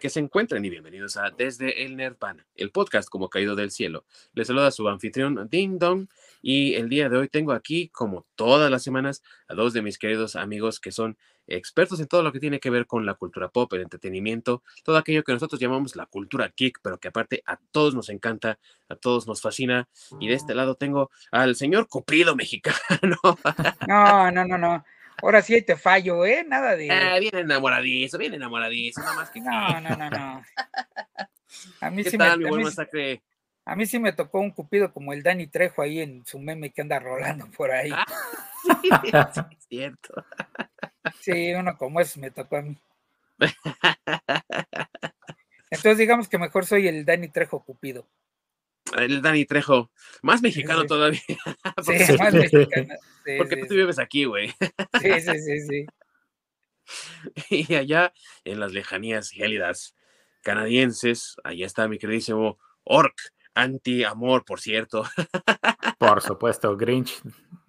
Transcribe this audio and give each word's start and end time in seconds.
que 0.00 0.08
se 0.08 0.20
encuentren 0.20 0.64
y 0.64 0.70
bienvenidos 0.70 1.16
a 1.16 1.30
Desde 1.30 1.84
el 1.84 1.96
Nirvana, 1.96 2.46
el 2.54 2.70
podcast 2.70 3.08
como 3.08 3.28
caído 3.28 3.54
del 3.54 3.70
cielo. 3.70 4.04
Les 4.32 4.46
saluda 4.46 4.70
su 4.70 4.88
anfitrión 4.88 5.48
Ding 5.50 5.78
Dong 5.78 6.08
y 6.40 6.74
el 6.74 6.88
día 6.88 7.08
de 7.08 7.18
hoy 7.18 7.28
tengo 7.28 7.52
aquí, 7.52 7.88
como 7.88 8.26
todas 8.34 8.70
las 8.70 8.82
semanas, 8.82 9.22
a 9.48 9.54
dos 9.54 9.74
de 9.74 9.82
mis 9.82 9.98
queridos 9.98 10.34
amigos 10.34 10.80
que 10.80 10.92
son 10.92 11.18
expertos 11.46 12.00
en 12.00 12.06
todo 12.06 12.22
lo 12.22 12.32
que 12.32 12.40
tiene 12.40 12.58
que 12.58 12.70
ver 12.70 12.86
con 12.86 13.04
la 13.04 13.14
cultura 13.14 13.48
pop, 13.48 13.70
el 13.74 13.82
entretenimiento, 13.82 14.62
todo 14.82 14.96
aquello 14.96 15.24
que 15.24 15.32
nosotros 15.32 15.60
llamamos 15.60 15.94
la 15.94 16.06
cultura 16.06 16.52
geek, 16.56 16.78
pero 16.82 16.98
que 16.98 17.08
aparte 17.08 17.42
a 17.44 17.58
todos 17.70 17.94
nos 17.94 18.08
encanta, 18.08 18.58
a 18.88 18.96
todos 18.96 19.26
nos 19.26 19.42
fascina. 19.42 19.88
Y 20.20 20.28
de 20.28 20.34
este 20.34 20.54
lado 20.54 20.74
tengo 20.74 21.10
al 21.30 21.54
señor 21.54 21.86
Cupido 21.88 22.34
mexicano. 22.34 23.18
No, 23.86 24.30
no, 24.30 24.44
no, 24.44 24.58
no. 24.58 24.84
Ahora 25.22 25.40
sí 25.40 25.62
te 25.62 25.76
fallo, 25.76 26.26
¿eh? 26.26 26.44
Nada 26.46 26.74
de. 26.74 26.88
Eh, 26.88 27.20
bien 27.20 27.36
enamoradizo, 27.36 28.18
bien 28.18 28.34
enamoradizo, 28.34 29.00
nada 29.00 29.14
más 29.14 29.30
que. 29.30 29.40
No, 29.40 29.80
no, 29.80 29.96
no, 29.96 30.10
no. 30.10 30.42
A 31.80 31.90
mí 31.90 32.02
sí 32.02 32.18
me, 32.18 32.36
mi 32.36 32.64
masacre? 32.64 33.22
A 33.64 33.76
mí 33.76 33.86
sí 33.86 34.00
me 34.00 34.12
tocó 34.12 34.40
un 34.40 34.50
cupido 34.50 34.92
como 34.92 35.12
el 35.12 35.22
Dani 35.22 35.46
Trejo 35.46 35.82
ahí 35.82 36.00
en 36.00 36.26
su 36.26 36.40
meme 36.40 36.70
que 36.70 36.82
anda 36.82 36.98
rolando 36.98 37.48
por 37.56 37.70
ahí. 37.70 37.92
Ah, 37.92 38.04
sí, 38.82 39.40
es 39.52 39.66
cierto. 39.68 40.24
Sí, 41.20 41.52
uno 41.54 41.76
como 41.78 42.00
eso 42.00 42.18
me 42.18 42.32
tocó 42.32 42.56
a 42.56 42.62
mí. 42.62 42.76
Entonces 45.70 45.98
digamos 45.98 46.28
que 46.28 46.38
mejor 46.38 46.66
soy 46.66 46.88
el 46.88 47.04
Dani 47.04 47.28
Trejo 47.28 47.64
Cupido. 47.64 48.08
El 48.96 49.22
Dani 49.22 49.44
Trejo, 49.44 49.90
más 50.22 50.42
mexicano 50.42 50.84
todavía. 50.84 51.20
sí, 51.26 51.36
más 52.18 52.34
mexicano. 52.34 52.94
porque 53.38 53.56
tú 53.66 53.74
vives 53.74 53.98
aquí, 53.98 54.24
güey. 54.24 54.48
sí, 55.00 55.20
sí, 55.20 55.38
sí, 55.38 55.60
sí. 55.60 55.86
Y 57.50 57.74
allá 57.74 58.12
en 58.44 58.60
las 58.60 58.72
lejanías 58.72 59.30
gélidas 59.30 59.94
canadienses, 60.42 61.36
allá 61.44 61.66
está 61.66 61.88
mi 61.88 61.98
queridísimo 61.98 62.58
Orc, 62.84 63.14
anti-amor, 63.54 64.44
por 64.44 64.60
cierto. 64.60 65.04
Por 65.98 66.20
supuesto, 66.20 66.76
Grinch, 66.76 67.22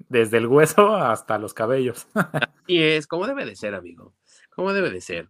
desde 0.10 0.38
el 0.38 0.48
hueso 0.48 0.96
hasta 0.96 1.38
los 1.38 1.54
cabellos. 1.54 2.08
Y 2.66 2.82
es 2.82 3.06
como 3.06 3.28
debe 3.28 3.46
de 3.46 3.56
ser, 3.56 3.76
amigo 3.76 4.16
como 4.56 4.74
debe 4.74 4.90
de 4.90 5.02
ser. 5.02 5.30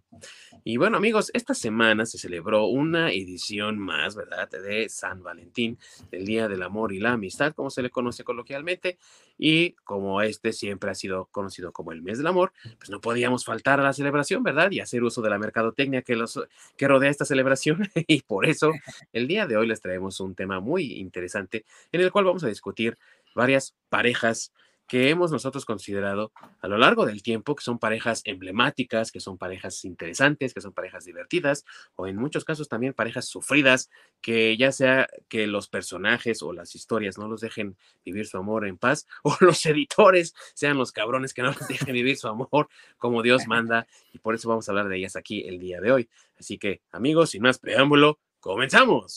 Y 0.63 0.77
bueno, 0.77 0.97
amigos, 0.97 1.31
esta 1.33 1.53
semana 1.53 2.05
se 2.05 2.17
celebró 2.17 2.65
una 2.65 3.11
edición 3.11 3.79
más, 3.79 4.15
¿verdad?, 4.15 4.49
de 4.49 4.87
San 4.89 5.23
Valentín, 5.23 5.77
el 6.11 6.25
Día 6.25 6.47
del 6.47 6.63
Amor 6.63 6.93
y 6.93 6.99
la 6.99 7.13
Amistad, 7.13 7.53
como 7.53 7.69
se 7.69 7.81
le 7.81 7.89
conoce 7.89 8.23
coloquialmente. 8.23 8.97
Y 9.37 9.71
como 9.83 10.21
este 10.21 10.53
siempre 10.53 10.91
ha 10.91 10.95
sido 10.95 11.25
conocido 11.31 11.71
como 11.71 11.91
el 11.91 12.01
mes 12.01 12.17
del 12.17 12.27
amor, 12.27 12.53
pues 12.77 12.89
no 12.89 13.01
podíamos 13.01 13.45
faltar 13.45 13.79
a 13.79 13.83
la 13.83 13.93
celebración, 13.93 14.43
¿verdad? 14.43 14.71
Y 14.71 14.79
hacer 14.79 15.03
uso 15.03 15.21
de 15.21 15.29
la 15.29 15.39
mercadotecnia 15.39 16.01
que, 16.01 16.15
los, 16.15 16.39
que 16.77 16.87
rodea 16.87 17.09
esta 17.09 17.25
celebración. 17.25 17.89
y 18.07 18.21
por 18.21 18.45
eso, 18.45 18.71
el 19.11 19.27
día 19.27 19.47
de 19.47 19.57
hoy 19.57 19.67
les 19.67 19.81
traemos 19.81 20.19
un 20.19 20.35
tema 20.35 20.59
muy 20.59 20.93
interesante 20.93 21.65
en 21.91 22.01
el 22.01 22.11
cual 22.11 22.25
vamos 22.25 22.43
a 22.43 22.47
discutir 22.47 22.97
varias 23.35 23.75
parejas 23.89 24.53
que 24.93 25.09
hemos 25.09 25.31
nosotros 25.31 25.65
considerado 25.65 26.31
a 26.61 26.67
lo 26.67 26.77
largo 26.77 27.07
del 27.07 27.23
tiempo 27.23 27.55
que 27.55 27.63
son 27.63 27.79
parejas 27.79 28.21
emblemáticas, 28.25 29.11
que 29.11 29.19
son 29.19 29.39
parejas 29.39 29.85
interesantes, 29.85 30.53
que 30.53 30.61
son 30.61 30.71
parejas 30.71 31.03
divertidas, 31.03 31.65
o 31.95 32.05
en 32.05 32.15
muchos 32.15 32.45
casos 32.45 32.69
también 32.69 32.93
parejas 32.93 33.27
sufridas, 33.27 33.89
que 34.21 34.55
ya 34.55 34.71
sea 34.71 35.07
que 35.29 35.47
los 35.47 35.67
personajes 35.67 36.43
o 36.43 36.53
las 36.53 36.75
historias 36.75 37.17
no 37.17 37.27
los 37.27 37.41
dejen 37.41 37.75
vivir 38.05 38.27
su 38.27 38.37
amor 38.37 38.67
en 38.67 38.77
paz, 38.77 39.07
o 39.23 39.35
los 39.39 39.65
editores 39.65 40.35
sean 40.53 40.77
los 40.77 40.91
cabrones 40.91 41.33
que 41.33 41.41
no 41.41 41.47
los 41.47 41.67
dejen 41.67 41.91
vivir 41.91 42.15
su 42.15 42.27
amor 42.27 42.69
como 42.99 43.23
Dios 43.23 43.47
manda, 43.47 43.87
y 44.11 44.19
por 44.19 44.35
eso 44.35 44.47
vamos 44.47 44.69
a 44.69 44.73
hablar 44.73 44.89
de 44.89 44.97
ellas 44.97 45.15
aquí 45.15 45.41
el 45.47 45.57
día 45.57 45.81
de 45.81 45.91
hoy. 45.91 46.09
Así 46.37 46.59
que, 46.59 46.83
amigos, 46.91 47.31
sin 47.31 47.41
más 47.41 47.57
preámbulo, 47.57 48.19
comenzamos. 48.39 49.15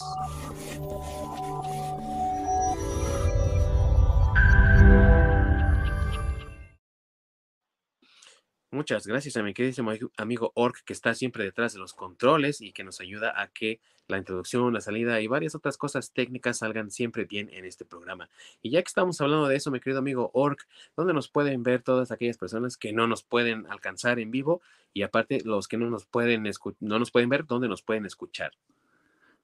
Muchas 8.73 9.07
gracias 9.07 9.37
a 9.37 9.45
mi 9.45 9.55
querido 9.55 9.85
amigo 10.17 10.51
Orc 10.55 10.83
que 10.85 10.93
está 10.93 11.15
siempre 11.15 11.45
detrás 11.45 11.73
de 11.73 11.79
los 11.79 11.95
controles 11.95 12.61
y 12.61 12.73
que 12.73 12.83
nos 12.83 13.01
ayuda 13.01 13.41
a 13.41 13.47
que 13.47 13.81
la 14.09 14.19
introducción, 14.19 14.73
la 14.73 14.81
salida 14.81 15.21
y 15.21 15.29
varias 15.29 15.55
otras 15.55 15.79
cosas 15.79 16.13
técnicas 16.13 16.59
salgan 16.59 16.91
siempre 16.91 17.25
bien 17.25 17.49
en 17.53 17.65
este 17.65 17.85
programa. 17.85 18.29
Y 18.63 18.71
ya 18.71 18.83
que 18.83 18.89
estamos 18.89 19.21
hablando 19.21 19.47
de 19.47 19.57
eso, 19.57 19.71
mi 19.71 19.79
querido 19.79 20.01
amigo 20.01 20.31
Orc, 20.33 20.67
¿dónde 20.97 21.15
nos 21.15 21.29
pueden 21.29 21.63
ver 21.63 21.83
todas 21.83 22.11
aquellas 22.11 22.39
personas 22.39 22.77
que 22.77 22.93
no 22.93 23.07
nos 23.07 23.23
pueden 23.23 23.67
alcanzar 23.69 24.19
en 24.19 24.33
vivo? 24.33 24.61
Y 24.93 25.03
aparte, 25.03 25.43
los 25.45 25.69
que 25.69 25.77
no 25.77 25.89
nos 25.89 26.05
pueden, 26.05 26.45
no 26.81 26.99
nos 26.99 27.11
pueden 27.13 27.29
ver, 27.29 27.47
¿dónde 27.47 27.69
nos 27.69 27.83
pueden 27.83 28.05
escuchar? 28.05 28.53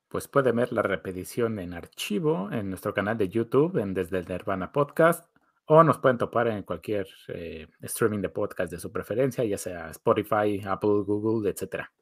Pues 0.09 0.27
pueden 0.27 0.56
ver 0.56 0.72
la 0.72 0.82
repetición 0.82 1.59
en 1.61 1.75
archivo 1.75 2.50
en 2.53 2.71
nuestro 2.71 2.93
canal 2.93 3.16
de 3.16 3.28
YouTube, 3.28 3.78
en 3.78 3.94
Desde 3.94 4.19
el 4.19 4.27
Nirvana 4.27 4.72
Podcast 4.72 5.31
o 5.67 5.83
nos 5.83 5.99
pueden 5.99 6.19
topar 6.19 6.49
en 6.49 6.62
cualquier 6.62 7.06
eh, 7.28 7.67
streaming 7.81 8.21
de 8.21 8.28
podcast 8.28 8.71
de 8.73 8.78
su 8.78 8.91
preferencia, 8.91 9.45
ya 9.45 9.59
sea 9.59 9.91
Spotify, 9.91 10.61
Apple, 10.65 11.03
Google, 11.05 11.50
etcétera. 11.50 11.93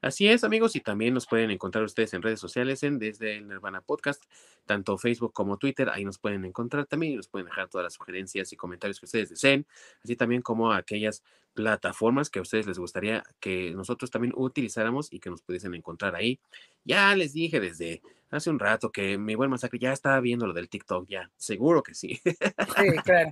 Así 0.00 0.26
es, 0.26 0.42
amigos, 0.42 0.74
y 0.74 0.80
también 0.80 1.14
nos 1.14 1.26
pueden 1.26 1.50
encontrar 1.50 1.84
ustedes 1.84 2.12
en 2.14 2.22
redes 2.22 2.40
sociales 2.40 2.82
en 2.82 2.98
desde 2.98 3.36
el 3.36 3.48
Nirvana 3.48 3.80
Podcast, 3.80 4.24
tanto 4.66 4.98
Facebook 4.98 5.32
como 5.32 5.56
Twitter, 5.56 5.88
ahí 5.88 6.04
nos 6.04 6.18
pueden 6.18 6.44
encontrar 6.44 6.86
también 6.86 7.12
y 7.12 7.16
nos 7.16 7.28
pueden 7.28 7.46
dejar 7.46 7.68
todas 7.68 7.84
las 7.84 7.94
sugerencias 7.94 8.52
y 8.52 8.56
comentarios 8.56 8.98
que 8.98 9.06
ustedes 9.06 9.30
deseen, 9.30 9.66
así 10.02 10.16
también 10.16 10.42
como 10.42 10.72
aquellas 10.72 11.22
plataformas 11.54 12.30
que 12.30 12.38
a 12.38 12.42
ustedes 12.42 12.66
les 12.66 12.78
gustaría 12.78 13.22
que 13.38 13.72
nosotros 13.72 14.10
también 14.10 14.32
utilizáramos 14.36 15.12
y 15.12 15.20
que 15.20 15.30
nos 15.30 15.42
pudiesen 15.42 15.74
encontrar 15.74 16.16
ahí. 16.16 16.40
Ya 16.84 17.14
les 17.14 17.32
dije 17.32 17.60
desde 17.60 18.02
hace 18.32 18.50
un 18.50 18.58
rato 18.58 18.90
que 18.90 19.18
mi 19.18 19.34
buen 19.34 19.50
masacre 19.50 19.78
ya 19.78 19.92
estaba 19.92 20.20
viendo 20.20 20.46
lo 20.46 20.52
del 20.52 20.68
TikTok, 20.68 21.08
ya, 21.08 21.30
seguro 21.36 21.82
que 21.82 21.94
sí. 21.94 22.20
Sí, 22.24 22.96
claro. 23.04 23.30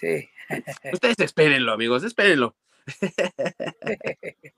Sí. 0.00 0.28
Ustedes 0.92 1.20
espérenlo, 1.20 1.72
amigos, 1.72 2.04
espérenlo. 2.04 2.56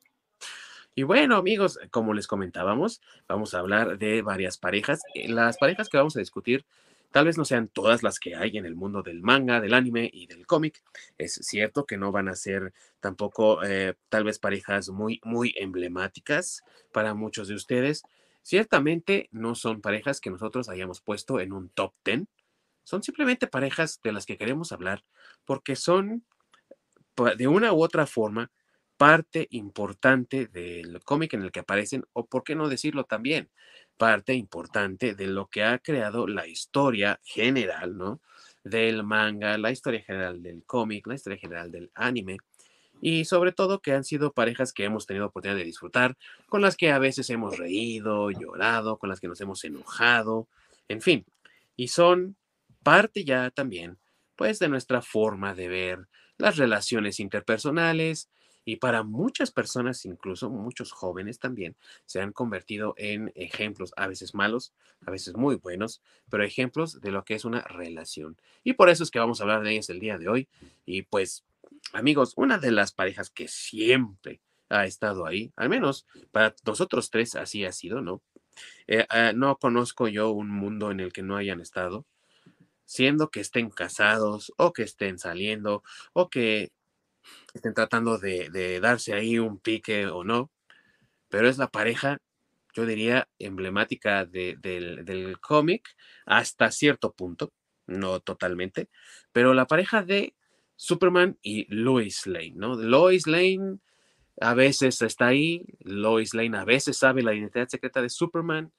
Y 0.99 1.03
bueno, 1.03 1.37
amigos, 1.37 1.79
como 1.91 2.15
les 2.15 2.27
comentábamos, 2.27 3.03
vamos 3.29 3.53
a 3.53 3.59
hablar 3.59 3.99
de 3.99 4.23
varias 4.23 4.57
parejas. 4.57 5.03
Eh, 5.13 5.29
las 5.29 5.59
parejas 5.59 5.91
que 5.91 5.99
vamos 5.99 6.17
a 6.17 6.21
discutir 6.21 6.65
tal 7.13 7.27
vez 7.27 7.37
no 7.37 7.45
sean 7.45 7.69
todas 7.69 8.03
las 8.03 8.19
que 8.19 8.35
hay 8.35 8.57
en 8.57 8.65
el 8.65 8.75
mundo 8.77 9.03
del 9.03 9.21
manga, 9.21 9.61
del 9.61 9.75
anime 9.75 10.09
y 10.11 10.27
del 10.27 10.47
cómic. 10.47 10.83
Es 11.19 11.35
cierto 11.43 11.85
que 11.85 11.99
no 11.99 12.13
van 12.13 12.29
a 12.29 12.35
ser 12.35 12.73
tampoco 13.01 13.63
eh, 13.63 13.93
tal 14.09 14.25
vez 14.25 14.39
parejas 14.39 14.89
muy, 14.89 15.21
muy 15.23 15.55
emblemáticas 15.59 16.63
para 16.93 17.13
muchos 17.13 17.49
de 17.49 17.57
ustedes. 17.57 18.03
Ciertamente 18.47 19.29
no 19.33 19.57
son 19.57 19.81
parejas 19.81 20.21
que 20.21 20.31
nosotros 20.31 20.69
hayamos 20.69 21.01
puesto 21.01 21.41
en 21.41 21.53
un 21.53 21.69
top 21.69 21.93
10. 22.05 22.29
Son 22.85 23.03
simplemente 23.03 23.49
parejas 23.49 23.99
de 24.05 24.13
las 24.13 24.25
que 24.25 24.39
queremos 24.39 24.71
hablar 24.71 25.03
porque 25.45 25.75
son 25.75 26.25
de 27.37 27.49
una 27.49 27.73
u 27.73 27.83
otra 27.83 28.07
forma 28.07 28.53
parte 28.97 29.49
importante 29.51 30.47
del 30.47 31.03
cómic 31.03 31.35
en 31.35 31.43
el 31.43 31.51
que 31.51 31.59
aparecen, 31.59 32.05
o 32.13 32.27
por 32.27 32.45
qué 32.45 32.55
no 32.55 32.69
decirlo 32.69 33.03
también, 33.03 33.51
parte 33.97 34.35
importante 34.35 35.17
de 35.17 35.27
lo 35.27 35.49
que 35.49 35.65
ha 35.65 35.81
creado 35.81 36.29
la 36.29 36.47
historia 36.47 37.19
general, 37.25 37.99
¿no? 37.99 38.21
Del 38.63 39.03
manga, 39.03 39.59
la 39.59 39.73
historia 39.73 40.05
general 40.05 40.41
del 40.41 40.63
cómic, 40.65 41.05
la 41.09 41.17
historia 41.17 41.41
general 41.41 41.73
del 41.73 41.91
anime, 41.97 42.37
y 43.01 43.25
sobre 43.25 43.53
todo 43.53 43.81
que 43.81 43.93
han 43.93 44.05
sido 44.05 44.33
parejas 44.33 44.73
que 44.73 44.85
hemos 44.85 45.07
tenido 45.07 45.27
oportunidad 45.27 45.59
de 45.59 45.65
disfrutar, 45.65 46.17
con 46.49 46.63
las 46.63 46.77
que 46.77 46.91
a 46.91 46.99
veces 46.99 47.31
hemos 47.31 47.59
reído, 47.59 48.31
llorado, 48.31 48.99
con 48.99 49.09
las 49.09 49.21
que 49.21 49.29
nos 49.29 49.41
hemos 49.41 49.65
enojado, 49.65 50.49
en 50.89 51.01
fin, 51.01 51.25
y 51.77 51.89
son 51.89 52.37
parte 52.83 53.25
ya 53.25 53.51
también, 53.51 53.99
pues, 54.37 54.59
de 54.59 54.69
nuestra 54.69 55.03
forma 55.03 55.55
de 55.55 55.69
ver 55.69 56.09
las 56.39 56.57
relaciones 56.57 57.21
interpersonales, 57.21 58.29
y 58.69 58.77
para 58.77 59.05
muchas 59.05 59.53
personas, 59.53 60.05
incluso 60.05 60.51
muchos 60.51 60.91
jóvenes 60.91 61.39
también, 61.39 61.77
se 62.05 62.21
han 62.21 62.33
convertido 62.33 62.95
en 62.97 63.31
ejemplos, 63.37 63.93
a 63.97 64.09
veces 64.09 64.35
malos, 64.35 64.73
a 65.07 65.13
veces 65.13 65.37
muy 65.37 65.55
buenos, 65.55 66.03
pero 66.29 66.43
ejemplos 66.43 67.01
de 67.01 67.13
lo 67.13 67.25
que 67.25 67.37
es 67.37 67.45
una 67.45 67.61
relación. 67.61 68.37
Y 68.65 68.73
por 68.73 68.91
eso 68.91 69.05
es 69.05 69.13
que 69.13 69.21
vamos 69.21 69.39
a 69.41 69.45
hablar 69.45 69.63
de 69.63 69.71
ellas 69.71 69.89
el 69.89 70.01
día 70.01 70.19
de 70.19 70.29
hoy. 70.29 70.49
Y 70.85 71.03
pues, 71.03 71.45
amigos, 71.93 72.33
una 72.37 72.59
de 72.59 72.73
las 72.73 72.93
parejas 72.93 73.31
que 73.31 73.49
siempre 73.49 74.41
ha 74.69 74.87
estado 74.87 75.27
ahí, 75.27 75.53
al 75.57 75.69
menos 75.69 76.07
para 76.33 76.55
nosotros 76.65 77.11
tres 77.11 77.37
así 77.37 77.65
ha 77.65 77.73
sido, 77.73 78.01
¿no? 78.01 78.23
Eh, 78.87 79.07
ah, 79.11 79.33
no 79.35 79.57
conozco 79.59 80.09
yo 80.09 80.31
un 80.31 80.51
mundo 80.51 80.91
en 80.91 81.01
el 81.01 81.13
que 81.13 81.23
no 81.23 81.37
hayan 81.37 81.61
estado, 81.61 82.07
siendo 82.85 83.31
que 83.31 83.41
estén 83.41 83.71
casados 83.71 84.53
o 84.57 84.73
que 84.73 84.83
estén 84.83 85.19
saliendo 85.19 85.83
o 86.13 86.31
que 86.31 86.73
estén 87.55 87.75
tratando 87.75 88.19
de, 88.19 88.81
darse 88.81 89.13
ahí 89.13 89.39
un 89.39 89.59
pique 89.59 90.07
o 90.07 90.25
no, 90.25 90.51
pero 91.29 91.49
es 91.49 91.59
la 91.59 91.69
pareja, 91.69 92.19
yo 92.75 92.87
diría, 92.87 93.29
emblemática 93.39 94.25
del, 94.25 95.39
cómic 95.41 95.89
hasta 96.25 96.71
cierto 96.71 97.13
punto, 97.13 97.53
no 97.87 98.21
totalmente, 98.21 98.89
pero 99.33 99.55
la 99.55 99.67
pareja 99.67 100.03
de 100.03 100.35
Superman 100.77 101.39
y 101.43 101.67
Lois 101.75 102.27
Lane, 102.27 102.53
¿no? 102.55 102.75
Lois 102.75 103.27
Lane, 103.27 103.79
a 104.41 104.55
veces 104.55 105.01
está 105.03 105.29
ahí, 105.29 105.65
Lois 105.81 106.35
Lane 106.35 106.57
a 106.57 106.65
veces 106.65 106.99
sabe 106.99 107.23
la 107.23 107.35
identidad 107.35 107.69
secreta 107.69 108.03
de 108.03 108.11
Superman, 108.11 108.73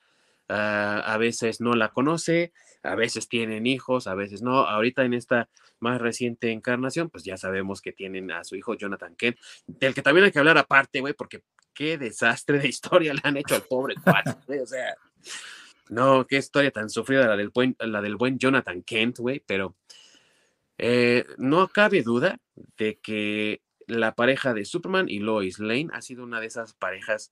ah, 0.48 1.02
a 1.06 1.18
veces 1.18 1.60
no 1.60 1.74
la 1.74 1.90
conoce, 1.90 2.54
a 2.84 2.96
veces 2.96 3.28
tienen 3.28 3.66
hijos, 3.68 4.08
a 4.08 4.16
veces 4.16 4.42
no. 4.42 4.60
Ahorita 4.60 5.04
en 5.04 5.14
esta 5.14 5.50
más 5.80 6.00
reciente 6.00 6.52
encarnación, 6.52 7.10
pues 7.10 7.24
ya 7.24 7.38
sabemos 7.38 7.82
que 7.82 7.92
tienen 7.92 8.32
a 8.32 8.44
su 8.44 8.56
hijo 8.56 8.76
Jonathan 8.76 9.16
Kent, 9.16 9.38
del 9.68 9.94
que 9.94 10.02
también 10.02 10.26
hay 10.26 10.32
que 10.32 10.40
hablar 10.40 10.58
aparte, 10.58 11.02
güey, 11.02 11.14
porque 11.14 11.44
qué 11.74 11.98
desastre 11.98 12.60
de 12.60 12.68
historia 12.68 13.14
le 13.14 13.22
han 13.24 13.38
hecho 13.38 13.56
al 13.56 13.64
pobre 13.64 13.96
güey, 14.48 14.60
o 14.60 14.66
sea, 14.66 14.96
no, 15.90 16.26
qué 16.26 16.38
historia 16.38 16.72
tan 16.72 16.90
sufrida 16.90 17.28
la 17.28 17.38
del 17.38 17.50
buen, 17.50 17.76
la 17.80 18.02
del 18.02 18.16
buen 18.16 18.38
Jonathan 18.40 18.82
Kent, 18.84 19.20
güey, 19.20 19.44
pero 19.46 19.76
eh, 20.78 21.26
no 21.38 21.68
cabe 21.70 22.04
duda 22.04 22.40
de 22.78 23.00
que 23.00 23.62
la 23.88 24.14
pareja 24.16 24.54
de 24.54 24.66
Superman 24.66 25.10
y 25.10 25.20
Lois 25.20 25.60
Lane 25.60 25.90
ha 25.94 26.02
sido 26.02 26.24
una 26.24 26.40
de 26.40 26.48
esas 26.48 26.74
parejas 26.74 27.32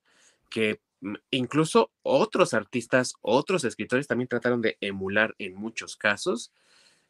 que 0.49 0.79
mm, 1.01 1.15
incluso 1.31 1.91
otros 2.01 2.53
artistas, 2.53 3.13
otros 3.21 3.63
escritores 3.63 4.07
también 4.07 4.27
trataron 4.27 4.61
de 4.61 4.77
emular 4.81 5.35
en 5.37 5.55
muchos 5.55 5.95
casos. 5.95 6.51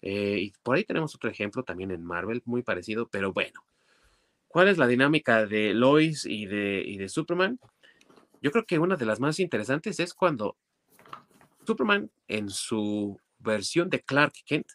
Eh, 0.01 0.39
y 0.39 0.53
por 0.63 0.75
ahí 0.75 0.83
tenemos 0.83 1.15
otro 1.15 1.29
ejemplo 1.29 1.63
también 1.63 1.91
en 1.91 2.03
Marvel, 2.03 2.41
muy 2.45 2.63
parecido, 2.63 3.07
pero 3.07 3.31
bueno. 3.31 3.63
¿Cuál 4.47 4.67
es 4.67 4.77
la 4.77 4.87
dinámica 4.87 5.45
de 5.45 5.73
Lois 5.73 6.25
y 6.25 6.45
de, 6.45 6.83
y 6.85 6.97
de 6.97 7.09
Superman? 7.09 7.59
Yo 8.41 8.51
creo 8.51 8.65
que 8.65 8.79
una 8.79 8.95
de 8.95 9.05
las 9.05 9.19
más 9.19 9.39
interesantes 9.39 9.99
es 9.99 10.13
cuando 10.13 10.57
Superman 11.65 12.11
en 12.27 12.49
su 12.49 13.19
versión 13.39 13.89
de 13.89 14.01
Clark 14.01 14.33
Kent 14.45 14.67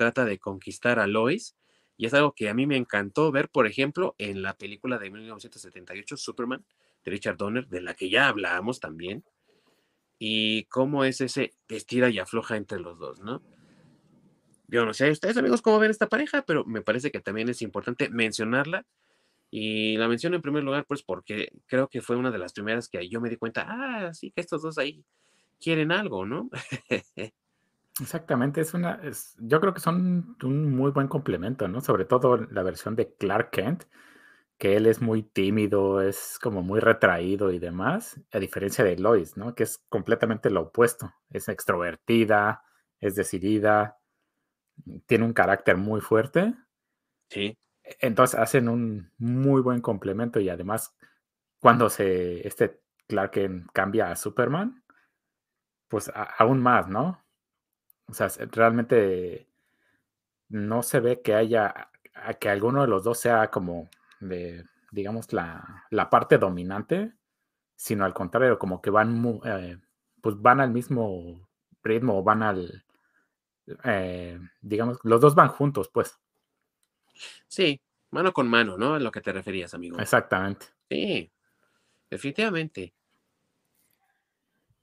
trata 0.00 0.24
de 0.24 0.38
conquistar 0.38 0.98
a 0.98 1.06
Lois 1.06 1.54
y 1.98 2.06
es 2.06 2.14
algo 2.14 2.32
que 2.32 2.48
a 2.48 2.54
mí 2.54 2.66
me 2.66 2.78
encantó 2.78 3.30
ver, 3.30 3.50
por 3.50 3.66
ejemplo, 3.66 4.14
en 4.16 4.40
la 4.40 4.54
película 4.54 4.98
de 4.98 5.10
1978, 5.10 6.16
Superman, 6.16 6.64
de 7.04 7.10
Richard 7.10 7.36
Donner, 7.36 7.68
de 7.68 7.82
la 7.82 7.92
que 7.92 8.08
ya 8.08 8.28
hablábamos 8.28 8.80
también, 8.80 9.22
y 10.18 10.64
cómo 10.64 11.04
es 11.04 11.20
ese 11.20 11.52
estira 11.68 12.08
y 12.08 12.18
afloja 12.18 12.56
entre 12.56 12.80
los 12.80 12.98
dos, 12.98 13.20
¿no? 13.20 13.42
Yo 14.68 14.86
no 14.86 14.94
sé 14.94 15.10
ustedes, 15.10 15.36
amigos, 15.36 15.60
cómo 15.60 15.78
ven 15.78 15.90
esta 15.90 16.08
pareja, 16.08 16.46
pero 16.46 16.64
me 16.64 16.80
parece 16.80 17.10
que 17.10 17.20
también 17.20 17.50
es 17.50 17.60
importante 17.60 18.08
mencionarla. 18.08 18.86
Y 19.50 19.98
la 19.98 20.08
menciono 20.08 20.36
en 20.36 20.42
primer 20.42 20.64
lugar, 20.64 20.86
pues 20.86 21.02
porque 21.02 21.52
creo 21.66 21.88
que 21.88 22.00
fue 22.00 22.16
una 22.16 22.30
de 22.30 22.38
las 22.38 22.54
primeras 22.54 22.88
que 22.88 23.06
yo 23.10 23.20
me 23.20 23.28
di 23.28 23.36
cuenta, 23.36 23.66
ah, 23.68 24.14
sí, 24.14 24.30
que 24.30 24.40
estos 24.40 24.62
dos 24.62 24.78
ahí 24.78 25.04
quieren 25.60 25.92
algo, 25.92 26.24
¿no? 26.24 26.48
Exactamente, 28.00 28.62
es 28.62 28.72
una, 28.72 28.94
es, 29.02 29.36
yo 29.38 29.60
creo 29.60 29.74
que 29.74 29.80
son 29.80 30.36
un 30.42 30.74
muy 30.74 30.90
buen 30.90 31.06
complemento, 31.06 31.68
¿no? 31.68 31.82
Sobre 31.82 32.06
todo 32.06 32.36
la 32.50 32.62
versión 32.62 32.96
de 32.96 33.14
Clark 33.14 33.50
Kent, 33.50 33.84
que 34.58 34.76
él 34.76 34.86
es 34.86 35.02
muy 35.02 35.22
tímido, 35.22 36.02
es 36.02 36.38
como 36.42 36.62
muy 36.62 36.80
retraído 36.80 37.52
y 37.52 37.58
demás, 37.58 38.20
a 38.32 38.38
diferencia 38.38 38.84
de 38.84 38.96
Lois, 38.98 39.36
¿no? 39.36 39.54
Que 39.54 39.64
es 39.64 39.84
completamente 39.90 40.50
lo 40.50 40.62
opuesto, 40.62 41.12
es 41.30 41.48
extrovertida, 41.48 42.62
es 43.00 43.16
decidida, 43.16 43.98
tiene 45.06 45.24
un 45.24 45.32
carácter 45.32 45.76
muy 45.76 46.00
fuerte. 46.00 46.54
Sí. 47.30 47.56
Entonces 48.00 48.38
hacen 48.40 48.68
un 48.68 49.12
muy 49.18 49.62
buen 49.62 49.80
complemento 49.80 50.40
y 50.40 50.48
además 50.48 50.94
cuando 51.60 51.90
se, 51.90 52.46
este 52.46 52.80
Clark 53.08 53.32
Kent 53.32 53.68
cambia 53.72 54.10
a 54.10 54.16
Superman, 54.16 54.84
pues 55.88 56.10
aún 56.38 56.62
más, 56.62 56.88
¿no? 56.88 57.22
O 58.10 58.14
sea, 58.14 58.28
realmente 58.50 59.48
no 60.48 60.82
se 60.82 61.00
ve 61.00 61.22
que 61.22 61.34
haya, 61.34 61.90
que 62.40 62.48
alguno 62.48 62.82
de 62.82 62.88
los 62.88 63.04
dos 63.04 63.18
sea 63.18 63.50
como 63.50 63.88
de, 64.18 64.64
digamos, 64.90 65.32
la, 65.32 65.86
parte 66.10 66.38
dominante, 66.38 67.14
sino 67.76 68.04
al 68.04 68.12
contrario, 68.12 68.58
como 68.58 68.82
que 68.82 68.90
van, 68.90 69.40
eh, 69.44 69.78
pues 70.20 70.40
van 70.40 70.60
al 70.60 70.70
mismo 70.70 71.48
ritmo, 71.82 72.22
van 72.22 72.42
al, 72.42 72.84
eh, 73.84 74.38
digamos, 74.60 74.98
los 75.04 75.20
dos 75.20 75.34
van 75.34 75.48
juntos, 75.48 75.88
pues. 75.88 76.18
Sí, 77.46 77.80
mano 78.10 78.32
con 78.32 78.48
mano, 78.48 78.76
¿no? 78.76 78.94
A 78.94 79.00
lo 79.00 79.12
que 79.12 79.20
te 79.20 79.32
referías, 79.32 79.72
amigo. 79.72 79.98
Exactamente. 79.98 80.66
Sí, 80.88 81.32
definitivamente. 82.10 82.92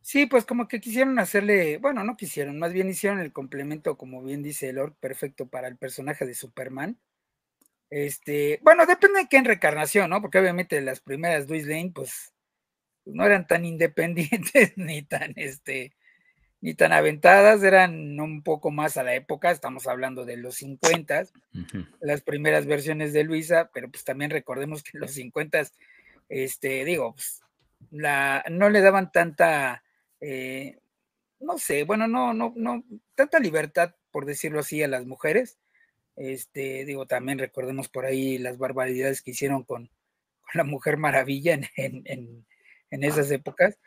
Sí, 0.07 0.25
pues 0.25 0.45
como 0.45 0.69
que 0.69 0.79
quisieron 0.79 1.19
hacerle, 1.19 1.79
bueno, 1.79 2.01
no 2.05 2.15
quisieron, 2.15 2.57
más 2.59 2.71
bien 2.71 2.87
hicieron 2.87 3.19
el 3.19 3.33
complemento, 3.33 3.97
como 3.97 4.23
bien 4.23 4.41
dice 4.41 4.71
Lord, 4.71 4.95
perfecto 5.01 5.49
para 5.49 5.67
el 5.67 5.75
personaje 5.75 6.25
de 6.25 6.33
Superman. 6.33 6.97
Este, 7.89 8.61
bueno, 8.63 8.85
depende 8.85 9.19
de 9.19 9.27
qué 9.27 9.35
en 9.35 9.43
recarnación, 9.43 10.09
¿no? 10.09 10.21
Porque 10.21 10.39
obviamente 10.39 10.79
las 10.79 11.01
primeras 11.01 11.49
Luis 11.49 11.67
Lane, 11.67 11.91
pues, 11.93 12.33
no 13.03 13.25
eran 13.25 13.47
tan 13.47 13.65
independientes 13.65 14.77
ni 14.77 15.01
tan, 15.01 15.33
este, 15.35 15.91
ni 16.61 16.73
tan 16.73 16.93
aventadas, 16.93 17.61
eran 17.63 18.17
un 18.17 18.43
poco 18.43 18.71
más 18.71 18.95
a 18.95 19.03
la 19.03 19.13
época, 19.13 19.51
estamos 19.51 19.87
hablando 19.87 20.23
de 20.23 20.37
los 20.37 20.55
50, 20.55 21.25
las 21.99 22.21
primeras 22.21 22.65
versiones 22.65 23.11
de 23.11 23.25
Luisa, 23.25 23.71
pero 23.73 23.91
pues 23.91 24.05
también 24.05 24.31
recordemos 24.31 24.83
que 24.83 24.91
en 24.93 25.01
los 25.01 25.11
50, 25.11 25.63
este, 26.29 26.85
digo, 26.85 27.13
pues, 27.13 27.41
la, 27.91 28.45
no 28.49 28.69
le 28.69 28.79
daban 28.79 29.11
tanta 29.11 29.83
eh, 30.21 30.79
no 31.39 31.57
sé, 31.57 31.83
bueno, 31.83 32.07
no, 32.07 32.33
no, 32.33 32.53
no, 32.55 32.83
tanta 33.15 33.39
libertad, 33.39 33.95
por 34.11 34.25
decirlo 34.25 34.59
así, 34.59 34.81
a 34.83 34.87
las 34.87 35.05
mujeres. 35.05 35.57
Este, 36.15 36.85
digo, 36.85 37.05
también 37.05 37.37
recordemos 37.37 37.89
por 37.89 38.05
ahí 38.05 38.37
las 38.39 38.57
barbaridades 38.57 39.21
que 39.21 39.31
hicieron 39.31 39.63
con, 39.63 39.89
la 40.53 40.63
Mujer 40.63 40.97
Maravilla 40.97 41.59
en, 41.75 42.45
esas 42.89 43.31
épocas. 43.31 43.77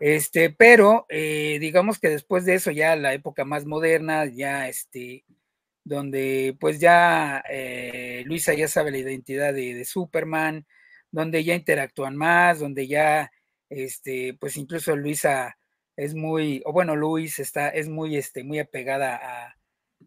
Este, 0.00 0.50
pero 0.50 1.06
eh, 1.08 1.58
digamos 1.60 1.98
que 1.98 2.08
después 2.08 2.44
de 2.44 2.54
eso, 2.54 2.70
ya 2.70 2.96
la 2.96 3.12
época 3.14 3.44
más 3.44 3.66
moderna, 3.66 4.26
ya 4.26 4.68
este, 4.68 5.24
donde 5.84 6.56
pues 6.60 6.80
ya 6.80 7.42
eh, 7.50 8.22
Luisa 8.26 8.54
ya 8.54 8.68
sabe 8.68 8.90
la 8.92 8.98
identidad 8.98 9.52
de, 9.52 9.74
de, 9.74 9.84
Superman, 9.84 10.66
donde 11.10 11.44
ya 11.44 11.54
interactúan 11.54 12.16
más, 12.16 12.60
donde 12.60 12.86
ya, 12.86 13.30
este, 13.68 14.36
pues 14.40 14.56
incluso 14.56 14.96
Luisa 14.96 15.58
es 15.96 16.14
muy, 16.14 16.62
o 16.64 16.72
bueno, 16.72 16.96
Luis 16.96 17.38
está, 17.38 17.68
es 17.68 17.88
muy, 17.88 18.16
este, 18.16 18.44
muy 18.44 18.58
apegada 18.58 19.56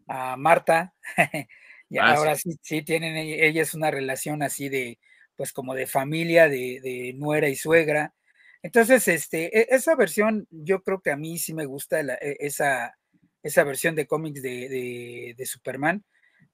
a, 0.08 0.36
Marta. 0.36 0.94
y 1.88 1.98
ah, 1.98 2.14
ahora 2.14 2.34
sí. 2.36 2.58
sí, 2.62 2.82
tienen, 2.82 3.16
e, 3.16 3.46
ella 3.46 3.62
es 3.62 3.74
una 3.74 3.90
relación 3.90 4.42
así 4.42 4.68
de, 4.68 4.98
pues 5.36 5.52
como 5.52 5.74
de 5.74 5.86
familia, 5.86 6.48
de, 6.48 7.14
nuera 7.16 7.48
y 7.48 7.56
suegra. 7.56 8.14
Entonces, 8.62 9.06
este, 9.08 9.56
e, 9.58 9.66
esa 9.70 9.94
versión, 9.94 10.46
yo 10.50 10.82
creo 10.82 11.00
que 11.00 11.10
a 11.10 11.16
mí 11.16 11.38
sí 11.38 11.54
me 11.54 11.66
gusta 11.66 12.00
e, 12.00 12.36
esa, 12.40 12.96
esa 13.42 13.64
versión 13.64 13.94
de 13.94 14.06
cómics 14.06 14.42
de, 14.42 15.34
de, 15.36 15.46
Superman. 15.46 16.04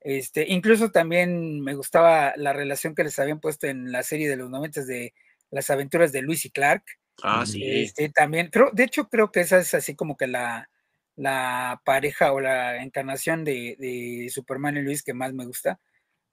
Este, 0.01 0.47
incluso 0.49 0.91
también 0.91 1.61
me 1.61 1.75
gustaba 1.75 2.35
la 2.37 2.53
relación 2.53 2.95
que 2.95 3.05
les 3.05 3.19
habían 3.19 3.41
puesto 3.41 3.67
en 3.67 3.93
la 3.93 4.03
serie 4.03 4.29
de 4.29 4.37
los 4.37 4.51
90 4.51 4.85
de 4.85 5.15
las 5.51 5.71
aventuras 5.71 6.13
de 6.13 6.23
Luis 6.23 6.45
y 6.45 6.51
Clark. 6.51 6.85
Ah, 7.23 7.45
sí. 7.47 7.63
Este, 7.65 8.09
también, 8.11 8.49
creo, 8.49 8.71
de 8.73 8.85
hecho, 8.85 9.09
creo 9.09 9.31
que 9.31 9.41
esa 9.41 9.59
es 9.59 9.75
así 9.75 9.95
como 9.95 10.17
que 10.17 10.27
la, 10.27 10.71
la 11.17 11.81
pareja 11.85 12.33
o 12.33 12.41
la 12.41 12.83
encarnación 12.83 13.45
de, 13.45 13.77
de, 13.79 14.29
Superman 14.31 14.77
y 14.77 14.83
Luis 14.83 15.03
que 15.03 15.15
más 15.15 15.33
me 15.33 15.47
gusta. 15.47 15.81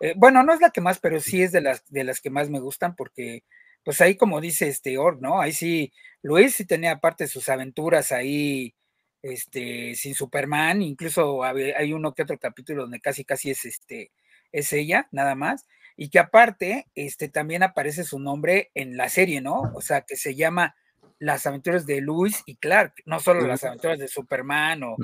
Eh, 0.01 0.13
bueno, 0.17 0.44
no 0.44 0.53
es 0.53 0.62
la 0.62 0.72
que 0.72 0.82
más, 0.82 1.00
pero 1.00 1.20
sí 1.20 1.41
es 1.41 1.51
de 1.51 1.62
las, 1.62 1.86
de 1.88 2.03
las 2.03 2.22
que 2.22 2.29
más 2.29 2.50
me 2.50 2.60
gustan 2.60 2.96
porque, 2.96 3.44
pues 3.84 4.01
ahí 4.01 4.15
como 4.17 4.41
dice 4.41 4.67
este 4.67 4.98
Org, 4.98 5.22
¿no? 5.22 5.41
Ahí 5.41 5.53
sí, 5.53 5.94
Luis 6.22 6.56
sí 6.56 6.65
tenía 6.65 6.94
aparte 6.94 7.27
sus 7.27 7.50
aventuras 7.50 8.12
ahí, 8.12 8.75
este, 9.24 9.96
sin 9.96 10.15
Superman, 10.15 10.82
incluso 10.82 11.44
hay 11.44 11.94
uno 11.94 12.13
que 12.13 12.24
otro 12.24 12.38
capítulo 12.38 12.84
donde 12.84 13.00
casi 13.01 13.25
casi 13.25 13.51
es 13.51 13.65
este, 13.65 14.12
es 14.51 14.72
ella, 14.74 15.08
nada 15.12 15.36
más 15.36 15.65
y 15.98 16.10
que 16.10 16.20
aparte, 16.20 16.88
este, 16.94 17.27
también 17.27 17.63
aparece 17.63 18.04
su 18.04 18.20
nombre 18.20 18.70
en 18.75 18.96
la 18.96 19.10
serie, 19.10 19.42
¿no? 19.42 19.74
O 19.74 19.82
sea, 19.82 20.01
que 20.01 20.16
se 20.16 20.36
llama 20.36 20.75
Las 21.18 21.48
aventuras 21.48 21.88
de 21.88 22.01
Luis 22.01 22.44
y 22.46 22.56
Clark, 22.58 22.94
no 23.06 23.20
solo 23.20 23.46
las 23.48 23.63
aventuras 23.63 23.98
de 23.98 24.08
Superman, 24.08 24.84
o... 24.84 24.96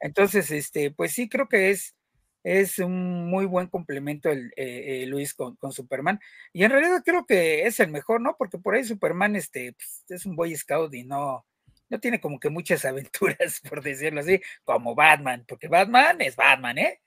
entonces, 0.00 0.50
este, 0.50 0.90
pues 0.90 1.12
sí, 1.12 1.30
creo 1.30 1.48
que 1.48 1.70
es, 1.70 1.96
es 2.42 2.78
un 2.78 3.26
muy 3.30 3.46
buen 3.46 3.68
complemento 3.68 4.28
el 4.28 4.52
eh, 4.56 5.02
eh, 5.02 5.06
Luis 5.06 5.32
con, 5.32 5.56
Superman, 5.72 6.20
y 6.52 6.64
en 6.64 6.70
realidad 6.70 7.02
creo 7.02 7.24
que 7.24 7.66
es 7.66 7.80
el 7.80 7.90
mejor, 7.90 8.20
¿no? 8.20 8.36
Porque 8.38 8.58
por 8.58 8.74
ahí 8.74 8.84
Superman, 8.84 9.36
este, 9.36 9.72
pues, 9.72 10.04
es 10.10 10.26
un 10.26 10.36
boy 10.36 10.54
scout 10.54 10.92
y 10.92 11.04
no, 11.04 11.46
no 11.88 12.00
tiene 12.00 12.20
como 12.20 12.38
que 12.38 12.50
muchas 12.50 12.84
aventuras, 12.84 13.62
por 13.66 13.82
decirlo 13.82 14.20
así, 14.20 14.42
como 14.62 14.94
Batman, 14.94 15.46
porque 15.48 15.68
Batman 15.68 16.20
es 16.20 16.36
Batman, 16.36 16.76
¿eh? 16.76 17.00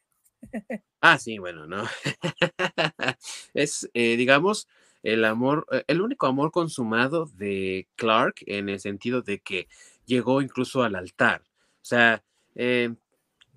Ah, 1.01 1.17
sí, 1.19 1.37
bueno, 1.37 1.67
no. 1.67 1.83
es, 3.53 3.89
eh, 3.93 4.17
digamos, 4.17 4.67
el 5.03 5.25
amor, 5.25 5.65
eh, 5.71 5.83
el 5.87 6.01
único 6.01 6.25
amor 6.27 6.51
consumado 6.51 7.27
de 7.35 7.87
Clark 7.95 8.35
en 8.47 8.69
el 8.69 8.79
sentido 8.79 9.21
de 9.21 9.39
que 9.39 9.67
llegó 10.05 10.41
incluso 10.41 10.83
al 10.83 10.95
altar. 10.95 11.41
O 11.81 11.85
sea, 11.85 12.23
eh, 12.55 12.93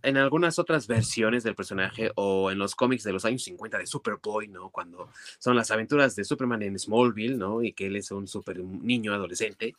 en 0.03 0.17
algunas 0.19 0.59
otras 0.59 0.87
versiones 0.87 1.45
del 1.45 1.55
personaje 1.57 2.13
o 2.17 2.51
en 2.51 2.59
los 2.59 2.75
cómics 2.75 3.05
de 3.05 3.13
los 3.13 3.25
años 3.25 3.43
50 3.45 3.79
de 3.79 3.87
Superboy, 3.87 4.49
¿no? 4.49 4.71
Cuando 4.71 5.11
son 5.39 5.57
las 5.57 5.71
aventuras 5.71 6.17
de 6.17 6.25
Superman 6.25 6.63
en 6.63 6.79
Smallville, 6.79 7.37
¿no? 7.39 7.63
Y 7.63 7.73
que 7.75 7.87
él 7.87 7.97
es 7.97 8.11
un 8.13 8.29
super 8.29 8.61
niño 8.61 9.15
adolescente. 9.15 9.75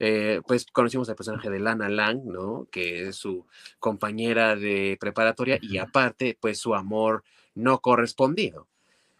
Eh, 0.00 0.40
pues 0.46 0.66
conocimos 0.66 1.08
al 1.08 1.16
personaje 1.16 1.50
de 1.50 1.58
Lana 1.58 1.88
Lang, 1.88 2.24
¿no? 2.24 2.68
Que 2.70 3.08
es 3.08 3.16
su 3.16 3.46
compañera 3.78 4.54
de 4.54 4.96
preparatoria 5.00 5.58
y 5.60 5.78
aparte, 5.78 6.36
pues 6.40 6.58
su 6.58 6.74
amor 6.74 7.24
no 7.54 7.80
correspondido. 7.80 8.68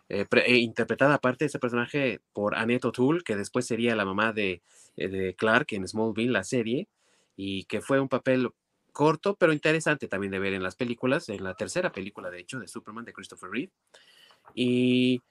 Eh, 0.09 0.27
eh, 0.31 0.57
interpretada 0.57 1.15
aparte 1.15 1.45
ese 1.45 1.59
personaje 1.59 2.21
por 2.33 2.57
Annette 2.57 2.87
O'Toole, 2.87 3.23
que 3.25 3.37
después 3.37 3.67
sería 3.67 3.97
la 3.97 4.05
mamá 4.05 4.33
de, 4.33 4.63
de 4.97 5.35
Clark 5.37 5.67
en 5.73 5.87
Smallville, 5.87 6.33
la 6.33 6.45
serie, 6.45 6.89
y 7.37 7.65
que 7.65 7.81
fue 7.81 8.01
un 8.01 8.09
papel 8.09 8.51
corto, 8.93 9.37
pero 9.37 9.53
interesante 9.53 10.09
también 10.09 10.33
de 10.33 10.39
ver 10.39 10.55
en 10.55 10.63
las 10.63 10.77
películas, 10.77 11.29
en 11.29 11.45
la 11.45 11.55
tercera 11.55 11.93
película, 11.93 12.31
de 12.31 12.41
hecho, 12.41 12.59
de 12.59 12.69
Superman 12.69 13.05
de 13.05 13.13
Christopher 13.13 13.51
Reeve. 13.51 13.73
Y 14.55 15.23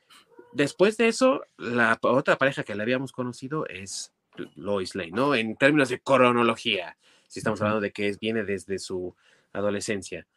después 0.53 0.97
de 0.97 1.07
eso, 1.07 1.43
la 1.57 1.97
otra 2.01 2.37
pareja 2.37 2.63
que 2.63 2.75
le 2.75 2.83
habíamos 2.83 3.11
conocido 3.11 3.65
es 3.67 4.13
Lois 4.55 4.95
Lane, 4.95 5.11
¿no? 5.11 5.35
En 5.35 5.55
términos 5.55 5.89
de 5.89 5.99
cronología, 5.99 6.97
si 7.27 7.39
estamos 7.39 7.61
hablando 7.61 7.81
de 7.81 7.91
que 7.91 8.15
viene 8.19 8.43
desde 8.43 8.79
su 8.79 9.15
adolescencia. 9.53 10.27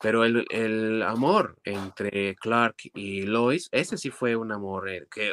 Pero 0.00 0.24
el, 0.24 0.46
el, 0.50 1.02
amor 1.02 1.56
entre 1.64 2.36
Clark 2.36 2.76
y 2.94 3.22
Lois, 3.22 3.68
ese 3.72 3.98
sí 3.98 4.10
fue 4.10 4.36
un 4.36 4.52
amor 4.52 4.88
eh, 4.88 5.06
que 5.10 5.32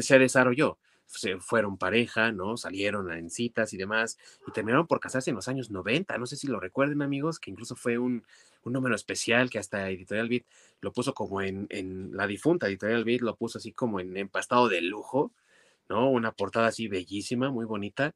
se 0.00 0.18
desarrolló 0.18 0.78
se 1.18 1.38
fueron 1.38 1.76
pareja, 1.76 2.32
¿no? 2.32 2.56
Salieron 2.56 3.12
en 3.12 3.30
citas 3.30 3.72
y 3.72 3.76
demás, 3.76 4.18
y 4.46 4.52
terminaron 4.52 4.86
por 4.86 5.00
casarse 5.00 5.30
en 5.30 5.36
los 5.36 5.48
años 5.48 5.70
90. 5.70 6.16
No 6.18 6.26
sé 6.26 6.36
si 6.36 6.46
lo 6.46 6.60
recuerden, 6.60 7.02
amigos, 7.02 7.38
que 7.38 7.50
incluso 7.50 7.76
fue 7.76 7.98
un, 7.98 8.24
un 8.64 8.72
número 8.72 8.94
especial 8.94 9.50
que 9.50 9.58
hasta 9.58 9.90
Editorial 9.90 10.28
Beat 10.28 10.44
lo 10.80 10.92
puso 10.92 11.14
como 11.14 11.42
en, 11.42 11.66
en 11.70 12.16
la 12.16 12.26
difunta 12.26 12.66
Editorial 12.66 13.04
Beat, 13.04 13.20
lo 13.20 13.36
puso 13.36 13.58
así 13.58 13.72
como 13.72 14.00
en 14.00 14.16
empastado 14.16 14.68
de 14.68 14.80
lujo, 14.80 15.32
¿no? 15.88 16.10
Una 16.10 16.32
portada 16.32 16.68
así 16.68 16.88
bellísima, 16.88 17.50
muy 17.50 17.64
bonita, 17.64 18.14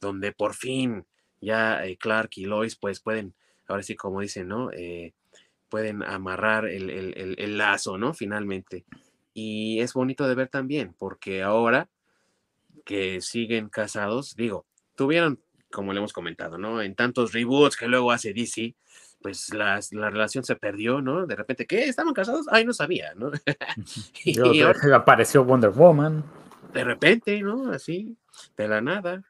donde 0.00 0.32
por 0.32 0.54
fin 0.54 1.04
ya 1.40 1.84
eh, 1.84 1.96
Clark 1.96 2.30
y 2.36 2.44
Lois, 2.44 2.76
pues 2.76 3.00
pueden, 3.00 3.34
ahora 3.66 3.82
sí, 3.82 3.96
como 3.96 4.20
dicen, 4.20 4.48
¿no? 4.48 4.70
Eh, 4.72 5.12
pueden 5.68 6.02
amarrar 6.02 6.66
el, 6.66 6.90
el, 6.90 7.34
el 7.38 7.58
lazo, 7.58 7.98
¿no? 7.98 8.14
Finalmente. 8.14 8.84
Y 9.34 9.80
es 9.80 9.94
bonito 9.94 10.28
de 10.28 10.34
ver 10.34 10.48
también, 10.48 10.94
porque 10.98 11.42
ahora 11.42 11.88
que 12.84 13.20
siguen 13.20 13.68
casados, 13.68 14.36
digo, 14.36 14.66
tuvieron, 14.96 15.40
como 15.70 15.92
le 15.92 15.98
hemos 15.98 16.12
comentado, 16.12 16.58
¿no? 16.58 16.82
En 16.82 16.94
tantos 16.94 17.32
reboots 17.32 17.76
que 17.76 17.88
luego 17.88 18.12
hace 18.12 18.34
DC, 18.34 18.74
pues 19.22 19.54
la 19.54 19.80
relación 20.10 20.44
se 20.44 20.56
perdió, 20.56 21.00
¿no? 21.00 21.26
De 21.26 21.36
repente, 21.36 21.66
¿qué? 21.66 21.84
¿Estaban 21.84 22.12
casados? 22.12 22.46
Ay, 22.50 22.64
no 22.64 22.72
sabía, 22.72 23.14
¿no? 23.14 23.30
y, 24.24 24.60
apareció 24.92 25.44
Wonder 25.44 25.70
Woman. 25.70 26.24
De 26.72 26.84
repente, 26.84 27.40
¿no? 27.42 27.70
Así, 27.70 28.16
de 28.56 28.68
la 28.68 28.80
nada. 28.80 29.22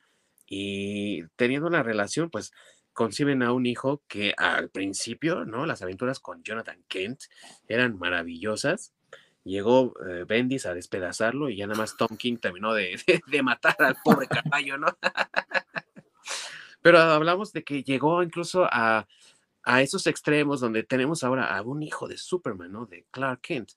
Y 0.47 1.25
teniendo 1.37 1.67
una 1.67 1.83
relación, 1.83 2.31
pues 2.31 2.53
conciben 2.93 3.43
a 3.43 3.53
un 3.53 3.67
hijo 3.67 4.03
que 4.07 4.35
al 4.37 4.71
principio, 4.71 5.45
¿no? 5.45 5.67
Las 5.67 5.83
aventuras 5.83 6.21
con 6.21 6.43
Jonathan 6.43 6.83
Kent 6.89 7.23
eran 7.69 7.99
maravillosas 7.99 8.93
llegó 9.45 9.95
eh, 10.07 10.25
Bendis 10.27 10.67
a 10.67 10.75
despedazarlo 10.75 11.49
y 11.49 11.57
ya 11.57 11.67
nada 11.67 11.79
más 11.79 11.97
Tom 11.97 12.17
King 12.17 12.37
terminó 12.37 12.75
de, 12.75 13.01
de, 13.27 13.43
matar 13.43 13.77
al 13.81 13.97
pobre 14.03 14.27
caballo, 14.27 14.79
¿no? 14.79 14.87
Pero 16.83 16.99
hablamos 16.99 17.53
de 17.53 17.63
que 17.63 17.83
llegó 17.83 18.23
incluso 18.23 18.65
a, 18.65 19.07
a, 19.63 19.83
esos 19.83 20.07
extremos 20.07 20.61
donde 20.61 20.83
tenemos 20.83 21.23
ahora 21.23 21.57
a 21.57 21.63
un 21.63 21.83
hijo 21.83 22.09
de 22.09 22.19
Superman, 22.19 22.73
¿no? 22.73 22.87
De 22.87 23.07
Clark 23.11 23.41
Kent, 23.41 23.73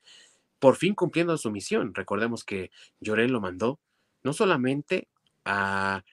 por 0.65 0.77
fin 0.77 0.95
cumpliendo 0.95 1.37
su 1.37 1.51
misión. 1.51 1.93
Recordemos 1.93 2.43
que 2.43 2.71
Jorel 2.99 3.31
lo 3.31 3.39
mandó 3.39 3.79
no 4.23 4.33
solamente 4.33 5.07
a 5.45 6.03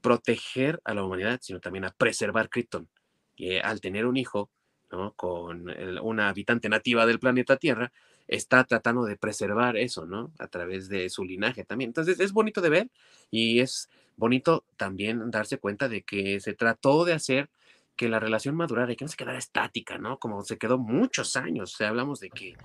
proteger 0.00 0.80
a 0.84 0.94
la 0.94 1.04
humanidad, 1.04 1.38
sino 1.42 1.60
también 1.60 1.84
a 1.84 1.90
preservar 1.90 2.48
Krypton. 2.48 2.88
Y 3.36 3.58
al 3.58 3.82
tener 3.82 4.06
un 4.06 4.16
hijo, 4.16 4.50
¿no? 4.90 5.12
Con 5.12 5.68
una 6.00 6.30
habitante 6.30 6.70
nativa 6.70 7.04
del 7.04 7.18
planeta 7.18 7.58
Tierra, 7.58 7.92
está 8.26 8.64
tratando 8.64 9.04
de 9.04 9.18
preservar 9.18 9.76
eso, 9.76 10.06
¿no? 10.06 10.32
A 10.38 10.46
través 10.46 10.88
de 10.88 11.10
su 11.10 11.22
linaje 11.22 11.66
también. 11.66 11.90
Entonces 11.90 12.20
es 12.20 12.32
bonito 12.32 12.62
de 12.62 12.70
ver 12.70 12.90
y 13.30 13.60
es 13.60 13.90
bonito 14.16 14.64
también 14.78 15.30
darse 15.30 15.58
cuenta 15.58 15.90
de 15.90 16.04
que 16.04 16.40
se 16.40 16.54
trató 16.54 17.04
de 17.04 17.12
hacer 17.12 17.50
que 17.96 18.08
la 18.08 18.18
relación 18.18 18.56
madurara 18.56 18.94
y 18.94 18.96
que 18.96 19.04
no 19.04 19.10
se 19.10 19.18
quedara 19.18 19.36
estática, 19.36 19.98
¿no? 19.98 20.18
Como 20.18 20.42
se 20.42 20.56
quedó 20.56 20.78
muchos 20.78 21.36
años, 21.36 21.74
o 21.74 21.76
sea, 21.76 21.90
hablamos 21.90 22.18
de 22.20 22.30
que, 22.30 22.56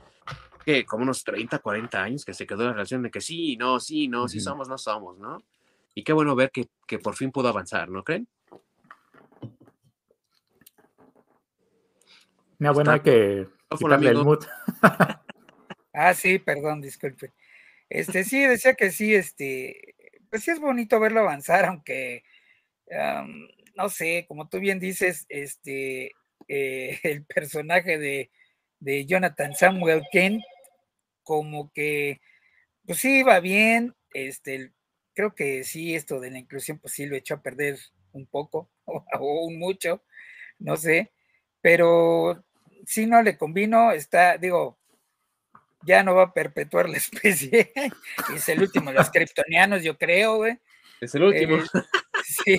que 0.66 0.84
como 0.86 1.04
unos 1.04 1.24
30, 1.24 1.60
40 1.60 2.02
años 2.02 2.26
que 2.26 2.34
se 2.34 2.48
quedó 2.48 2.64
la 2.66 2.74
relación 2.74 3.04
de 3.04 3.12
que 3.12 3.22
sí, 3.22 3.56
no, 3.56 3.80
sí, 3.80 4.08
no, 4.08 4.28
sí 4.28 4.40
somos, 4.40 4.68
no 4.68 4.78
somos, 4.78 5.18
¿no? 5.20 5.38
Y 5.94 6.04
qué 6.04 6.12
bueno 6.12 6.36
ver 6.36 6.52
que, 6.52 6.68
que 6.88 7.00
por 7.00 7.16
fin 7.16 7.32
pudo 7.32 7.50
avanzar, 7.50 7.90
¿no 7.90 8.04
creen? 8.04 8.28
Me 12.58 12.70
buena 12.72 13.02
que 13.02 13.48
quitarle 13.78 14.10
el 14.10 14.24
mood. 14.24 14.44
Ah, 15.98 16.14
sí, 16.14 16.40
perdón, 16.40 16.82
disculpe. 16.82 17.32
Este, 17.90 18.26
sí, 18.26 18.46
decía 18.46 18.74
que 18.74 18.92
sí, 18.92 19.16
este, 19.16 19.96
pues 20.30 20.44
sí 20.44 20.52
es 20.52 20.60
bonito 20.60 21.00
verlo 21.00 21.22
avanzar, 21.22 21.64
aunque, 21.64 22.26
no 23.76 23.88
sé, 23.88 24.26
como 24.28 24.50
tú 24.50 24.60
bien 24.60 24.78
dices, 24.78 25.26
este, 25.30 26.12
eh, 26.50 27.00
el 27.04 27.24
personaje 27.24 27.98
de, 27.98 28.30
de, 28.82 29.06
Jonathan 29.06 29.56
Samuel 29.56 30.04
Kent, 30.12 30.44
como 31.26 31.74
que, 31.74 32.22
pues 32.86 33.00
sí, 33.00 33.24
va 33.24 33.42
bien, 33.42 33.94
este, 34.14 34.72
creo 35.14 35.36
que 35.36 35.66
sí, 35.66 35.96
esto 35.96 36.22
de 36.22 36.32
la 36.32 36.40
inclusión, 36.40 36.80
pues 36.80 36.94
sí 36.94 37.06
lo 37.06 37.18
echó 37.18 37.34
a 37.34 37.42
perder 37.42 37.78
un 38.14 38.26
poco, 38.28 38.70
o, 38.86 39.46
un 39.46 39.60
mucho, 39.60 40.04
no 40.60 40.78
sé, 40.78 41.12
pero 41.60 42.46
si 42.86 43.08
no 43.08 43.22
le 43.22 43.38
combino, 43.38 43.92
está, 43.92 44.38
digo, 44.38 44.78
ya 45.82 46.04
no 46.04 46.16
va 46.16 46.24
a 46.24 46.34
perpetuar 46.34 46.88
la 46.88 46.98
especie. 47.00 47.74
es 48.34 48.48
el 48.48 48.62
último 48.62 48.94
los 48.94 49.10
kryptonianos, 49.10 49.84
yo 49.84 49.98
creo, 49.98 50.38
güey. 50.38 50.60
Es 51.02 51.14
el 51.16 51.24
último. 51.24 51.58
Eh, 51.58 51.64
sí. 52.24 52.58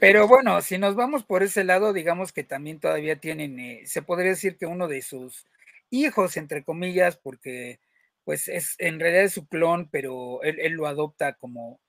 Pero 0.00 0.28
bueno, 0.28 0.60
si 0.60 0.78
nos 0.78 0.94
vamos 0.94 1.24
por 1.24 1.42
ese 1.42 1.64
lado, 1.64 1.92
digamos 1.92 2.32
que 2.32 2.44
también 2.44 2.78
todavía 2.78 3.16
tienen, 3.16 3.58
eh, 3.58 3.82
se 3.86 4.02
podría 4.02 4.30
decir 4.30 4.56
que 4.56 4.66
uno 4.66 4.88
de 4.88 5.02
sus 5.02 5.46
hijos, 5.92 6.36
entre 6.36 6.64
comillas, 6.64 7.16
porque 7.16 7.80
pues 8.24 8.48
es 8.48 8.76
en 8.78 9.00
realidad 9.00 9.24
es 9.24 9.32
su 9.34 9.46
clon, 9.46 9.88
pero 9.90 10.42
él, 10.42 10.72
lo 10.72 10.86
adopta 10.86 11.34
como 11.34 11.80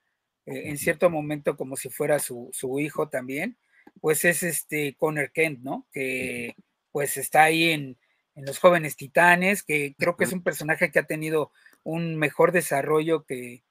eh, 0.45 0.69
en 0.69 0.77
cierto 0.77 1.10
momento 1.10 1.57
como 1.57 1.77
si 1.77 1.89
fuera 1.89 2.19
su, 2.19 2.50
su, 2.53 2.79
hijo 2.79 3.10
también, 3.10 3.57
pues 4.01 4.25
es 4.25 4.43
este 4.43 4.95
Connor 4.95 5.31
Kent, 5.31 5.60
¿no? 5.62 5.88
Que 5.91 6.55
pues 6.91 7.17
está 7.17 7.43
ahí 7.43 7.69
en, 7.69 7.98
en 8.36 8.45
Los 8.45 8.60
Jóvenes 8.60 8.95
Titanes, 8.95 9.63
que 9.63 9.95
creo 9.98 10.17
que 10.17 10.25
es 10.25 10.33
un 10.33 10.43
personaje 10.43 10.91
que 10.91 11.00
ha 11.00 11.07
tenido 11.07 11.51
un 11.83 12.15
mejor 12.17 12.51
desarrollo 12.51 13.25
que, 13.25 13.63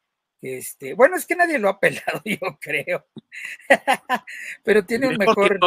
este, 0.42 0.94
bueno, 0.94 1.16
es 1.16 1.24
que 1.24 1.36
nadie 1.36 1.58
lo 1.58 1.68
ha 1.68 1.80
pelado, 1.80 2.20
yo 2.24 2.58
creo, 2.60 3.06
pero 4.64 4.84
tiene 4.84 5.08
un 5.08 5.16
mejor... 5.16 5.58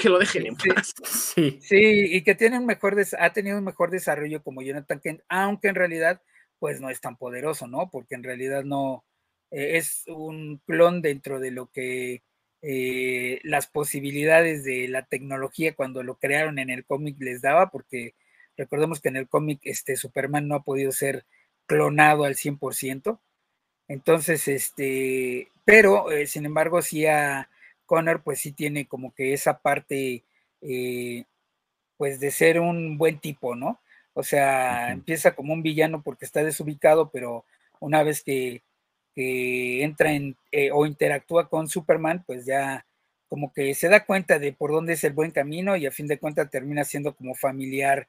Que, 0.00 0.08
lo 0.08 0.18
dejen 0.18 0.46
en 0.46 0.56
paz. 0.56 0.94
Sí, 1.04 1.58
sí, 1.60 2.16
y 2.16 2.22
que 2.22 2.34
tiene 2.34 2.58
un 2.58 2.66
mejor, 2.66 2.96
ha 3.18 3.32
tenido 3.32 3.58
un 3.58 3.64
mejor 3.64 3.90
desarrollo 3.90 4.42
como 4.42 4.62
Jonathan 4.62 5.00
Kent, 5.00 5.20
aunque 5.28 5.68
en 5.68 5.74
realidad, 5.74 6.22
pues 6.58 6.80
no 6.80 6.88
es 6.88 7.00
tan 7.00 7.16
poderoso, 7.16 7.66
¿no? 7.66 7.90
Porque 7.90 8.14
en 8.14 8.22
realidad 8.22 8.64
no, 8.64 9.04
eh, 9.50 9.76
es 9.76 10.04
un 10.06 10.62
clon 10.66 11.02
dentro 11.02 11.40
de 11.40 11.50
lo 11.50 11.70
que 11.70 12.22
eh, 12.62 13.40
las 13.42 13.66
posibilidades 13.66 14.64
de 14.64 14.88
la 14.88 15.04
tecnología 15.04 15.74
cuando 15.74 16.02
lo 16.02 16.16
crearon 16.16 16.58
en 16.58 16.70
el 16.70 16.84
cómic 16.84 17.16
les 17.20 17.42
daba, 17.42 17.70
porque 17.70 18.14
Recordemos 18.56 19.00
que 19.00 19.08
en 19.08 19.16
el 19.16 19.28
cómic 19.28 19.60
este, 19.64 19.96
Superman 19.96 20.48
no 20.48 20.56
ha 20.56 20.62
podido 20.62 20.92
ser 20.92 21.26
clonado 21.66 22.24
al 22.24 22.36
100%. 22.36 23.20
Entonces, 23.88 24.48
este, 24.48 25.48
pero 25.64 26.10
eh, 26.10 26.26
sin 26.26 26.46
embargo, 26.46 26.82
sí 26.82 27.06
a 27.06 27.48
Connor, 27.86 28.22
pues 28.22 28.40
sí 28.40 28.52
tiene 28.52 28.86
como 28.86 29.14
que 29.14 29.32
esa 29.34 29.58
parte, 29.60 30.24
eh, 30.62 31.24
pues 31.96 32.20
de 32.20 32.30
ser 32.30 32.60
un 32.60 32.98
buen 32.98 33.18
tipo, 33.20 33.54
¿no? 33.54 33.80
O 34.14 34.22
sea, 34.22 34.92
empieza 34.92 35.34
como 35.34 35.52
un 35.52 35.62
villano 35.62 36.02
porque 36.02 36.24
está 36.24 36.44
desubicado, 36.44 37.10
pero 37.10 37.44
una 37.80 38.02
vez 38.02 38.22
que, 38.22 38.62
entra 39.14 40.12
en 40.12 40.36
eh, 40.52 40.70
o 40.72 40.86
interactúa 40.86 41.48
con 41.50 41.68
Superman, 41.68 42.24
pues 42.26 42.46
ya 42.46 42.86
como 43.28 43.52
que 43.52 43.74
se 43.74 43.88
da 43.88 44.06
cuenta 44.06 44.38
de 44.38 44.52
por 44.52 44.72
dónde 44.72 44.94
es 44.94 45.04
el 45.04 45.12
buen 45.12 45.30
camino 45.32 45.76
y 45.76 45.86
a 45.86 45.90
fin 45.90 46.06
de 46.06 46.18
cuentas 46.18 46.50
termina 46.50 46.84
siendo 46.84 47.14
como 47.14 47.34
familiar 47.34 48.08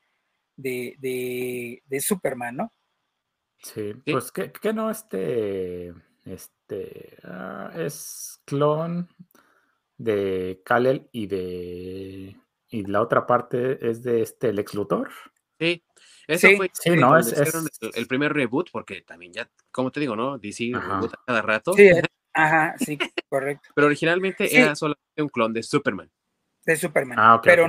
de, 0.58 0.96
de, 1.88 2.02
Superman, 2.02 2.56
¿no? 2.58 2.74
Sí, 3.64 3.94
pues 4.12 4.32
que, 4.32 4.52
no 4.74 4.90
este, 4.92 5.94
este, 6.26 7.18
ah, 7.24 7.72
es 7.76 8.42
clon 8.46 9.08
de 9.98 10.62
Kalel 10.66 11.08
y 11.12 11.28
de. 11.28 12.36
Y 12.70 12.86
la 12.88 13.02
otra 13.02 13.26
parte 13.26 13.90
es 13.90 14.04
de 14.04 14.22
este 14.22 14.52
Lex 14.52 14.74
Luthor. 14.74 15.10
Sí, 15.60 15.82
eso 16.28 16.48
Sí, 16.50 16.58
fue 16.58 16.72
sí, 16.74 16.90
no, 16.92 17.18
es- 17.18 17.32
es- 17.32 17.54
el, 17.82 17.92
el 17.94 18.08
primer 18.08 18.34
reboot, 18.34 18.70
porque 18.72 19.02
también 19.02 19.32
ya, 19.32 19.50
como 19.72 19.92
te 19.92 20.00
digo, 20.02 20.16
¿no? 20.16 20.38
DC 20.38 20.72
reboot 20.74 21.14
cada 21.26 21.42
rato, 21.42 21.74
Sí, 21.74 21.84
eh, 21.84 22.02
ajá, 22.34 22.76
sí, 22.80 22.98
correcto. 23.30 23.70
pero 23.76 23.88
originalmente 23.88 24.48
Sí. 24.48 24.58
era 24.58 24.76
solamente 24.76 25.22
un 25.22 25.30
clon 25.30 25.54
de 25.54 25.64
Superman. 25.64 26.12
De 26.66 26.76
Superman. 26.76 27.18
Ah, 27.20 27.40
pero, 27.42 27.68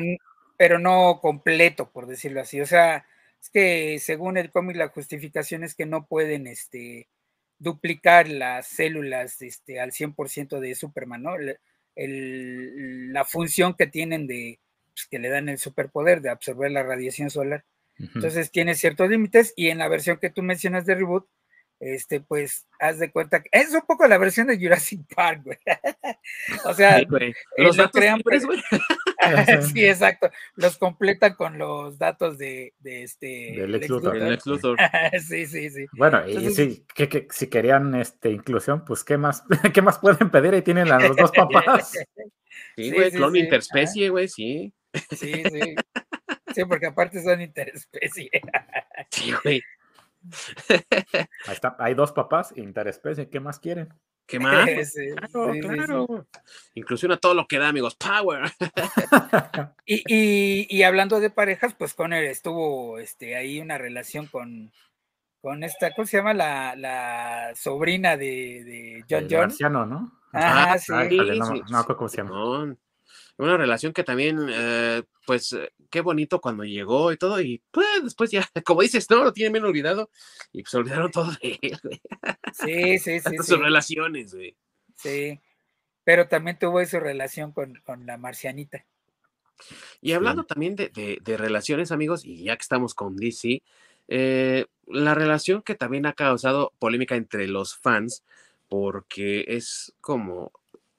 pero 0.57 0.79
no 0.79 1.21
completo, 1.21 1.91
por 1.91 2.07
decirlo 2.07 2.41
así. 2.41 2.61
O 2.61 2.67
sea, 2.67 3.07
es 3.45 3.51
que 3.51 3.99
según 4.01 4.37
el 4.39 4.51
cómic, 4.51 4.77
la 4.77 4.89
justificación 4.89 5.65
es 5.65 5.75
que 5.75 5.87
no 5.87 6.07
pueden 6.07 6.47
este, 6.47 7.09
duplicar 7.59 8.29
las 8.29 8.67
células 8.69 9.41
este, 9.43 9.81
al 9.81 9.93
100% 9.93 10.61
de 10.61 10.75
Superman, 10.75 11.23
¿no? 11.23 11.37
El- 11.37 13.13
la 13.13 13.25
función 13.25 13.75
que 13.75 13.87
tienen 13.87 14.27
de 14.27 14.61
pues, 14.93 15.07
que 15.09 15.19
le 15.19 15.29
dan 15.29 15.49
el 15.49 15.59
superpoder 15.59 16.21
de 16.21 16.31
absorber 16.31 16.71
la 16.71 16.83
radiación 16.83 17.31
solar. 17.31 17.65
Entonces 18.17 18.51
tiene 18.51 18.75
ciertos 18.75 19.09
límites 19.09 19.53
y 19.57 19.69
en 19.69 19.79
la 19.79 19.89
versión 19.89 20.19
que 20.19 20.31
tú 20.31 20.43
mencionas 20.43 20.85
de 20.87 20.97
reboot, 20.97 21.29
este, 21.81 22.21
pues 22.21 22.67
haz 22.79 22.99
de 22.99 23.11
cuenta 23.11 23.43
que 23.43 23.49
es 23.53 23.73
un 23.73 23.83
poco 23.83 24.07
la 24.07 24.19
versión 24.19 24.47
de 24.47 24.59
Jurassic 24.59 25.01
Park, 25.15 25.43
güey. 25.45 25.59
o 26.65 26.75
sea, 26.75 26.99
Sí, 26.99 27.07
güey. 27.09 27.35
Los 27.57 27.77
lo 27.77 27.83
datos 27.85 28.01
crean, 28.01 28.17
libres, 28.19 28.45
pero- 28.47 28.63
güey. 28.79 29.63
sí, 29.73 29.87
exacto. 29.87 30.31
Los 30.55 30.77
completan 30.79 31.35
con 31.35 31.59
los 31.59 31.99
datos 31.99 32.39
de, 32.39 32.75
de 32.79 33.03
este 33.05 33.27
De 33.57 33.67
Lex 33.69 33.89
Luthor. 33.89 34.17
Lex 34.17 34.47
Luthor. 34.47 34.79
sí, 35.27 35.47
sí, 35.47 35.71
sí. 35.71 35.87
Bueno, 35.93 36.23
y 36.29 36.37
Entonces- 36.37 36.75
sí, 36.77 36.87
que, 36.95 37.09
que- 37.09 37.29
si 37.31 37.49
querían 37.49 37.95
este, 37.95 38.31
inclusión, 38.31 38.85
pues 38.85 39.05
¿qué 39.05 39.17
más, 39.19 39.43
¿qué 39.73 39.83
más 39.83 39.99
pueden 39.99 40.31
pedir? 40.31 40.55
Ahí 40.55 40.63
tienen 40.63 40.91
a 40.93 40.99
los 41.01 41.17
dos 41.17 41.31
papás. 41.33 41.91
Sí, 41.91 42.25
Sí, 42.77 42.91
güey, 42.93 43.11
sí, 43.11 43.17
clon 43.17 43.33
sí. 43.33 43.39
interspecie, 43.41 44.09
güey, 44.11 44.29
sí. 44.29 44.73
Sí, 45.11 45.43
sí. 45.51 45.75
Sí, 46.55 46.65
porque 46.67 46.87
aparte 46.87 47.21
son 47.23 47.41
interespecie. 47.41 48.31
Sí, 49.11 49.33
güey. 49.43 49.61
Ahí 51.47 51.53
está, 51.55 51.77
hay 51.79 51.95
dos 51.95 52.13
papás 52.13 52.53
interespecie, 52.57 53.29
¿qué 53.29 53.41
más 53.41 53.59
quieren? 53.59 53.93
¿Qué 54.27 54.39
más? 54.39 54.65
güey? 54.65 54.85
Sí, 54.87 55.11
Claro, 55.15 55.53
sí, 55.53 55.61
sí, 55.61 55.69
sí. 55.69 55.75
claro. 55.75 56.27
Inclusión 56.75 57.13
a 57.13 57.17
todo 57.19 57.35
lo 57.35 57.47
que 57.47 57.59
da, 57.59 57.69
amigos. 57.69 57.95
Power. 57.97 58.43
Y, 59.87 60.03
y, 60.07 60.67
y 60.71 60.83
hablando 60.83 61.21
de 61.21 61.29
parejas, 61.29 61.75
pues 61.75 61.93
Conner 61.93 62.25
estuvo 62.25 62.99
este, 62.99 63.37
ahí 63.37 63.61
una 63.61 63.77
relación 63.77 64.27
con, 64.29 64.73
con 65.43 65.63
esta, 65.63 65.93
¿cómo 65.95 66.07
se 66.07 66.17
llama? 66.17 66.33
La, 66.33 66.75
la 66.75 67.53
sobrina 67.55 68.17
de, 68.17 68.65
de 68.65 69.05
John 69.11 69.25
El 69.25 69.29
John. 69.31 69.41
marciano, 69.41 69.85
¿no? 69.85 70.21
Ah, 70.33 70.79
sí. 70.79 70.91
No, 70.91 71.47
sí, 71.47 71.63
no 71.71 71.85
cómo 71.85 72.09
se 72.09 72.17
llama. 72.17 72.75
Una 73.37 73.57
relación 73.57 73.93
que 73.93 74.05
también, 74.05 74.39
eh, 74.49 75.03
pues, 75.27 75.53
eh, 75.55 75.73
qué 75.91 76.01
bonito 76.01 76.41
cuando 76.41 76.63
llegó 76.65 77.11
y 77.13 77.17
todo, 77.17 77.41
y 77.41 77.63
pues 77.73 77.87
después 78.05 78.31
ya, 78.31 78.49
como 78.65 78.83
dices, 78.83 79.09
no, 79.11 79.25
lo 79.25 79.33
tienen 79.33 79.53
bien 79.53 79.65
olvidado, 79.65 80.09
y 80.53 80.63
pues 80.63 80.75
olvidaron 80.75 81.11
todo 81.11 81.31
de 81.43 81.59
él, 81.61 81.79
güey. 81.83 82.01
Sí, 82.53 82.99
sí, 82.99 83.21
sí. 83.21 83.37
Sus 83.43 83.59
relaciones, 83.59 84.35
güey. 84.35 84.57
Sí, 84.97 85.41
pero 86.05 86.29
también 86.29 86.59
tuvo 86.59 86.85
su 86.87 87.01
relación 87.01 87.51
con, 87.53 87.75
con 87.85 88.07
la 88.07 88.17
marcianita. 88.19 88.85
Y 90.01 90.13
hablando 90.13 90.45
también 90.45 90.77
de, 90.77 90.89
de- 90.91 91.19
de 91.23 91.37
relaciones, 91.37 91.93
amigos, 91.93 92.25
y 92.25 92.45
ya 92.45 92.57
que 92.57 92.63
estamos 92.63 92.95
con 92.95 93.17
DC, 93.17 93.63
eh, 94.09 94.67
la 94.87 95.15
relación 95.15 95.63
que 95.63 95.75
también 95.75 96.07
ha 96.07 96.13
causado 96.13 96.73
polémica 96.79 97.17
entre 97.17 97.47
los 97.49 97.77
fans, 97.77 98.23
porque 98.69 99.45
es 99.49 99.95
como 100.01 100.53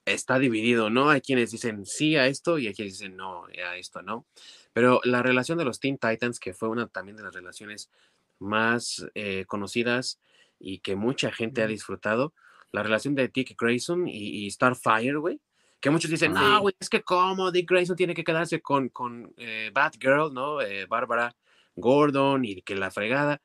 está 0.06 0.38
dividido, 0.38 0.88
¿no? 0.88 1.10
Hay 1.10 1.20
quienes 1.20 1.50
dicen 1.50 1.84
sí 1.84 2.16
a 2.16 2.26
esto 2.28 2.58
y 2.58 2.68
hay 2.68 2.74
quienes 2.74 2.94
dicen 2.94 3.16
no 3.16 3.44
a 3.46 3.76
esto, 3.76 4.02
¿no? 4.02 4.24
Pero 4.72 5.00
la 5.04 5.22
relación 5.22 5.58
de 5.58 5.64
los 5.64 5.80
Teen 5.80 5.98
Titans, 5.98 6.40
que 6.40 6.54
fue 6.54 6.68
una 6.68 6.86
también 6.86 7.16
de 7.16 7.24
las 7.24 7.34
relaciones 7.34 7.90
más 8.38 9.06
eh, 9.14 9.44
conocidas 9.46 10.20
y 10.58 10.78
que 10.78 10.96
mucha 10.96 11.32
gente 11.32 11.62
ha 11.62 11.66
disfrutado, 11.66 12.32
la 12.72 12.82
relación 12.82 13.14
de 13.14 13.28
Dick 13.28 13.60
Grayson 13.60 14.06
y, 14.08 14.46
y 14.46 14.50
Starfire, 14.50 15.16
güey, 15.16 15.40
que 15.80 15.90
muchos 15.90 16.10
dicen, 16.10 16.32
no, 16.32 16.60
güey, 16.60 16.74
es 16.78 16.88
que 16.88 17.02
cómo 17.02 17.50
Dick 17.50 17.68
Grayson 17.68 17.96
tiene 17.96 18.14
que 18.14 18.24
quedarse 18.24 18.60
con, 18.60 18.88
con 18.88 19.32
eh, 19.36 19.70
Batgirl, 19.72 20.32
¿no? 20.32 20.60
Eh, 20.60 20.86
Bárbara 20.86 21.34
Gordon 21.74 22.44
y 22.44 22.62
que 22.62 22.74
la 22.74 22.90
fregada. 22.90 23.40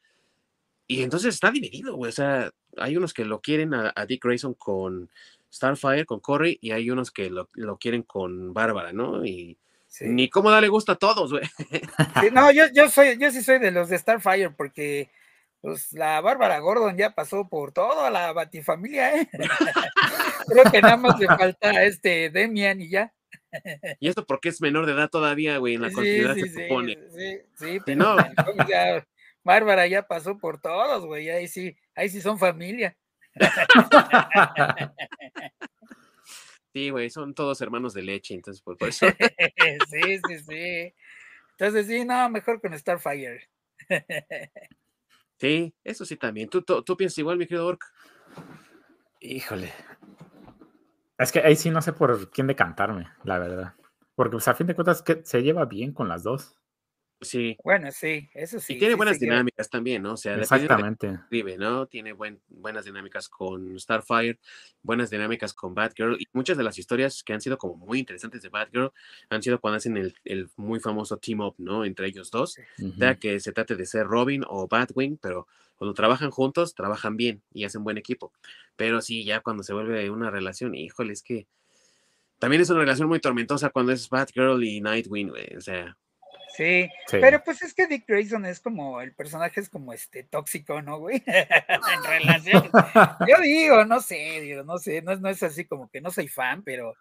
Y 0.88 1.04
entonces 1.04 1.34
está 1.34 1.52
dividido, 1.52 1.96
güey. 1.96 2.10
O 2.10 2.14
sea, 2.14 2.52
hay 2.78 2.98
unos 2.98 3.14
que 3.14 3.26
lo 3.26 3.42
quieren 3.42 3.74
a, 3.74 3.94
a 3.96 4.06
Dick 4.06 4.24
Grayson 4.24 4.54
con 4.54 5.10
Starfire, 5.52 6.06
con 6.06 6.20
Corey, 6.20 6.58
y 6.62 6.72
hay 6.72 6.90
unos 6.90 7.12
que 7.12 7.30
lo, 7.30 7.50
lo 7.54 7.78
quieren 7.78 8.04
con 8.04 8.54
Bárbara, 8.54 8.94
¿no? 8.94 9.26
Y 9.26 9.58
Sí. 9.88 10.06
ni 10.08 10.30
cómo 10.30 10.50
darle 10.50 10.70
gusto 10.70 10.94
a 10.94 10.96
todos, 10.96 11.32
güey. 11.34 11.44
Sí, 12.22 12.30
no, 12.32 12.50
yo, 12.52 12.64
yo 12.74 12.90
soy, 12.90 13.18
yo 13.18 13.30
sí 13.30 13.44
soy 13.44 13.60
de 13.60 13.72
los 13.72 13.90
de 13.90 13.98
Starfire, 13.98 14.52
porque 14.52 15.10
pues 15.60 15.92
la 15.92 16.22
Bárbara 16.22 16.60
Gordon 16.60 16.96
ya 16.98 17.14
pasó 17.14 17.50
por 17.50 17.74
toda 17.74 18.10
la 18.10 18.32
batifamilia, 18.32 19.18
¿eh? 19.20 19.30
Creo 20.48 20.72
que 20.72 20.82
nada 20.82 20.96
más 20.98 21.20
le 21.20 21.28
falta 21.28 21.84
este 21.84 22.30
Demian 22.30 22.80
y 22.82 22.90
ya. 22.90 23.14
Y 24.00 24.08
esto 24.08 24.26
porque 24.26 24.48
es 24.50 24.62
menor 24.62 24.86
de 24.86 24.94
edad 24.94 25.10
todavía, 25.10 25.58
güey, 25.58 25.76
en 25.76 25.82
la 25.82 25.90
Sí, 25.90 25.96
continuidad 25.96 26.34
sí, 26.36 26.42
se 26.42 26.48
sí, 26.48 26.62
supone. 26.64 26.98
sí, 27.10 27.38
sí, 27.56 27.66
Sí, 27.74 27.80
pero 27.86 27.98
no. 27.98 28.16
ya 28.70 29.06
Bárbara 29.44 29.88
ya 29.88 30.08
pasó 30.08 30.38
por 30.38 30.62
todos, 30.62 31.06
güey, 31.06 31.30
ahí 31.30 31.48
sí, 31.50 31.76
ahí 31.96 32.08
sí 32.10 32.22
son 32.22 32.40
familia. 32.40 32.96
Sí, 36.74 36.90
güey, 36.90 37.10
son 37.10 37.34
todos 37.34 37.60
hermanos 37.60 37.94
de 37.94 38.02
leche, 38.02 38.34
entonces 38.34 38.62
por, 38.62 38.78
por 38.78 38.88
eso. 38.88 39.06
sí, 39.90 40.20
sí, 40.26 40.40
sí. 40.40 40.94
Entonces, 41.52 41.86
sí, 41.86 42.06
no, 42.06 42.30
mejor 42.30 42.62
con 42.62 42.78
Starfire. 42.78 43.50
Sí, 45.38 45.74
eso 45.84 46.06
sí 46.06 46.18
también. 46.18 46.50
¿Tú, 46.50 46.62
tú, 46.62 46.84
tú 46.84 46.96
piensas 46.96 47.18
igual, 47.18 47.36
mi 47.36 47.48
querido 47.48 47.66
Orc? 47.66 47.84
Híjole. 49.22 49.74
Es 51.18 51.32
que 51.32 51.40
ahí 51.40 51.56
sí 51.56 51.72
no 51.72 51.82
sé 51.82 51.94
por 51.94 52.30
quién 52.30 52.46
decantarme, 52.46 53.08
la 53.24 53.40
verdad. 53.40 53.74
Porque 54.14 54.34
pues, 54.34 54.48
a 54.48 54.54
fin 54.54 54.68
de 54.68 54.76
cuentas 54.76 55.02
que 55.02 55.22
se 55.24 55.42
lleva 55.42 55.66
bien 55.66 55.94
con 55.94 56.08
las 56.08 56.22
dos. 56.22 56.61
Sí. 57.24 57.56
Bueno, 57.64 57.92
sí, 57.92 58.28
eso 58.34 58.60
sí. 58.60 58.74
y 58.74 58.80
tiene 58.80 58.96
sí 58.96 58.98
buenas 58.98 59.20
dinámicas 59.20 59.70
también, 59.70 60.02
¿no? 60.02 60.14
O 60.14 60.18
sea, 60.18 60.36
Exactamente. 60.36 61.08
escribe, 61.08 61.56
¿no? 61.56 61.86
Tiene 61.86 62.14
buen, 62.14 62.42
buenas 62.50 62.86
dinámicas 62.86 63.30
con 63.30 63.80
Starfire, 63.80 64.40
buenas 64.82 65.12
dinámicas 65.12 65.54
con 65.54 65.76
Batgirl, 65.76 66.20
y 66.20 66.28
muchas 66.34 66.58
de 66.58 66.64
las 66.64 66.80
historias 66.80 67.24
que 67.24 67.34
han 67.34 67.42
sido 67.42 67.60
como 67.60 67.76
muy 67.76 68.00
interesantes 68.00 68.42
de 68.42 68.50
Batgirl 68.50 68.92
han 69.30 69.44
sido 69.44 69.60
cuando 69.60 69.78
hacen 69.78 69.98
el, 69.98 70.16
el 70.26 70.50
muy 70.56 70.80
famoso 70.80 71.18
team 71.18 71.42
up, 71.42 71.54
¿no? 71.60 71.86
Entre 71.86 72.08
ellos 72.08 72.32
dos, 72.32 72.58
sea 72.98 73.16
que 73.16 73.40
se 73.40 73.52
trate 73.52 73.76
de 73.76 73.86
ser 73.86 74.08
Robin 74.08 74.44
o 74.48 74.68
Batwing, 74.68 75.18
pero 75.18 75.48
cuando 75.76 75.94
trabajan 75.94 76.32
juntos, 76.32 76.74
trabajan 76.74 77.18
bien 77.18 77.44
y 77.54 77.66
hacen 77.66 77.84
buen 77.84 78.00
equipo. 78.00 78.34
Pero 78.76 79.00
sí, 79.00 79.26
ya 79.26 79.42
cuando 79.42 79.62
se 79.62 79.74
vuelve 79.74 80.10
una 80.10 80.32
relación, 80.32 80.74
híjole, 80.74 81.14
es 81.14 81.22
que 81.22 81.48
también 82.40 82.64
es 82.64 82.70
una 82.72 82.80
relación 82.80 83.08
muy 83.08 83.20
tormentosa 83.20 83.70
cuando 83.70 83.92
es 83.92 84.10
Batgirl 84.10 84.64
y 84.64 84.82
Nightwing, 84.82 85.30
güey, 85.30 85.56
o 85.56 85.62
sea, 85.62 85.96
Sí, 86.56 86.90
Sí. 87.08 87.18
pero 87.22 87.44
pues 87.44 87.62
es 87.62 87.74
que 87.74 87.88
Dick 87.88 88.06
Grayson 88.08 88.46
es 88.46 88.60
como, 88.60 89.02
el 89.02 89.14
personaje 89.14 89.60
es 89.62 89.70
como 89.70 89.94
este 89.94 90.24
tóxico, 90.24 90.82
¿no, 90.82 91.00
güey? 91.00 91.24
en 91.26 92.04
relación. 92.04 92.70
Yo 93.28 93.38
digo, 93.42 93.86
no 93.86 94.02
sé, 94.02 94.42
digo, 94.42 94.64
no 94.64 94.78
sé, 94.78 95.02
no, 95.02 95.14
es- 95.14 95.22
no 95.22 95.30
es 95.30 95.42
así 95.44 95.66
como 95.66 95.90
que 95.90 96.02
no 96.02 96.12
soy 96.12 96.28
fan, 96.28 96.64
pero 96.64 96.94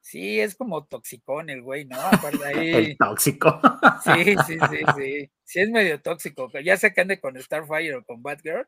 sí 0.00 0.40
es 0.40 0.54
como 0.54 0.84
toxicón 0.86 1.50
el 1.50 1.62
güey, 1.62 1.84
¿no? 1.86 2.00
Aparte 2.00 2.38
ahí, 2.46 2.70
El 2.74 2.96
tóxico. 2.98 3.60
sí, 4.04 4.24
sí, 4.46 4.58
sí, 4.58 4.58
sí, 4.98 5.30
sí 5.44 5.60
es 5.60 5.70
medio 5.70 6.00
tóxico, 6.00 6.50
ya 6.60 6.76
sea 6.76 6.90
que 6.92 7.00
ande 7.02 7.20
con 7.20 7.40
Starfire 7.40 7.96
o 7.96 8.04
con 8.04 8.22
Batgirl, 8.22 8.66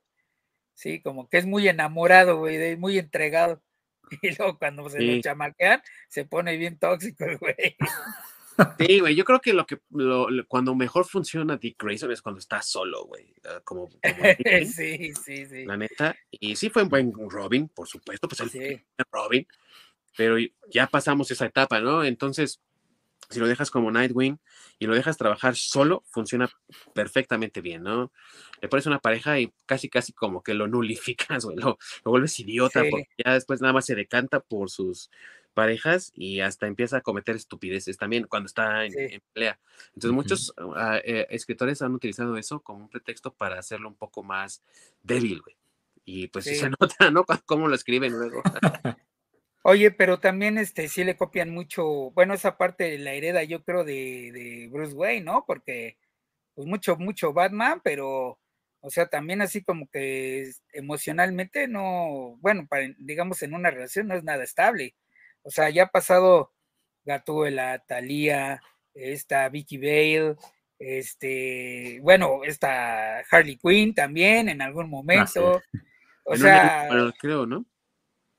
sí, 0.74 1.00
como 1.02 1.28
que 1.28 1.38
es 1.38 1.46
muy 1.46 1.68
enamorado, 1.68 2.38
güey, 2.38 2.56
de- 2.58 2.76
muy 2.76 2.98
entregado. 2.98 3.62
Y 4.22 4.36
luego 4.36 4.56
cuando 4.58 4.88
se 4.88 4.98
Sí. 4.98 5.16
lo 5.16 5.22
chamaquean, 5.22 5.82
se 6.08 6.24
pone 6.24 6.56
bien 6.56 6.78
tóxico 6.78 7.24
el 7.24 7.38
güey. 7.38 7.76
Sí, 8.78 9.00
güey, 9.00 9.14
yo 9.14 9.24
creo 9.24 9.40
que 9.40 9.52
lo 9.52 9.66
que 9.66 9.80
lo- 9.90 10.30
lo- 10.30 10.46
cuando 10.46 10.74
mejor 10.74 11.06
funciona 11.06 11.56
Dick 11.56 11.82
Grayson 11.82 12.10
es 12.12 12.22
cuando 12.22 12.38
está 12.38 12.62
solo, 12.62 13.04
güey. 13.04 13.34
ah, 13.44 13.60
Como, 13.64 13.88
como 13.88 14.00
Nightwing, 14.22 14.66
sí, 14.72 15.12
sí, 15.14 15.46
sí. 15.46 15.64
la 15.64 15.76
neta. 15.76 16.16
Y 16.30 16.56
sí 16.56 16.70
fue 16.70 16.82
un 16.84 16.88
buen 16.88 17.12
Robin, 17.28 17.68
por 17.68 17.86
supuesto, 17.88 18.28
pues 18.28 18.40
el 18.40 18.50
Sí. 18.50 18.84
Robin. 19.10 19.46
Pero 20.16 20.36
ya 20.70 20.86
pasamos 20.86 21.30
esa 21.30 21.44
etapa, 21.46 21.80
¿no? 21.80 22.02
Entonces, 22.04 22.60
si 23.28 23.40
lo 23.40 23.46
dejas 23.48 23.70
como 23.70 23.90
Nightwing 23.90 24.38
y 24.78 24.86
lo 24.86 24.94
dejas 24.94 25.16
trabajar 25.18 25.56
solo, 25.56 26.04
funciona 26.06 26.48
perfectamente 26.94 27.60
bien, 27.60 27.82
¿no? 27.82 28.12
Le 28.62 28.68
pones 28.68 28.86
una 28.86 29.00
pareja 29.00 29.38
y 29.40 29.52
casi, 29.66 29.88
casi 29.90 30.12
como 30.12 30.42
que 30.42 30.54
lo 30.54 30.68
nulificas, 30.68 31.44
güey, 31.44 31.56
lo, 31.56 31.76
lo 32.04 32.10
vuelves 32.10 32.38
idiota, 32.40 32.82
Sí. 32.84 32.90
porque 32.90 33.08
ya 33.22 33.34
después 33.34 33.60
nada 33.60 33.72
más 33.74 33.84
se 33.84 33.94
decanta 33.96 34.40
por 34.40 34.70
sus 34.70 35.10
parejas 35.56 36.12
y 36.14 36.40
hasta 36.40 36.66
empieza 36.66 36.98
a 36.98 37.00
cometer 37.00 37.34
estupideces 37.34 37.96
también 37.96 38.26
cuando 38.28 38.46
está 38.46 38.84
en, 38.84 38.92
Sí. 38.92 38.98
en 39.00 39.22
pelea. 39.32 39.58
Entonces, 39.94 40.12
muchos 40.12 40.54
eh, 41.02 41.26
escritores 41.30 41.80
han 41.80 41.94
utilizado 41.94 42.36
eso 42.36 42.60
como 42.60 42.80
un 42.84 42.90
pretexto 42.90 43.32
para 43.32 43.58
hacerlo 43.58 43.88
un 43.88 43.96
poco 43.96 44.22
más 44.22 44.62
débil, 45.02 45.40
güey. 45.40 45.56
Y 46.04 46.28
pues 46.28 46.44
sí, 46.44 46.54
se 46.54 46.70
nota, 46.80 47.10
¿no? 47.10 47.24
Cómo 47.46 47.68
lo 47.68 47.74
escriben 47.74 48.12
luego. 48.12 48.42
Oye, 49.62 49.90
pero 49.90 50.20
también 50.20 50.58
este 50.58 50.88
sí 50.88 51.02
le 51.02 51.16
copian 51.16 51.50
mucho, 51.50 52.12
bueno, 52.12 52.34
esa 52.34 52.56
parte 52.56 52.98
la 52.98 53.14
hereda 53.14 53.42
yo 53.42 53.64
creo 53.64 53.82
de, 53.82 54.30
de 54.32 54.68
Bruce 54.70 54.94
Wayne, 54.94 55.24
¿no? 55.24 55.44
Porque 55.46 55.96
pues 56.54 56.68
mucho, 56.68 56.96
mucho 56.96 57.32
Batman, 57.32 57.80
pero 57.82 58.38
o 58.80 58.90
sea, 58.90 59.06
también 59.08 59.42
así 59.42 59.64
como 59.64 59.88
que 59.90 60.48
emocionalmente 60.72 61.66
no, 61.66 62.36
bueno, 62.40 62.68
digamos 62.98 63.42
en 63.42 63.54
una 63.54 63.70
relación 63.72 64.06
no 64.06 64.14
es 64.14 64.22
nada 64.22 64.44
estable. 64.44 64.94
O 65.46 65.50
sea, 65.50 65.70
ya 65.70 65.84
ha 65.84 65.86
pasado 65.86 66.52
Gatuela, 67.04 67.78
Talía, 67.86 68.60
esta 68.94 69.48
Vicky 69.48 69.78
Bale, 69.78 70.34
este, 70.78 72.00
bueno, 72.02 72.42
esta 72.44 73.20
Harley 73.30 73.56
Quinn 73.56 73.94
también 73.94 74.48
en 74.48 74.60
algún 74.60 74.90
momento. 74.90 75.62
O 76.24 76.36
sea, 76.36 76.88
creo, 77.20 77.46
¿no? 77.46 77.64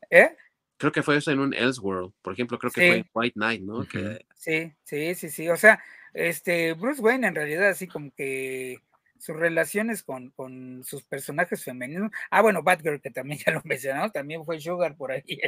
¿Eh? 0.09 0.35
Creo 0.75 0.91
que 0.91 1.01
fue 1.01 1.15
eso 1.15 1.31
en 1.31 1.39
un 1.39 1.53
Elseworld, 1.53 2.13
por 2.21 2.33
ejemplo, 2.33 2.59
creo 2.59 2.71
que 2.71 2.87
fue 2.87 2.97
en 2.97 3.09
White 3.13 3.33
Knight, 3.35 3.61
¿no? 3.61 3.87
Sí, 4.35 4.73
sí, 4.83 5.15
sí, 5.15 5.29
sí. 5.29 5.49
O 5.49 5.55
sea, 5.55 5.81
este 6.13 6.73
Bruce 6.73 7.01
Wayne 7.01 7.27
en 7.27 7.35
realidad 7.35 7.69
así 7.69 7.87
como 7.87 8.11
que 8.11 8.81
sus 9.19 9.35
relaciones 9.35 10.03
con, 10.03 10.31
con, 10.31 10.83
sus 10.83 11.03
personajes 11.03 11.63
femeninos. 11.63 12.11
Ah, 12.29 12.41
bueno, 12.41 12.63
Batgirl, 12.63 13.01
que 13.01 13.11
también 13.11 13.39
ya 13.45 13.51
lo 13.51 13.61
mencionamos, 13.63 14.11
también 14.11 14.45
fue 14.45 14.59
Sugar 14.59 14.95
por 14.95 15.11
ahí, 15.11 15.39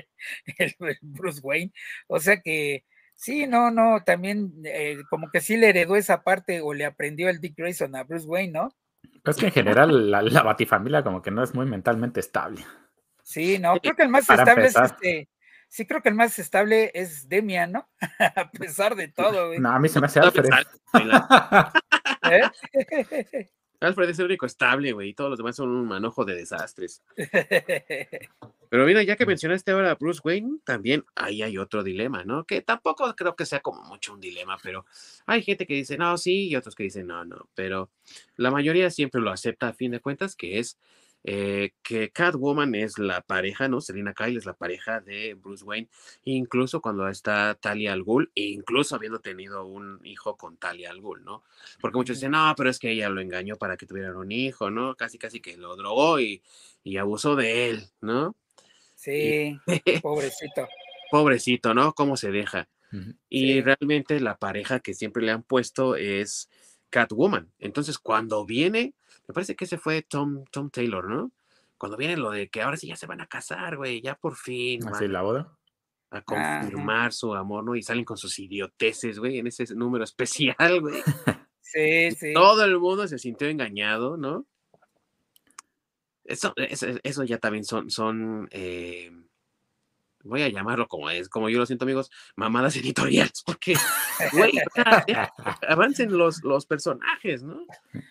el, 0.58 0.76
Bruce 1.02 1.42
Wayne. 1.42 1.72
O 2.08 2.20
sea 2.20 2.42
que 2.42 2.86
sí, 3.14 3.48
no, 3.48 3.72
no, 3.72 4.04
también 4.04 4.54
eh, 4.66 4.98
como 5.10 5.30
que 5.30 5.42
sí 5.42 5.58
le 5.58 5.70
heredó 5.70 5.96
esa 5.96 6.24
parte 6.24 6.62
o 6.62 6.74
le 6.74 6.86
aprendió 6.86 7.30
el 7.30 7.40
Dick 7.42 7.56
Grayson 7.58 7.96
a 7.96 8.04
Bruce 8.04 8.28
Wayne, 8.28 8.54
¿no? 8.54 8.70
Es 9.26 9.38
que 9.38 9.48
en 9.48 9.52
general 9.52 10.12
la, 10.12 10.22
la 10.22 10.44
Batifamilia 10.44 11.04
como 11.04 11.22
que 11.22 11.32
no 11.32 11.44
es 11.44 11.54
muy 11.54 11.66
mentalmente 11.66 12.20
estable. 12.20 12.66
Sí, 13.24 13.60
no, 13.60 13.78
creo 13.80 13.96
que 13.96 14.04
el 14.04 14.10
más 14.10 14.30
estable 14.30 14.66
es 14.66 14.76
este. 14.76 15.30
Sí, 15.68 15.86
creo 15.86 16.02
que 16.02 16.10
el 16.10 16.16
más 16.16 16.40
estable 16.40 16.90
es 16.96 17.30
Demian, 17.30 17.72
¿no? 17.72 17.88
a 18.36 18.50
pesar 18.50 18.96
de 18.96 19.08
todo, 19.08 19.54
No, 19.60 19.70
a 19.70 19.80
mí 19.80 19.88
se 19.88 20.00
me 20.00 20.08
hace 20.08 20.20
Alfred. 20.20 20.50
¿Eh? 22.32 23.50
Alfred 23.82 24.10
es 24.10 24.20
el 24.20 24.26
único 24.26 24.46
estable, 24.46 24.92
güey, 24.92 25.10
y 25.10 25.14
todos 25.14 25.30
los 25.30 25.38
demás 25.38 25.56
son 25.56 25.70
un 25.70 25.88
manojo 25.88 26.26
de 26.26 26.36
desastres. 26.36 27.02
Pero 28.70 28.86
mira, 28.86 29.02
ya 29.02 29.16
que 29.16 29.26
mencionaste 29.26 29.72
ahora 29.72 29.92
a 29.92 29.96
Bruce 29.96 30.22
Wayne, 30.24 30.60
también 30.64 31.04
ahí 31.16 31.42
hay 31.42 31.58
otro 31.58 31.84
dilema, 31.84 32.24
¿no? 32.24 32.44
Que 32.46 32.62
tampoco 32.62 33.16
creo 33.16 33.36
que 33.36 33.46
sea 33.46 33.62
como 33.62 33.82
mucho 33.84 34.14
un 34.14 34.20
dilema, 34.20 34.58
pero 34.62 34.86
hay 35.26 35.42
gente 35.42 35.66
que 35.66 35.74
dice, 35.74 35.98
no, 35.98 36.16
sí, 36.20 36.50
y 36.50 36.56
otros 36.56 36.76
que 36.76 36.84
dicen, 36.84 37.08
no, 37.08 37.26
no, 37.26 37.50
pero 37.56 37.90
la 38.36 38.52
mayoría 38.52 38.92
siempre 38.92 39.22
lo 39.22 39.32
acepta 39.32 39.70
a 39.70 39.74
fin 39.74 39.90
de 39.92 40.02
cuentas, 40.02 40.36
que 40.36 40.60
es 40.60 40.78
eh, 41.26 41.72
que 41.84 42.12
Catwoman 42.12 42.76
es 42.76 42.98
la 42.98 43.22
pareja, 43.22 43.68
¿no? 43.68 43.82
Selina 43.82 44.14
Kyle 44.14 44.38
es 44.38 44.46
la 44.46 44.54
pareja 44.54 45.02
de 45.02 45.34
Bruce 45.34 45.66
Wayne, 45.66 45.90
incluso 46.24 46.82
cuando 46.82 47.08
está 47.10 47.56
Talia 47.56 47.92
al 47.92 48.04
Ghul, 48.04 48.32
e 48.36 48.44
incluso 48.44 48.96
habiendo 48.96 49.20
tenido 49.20 49.66
un 49.66 50.00
hijo 50.06 50.38
con 50.38 50.58
Talia 50.58 50.92
al 50.92 51.02
Ghul, 51.02 51.26
¿no? 51.26 51.44
Porque 51.82 51.98
muchos 51.98 52.18
dicen, 52.18 52.32
no, 52.32 52.54
pero 52.56 52.70
es 52.70 52.80
que 52.80 52.92
ella 52.92 53.10
lo 53.10 53.20
engañó 53.20 53.58
para 53.58 53.76
que 53.76 53.86
tuvieran 53.86 54.16
un 54.16 54.32
hijo, 54.32 54.70
¿no? 54.70 54.96
Casi, 54.96 55.18
casi 55.18 55.42
que 55.42 55.58
lo 55.58 55.76
drogó 55.76 56.20
y, 56.20 56.42
abusó 56.98 57.36
de 57.36 57.70
él, 57.70 57.84
¿no? 58.02 58.36
Sí, 58.96 59.60
pobrecito. 60.02 60.68
pobrecito, 61.12 61.74
¿no? 61.74 61.94
¿Cómo 61.94 62.18
se 62.18 62.32
deja? 62.32 62.68
Y 63.30 63.62
realmente 63.62 64.20
la 64.20 64.38
pareja 64.38 64.80
que 64.80 64.96
siempre 64.96 65.24
le 65.24 65.32
han 65.32 65.44
puesto 65.44 65.96
es 65.96 66.50
Catwoman. 66.90 67.52
Entonces, 67.60 68.00
cuando 68.00 68.46
viene 68.46 68.96
me 69.30 69.34
parece 69.34 69.56
que 69.56 69.66
ese 69.66 69.78
fue 69.78 70.02
Tom, 70.02 70.44
Tom 70.50 70.72
Taylor, 70.72 71.08
¿no? 71.08 71.32
Cuando 71.78 71.98
viene 71.98 72.18
lo 72.18 72.32
de 72.32 72.50
que 72.50 72.64
ahora 72.64 72.78
sí 72.78 72.88
ya 72.88 72.96
se 72.96 73.06
van 73.06 73.22
a 73.22 73.28
casar, 73.28 73.78
güey, 73.78 74.02
ya 74.02 74.16
por 74.16 74.36
fin. 74.36 74.88
¿Así 74.88 75.08
la 75.08 75.22
boda? 75.22 75.56
A 76.10 76.24
confirmar 76.24 77.14
su 77.14 77.36
amor, 77.36 77.64
¿no? 77.64 77.76
Y 77.76 77.84
salen 77.84 78.06
con 78.06 78.18
sus 78.18 78.40
idioteces, 78.40 79.20
güey, 79.20 79.38
en 79.38 79.46
ese 79.46 79.66
número 79.76 80.04
especial, 80.04 80.82
güey. 80.82 81.02
Sí, 81.62 82.10
sí. 82.14 82.34
Todo 82.34 82.66
el 82.66 82.80
mundo 82.80 83.08
se 83.08 83.20
sintió 83.20 83.48
engañado, 83.48 84.18
¿no? 84.18 84.48
Eso, 86.24 86.52
eso, 86.56 87.24
ya 87.24 87.38
también 87.38 87.64
son, 87.64 87.92
son 87.92 88.50
eh, 88.50 89.12
voy 90.24 90.42
a 90.42 90.50
llamarlo 90.50 90.88
como 90.88 91.10
es, 91.10 91.30
como 91.30 91.50
yo 91.50 91.60
lo 91.60 91.66
siento, 91.66 91.86
amigos, 91.86 92.12
mamadas 92.36 92.76
editoriales, 92.76 93.44
porque, 93.46 93.76
güey, 94.34 94.54
avancen 95.68 96.18
los, 96.18 96.44
los 96.44 96.66
personajes, 96.66 97.44
¿no? 97.44 97.66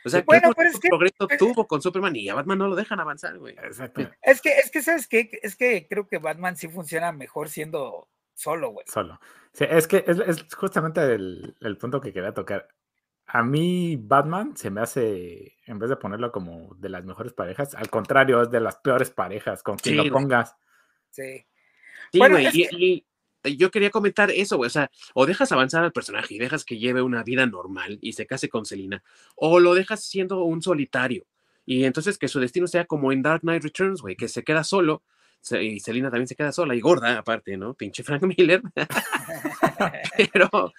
O 0.05 0.09
sea, 0.09 0.23
bueno, 0.27 0.53
¿qué 0.55 0.63
es 0.65 0.81
que, 0.81 0.89
progreso 0.89 1.29
tuvo 1.39 1.67
con 1.67 1.83
Superman 1.83 2.17
y 2.17 2.29
a 2.29 2.35
Batman 2.35 2.59
no 2.59 2.69
lo 2.69 2.77
dejan 2.77 3.01
avanzar, 3.01 3.39
güey? 3.39 3.55
Exacto. 3.55 4.11
Es 4.23 4.41
que, 4.41 4.51
es 4.51 4.71
que, 4.71 4.83
¿sabes 4.83 5.07
qué? 5.07 5.31
Es 5.43 5.57
que 5.57 5.87
creo 5.89 6.09
que 6.09 6.19
Batman 6.19 6.57
sí 6.57 6.69
funciona 6.69 7.13
mejor 7.13 7.49
siendo 7.49 8.09
solo, 8.35 8.71
güey. 8.71 8.87
Solo. 8.89 9.21
Sí, 9.53 9.65
es 9.69 9.89
que 9.89 10.05
es, 10.07 10.19
es 10.21 10.55
justamente 10.55 11.01
el, 11.15 11.57
el, 11.61 11.77
punto 11.77 12.01
que 12.01 12.13
quería 12.13 12.33
tocar. 12.33 12.69
A 13.27 13.43
mí 13.43 13.97
Batman 14.01 14.57
se 14.57 14.71
me 14.71 14.81
hace, 14.81 15.57
en 15.67 15.79
vez 15.79 15.91
de 15.91 15.97
ponerlo 15.97 16.33
como 16.33 16.75
de 16.77 16.89
las 16.89 17.05
mejores 17.05 17.35
parejas, 17.35 17.75
al 17.75 17.91
contrario, 17.91 18.43
es 18.43 18.51
de 18.51 18.61
las 18.61 18.77
peores 18.77 19.11
parejas, 19.11 19.63
con 19.63 19.77
quien 19.77 19.99
lo 19.99 20.11
pongas. 20.11 20.57
Sí. 21.11 21.45
Sí, 22.13 22.19
güey, 22.19 22.49
y, 22.55 23.05
yo 23.57 23.71
quería 23.71 23.91
comentar 23.91 24.31
eso, 24.31 24.57
güey, 24.57 24.67
o 24.67 24.71
sea, 24.71 24.91
o 25.15 25.25
dejas 25.25 25.53
avanzar 25.53 25.85
al 25.85 25.93
personaje 25.93 26.35
y 26.35 26.39
dejas 26.39 26.65
que 26.65 26.79
lleve 26.79 27.03
una 27.03 27.23
vida 27.23 27.47
normal 27.47 27.99
y 28.03 28.13
se 28.13 28.27
case 28.27 28.49
con 28.49 28.67
Selina, 28.67 29.03
o 29.37 29.61
lo 29.61 29.75
dejas 29.75 30.05
siendo 30.05 30.43
un 30.43 30.61
solitario, 30.61 31.25
y 31.65 31.85
entonces 31.85 32.19
que 32.19 32.29
su 32.29 32.41
destino 32.41 32.67
sea 32.67 32.85
como 32.85 33.13
en 33.13 33.23
Dark 33.23 33.43
Knight 33.43 33.63
Returns, 33.63 34.03
güey, 34.03 34.17
que 34.17 34.29
se 34.29 34.43
queda 34.43 34.65
solo, 34.65 35.03
y 35.51 35.81
Selina 35.81 36.11
también 36.11 36.27
se 36.27 36.35
queda 36.35 36.53
sola 36.53 36.75
y 36.75 36.81
gorda, 36.81 37.19
aparte, 37.19 37.57
¿no? 37.57 37.75
Pinche 37.75 38.03
Frank 38.03 38.23
Miller. 38.39 38.61
pero, 40.33 40.73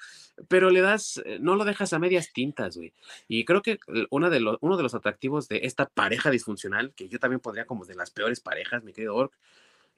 pero 0.47 0.69
le 0.69 0.81
das, 0.81 1.21
eh, 1.25 1.37
no 1.39 1.55
lo 1.55 1.65
dejas 1.65 1.93
a 1.93 1.99
medias 1.99 2.31
tintas, 2.33 2.77
güey. 2.77 2.93
Y 3.27 3.45
creo 3.45 3.61
que 3.61 3.79
una 4.09 4.29
de 4.29 4.45
uno 4.61 4.77
de 4.77 4.83
los 4.83 4.93
atractivos 4.93 5.47
de 5.47 5.61
esta 5.63 5.87
pareja 5.87 6.29
disfuncional, 6.29 6.93
que 6.93 7.07
yo 7.07 7.19
también 7.19 7.39
podría 7.39 7.65
como 7.65 7.85
de 7.85 7.95
las 7.95 8.11
peores 8.11 8.41
parejas, 8.41 8.83
mi 8.83 8.93
querido 8.93 9.15
Ork, 9.15 9.33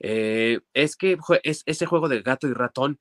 eh, 0.04 0.62
es 0.74 0.96
que 0.96 1.18
es 1.44 1.62
ese 1.68 1.86
juego 1.86 2.10
de 2.10 2.24
gato 2.24 2.48
y 2.48 2.54
ratón 2.54 3.00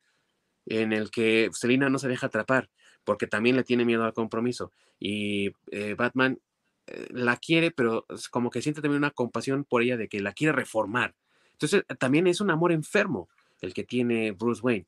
en 0.66 0.92
el 0.92 1.10
que 1.10 1.48
Selina 1.52 1.88
no 1.88 1.98
se 1.98 2.08
deja 2.08 2.26
atrapar 2.26 2.70
porque 3.04 3.26
también 3.26 3.56
le 3.56 3.64
tiene 3.64 3.86
miedo 3.86 4.04
al 4.04 4.12
compromiso 4.12 4.70
y 4.98 5.52
eh, 5.70 5.94
Batman 5.94 6.38
eh, 6.86 7.06
la 7.10 7.38
quiere, 7.38 7.70
pero 7.70 8.06
como 8.30 8.50
que 8.50 8.60
siente 8.60 8.82
también 8.82 8.98
una 8.98 9.12
compasión 9.12 9.64
por 9.64 9.82
ella 9.82 9.96
de 9.96 10.08
que 10.08 10.20
la 10.20 10.34
quiere 10.34 10.52
reformar. 10.52 11.16
Entonces 11.52 11.84
también 11.98 12.26
es 12.26 12.42
un 12.42 12.50
amor 12.50 12.70
enfermo 12.70 13.30
el 13.62 13.72
que 13.72 13.84
tiene 13.84 14.32
Bruce 14.32 14.60
Wayne. 14.62 14.86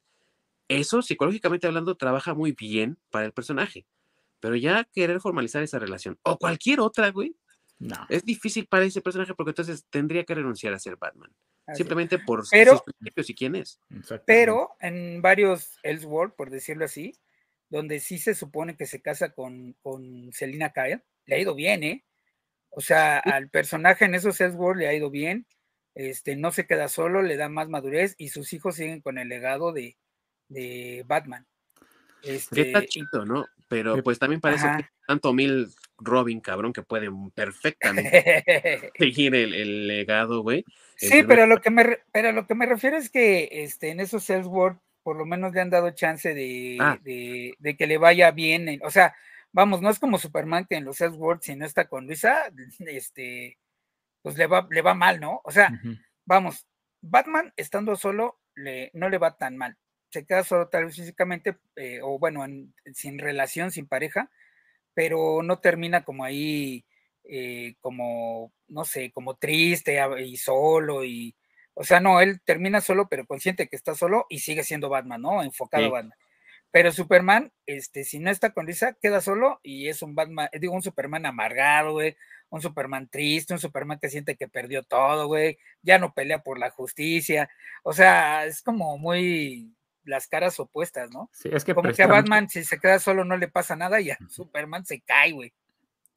Eso 0.69 1.01
psicológicamente 1.01 1.67
hablando 1.67 1.97
trabaja 1.97 2.35
muy 2.35 2.53
bien 2.53 2.99
para 3.11 3.25
el 3.25 3.33
personaje, 3.33 3.87
pero 4.39 4.55
ya 4.55 4.85
querer 4.85 5.19
formalizar 5.21 5.63
esa 5.63 5.79
relación 5.79 6.19
o 6.23 6.37
cualquier 6.37 6.81
otra, 6.81 7.11
güey, 7.11 7.35
no. 7.79 7.97
es 8.11 8.23
difícil 8.25 8.67
para 8.67 8.85
ese 8.85 9.01
personaje 9.01 9.35
porque 9.35 9.51
entonces 9.51 9.87
tendría 9.89 10.25
que 10.25 10.35
renunciar 10.35 10.75
a 10.75 10.79
ser 10.79 10.97
Batman. 10.97 11.33
Simplemente 11.75 12.19
por 12.19 12.45
pero, 12.51 12.73
sus 12.73 12.83
principios 12.83 13.31
y 13.31 13.35
quién 13.35 13.55
es. 13.55 13.81
Pero 14.27 14.77
en 14.81 15.23
varios 15.23 15.79
Elseworld, 15.83 16.35
por 16.35 16.51
decirlo 16.51 16.85
así, 16.85 17.15
donde 17.71 18.01
sí 18.01 18.19
se 18.19 18.35
supone 18.35 18.77
que 18.77 18.87
se 18.87 19.01
casa 19.01 19.31
con, 19.31 19.77
con 19.81 20.33
Selina 20.33 20.73
Kyle, 20.73 21.03
le 21.27 21.37
ha 21.37 21.39
ido 21.39 21.55
bien, 21.55 21.85
¿eh? 21.85 22.05
O 22.71 22.81
sea, 22.81 23.19
al 23.19 23.49
personaje 23.49 24.05
en 24.05 24.15
esos 24.15 24.41
Elseworld 24.41 24.81
le 24.81 24.89
ha 24.89 24.95
ido 24.95 25.11
bien, 25.11 25.47
este, 25.95 26.37
no 26.37 26.53
se 26.53 26.67
queda 26.67 26.89
solo, 26.89 27.23
le 27.23 27.37
da 27.37 27.49
más 27.49 27.69
madurez 27.69 28.15
y 28.19 28.31
sus 28.31 28.53
hijos 28.53 28.77
siguen 28.77 29.01
con 29.01 29.19
el 29.19 29.29
legado 29.29 29.73
de, 29.73 29.97
de 30.49 31.05
Batman. 31.07 31.47
Este, 32.23 32.63
está 32.63 32.85
chido, 32.87 33.25
¿no? 33.25 33.47
Pero 33.69 34.03
pues 34.03 34.19
también 34.19 34.41
parece 34.41 34.67
que 34.79 34.87
tanto 35.07 35.33
Mil 35.33 35.69
Robin, 35.99 36.41
cabrón, 36.41 36.73
que 36.73 36.83
pueden 36.83 37.31
perfectamente 37.31 38.93
seguir 38.99 39.35
el, 39.35 39.87
legado, 39.87 40.43
güey. 40.43 40.65
Sí, 40.97 41.23
pero 41.27 41.47
lo 41.47 41.61
que 41.61 41.71
me 41.71 41.99
pero 42.13 42.33
lo 42.33 42.47
que 42.47 42.55
me 42.55 42.67
refiero 42.67 42.97
es 42.97 43.11
que 43.11 43.49
este, 43.51 43.91
en 43.91 44.01
esos 44.01 44.25
Salesworld 44.25 44.79
por 45.03 45.17
lo 45.17 45.27
menos 45.27 45.53
le 45.53 45.61
han 45.61 45.71
dado 45.71 45.91
chance 45.91 46.31
ah. 46.81 46.99
de, 47.03 47.55
de, 47.59 47.77
que 47.77 47.87
le 47.87 47.99
vaya 47.99 48.31
bien. 48.31 48.81
o 48.85 48.91
sea, 48.91 49.15
vamos, 49.53 49.83
no 49.83 49.91
es 49.91 49.99
como 49.99 50.19
Superman 50.19 50.67
que 50.67 50.77
en 50.77 50.85
los 50.85 50.99
Salesworld, 50.99 51.43
si 51.43 51.57
no 51.57 51.67
está 51.67 51.89
con 51.89 52.07
Luisa, 52.07 52.53
este, 52.81 53.59
pues 54.23 54.37
le 54.37 54.47
va, 54.47 54.67
le 54.71 54.83
va 54.83 54.95
mal, 54.95 55.21
¿no? 55.21 55.41
O 55.45 55.51
sea, 55.51 55.71
vamos, 56.25 56.67
Batman 57.01 57.53
estando 57.57 57.97
solo 57.97 58.39
le, 58.55 58.91
no 58.95 59.09
le 59.09 59.19
va 59.19 59.37
tan 59.37 59.57
mal. 59.57 59.77
Se 60.11 60.27
queda 60.27 60.45
solo 60.45 60.69
tal 60.69 60.85
vez 60.85 60.97
físicamente, 60.97 61.59
eh, 61.77 62.01
o 62.03 62.19
bueno, 62.19 62.45
sin 62.93 63.19
relación, 63.19 63.71
sin 63.71 63.87
pareja, 63.87 64.31
pero 64.95 65.43
no 65.43 65.59
termina 65.59 66.05
como 66.05 66.25
ahí, 66.25 66.85
eh, 67.25 67.75
como, 67.81 68.53
no 68.69 68.85
sé, 68.85 69.11
como 69.13 69.37
triste 69.37 70.01
y 70.25 70.37
solo 70.37 71.05
y, 71.05 71.35
o 71.75 71.85
sea, 71.85 72.01
no, 72.01 72.21
él 72.21 72.41
termina 72.45 72.81
solo, 72.81 73.09
pero 73.09 73.27
consciente 73.27 73.69
que 73.69 73.77
está 73.77 73.95
solo 73.95 74.27
y 74.29 74.41
sigue 74.41 74.65
siendo 74.65 74.89
Batman, 74.89 75.23
¿no? 75.23 75.43
Enfocado 75.43 75.87
a 75.87 75.91
Batman. 75.91 76.19
Pero 76.71 76.91
Superman, 76.91 77.53
este, 77.67 78.05
si 78.05 78.19
no 78.19 78.31
está 78.31 78.53
con 78.53 78.67
Lisa, 78.67 78.95
queda 79.01 79.21
solo 79.21 79.61
y 79.63 79.89
es 79.89 80.03
un 80.03 80.15
Batman, 80.15 80.49
digo, 80.59 80.75
un 80.75 80.83
Superman 80.83 81.27
amargado, 81.27 81.93
güey. 81.93 82.17
un 82.51 82.63
Superman 82.63 83.09
triste, 83.09 83.53
un 83.55 83.61
Superman 83.61 83.99
que 84.01 84.09
siente 84.11 84.37
que 84.37 84.49
perdió 84.49 84.83
todo, 84.83 85.27
güey, 85.27 85.59
ya 85.83 85.99
no 85.99 86.15
pelea 86.15 86.43
por 86.43 86.59
la 86.59 86.71
justicia, 86.71 87.51
o 87.83 87.93
sea, 87.93 88.47
es 88.47 88.63
como 88.63 88.99
muy 88.99 89.75
las 90.05 90.27
caras 90.27 90.59
opuestas, 90.61 91.11
¿no? 91.11 91.31
Sí, 91.33 91.49
es 91.53 91.65
que 91.65 91.75
como 91.75 91.93
que 91.93 92.03
a 92.03 92.07
Batman 92.07 92.49
si 92.49 92.65
se 92.65 92.79
queda 92.79 92.99
solo 92.99 93.25
no 93.25 93.37
le 93.37 93.49
pasa 93.49 93.77
nada 93.77 94.01
y 94.01 94.11
a 94.11 94.19
Superman 94.29 94.85
se 94.85 95.01
cae, 95.01 95.33
güey. 95.33 95.53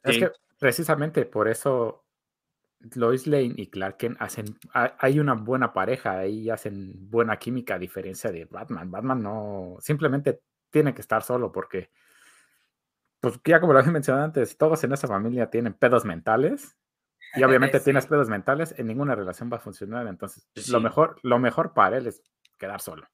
Es 0.02 0.18
que 0.18 0.30
precisamente 0.58 1.24
por 1.24 1.48
eso 1.48 2.06
Lois 2.94 3.26
Lane 3.26 3.54
y 3.56 3.68
Clark 3.68 3.96
Kent 3.96 4.16
hacen, 4.20 4.58
hay 4.72 5.18
una 5.18 5.34
buena 5.34 5.72
pareja, 5.72 6.18
ahí 6.18 6.50
hacen 6.50 7.10
buena 7.10 7.36
química 7.38 7.74
a 7.74 7.78
diferencia 7.78 8.30
de 8.30 8.44
Batman. 8.44 8.90
Batman 8.90 9.22
no, 9.22 9.76
simplemente 9.80 10.40
tiene 10.70 10.94
que 10.94 11.00
estar 11.00 11.22
solo 11.22 11.50
porque, 11.50 11.90
pues 13.20 13.40
ya 13.44 13.60
como 13.60 13.72
lo 13.72 13.78
había 13.78 13.92
mencionado 13.92 14.24
antes, 14.24 14.56
todos 14.56 14.82
en 14.84 14.92
esa 14.92 15.08
familia 15.08 15.50
tienen 15.50 15.74
pedos 15.74 16.04
mentales 16.04 16.76
y 17.34 17.42
obviamente 17.44 17.80
tienes 17.80 18.06
pedos 18.06 18.28
mentales, 18.28 18.74
en 18.76 18.86
ninguna 18.86 19.14
relación 19.14 19.50
va 19.52 19.56
a 19.56 19.60
funcionar. 19.60 20.06
Entonces, 20.06 20.46
lo, 20.68 20.80
mejor, 20.80 21.18
lo 21.22 21.38
mejor 21.38 21.72
para 21.72 21.96
él 21.96 22.06
es 22.06 22.22
quedar 22.58 22.80
solo. 22.80 23.06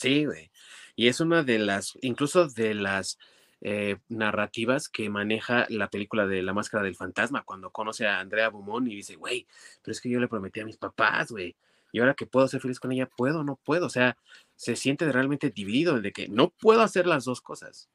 Sí, 0.00 0.24
güey. 0.24 0.50
Y 0.96 1.08
es 1.08 1.20
una 1.20 1.42
de 1.42 1.58
las, 1.58 1.98
incluso 2.00 2.48
de 2.48 2.72
las 2.72 3.18
eh, 3.60 3.98
narrativas 4.08 4.88
que 4.88 5.10
maneja 5.10 5.66
la 5.68 5.90
película 5.90 6.26
de 6.26 6.42
La 6.42 6.54
Máscara 6.54 6.82
del 6.82 6.96
Fantasma, 6.96 7.42
cuando 7.42 7.70
conoce 7.70 8.06
a 8.06 8.18
Andrea 8.18 8.48
Beaumont 8.48 8.88
y 8.88 8.96
dice, 8.96 9.16
güey, 9.16 9.46
pero 9.82 9.92
es 9.92 10.00
que 10.00 10.08
yo 10.08 10.18
le 10.18 10.28
prometí 10.28 10.60
a 10.60 10.64
mis 10.64 10.78
papás, 10.78 11.30
güey, 11.30 11.54
y 11.92 11.98
ahora 11.98 12.14
que 12.14 12.24
puedo 12.24 12.48
ser 12.48 12.62
feliz 12.62 12.80
con 12.80 12.92
ella, 12.92 13.10
puedo, 13.14 13.44
no 13.44 13.56
puedo, 13.56 13.86
o 13.86 13.90
sea, 13.90 14.16
se 14.56 14.74
siente 14.74 15.10
realmente 15.12 15.50
dividido 15.50 16.00
de 16.00 16.12
que 16.12 16.28
no 16.28 16.48
puedo 16.48 16.80
hacer 16.80 17.06
las 17.06 17.26
dos 17.26 17.42
cosas. 17.42 17.90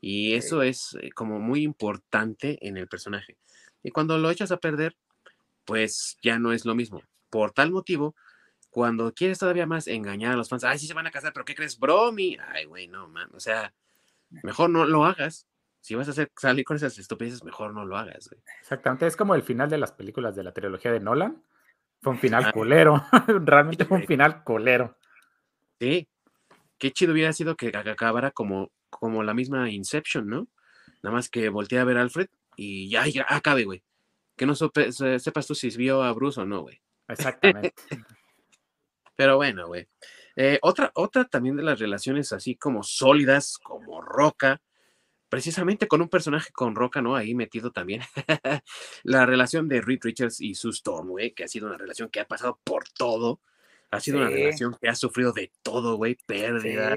Y 0.00 0.34
eso 0.34 0.62
es 0.62 0.96
eh, 1.00 1.10
como 1.10 1.40
muy 1.40 1.64
importante 1.64 2.64
en 2.64 2.76
el 2.76 2.86
personaje. 2.86 3.38
Y 3.82 3.90
cuando 3.90 4.18
lo 4.18 4.30
echas 4.30 4.52
a 4.52 4.58
perder, 4.58 4.96
pues 5.64 6.16
ya 6.22 6.38
no 6.38 6.52
es 6.52 6.64
lo 6.64 6.76
mismo. 6.76 7.02
Por 7.28 7.50
tal 7.50 7.72
motivo, 7.72 8.14
cuando 8.70 9.12
quieres 9.12 9.38
todavía 9.38 9.66
más 9.66 9.88
engañar 9.88 10.32
a 10.32 10.36
los 10.36 10.48
fans, 10.48 10.64
ay, 10.64 10.78
sí 10.78 10.86
se 10.86 10.94
van 10.94 11.06
a 11.06 11.10
casar, 11.10 11.32
pero 11.32 11.44
¿qué 11.44 11.54
crees? 11.54 11.78
Bromi. 11.78 12.38
Ay, 12.48 12.64
güey, 12.64 12.86
no, 12.86 13.08
man. 13.08 13.28
O 13.34 13.40
sea, 13.40 13.74
mejor 14.42 14.70
no 14.70 14.86
lo 14.86 15.04
hagas. 15.04 15.46
Si 15.80 15.94
vas 15.94 16.08
a 16.08 16.12
hacer, 16.12 16.30
salir 16.36 16.64
con 16.64 16.76
esas 16.76 16.98
estupideces, 16.98 17.42
mejor 17.42 17.74
no 17.74 17.84
lo 17.84 17.96
hagas, 17.96 18.28
güey. 18.28 18.42
Exactamente, 18.60 19.06
es 19.06 19.16
como 19.16 19.34
el 19.34 19.42
final 19.42 19.68
de 19.68 19.78
las 19.78 19.92
películas 19.92 20.36
de 20.36 20.44
la 20.44 20.52
trilogía 20.52 20.92
de 20.92 21.00
Nolan. 21.00 21.42
Fue 22.00 22.12
un 22.12 22.18
final 22.18 22.52
colero, 22.52 23.04
realmente 23.44 23.84
fue 23.84 23.98
un 23.98 24.06
final 24.06 24.44
colero. 24.44 24.96
Sí, 25.78 26.08
qué 26.78 26.92
chido 26.92 27.12
hubiera 27.12 27.32
sido 27.32 27.56
que 27.56 27.68
acabara 27.68 28.30
como, 28.30 28.70
como 28.88 29.22
la 29.22 29.34
misma 29.34 29.70
Inception, 29.70 30.28
¿no? 30.28 30.48
Nada 31.02 31.16
más 31.16 31.28
que 31.28 31.48
volteé 31.48 31.78
a 31.78 31.84
ver 31.84 31.98
a 31.98 32.02
Alfred 32.02 32.28
y 32.56 32.90
ya, 32.90 33.06
ya 33.06 33.26
acabe, 33.28 33.64
güey. 33.64 33.82
Que 34.36 34.46
no 34.46 34.54
sepas 34.54 35.46
tú 35.46 35.54
si 35.54 35.70
vio 35.76 36.02
a 36.02 36.12
Bruce 36.12 36.40
o 36.40 36.46
no, 36.46 36.62
güey. 36.62 36.80
Exactamente. 37.08 37.74
Pero 39.16 39.36
bueno, 39.36 39.66
güey. 39.66 39.86
Eh, 40.36 40.58
otra, 40.62 40.90
otra 40.94 41.24
también 41.24 41.56
de 41.56 41.62
las 41.62 41.78
relaciones 41.78 42.32
así 42.32 42.56
como 42.56 42.82
sólidas, 42.82 43.58
como 43.58 44.00
Roca, 44.00 44.62
precisamente 45.28 45.88
con 45.88 46.02
un 46.02 46.08
personaje 46.08 46.50
con 46.52 46.74
Roca, 46.74 47.02
¿no? 47.02 47.16
Ahí 47.16 47.34
metido 47.34 47.70
también. 47.70 48.02
la 49.04 49.26
relación 49.26 49.68
de 49.68 49.80
Reed 49.80 50.00
Richards 50.02 50.40
y 50.40 50.54
Sue 50.54 50.72
Storm, 50.72 51.08
güey, 51.08 51.32
que 51.32 51.44
ha 51.44 51.48
sido 51.48 51.66
una 51.66 51.78
relación 51.78 52.08
que 52.10 52.20
ha 52.20 52.26
pasado 52.26 52.60
por 52.64 52.84
todo. 52.88 53.40
Ha 53.90 54.00
sido 54.00 54.18
una 54.18 54.28
relación 54.28 54.76
que 54.80 54.88
ha 54.88 54.94
sufrido 54.94 55.32
de 55.32 55.52
todo, 55.62 55.96
güey, 55.96 56.16
pérdida, 56.26 56.94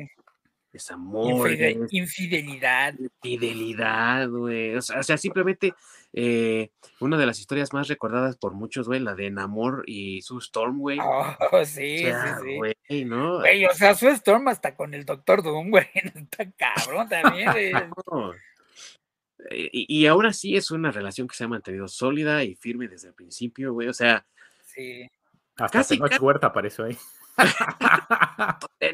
desamor, 0.73 1.49
infidelidad. 1.91 2.95
Infidelidad, 2.99 4.27
güey. 4.27 4.75
O 4.75 4.81
sea, 4.81 5.17
simplemente 5.17 5.73
eh, 6.11 6.71
una 6.99 7.17
de 7.17 7.27
las 7.27 7.39
historias 7.39 7.73
más 7.73 7.87
recordadas 7.87 8.37
por 8.37 8.53
muchos, 8.53 8.87
güey, 8.87 8.99
la 8.99 9.13
de 9.13 9.29
Namor 9.29 9.83
y 9.85 10.21
Sue 10.23 10.39
Storm, 10.39 10.79
güey. 10.79 10.99
Oh, 10.99 11.35
sí, 11.65 11.99
sí, 11.99 12.11
sí. 12.43 12.57
Güey, 12.57 13.05
¿no? 13.05 13.39
Güey, 13.39 13.65
o 13.65 13.73
sea, 13.73 13.93
Sue 13.93 14.11
Storm 14.11 14.47
hasta 14.47 14.75
con 14.75 14.93
el 14.95 15.05
Doctor 15.05 15.43
Doom, 15.43 15.69
güey. 15.69 15.87
Está 15.93 16.51
cabrón 16.51 17.07
también, 17.07 17.51
güey. 17.51 17.71
Eh, 19.51 19.69
y, 19.71 20.01
y, 20.01 20.07
aún 20.07 20.25
así 20.25 20.55
es 20.55 20.71
una 20.71 20.91
relación 20.91 21.27
que 21.27 21.35
se 21.35 21.43
ha 21.43 21.47
mantenido 21.47 21.87
sólida 21.87 22.43
y 22.43 22.55
firme 22.55 22.87
desde 22.87 23.09
el 23.09 23.13
principio, 23.13 23.73
güey. 23.73 23.87
O 23.89 23.93
sea. 23.93 24.25
Sí. 24.65 25.09
Hasta 25.57 25.79
casi, 25.79 25.97
Tenoch 25.97 26.19
Huerta 26.19 26.47
apareció 26.47 26.85
ahí. 26.85 26.97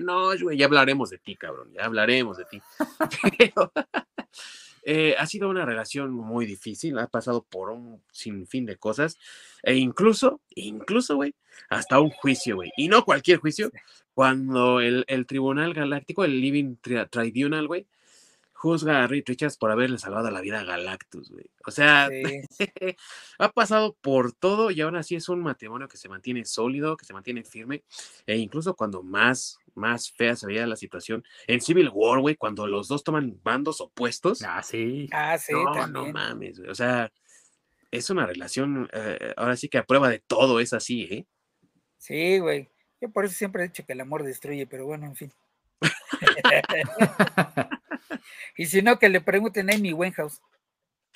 No, 0.02 0.30
güey, 0.42 0.58
ya 0.58 0.66
hablaremos 0.66 1.10
de 1.10 1.18
ti, 1.18 1.36
cabrón, 1.36 1.72
ya 1.74 1.86
hablaremos 1.86 2.38
de 2.38 2.46
ti. 2.46 2.62
Pero 3.38 3.72
eh, 4.84 5.16
ha 5.18 5.26
sido 5.26 5.50
una 5.50 5.66
relación 5.66 6.12
muy 6.12 6.46
difícil, 6.46 6.98
ha 7.00 7.08
pasado 7.08 7.44
por 7.44 7.70
un 7.70 8.02
sinfín 8.12 8.66
de 8.66 8.78
cosas, 8.78 9.18
e 9.64 9.76
incluso, 9.76 10.42
incluso, 10.56 11.16
güey, 11.16 11.36
hasta 11.70 12.00
un 12.00 12.10
juicio, 12.10 12.56
güey, 12.56 12.72
y 12.78 12.88
no 12.88 13.04
cualquier 13.04 13.40
juicio, 13.40 13.72
cuando 14.14 14.80
el, 14.80 15.06
el 15.08 15.26
Tribunal 15.26 15.74
Galáctico, 15.74 16.26
el 16.26 16.42
Living 16.42 16.76
Tribunal, 17.10 17.68
güey, 17.68 17.88
juzga 18.60 19.02
a 19.02 19.08
Reed 19.08 19.24
Richards 19.26 19.56
por 19.56 19.72
haberle 19.72 19.98
salvado 19.98 20.30
la 20.30 20.42
vida 20.42 20.60
a 20.60 20.66
Galactus, 20.66 21.32
güey. 21.32 21.50
O 21.66 21.72
sea, 21.72 22.10
ha 23.40 23.52
pasado 23.54 23.96
por 24.02 24.34
todo 24.34 24.70
y 24.70 24.82
aún 24.82 24.98
así 24.98 25.16
es 25.16 25.30
un 25.30 25.42
matrimonio 25.42 25.88
que 25.88 25.96
se 25.96 26.10
mantiene 26.10 26.44
sólido, 26.44 26.98
que 26.98 27.06
se 27.06 27.14
mantiene 27.14 27.46
firme, 27.46 27.86
e 28.28 28.36
incluso 28.36 28.76
cuando 28.76 29.02
más, 29.02 29.60
más 29.76 30.12
fea 30.12 30.36
se 30.36 30.46
veía 30.46 30.68
la 30.68 30.76
situación 30.76 31.24
en 31.48 31.62
Civil 31.62 31.90
War, 31.94 32.20
güey, 32.20 32.36
cuando 32.36 32.68
los 32.68 32.90
dos 32.90 33.02
toman 33.02 33.40
bandos 33.42 33.80
opuestos. 33.80 34.42
Ah, 34.42 34.62
sí. 34.62 35.08
Ah, 35.14 35.38
sí, 35.38 35.54
no, 35.54 35.88
no 35.88 36.12
mames, 36.12 36.60
güey. 36.60 36.70
O 36.70 36.76
sea, 36.76 37.14
es 37.92 38.10
una 38.10 38.26
relación, 38.26 38.90
eh, 38.92 39.34
ahora 39.38 39.56
sí 39.56 39.70
que 39.70 39.78
a 39.78 39.86
prueba 39.86 40.10
de 40.10 40.20
todo 40.20 40.60
es 40.60 40.74
así, 40.74 41.04
¿eh? 41.04 41.26
Sí, 41.98 42.40
güey. 42.40 42.68
Yo 43.00 43.10
por 43.10 43.24
eso 43.24 43.36
siempre 43.36 43.64
he 43.64 43.68
dicho 43.70 43.86
que 43.86 43.94
el 43.94 44.02
amor 44.02 44.24
destruye, 44.24 44.68
pero 44.68 44.86
bueno, 44.86 45.06
en 45.06 45.16
fin. 45.16 45.32
y 48.58 48.66
si 48.66 48.82
no, 48.82 49.00
que 49.00 49.10
le 49.10 49.22
pregunten 49.22 49.70
a 49.70 49.76
Amy 49.76 49.94
Winehouse. 49.94 50.42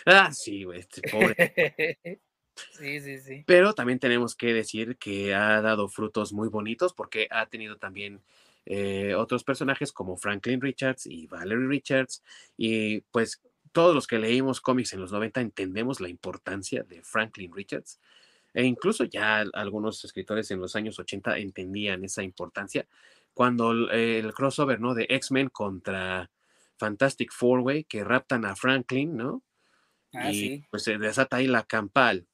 Ah, 0.06 0.32
sí, 0.32 0.64
güey, 0.64 0.80
este 0.80 1.02
pobre. 1.10 1.36
sí, 2.78 3.00
sí, 3.02 3.20
sí. 3.20 3.44
Pero 3.46 3.74
también 3.74 4.00
tenemos 4.00 4.36
que 4.36 4.54
decir 4.54 4.98
que 4.98 5.34
ha 5.34 5.62
dado 5.62 5.88
frutos 5.88 6.34
muy 6.34 6.50
bonitos 6.50 6.94
porque 6.94 7.28
ha 7.32 7.46
tenido 7.46 7.78
también 7.78 8.22
eh, 8.66 9.14
otros 9.16 9.44
personajes 9.44 9.92
como 9.92 10.18
Franklin 10.18 10.62
Richards 10.62 11.06
y 11.06 11.28
Valerie 11.28 11.68
Richards. 11.68 12.24
Y 12.58 13.02
pues 13.12 13.42
todos 13.72 13.94
los 13.94 14.08
que 14.08 14.20
leímos 14.20 14.62
cómics 14.62 14.94
en 14.94 15.02
los 15.02 15.12
90 15.12 15.42
entendemos 15.42 16.00
la 16.00 16.10
importancia 16.10 16.84
de 16.84 17.02
Franklin 17.04 17.54
Richards. 17.54 18.00
E 18.54 18.64
incluso 18.64 19.04
ya 19.06 19.44
algunos 19.54 20.04
escritores 20.06 20.52
en 20.52 20.60
los 20.60 20.76
años 20.76 21.00
80 21.00 21.38
entendían 21.40 22.04
esa 22.04 22.24
importancia 22.24 22.88
cuando 23.34 23.72
el, 23.72 24.32
crossover, 24.34 24.80
¿no? 24.80 24.94
De 24.94 25.08
X-Men 25.10 25.50
contra 25.50 26.30
Fantastic 26.84 27.32
Four, 27.32 27.62
Way, 27.62 27.86
que 27.86 28.04
raptan 28.04 28.44
a 28.44 28.58
Franklin, 28.58 29.16
¿no? 29.16 29.42
Ah, 30.14 30.34
y 30.34 30.66
pues 30.70 30.84
se 30.84 30.98
desata 30.98 31.38
ahí 31.38 31.48
la 31.48 31.64
campal. 31.64 32.28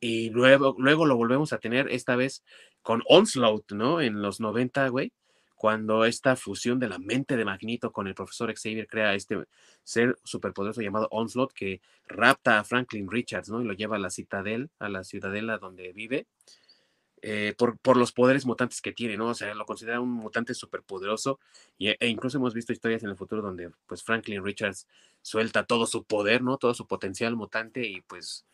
Y 0.00 0.30
luego, 0.30 0.74
luego 0.76 1.06
lo 1.06 1.16
volvemos 1.16 1.52
a 1.52 1.58
tener 1.58 1.88
esta 1.88 2.16
vez 2.16 2.42
con 2.82 3.04
Onslaught, 3.08 3.70
¿no? 3.70 4.00
En 4.00 4.22
los 4.22 4.40
90, 4.40 4.88
güey, 4.88 5.12
cuando 5.54 6.04
esta 6.04 6.34
fusión 6.34 6.80
de 6.80 6.88
la 6.88 6.98
mente 6.98 7.36
de 7.36 7.44
Magneto 7.44 7.92
con 7.92 8.08
el 8.08 8.16
profesor 8.16 8.52
Xavier 8.52 8.88
crea 8.88 9.14
este 9.14 9.44
ser 9.84 10.18
superpoderoso 10.24 10.82
llamado 10.82 11.06
Onslaught 11.12 11.52
que 11.52 11.80
rapta 12.08 12.58
a 12.58 12.64
Franklin 12.64 13.08
Richards, 13.08 13.50
¿no? 13.50 13.62
Y 13.62 13.64
lo 13.64 13.72
lleva 13.72 13.96
a 13.96 14.00
la 14.00 14.10
citadel, 14.10 14.68
a 14.80 14.88
la 14.88 15.04
ciudadela 15.04 15.58
donde 15.58 15.92
vive. 15.92 16.26
Eh, 17.26 17.54
por, 17.56 17.78
por, 17.78 17.96
los 17.96 18.12
poderes 18.12 18.44
mutantes 18.44 18.82
que 18.82 18.92
tiene, 18.92 19.16
¿no? 19.16 19.28
O 19.28 19.34
sea, 19.34 19.54
lo 19.54 19.64
considera 19.64 19.98
un 19.98 20.10
mutante 20.10 20.52
superpoderoso 20.52 21.40
y, 21.78 21.88
e 21.88 22.08
incluso 22.08 22.36
hemos 22.36 22.52
visto 22.52 22.74
historias 22.74 23.02
en 23.02 23.08
el 23.08 23.16
futuro 23.16 23.40
donde 23.40 23.70
pues 23.86 24.02
Franklin 24.02 24.44
Richards 24.44 24.86
suelta 25.22 25.64
todo 25.64 25.86
su 25.86 26.04
poder, 26.04 26.42
¿no? 26.42 26.58
Todo 26.58 26.74
su 26.74 26.86
potencial 26.86 27.34
mutante 27.34 27.86
y 27.86 28.02
pues 28.02 28.44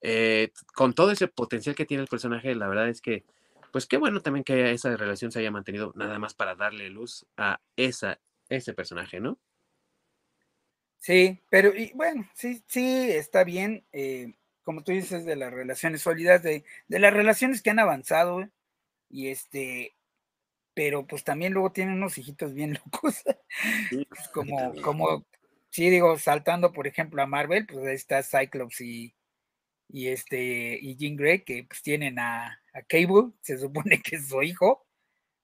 eh, 0.00 0.52
con 0.76 0.92
todo 0.92 1.10
ese 1.10 1.26
potencial 1.26 1.74
que 1.74 1.86
tiene 1.86 2.04
el 2.04 2.08
personaje, 2.08 2.54
la 2.54 2.68
verdad 2.68 2.88
es 2.88 3.00
que 3.00 3.24
pues 3.72 3.86
qué 3.86 3.96
bueno 3.96 4.20
también 4.20 4.44
que 4.44 4.70
esa 4.70 4.96
relación 4.96 5.32
se 5.32 5.40
haya 5.40 5.50
mantenido 5.50 5.92
nada 5.96 6.20
más 6.20 6.34
para 6.34 6.54
darle 6.54 6.90
luz 6.90 7.26
a 7.36 7.60
esa, 7.74 8.20
ese 8.48 8.74
personaje, 8.74 9.18
¿no? 9.18 9.40
Sí, 10.98 11.40
pero 11.50 11.74
y 11.74 11.90
bueno, 11.94 12.30
sí, 12.32 12.62
sí, 12.68 13.10
está 13.10 13.42
bien. 13.42 13.84
Eh, 13.90 14.34
como 14.68 14.84
tú 14.84 14.92
dices, 14.92 15.24
de 15.24 15.34
las 15.34 15.50
relaciones 15.50 16.02
sólidas, 16.02 16.42
de, 16.42 16.62
las 16.88 17.14
relaciones 17.14 17.62
que 17.62 17.70
han 17.70 17.78
avanzado, 17.78 18.46
y 19.08 19.28
este, 19.28 19.96
pero 20.74 21.06
pues 21.06 21.24
también 21.24 21.54
luego 21.54 21.72
tienen 21.72 21.94
unos 21.94 22.18
hijitos 22.18 22.52
bien 22.52 22.74
locos, 22.84 23.24
pues, 23.88 24.28
como, 24.34 24.74
como, 24.82 25.26
sí, 25.70 25.88
digo, 25.88 26.18
saltando, 26.18 26.70
por 26.74 26.86
ejemplo, 26.86 27.22
a 27.22 27.26
Marvel, 27.26 27.66
pues 27.66 27.86
ahí 27.86 27.94
está 27.94 28.22
Cyclops 28.22 28.82
y, 28.82 29.14
y 29.88 30.08
este, 30.08 30.78
y 30.78 30.96
Jean 30.96 31.16
Grey, 31.16 31.44
que 31.44 31.64
pues 31.64 31.80
tienen 31.80 32.18
a, 32.18 32.62
a 32.74 32.82
Cable, 32.82 33.32
se 33.40 33.56
supone 33.56 34.02
que 34.02 34.16
es 34.16 34.28
su 34.28 34.42
hijo, 34.42 34.86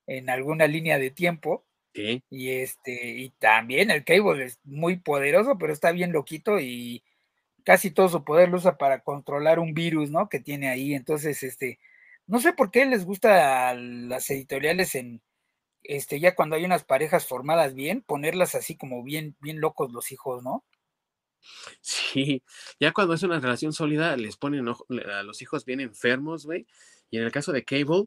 en 0.06 0.28
alguna 0.28 0.66
línea 0.66 0.98
de 0.98 1.10
tiempo, 1.10 1.64
y 1.94 2.50
este, 2.50 3.08
y 3.08 3.30
también 3.38 3.90
el 3.90 4.04
Cable 4.04 4.44
es 4.44 4.60
muy 4.64 4.98
poderoso, 4.98 5.56
pero 5.56 5.72
está 5.72 5.92
bien 5.92 6.12
loquito 6.12 6.60
y 6.60 7.02
casi 7.64 7.90
todo 7.90 8.08
su 8.08 8.24
poder 8.24 8.50
lo 8.50 8.58
usa 8.58 8.76
para 8.78 9.00
controlar 9.00 9.58
un 9.58 9.74
virus, 9.74 10.10
¿no? 10.10 10.28
Que 10.28 10.40
tiene 10.40 10.68
ahí. 10.68 10.94
Entonces, 10.94 11.42
este, 11.42 11.80
no 12.26 12.40
sé 12.40 12.52
por 12.52 12.70
qué 12.70 12.86
les 12.86 13.04
gusta 13.04 13.68
a 13.70 13.74
las 13.74 14.30
editoriales 14.30 14.94
en, 14.94 15.22
este, 15.82 16.20
ya 16.20 16.34
cuando 16.34 16.56
hay 16.56 16.64
unas 16.64 16.84
parejas 16.84 17.26
formadas 17.26 17.74
bien, 17.74 18.02
ponerlas 18.02 18.54
así 18.54 18.76
como 18.76 19.02
bien, 19.02 19.36
bien 19.40 19.60
locos 19.60 19.92
los 19.92 20.12
hijos, 20.12 20.42
¿no? 20.42 20.64
Sí, 21.82 22.42
ya 22.80 22.92
cuando 22.92 23.14
es 23.14 23.22
una 23.22 23.38
relación 23.38 23.74
sólida, 23.74 24.16
les 24.16 24.36
ponen 24.38 24.66
a 24.66 25.22
los 25.22 25.42
hijos 25.42 25.66
bien 25.66 25.80
enfermos, 25.80 26.46
güey. 26.46 26.66
Y 27.10 27.18
en 27.18 27.24
el 27.24 27.32
caso 27.32 27.52
de 27.52 27.64
Cable, 27.64 28.06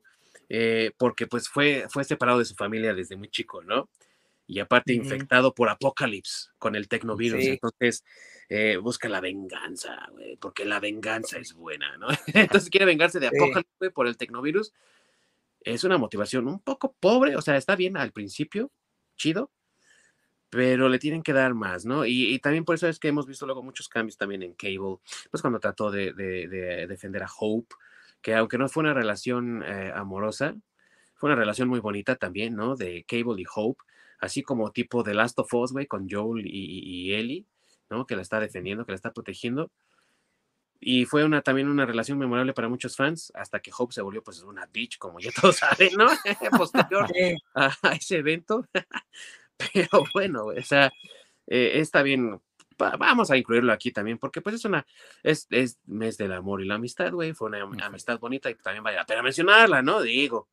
eh, 0.50 0.92
porque 0.98 1.28
pues 1.28 1.48
fue, 1.50 1.86
fue 1.90 2.04
separado 2.04 2.40
de 2.40 2.46
su 2.46 2.56
familia 2.56 2.96
desde 2.96 3.16
muy 3.16 3.30
chico, 3.30 3.62
¿no? 3.64 3.90
Y 4.48 4.60
aparte 4.60 4.94
infectado 4.94 5.54
por 5.54 5.70
Apocalypse 5.70 6.50
con 6.58 6.76
el 6.76 6.88
tecnovirus. 6.88 7.44
Entonces 7.44 8.04
eh, 8.50 8.78
busca 8.78 9.10
la 9.10 9.20
venganza, 9.20 10.08
güey, 10.12 10.38
porque 10.38 10.64
la 10.64 10.80
venganza 10.80 11.38
es 11.38 11.54
buena, 11.54 11.98
¿no? 11.98 12.08
Entonces 12.34 12.70
quiere 12.70 12.86
vengarse 12.86 13.20
de 13.20 13.28
Apocalypse 13.28 13.92
por 13.94 14.08
el 14.08 14.16
tecnovirus. 14.16 14.74
Es 15.62 15.84
una 15.84 15.98
motivación 15.98 16.48
un 16.48 16.60
poco 16.60 16.96
pobre, 16.98 17.36
o 17.36 17.42
sea, 17.42 17.58
está 17.58 17.76
bien 17.76 17.98
al 17.98 18.14
principio, 18.14 18.72
chido, 19.18 19.52
pero 20.50 20.88
le 20.88 21.00
tienen 21.00 21.24
que 21.24 21.34
dar 21.34 21.54
más, 21.54 21.86
¿no? 21.86 22.06
Y, 22.06 22.40
también 22.40 22.64
por 22.64 22.76
eso 22.76 22.88
es 22.88 23.00
que 23.00 23.10
hemos 23.10 23.28
visto 23.28 23.46
luego 23.46 23.64
muchos 23.64 23.90
cambios 23.90 24.18
también 24.18 24.44
en 24.44 24.54
Cable, 24.54 24.98
pues 25.30 25.42
cuando 25.42 25.60
trató 25.60 25.92
de, 25.92 26.14
defender 26.88 27.24
a 27.24 27.30
Hope, 27.38 27.76
que 28.22 28.34
aunque 28.34 28.58
no 28.58 28.70
fue 28.70 28.82
una 28.82 28.94
relación 28.94 29.64
eh, 29.64 29.92
amorosa, 29.94 30.56
fue 31.16 31.28
una 31.28 31.36
relación 31.36 31.68
muy 31.68 31.80
bonita 31.80 32.16
también, 32.16 32.56
¿no? 32.56 32.76
De 32.76 33.04
Cable 33.06 33.42
y 33.42 33.46
Hope, 33.54 33.84
así 34.20 34.44
como 34.44 34.72
tipo 34.72 35.04
de 35.04 35.14
Last 35.14 35.40
of 35.40 35.54
Us, 35.54 35.72
güey, 35.72 35.86
con 35.86 36.10
Joel 36.10 36.46
y, 36.46 37.14
Ellie, 37.14 37.46
¿no? 37.90 38.06
Que 38.06 38.16
la 38.16 38.22
está 38.22 38.40
defendiendo, 38.40 38.86
que 38.86 38.92
la 38.92 38.98
está 38.98 39.14
protegiendo. 39.14 39.72
Y 40.80 41.06
fue 41.06 41.24
una, 41.24 41.42
también 41.42 41.68
una 41.68 41.86
relación 41.86 42.20
memorable 42.20 42.54
para 42.54 42.70
muchos 42.70 42.96
fans, 42.96 43.32
hasta 43.34 43.60
que 43.60 43.72
Hope 43.76 43.94
se 43.94 44.02
volvió 44.02 44.24
pues 44.24 44.44
una 44.44 44.68
bitch, 44.68 44.98
como 45.00 45.20
ya 45.20 45.32
todos 45.32 45.58
saben, 45.58 45.92
¿no? 45.98 46.08
Posterior 46.58 47.08
a 47.56 47.94
ese 47.94 48.18
evento. 48.18 48.68
Pero 49.74 50.04
bueno, 50.14 50.46
o 50.46 50.62
sea, 50.62 50.92
eh, 51.48 51.72
está 51.76 52.04
bien. 52.04 52.40
vamos 52.78 53.32
a 53.32 53.38
incluirlo 53.38 53.74
aquí 53.74 53.92
también, 53.92 54.20
porque 54.20 54.42
pues 54.42 54.56
es 54.56 54.66
una, 54.66 54.86
es, 55.24 55.48
es 55.50 55.80
mes 55.86 56.18
del 56.18 56.34
amor 56.34 56.62
y 56.62 56.66
la 56.66 56.76
amistad, 56.76 57.12
güey. 57.12 57.34
Fue 57.34 57.48
una 57.48 57.86
amistad 57.86 58.20
bonita 58.20 58.50
y 58.50 58.56
también 58.56 58.84
vale 58.84 58.98
la 58.98 59.06
pena 59.06 59.24
mencionarla, 59.24 59.82
¿no? 59.82 60.02
Digo. 60.02 60.48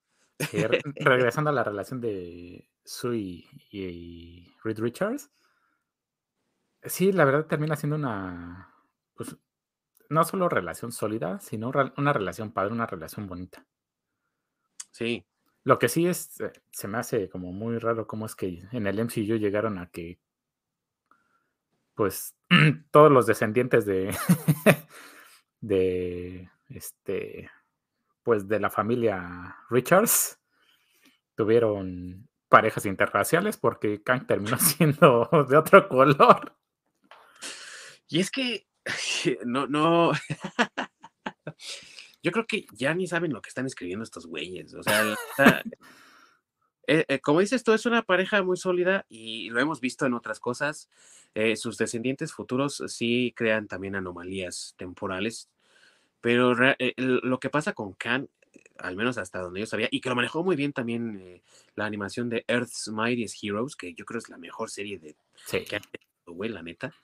Regresando 0.96 1.50
a 1.50 1.52
la 1.52 1.64
relación 1.64 2.00
de 2.00 2.68
Sue 2.84 3.16
y, 3.16 4.54
Reed 4.62 4.78
Richards. 4.78 5.30
Sí, 6.82 7.12
la 7.12 7.24
verdad 7.24 7.46
termina 7.46 7.76
siendo 7.76 7.96
una, 7.96 8.74
pues, 9.14 9.36
no 10.10 10.24
solo 10.24 10.48
relación 10.48 10.92
sólida, 10.92 11.40
sino 11.40 11.72
una 11.96 12.12
relación 12.12 12.52
padre, 12.52 12.72
una 12.72 12.86
relación 12.86 13.26
bonita. 13.26 13.66
Sí. 14.90 15.24
Lo 15.64 15.78
que 15.78 15.88
sí 15.88 16.06
es, 16.06 16.40
eh, 16.40 16.52
se 16.70 16.88
me 16.88 16.98
hace 16.98 17.28
como 17.30 17.52
muy 17.52 17.78
raro 17.78 18.06
cómo 18.06 18.26
es 18.26 18.36
que 18.36 18.62
en 18.70 18.86
el 18.86 18.98
MCU 19.00 19.36
llegaron 19.38 19.78
a 19.78 19.90
que, 19.90 20.20
pues, 21.94 22.36
todos 22.90 23.10
los 23.10 23.26
descendientes 23.26 23.86
de, 23.86 24.14
de, 25.60 26.50
este, 26.68 27.50
pues, 28.24 28.48
de 28.48 28.58
la 28.58 28.70
familia 28.70 29.56
Richards 29.70 30.40
tuvieron 31.36 32.28
parejas 32.48 32.86
interraciales 32.86 33.56
porque 33.56 34.02
Kang 34.02 34.26
terminó 34.26 34.58
siendo 34.58 35.28
de 35.48 35.56
otro 35.56 35.88
color. 35.88 36.56
Y 38.08 38.20
es 38.20 38.30
que, 38.30 38.66
no, 39.44 39.66
no. 39.66 40.12
yo 42.22 42.32
creo 42.32 42.46
que 42.46 42.66
ya 42.72 42.94
ni 42.94 43.06
saben 43.06 43.32
lo 43.32 43.42
que 43.42 43.48
están 43.48 43.66
escribiendo 43.66 44.04
estos 44.04 44.26
güeyes. 44.26 44.74
O 44.74 44.82
sea, 44.82 45.16
eh, 46.86 47.04
eh, 47.08 47.20
como 47.20 47.40
dices 47.40 47.64
tú, 47.64 47.72
es 47.72 47.86
una 47.86 48.02
pareja 48.02 48.42
muy 48.42 48.56
sólida 48.56 49.06
y 49.08 49.50
lo 49.50 49.60
hemos 49.60 49.80
visto 49.80 50.06
en 50.06 50.14
otras 50.14 50.38
cosas. 50.38 50.88
Eh, 51.34 51.56
sus 51.56 51.76
descendientes 51.76 52.32
futuros 52.32 52.82
sí 52.86 53.32
crean 53.36 53.66
también 53.66 53.96
anomalías 53.96 54.74
temporales, 54.76 55.50
pero 56.24 56.54
lo 56.96 57.38
que 57.38 57.50
pasa 57.50 57.74
con 57.74 57.92
Khan, 57.92 58.30
al 58.78 58.96
menos 58.96 59.18
hasta 59.18 59.40
donde 59.40 59.60
yo 59.60 59.66
sabía, 59.66 59.88
y 59.90 60.00
que 60.00 60.08
lo 60.08 60.14
manejó 60.14 60.42
muy 60.42 60.56
bien 60.56 60.72
también 60.72 61.42
la 61.74 61.84
animación 61.84 62.30
de 62.30 62.46
Earth's 62.48 62.88
Mightiest 62.88 63.44
Heroes, 63.44 63.76
que 63.76 63.92
yo 63.92 64.06
creo 64.06 64.20
es 64.20 64.30
la 64.30 64.38
mejor 64.38 64.70
serie 64.70 64.98
de 64.98 65.16
sí. 65.44 65.64
que 65.64 65.82
güey, 66.24 66.48
la 66.48 66.62
neta 66.62 66.94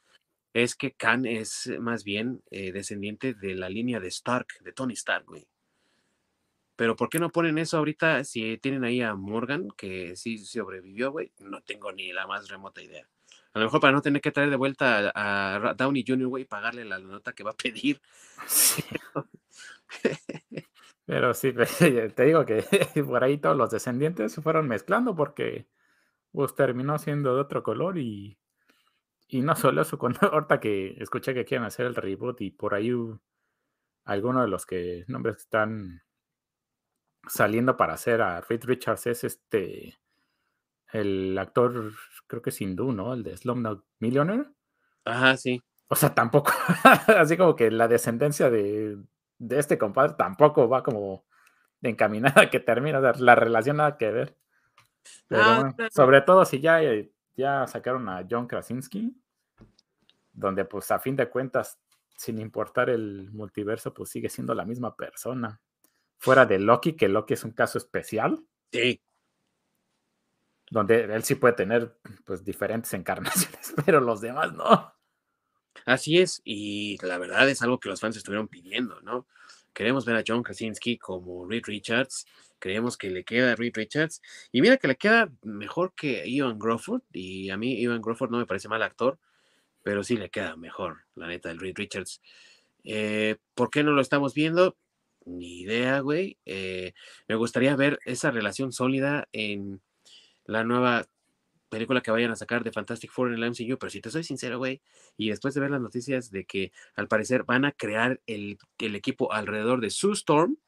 es 0.55 0.75
que 0.75 0.93
Khan 0.93 1.27
es 1.27 1.71
más 1.81 2.03
bien 2.03 2.43
eh, 2.51 2.73
descendiente 2.73 3.35
de 3.35 3.55
la 3.57 3.69
línea 3.69 4.01
de 4.01 4.09
Stark, 4.09 4.47
de 4.63 4.73
Tony 4.73 4.95
Stark, 4.95 5.27
güey. 5.27 5.47
Pero 6.77 6.97
¿por 6.97 7.11
qué 7.11 7.19
no 7.19 7.29
ponen 7.29 7.59
eso 7.59 7.77
ahorita 7.77 8.25
si 8.25 8.57
tienen 8.57 8.85
ahí 8.85 9.03
a 9.03 9.15
Morgan, 9.17 9.69
que 9.77 10.17
sí 10.17 10.39
sobrevivió, 10.39 11.13
güey? 11.13 11.31
No 11.41 11.61
tengo 11.61 11.93
ni 11.93 12.11
la 12.15 12.27
más 12.27 12.49
remota 12.49 12.81
idea. 12.81 13.07
A 13.53 13.59
lo 13.59 13.65
mejor 13.67 13.81
para 13.81 13.93
no 13.93 14.03
tener 14.03 14.23
que 14.23 14.31
traer 14.31 14.51
de 14.51 14.57
vuelta 14.57 15.11
a, 15.15 15.75
Downey 15.75 16.05
Jr., 16.07 16.29
güey, 16.29 16.45
pagarle 16.45 16.85
la 16.85 16.99
nota 16.99 17.33
que 17.33 17.43
va 17.43 17.51
a 17.51 17.57
pedir. 17.57 18.01
Pero 21.07 21.35
sí, 21.35 21.53
te 22.15 22.25
digo 22.25 22.47
que 22.47 22.63
por 23.07 23.25
ahí 23.25 23.39
todos 23.39 23.57
los 23.57 23.71
descendientes 23.71 24.33
se 24.33 24.43
fueron 24.43 24.69
mezclando 24.69 25.17
porque 25.17 25.67
pues 26.33 26.55
terminó 26.55 26.99
siendo 26.99 27.35
de 27.35 27.41
otro 27.41 27.63
color 27.65 27.99
y 27.99 28.39
y 29.33 29.43
no 29.43 29.55
solo 29.55 29.83
eso, 29.83 29.97
cuando 29.99 30.21
ahorita 30.33 30.59
que 30.61 30.97
escuché 30.99 31.33
que 31.35 31.45
quieren 31.45 31.65
hacer 31.65 31.87
el 31.87 31.95
reboot 31.95 32.41
y 32.41 32.51
por 32.51 32.75
ahí 32.75 32.93
algunos 34.05 34.43
de 34.43 34.49
los 34.49 34.67
que 34.67 35.05
nombres 35.07 35.37
están 35.37 36.03
saliendo 37.29 37.77
para 37.77 37.95
hacer 37.95 38.23
a 38.23 38.41
Reed 38.41 38.65
Richards 38.65 39.07
es 39.07 39.25
este 39.25 39.99
el 40.93 41.37
actor, 41.39 41.93
creo 42.27 42.43
que 42.43 42.51
es 42.51 42.61
hindú, 42.61 42.93
¿no? 42.93 43.15
El 43.15 43.23
de 43.23 43.37
Slumdog 43.37 43.85
Millionaire. 43.99 44.47
Ajá, 45.05 45.37
sí. 45.37 45.63
O 45.89 45.97
sea, 45.97 46.15
tampoco, 46.15 46.53
así 47.19 47.37
como 47.37 47.57
que 47.57 47.71
la 47.71 47.89
descendencia 47.89 48.51
de, 48.51 48.99
este 49.51 49.79
compadre 49.79 50.15
tampoco 50.17 50.69
va 50.69 50.83
como 50.83 51.27
encaminada 51.83 52.49
que 52.51 52.61
termina, 52.61 53.01
la 53.01 53.35
relación 53.35 53.79
nada 53.79 53.97
que 53.97 54.11
ver. 54.11 54.37
Pero 55.29 55.43
ah, 55.43 55.75
sobre 55.91 56.21
todo 56.21 56.45
si 56.45 56.61
ya 56.61 56.83
eh, 56.83 57.11
ya 57.37 57.67
sacaron 57.67 58.09
a 58.09 58.27
John 58.31 58.47
Krasinski, 58.47 59.17
donde 60.33 60.65
pues 60.65 60.91
a 60.91 60.99
fin 60.99 61.17
de 61.17 61.29
cuentas, 61.29 61.81
sin 62.17 62.39
importar 62.39 62.91
el 62.91 63.31
multiverso, 63.33 63.95
pues 63.95 64.11
sigue 64.11 64.29
siendo 64.29 64.55
la 64.55 64.65
misma 64.65 64.95
persona. 64.95 65.61
Fuera 66.19 66.45
de 66.45 66.59
Loki, 66.59 66.93
que 66.93 67.09
Loki 67.09 67.35
es 67.35 67.45
un 67.45 67.53
caso 67.53 67.79
especial. 67.79 68.39
Sí. 68.71 69.01
Donde 70.71 71.03
él 71.03 71.23
sí 71.25 71.35
puede 71.35 71.55
tener 71.55 71.97
pues 72.25 72.45
diferentes 72.45 72.95
encarnaciones, 72.95 73.75
pero 73.85 74.01
los 74.01 74.21
demás 74.21 74.53
no. 74.55 74.95
Así 75.85 76.19
es, 76.19 76.41
y 76.45 76.97
la 77.05 77.19
verdad 77.19 77.49
es 77.49 77.63
algo 77.63 77.79
que 77.79 77.89
los 77.89 78.01
fans 78.01 78.17
estuvieron 78.17 78.49
pidiendo, 78.49 79.01
¿no? 79.03 79.27
Queremos 79.73 80.05
ver 80.05 80.17
a 80.17 80.25
John 80.27 80.43
Krasinski 80.43 80.99
como 80.99 81.47
Reed 81.47 81.63
Richards 81.67 82.27
creemos 82.61 82.97
que 82.97 83.11
le 83.11 83.25
queda 83.25 83.53
a 83.53 83.57
Reed 83.57 83.73
Richards. 83.75 84.23
Y 84.53 84.61
mira 84.61 84.77
que 84.77 84.87
le 84.87 84.97
queda 84.97 85.33
mejor 85.43 85.93
que 85.97 86.29
Ivan 86.29 86.61
Crawford. 86.61 87.03
Y 87.13 87.51
a 87.51 87.57
mí 87.57 87.73
Ivan 87.81 88.03
Crawford 88.03 88.31
no 88.31 88.39
me 88.39 88.47
parece 88.47 88.69
mal 88.69 88.83
actor, 88.83 89.19
pero 89.83 90.05
sí 90.05 90.17
le 90.17 90.31
queda 90.31 90.55
mejor, 90.57 90.99
la 91.17 91.27
neta, 91.27 91.51
el 91.51 91.59
Reed 91.59 91.75
Richards. 91.77 92.23
Eh, 92.85 93.37
¿Por 93.55 93.71
qué 93.71 93.83
no 93.83 93.93
lo 93.93 94.01
estamos 94.01 94.35
viendo? 94.35 94.77
Ni 95.25 95.63
idea, 95.63 96.01
güey. 96.01 96.39
Eh, 96.47 96.93
me 97.27 97.35
gustaría 97.35 97.75
ver 97.75 97.99
esa 98.05 98.31
relación 98.31 98.73
sólida 98.73 99.29
en 99.33 99.81
la 100.45 100.65
nueva 100.65 101.07
película 101.71 102.01
que 102.01 102.11
vayan 102.11 102.33
a 102.33 102.37
sacar 102.37 102.65
de 102.65 102.73
Fantastic 102.73 103.11
Four 103.11 103.29
en 103.29 103.43
el 103.43 103.51
MCU, 103.51 103.79
pero 103.79 103.91
si 103.91 104.01
te 104.01 104.11
soy 104.11 104.25
sincero, 104.25 104.59
güey, 104.59 104.83
y 105.17 105.31
después 105.31 105.55
de 105.55 105.61
ver 105.61 105.71
las 105.71 105.81
noticias 105.81 106.31
de 106.31 106.45
que 106.45 106.73
al 106.97 107.09
parecer 107.09 107.45
van 107.45 107.65
a 107.65 107.73
crear 107.73 108.21
el, 108.27 108.59
el 108.79 108.95
equipo 108.97 109.33
alrededor 109.33 109.81
de 109.81 109.91
Sue 109.91 110.13
Storm, 110.13 110.59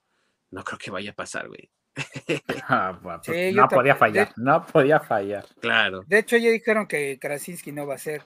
no 0.50 0.64
creo 0.64 0.78
que 0.78 0.90
vaya 0.90 1.10
a 1.10 1.14
pasar, 1.14 1.48
güey. 1.48 1.70
Ah, 2.68 2.98
pues, 3.02 3.54
no 3.54 3.68
podía 3.68 3.96
fallar, 3.96 4.32
no 4.36 4.64
podía 4.64 5.00
fallar. 5.00 5.44
Claro. 5.60 6.02
De 6.06 6.20
hecho, 6.20 6.36
ya 6.36 6.50
dijeron 6.50 6.86
que 6.86 7.18
Krasinski 7.20 7.72
no 7.72 7.86
va 7.86 7.94
a 7.96 7.98
ser. 7.98 8.22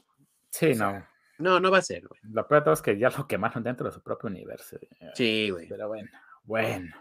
Sí, 0.51 0.75
no. 0.75 1.05
No, 1.39 1.59
no 1.59 1.71
va 1.71 1.79
a 1.79 1.83
ser, 1.83 2.07
güey. 2.07 2.21
Lo 2.23 2.47
peor 2.47 2.61
de 2.61 2.65
todo 2.65 2.75
es 2.75 2.83
que 2.83 2.99
ya 2.99 3.11
lo 3.11 3.27
quemaron 3.27 3.63
dentro 3.63 3.87
de 3.87 3.93
su 3.93 4.03
propio 4.03 4.29
universo. 4.29 4.79
Sí, 5.15 5.51
güey. 5.51 5.69
Pero 5.69 5.89
bueno, 5.89 6.09
bueno. 6.45 6.95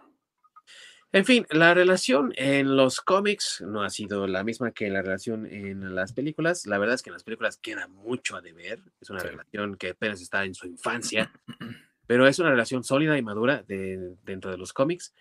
En 1.11 1.23
fin, 1.23 1.45
la 1.49 1.73
relación 1.73 2.33
en 2.35 2.75
los 2.75 2.99
cómics 2.99 3.63
no 3.65 3.83
ha 3.83 3.89
sido 3.89 4.27
la 4.27 4.43
misma 4.43 4.71
que 4.71 4.89
la 4.89 5.01
relación 5.01 5.45
en 5.45 5.95
las 5.95 6.11
películas. 6.11 6.65
La 6.65 6.77
verdad 6.77 6.95
es 6.95 7.01
que 7.01 7.09
en 7.09 7.13
las 7.13 7.23
películas 7.23 7.57
queda 7.57 7.87
mucho 7.87 8.35
a 8.35 8.41
deber. 8.41 8.81
Es 8.99 9.09
una 9.09 9.21
relación 9.21 9.77
que 9.77 9.91
apenas 9.91 10.21
está 10.21 10.43
en 10.43 10.53
su 10.53 10.67
infancia, 10.67 11.31
pero 12.07 12.27
es 12.27 12.39
una 12.39 12.49
relación 12.49 12.83
sólida 12.83 13.17
y 13.17 13.21
madura 13.21 13.63
de, 13.63 14.15
dentro 14.23 14.51
de 14.51 14.57
los 14.57 14.73
cómics. 14.73 15.13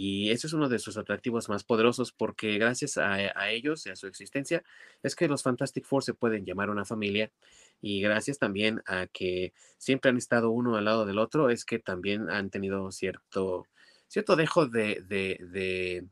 Y 0.00 0.30
ese 0.30 0.46
es 0.46 0.52
uno 0.52 0.68
de 0.68 0.78
sus 0.78 0.96
atractivos 0.96 1.48
más 1.48 1.64
poderosos 1.64 2.12
porque 2.12 2.56
gracias 2.58 2.98
a, 2.98 3.14
a, 3.14 3.50
ellos 3.50 3.84
y 3.86 3.90
a 3.90 3.96
su 3.96 4.06
existencia 4.06 4.62
es 5.02 5.16
que 5.16 5.26
los 5.26 5.42
Fantastic 5.42 5.84
Four 5.84 6.04
se 6.04 6.14
pueden 6.14 6.44
llamar 6.44 6.70
una 6.70 6.84
familia 6.84 7.32
y 7.80 8.00
gracias 8.00 8.38
también 8.38 8.80
a 8.86 9.08
que 9.08 9.52
siempre 9.76 10.10
han 10.10 10.16
estado 10.16 10.50
uno 10.50 10.76
al 10.76 10.84
lado 10.84 11.04
del 11.04 11.18
otro 11.18 11.50
es 11.50 11.64
que 11.64 11.80
también 11.80 12.30
han 12.30 12.50
tenido 12.50 12.92
cierto, 12.92 13.66
cierto 14.08 14.36
dejo 14.36 14.66
de, 14.66 15.02
de, 15.06 15.38
de 15.50 16.06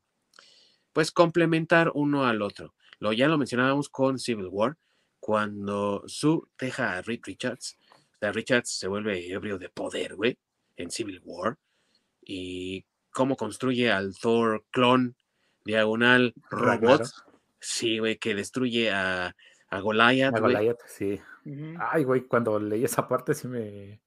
pues 0.92 1.10
complementar 1.10 1.90
uno 1.94 2.24
al 2.24 2.42
otro. 2.42 2.74
Lo, 2.98 3.12
ya 3.12 3.28
lo 3.28 3.38
mencionábamos 3.38 3.88
con 3.88 4.18
Civil 4.18 4.48
War, 4.50 4.76
cuando 5.20 6.02
Sue 6.06 6.42
deja 6.58 6.96
a 6.96 7.02
Reed 7.02 7.20
Richards, 7.24 7.78
o 7.90 8.18
sea, 8.18 8.32
Richards 8.32 8.70
se 8.70 8.88
vuelve 8.88 9.30
ebrio 9.30 9.58
de 9.58 9.68
poder, 9.68 10.14
güey, 10.14 10.38
en 10.76 10.90
Civil 10.90 11.20
War, 11.24 11.58
y 12.22 12.86
cómo 13.10 13.36
construye 13.36 13.90
al 13.90 14.14
Thor 14.16 14.64
clon 14.70 15.16
diagonal 15.64 16.32
robot. 16.50 17.02
Sí, 17.60 17.98
güey, 17.98 18.18
que 18.18 18.34
destruye 18.34 18.90
a, 18.90 19.34
a 19.68 19.80
Goliath. 19.80 20.36
A 20.36 20.40
Goliath, 20.40 20.80
sí. 20.86 21.20
Ay, 21.78 22.04
güey, 22.04 22.22
cuando 22.22 22.58
leí 22.58 22.84
esa 22.84 23.08
parte 23.08 23.34
sí 23.34 23.48
me, 23.48 24.00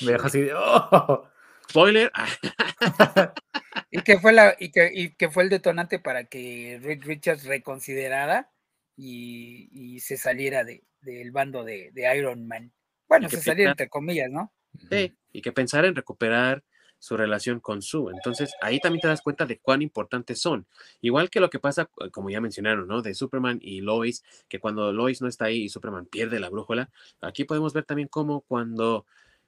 me 0.00 0.12
deja 0.12 0.26
así 0.26 0.40
de. 0.40 0.54
¡Oh! 0.54 1.28
Spoiler. 1.68 2.10
y 3.90 4.02
que 4.02 4.18
fue 4.18 4.32
la, 4.32 4.56
y 4.58 4.70
que, 4.70 4.90
y 4.92 5.14
que 5.14 5.30
fue 5.30 5.44
el 5.44 5.48
detonante 5.48 5.98
para 5.98 6.24
que 6.24 6.80
Rick 6.82 7.04
Richards 7.04 7.44
reconsiderara 7.44 8.50
y, 8.96 9.68
y 9.72 10.00
se 10.00 10.16
saliera 10.16 10.64
de, 10.64 10.84
del 11.00 11.30
bando 11.30 11.64
de, 11.64 11.90
de, 11.92 12.16
Iron 12.16 12.46
Man. 12.46 12.72
Bueno, 13.08 13.28
se 13.28 13.40
saliera 13.42 13.72
entre 13.72 13.88
comillas, 13.88 14.30
¿no? 14.30 14.52
Sí, 14.90 15.12
y 15.32 15.42
que 15.42 15.52
pensara 15.52 15.88
en 15.88 15.94
recuperar 15.94 16.64
su 17.02 17.16
relación 17.16 17.58
con 17.58 17.82
Sue. 17.82 18.12
Entonces, 18.14 18.54
ahí 18.60 18.78
también 18.78 19.00
te 19.00 19.08
das 19.08 19.22
cuenta 19.22 19.44
de 19.44 19.58
cuán 19.58 19.82
importantes 19.82 20.40
son. 20.40 20.68
Igual 21.00 21.30
que 21.30 21.40
lo 21.40 21.50
que 21.50 21.58
pasa, 21.58 21.90
eh, 22.00 22.10
como 22.10 22.30
ya 22.30 22.40
mencionaron, 22.40 22.86
¿no? 22.86 23.02
De 23.02 23.12
Superman 23.12 23.58
y 23.60 23.80
Lois, 23.80 24.22
que 24.48 24.60
cuando 24.60 24.92
Lois 24.92 25.20
no 25.20 25.26
está 25.26 25.46
ahí 25.46 25.64
y 25.64 25.68
Superman 25.68 26.06
pierde 26.06 26.38
la 26.38 26.48
brújula, 26.48 26.90
aquí 27.20 27.42
podemos 27.44 27.72
ver 27.72 27.84
también 27.84 28.06
cómo 28.06 28.42
cuando 28.42 29.04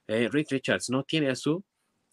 eh, 0.07 0.27
Rick 0.29 0.51
Richards 0.51 0.89
no 0.89 1.03
tiene 1.03 1.29
a 1.29 1.35
Sue, 1.35 1.61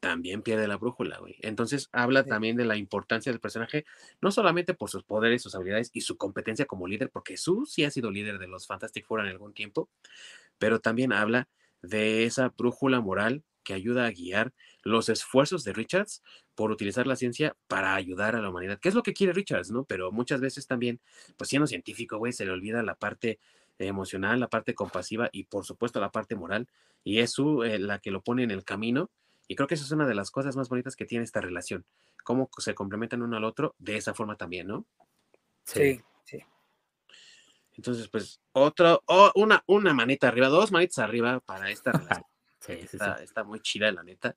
también 0.03 0.43
pierde 0.43 0.67
la 0.67 0.77
brújula, 0.79 1.19
güey. 1.19 1.37
Entonces, 1.43 1.89
habla 1.93 2.25
sí. 2.25 2.29
también 2.29 2.57
de 2.57 2.65
la 2.65 2.77
importancia 2.77 3.31
del 3.31 3.41
personaje, 3.41 3.85
no 4.21 4.33
solamente 4.33 4.75
por 4.75 4.91
sus 4.91 5.05
poderes, 5.05 5.43
sus 5.43 5.55
habilidades 5.55 5.91
y 5.93 6.01
su 6.01 6.17
competencia 6.17 6.67
como 6.67 6.89
líder, 6.89 7.09
porque 7.09 7.37
Sue 7.37 7.67
sí 7.67 7.85
ha 7.85 7.91
sido 7.93 8.11
líder 8.11 8.41
de 8.41 8.49
los 8.49 8.67
Fantastic 8.67 9.07
Four 9.07 9.21
en 9.21 9.29
algún 9.29 9.55
tiempo, 9.55 9.89
pero 10.59 10.81
también 10.81 11.13
habla 11.13 11.49
de 11.83 12.25
esa 12.25 12.49
brújula 12.49 13.01
moral 13.01 13.45
que 13.63 13.75
ayuda 13.75 14.07
a 14.07 14.11
guiar 14.11 14.53
los 14.83 15.09
esfuerzos 15.09 15.63
de 15.63 15.73
Richards 15.73 16.25
por 16.57 16.73
utilizar 16.73 17.07
la 17.07 17.15
ciencia 17.15 17.57
para 17.69 17.95
ayudar 17.95 18.35
a 18.35 18.43
la 18.43 18.51
humanidad, 18.51 18.81
que 18.81 18.89
es 18.89 18.97
lo 18.97 19.05
que 19.05 19.13
quiere 19.13 19.33
Richards, 19.33 19.71
¿no? 19.71 19.85
Pero 19.85 20.11
muchas 20.11 20.41
veces 20.41 20.67
también, 20.67 21.01
pues 21.37 21.49
siendo 21.49 21.69
científico, 21.69 22.19
güey, 22.19 22.33
se 22.33 22.45
le 22.45 22.51
olvida 22.51 22.83
la 22.83 22.97
parte 22.97 23.39
emocional, 23.79 24.41
la 24.41 24.49
parte 24.49 24.75
compasiva 24.75 25.29
y 25.31 25.45
por 25.45 25.65
supuesto 25.65 26.01
la 26.01 26.11
parte 26.11 26.35
moral, 26.35 26.67
y 27.05 27.21
es 27.21 27.31
su, 27.31 27.63
eh, 27.63 27.79
la 27.79 28.01
que 28.01 28.11
lo 28.11 28.21
pone 28.21 28.43
en 28.43 28.51
el 28.51 28.65
camino, 28.65 29.13
y 29.53 29.55
creo 29.55 29.69
que 29.69 29.75
eso 29.75 29.85
es 29.85 29.91
una 29.91 30.07
de 30.07 30.15
las 30.15 30.31
cosas 30.31 30.57
más 30.57 30.71
bonitas 30.71 30.97
que 30.97 31.05
tiene 31.05 31.25
esta 31.25 31.43
relación, 31.43 31.85
cómo 32.25 32.49
se 32.57 32.75
complementan 32.75 33.21
uno 33.21 33.37
al 33.37 33.45
otro 33.45 33.75
de 33.79 33.99
esa 33.99 34.15
forma 34.15 34.35
también, 34.35 34.67
¿no? 34.67 34.87
Sí, 35.63 36.01
sí. 36.25 36.39
Entonces, 37.77 38.09
pues, 38.09 38.41
otra, 38.53 38.99
oh, 39.05 39.31
una, 39.35 39.63
una 39.67 39.93
manita 39.93 40.29
arriba, 40.29 40.49
dos 40.49 40.73
manitas 40.73 41.01
arriba 41.01 41.39
para 41.41 41.71
esta 41.71 41.93
relación. 41.93 42.25
Sí, 42.61 42.75
sí, 42.77 42.91
está, 42.93 43.19
sí. 43.19 43.25
está 43.25 43.43
muy 43.43 43.59
chida, 43.61 43.91
la 43.91 44.05
neta. 44.05 44.37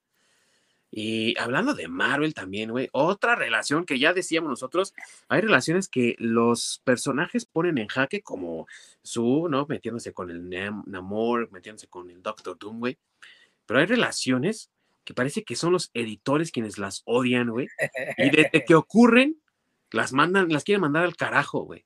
Y 0.89 1.37
hablando 1.37 1.75
de 1.75 1.87
Marvel 1.87 2.33
también, 2.33 2.71
güey, 2.71 2.89
otra 2.91 3.35
relación 3.35 3.85
que 3.85 3.99
ya 3.99 4.13
decíamos 4.13 4.49
nosotros, 4.49 4.95
hay 5.29 5.41
relaciones 5.41 5.87
que 5.87 6.15
los 6.17 6.81
personajes 6.83 7.45
ponen 7.45 7.77
en 7.77 7.87
jaque, 7.87 8.21
como 8.23 8.67
su, 9.03 9.47
¿no? 9.47 9.67
Metiéndose 9.69 10.11
con 10.11 10.31
el 10.31 10.49
Nam 10.49 10.83
Namor, 10.87 11.51
metiéndose 11.51 11.87
con 11.87 12.09
el 12.09 12.23
Doctor 12.23 12.57
Doom, 12.57 12.79
güey. 12.79 12.97
Pero 13.67 13.79
hay 13.79 13.85
relaciones 13.85 14.71
que 15.05 15.13
parece 15.13 15.43
que 15.43 15.55
son 15.55 15.71
los 15.71 15.91
editores 15.93 16.51
quienes 16.51 16.77
las 16.77 17.03
odian, 17.05 17.49
güey. 17.49 17.67
Y 18.17 18.29
desde 18.31 18.65
que 18.67 18.75
ocurren, 18.75 19.39
las 19.91 20.11
mandan, 20.11 20.49
las 20.49 20.63
quieren 20.63 20.81
mandar 20.81 21.03
al 21.03 21.15
carajo, 21.15 21.61
güey. 21.61 21.85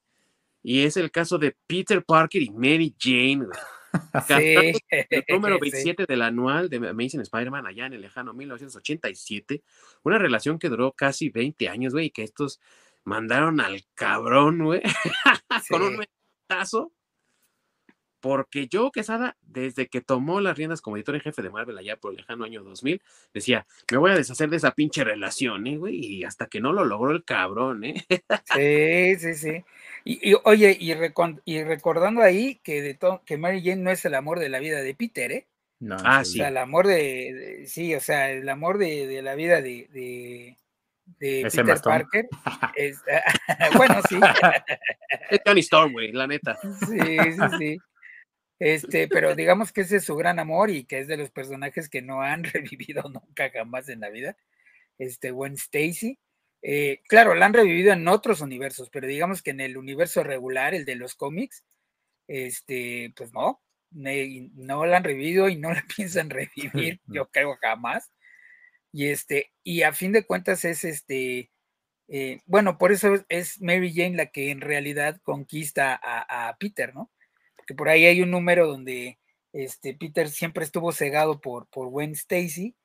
Y 0.63 0.83
es 0.83 0.97
el 0.97 1.11
caso 1.11 1.37
de 1.37 1.55
Peter 1.67 2.03
Parker 2.03 2.41
y 2.41 2.49
Mary 2.49 2.95
Jane, 2.97 3.45
güey. 3.45 3.59
Sí. 4.27 4.73
El 5.09 5.23
número 5.29 5.57
27 5.59 6.03
sí. 6.03 6.05
del 6.07 6.21
anual 6.21 6.69
de 6.69 6.77
Amazing 6.77 7.21
Spider-Man 7.21 7.65
allá 7.65 7.87
en 7.87 7.93
el 7.93 8.01
lejano 8.01 8.35
1987. 8.35 9.63
Una 10.03 10.19
relación 10.19 10.59
que 10.59 10.69
duró 10.69 10.91
casi 10.91 11.29
20 11.29 11.67
años, 11.69 11.93
güey, 11.93 12.05
y 12.05 12.11
que 12.11 12.21
estos 12.21 12.61
mandaron 13.03 13.59
al 13.59 13.83
cabrón, 13.95 14.63
güey, 14.63 14.81
sí. 14.83 15.73
con 15.73 15.81
un 15.81 15.97
metazo. 15.97 16.93
Porque 18.19 18.67
Joe 18.71 18.91
Quesada, 18.93 19.37
desde 19.41 19.87
que 19.87 20.01
tomó 20.01 20.41
las 20.41 20.57
riendas 20.57 20.81
como 20.81 20.97
editor 20.97 21.15
en 21.15 21.21
jefe 21.21 21.41
de 21.41 21.49
Marvel 21.49 21.77
allá 21.77 21.95
por 21.97 22.11
el 22.11 22.17
lejano 22.17 22.43
año 22.43 22.63
2000, 22.63 23.01
decía, 23.33 23.65
me 23.91 23.97
voy 23.97 24.11
a 24.11 24.15
deshacer 24.15 24.49
de 24.49 24.57
esa 24.57 24.71
pinche 24.71 25.03
relación, 25.03 25.65
¿eh, 25.67 25.77
güey? 25.77 25.95
Y 25.95 26.23
hasta 26.23 26.47
que 26.47 26.59
no 26.59 26.73
lo 26.73 26.85
logró 26.85 27.11
el 27.11 27.23
cabrón, 27.23 27.83
¿eh? 27.83 28.05
Sí, 28.53 29.15
sí, 29.19 29.33
sí. 29.35 29.63
Y, 30.03 30.31
y 30.31 30.35
oye, 30.43 30.75
y, 30.79 30.93
recon, 30.93 31.41
y, 31.45 31.63
recordando 31.63 32.21
ahí 32.21 32.59
que, 32.63 32.81
de 32.81 32.99
que 33.25 33.37
Mary 33.37 33.61
Jane 33.63 33.83
no 33.83 33.91
es 33.91 34.03
el 34.05 34.15
amor 34.15 34.39
de 34.39 34.49
la 34.49 34.59
vida 34.59 34.81
de 34.81 34.95
Peter, 34.95 35.31
¿eh? 35.31 35.47
No, 35.79 35.95
ah, 36.03 36.25
sí. 36.25 36.39
O 36.39 36.41
sea, 36.41 36.49
el 36.49 36.57
amor 36.57 36.87
de, 36.87 36.95
de 37.33 37.65
sí, 37.67 37.95
o 37.95 38.01
sea, 38.01 38.31
el 38.31 38.49
amor 38.49 38.77
de, 38.77 39.07
de 39.07 39.21
la 39.21 39.35
vida 39.35 39.61
de, 39.61 39.87
de, 39.91 40.57
de 41.19 41.49
Peter. 41.49 41.79
Parker. 41.81 42.27
Es, 42.75 43.01
bueno, 43.77 44.01
sí. 44.09 44.19
Es 45.29 45.43
Tony 45.43 45.61
Storm, 45.61 45.93
güey, 45.93 46.11
la 46.11 46.27
neta. 46.27 46.57
Sí, 46.61 46.97
sí, 46.97 47.57
sí. 47.57 47.77
Este, 48.59 49.07
pero 49.07 49.35
digamos 49.35 49.71
que 49.71 49.81
ese 49.81 49.97
es 49.97 50.03
su 50.03 50.15
gran 50.17 50.37
amor 50.37 50.69
y 50.69 50.83
que 50.83 50.99
es 50.99 51.07
de 51.07 51.15
los 51.15 51.31
personajes 51.31 51.87
que 51.89 52.01
no 52.01 52.21
han 52.21 52.43
revivido 52.53 53.03
nunca 53.03 53.49
jamás 53.49 53.89
en 53.89 54.01
la 54.01 54.09
vida. 54.09 54.37
Este, 54.97 55.31
Gwen 55.31 55.53
Stacy. 55.53 56.19
Eh, 56.61 57.01
claro, 57.07 57.35
la 57.35 57.45
han 57.45 57.53
revivido 57.53 57.93
en 57.93 58.05
otros 58.09 58.41
universos, 58.41 58.89
pero 58.89 59.07
digamos 59.07 59.41
que 59.41 59.51
en 59.51 59.61
el 59.61 59.77
universo 59.77 60.23
regular, 60.23 60.75
el 60.75 60.83
de 60.83 60.95
los 60.95 61.15
cómics, 61.15 61.63
este, 62.27 63.13
pues 63.15 63.33
no, 63.33 63.61
no 63.91 64.85
la 64.85 64.97
han 64.97 65.03
revivido 65.05 65.47
y 65.47 65.55
no 65.55 65.71
la 65.71 65.83
piensan 65.95 66.29
revivir, 66.29 66.99
yo 67.07 67.29
creo 67.31 67.57
jamás. 67.61 68.11
Y 68.91 69.07
este, 69.07 69.53
y 69.63 69.83
a 69.83 69.93
fin 69.93 70.11
de 70.11 70.25
cuentas 70.25 70.65
es 70.65 70.83
este, 70.83 71.51
eh, 72.09 72.41
bueno, 72.45 72.77
por 72.77 72.91
eso 72.91 73.23
es 73.29 73.61
Mary 73.61 73.93
Jane 73.93 74.17
la 74.17 74.25
que 74.27 74.51
en 74.51 74.61
realidad 74.61 75.21
conquista 75.23 75.97
a, 76.01 76.49
a 76.49 76.57
Peter, 76.57 76.93
¿no? 76.93 77.09
Que 77.69 77.75
por 77.75 77.87
ahí 77.87 78.07
hay 78.07 78.23
un 78.23 78.31
número 78.31 78.65
donde 78.65 79.19
este, 79.53 79.93
Peter 79.93 80.27
siempre 80.27 80.63
estuvo 80.63 80.91
cegado 80.91 81.39
por, 81.39 81.67
por 81.67 81.89
Gwen 81.89 82.13
Stacy 82.13 82.75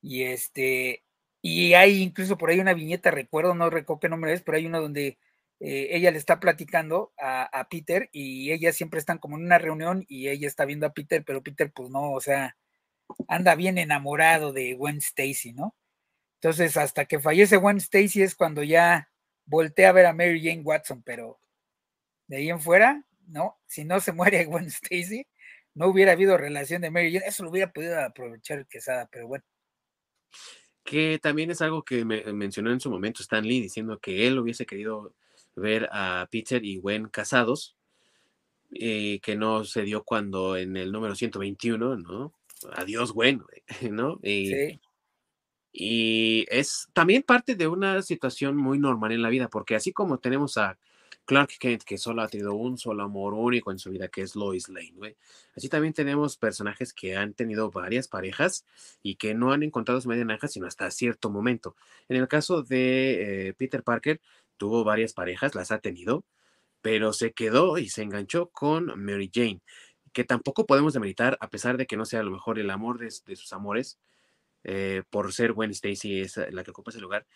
y 0.00 0.22
este 0.22 1.04
y 1.42 1.74
hay 1.74 2.00
incluso 2.02 2.38
por 2.38 2.48
ahí 2.48 2.58
una 2.58 2.72
viñeta, 2.72 3.10
recuerdo, 3.10 3.54
no 3.54 3.68
recuerdo 3.68 4.00
qué 4.00 4.08
nombre 4.08 4.32
es, 4.32 4.40
pero 4.40 4.56
hay 4.56 4.64
uno 4.64 4.80
donde 4.80 5.18
eh, 5.60 5.88
ella 5.90 6.10
le 6.10 6.16
está 6.16 6.40
platicando 6.40 7.12
a, 7.18 7.42
a, 7.42 7.68
Peter 7.68 8.08
y 8.12 8.50
ellas 8.50 8.76
siempre 8.76 8.98
están 8.98 9.18
como 9.18 9.36
en 9.36 9.44
una 9.44 9.58
reunión 9.58 10.06
y 10.08 10.28
ella 10.30 10.48
está 10.48 10.64
viendo 10.64 10.86
a 10.86 10.94
Peter, 10.94 11.22
pero 11.22 11.42
Peter 11.42 11.70
pues 11.70 11.90
no, 11.90 12.12
o 12.12 12.20
sea, 12.22 12.56
anda 13.28 13.54
bien 13.56 13.76
enamorado 13.76 14.54
de 14.54 14.72
Gwen 14.72 14.96
Stacy, 14.96 15.52
¿no? 15.52 15.74
Entonces, 16.36 16.78
hasta 16.78 17.04
que 17.04 17.20
fallece 17.20 17.58
Gwen 17.58 17.76
Stacy 17.76 18.22
es 18.22 18.34
cuando 18.34 18.62
ya 18.62 19.10
voltea 19.44 19.90
a 19.90 19.92
ver 19.92 20.06
a 20.06 20.14
Mary 20.14 20.42
Jane 20.42 20.62
Watson, 20.62 21.02
pero 21.02 21.38
de 22.26 22.38
ahí 22.38 22.48
en 22.48 22.60
fuera, 22.60 23.04
¿no? 23.28 23.58
Si 23.66 23.84
no 23.84 24.00
se 24.00 24.12
muere 24.12 24.44
Gwen 24.46 24.66
Stacy, 24.66 25.26
no 25.74 25.88
hubiera 25.88 26.12
habido 26.12 26.36
relación 26.36 26.82
de 26.82 26.90
Mary 26.90 27.12
Jane. 27.12 27.26
Eso 27.26 27.42
lo 27.42 27.50
hubiera 27.50 27.72
podido 27.72 28.00
aprovechar 28.00 28.66
Quesada, 28.66 29.08
pero 29.10 29.26
bueno. 29.26 29.44
Que 30.84 31.18
también 31.18 31.50
es 31.50 31.62
algo 31.62 31.82
que 31.82 32.04
me 32.04 32.22
mencionó 32.32 32.70
en 32.70 32.80
su 32.80 32.90
momento 32.90 33.22
Stan 33.22 33.46
Lee, 33.46 33.60
diciendo 33.60 33.98
que 33.98 34.26
él 34.26 34.38
hubiese 34.38 34.66
querido 34.66 35.14
ver 35.56 35.88
a 35.92 36.28
Peter 36.30 36.64
y 36.64 36.78
Gwen 36.78 37.08
casados, 37.08 37.76
eh, 38.72 39.20
que 39.22 39.36
no 39.36 39.64
se 39.64 39.82
dio 39.82 40.04
cuando 40.04 40.56
en 40.56 40.76
el 40.76 40.92
número 40.92 41.14
121, 41.14 41.96
¿no? 41.96 42.34
Adiós, 42.76 43.12
Gwen, 43.12 43.42
¿no? 43.90 44.18
Y, 44.22 44.48
sí. 44.48 44.80
y 45.72 46.46
es 46.48 46.88
también 46.92 47.22
parte 47.22 47.54
de 47.54 47.66
una 47.66 48.02
situación 48.02 48.56
muy 48.56 48.78
normal 48.78 49.12
en 49.12 49.22
la 49.22 49.30
vida, 49.30 49.48
porque 49.48 49.74
así 49.74 49.92
como 49.92 50.18
tenemos 50.18 50.58
a 50.58 50.78
Clark 51.24 51.50
Kent, 51.58 51.84
que 51.84 51.98
solo 51.98 52.22
ha 52.22 52.28
tenido 52.28 52.54
un 52.54 52.76
solo 52.76 53.02
amor 53.02 53.34
único 53.34 53.70
en 53.70 53.78
su 53.78 53.90
vida, 53.90 54.08
que 54.08 54.22
es 54.22 54.36
Lois 54.36 54.68
Lane, 54.68 54.92
güey. 54.94 55.16
Así 55.56 55.68
también 55.68 55.94
tenemos 55.94 56.36
personajes 56.36 56.92
que 56.92 57.16
han 57.16 57.34
tenido 57.34 57.70
varias 57.70 58.08
parejas 58.08 58.66
y 59.02 59.16
que 59.16 59.34
no 59.34 59.52
han 59.52 59.62
encontrado 59.62 60.00
su 60.00 60.08
media 60.08 60.24
naranja 60.24 60.48
sino 60.48 60.66
hasta 60.66 60.90
cierto 60.90 61.30
momento. 61.30 61.76
En 62.08 62.16
el 62.16 62.28
caso 62.28 62.62
de 62.62 63.48
eh, 63.48 63.54
Peter 63.54 63.82
Parker, 63.82 64.20
tuvo 64.56 64.84
varias 64.84 65.12
parejas, 65.12 65.54
las 65.54 65.70
ha 65.70 65.78
tenido, 65.78 66.24
pero 66.82 67.12
se 67.12 67.32
quedó 67.32 67.78
y 67.78 67.88
se 67.88 68.02
enganchó 68.02 68.50
con 68.50 68.92
Mary 69.02 69.30
Jane, 69.32 69.62
que 70.12 70.24
tampoco 70.24 70.66
podemos 70.66 70.92
demeritar, 70.92 71.38
a 71.40 71.48
pesar 71.48 71.76
de 71.78 71.86
que 71.86 71.96
no 71.96 72.04
sea 72.04 72.20
a 72.20 72.24
lo 72.24 72.30
mejor 72.30 72.58
el 72.58 72.70
amor 72.70 72.98
de, 72.98 73.10
sus 73.10 73.52
amores, 73.52 73.98
eh, 74.64 75.02
por 75.10 75.32
ser 75.32 75.52
Gwen 75.52 75.70
Stacy 75.70 76.20
es 76.20 76.36
la 76.50 76.64
que 76.64 76.70
ocupa 76.70 76.90
ese 76.90 77.00
lugar, 77.00 77.26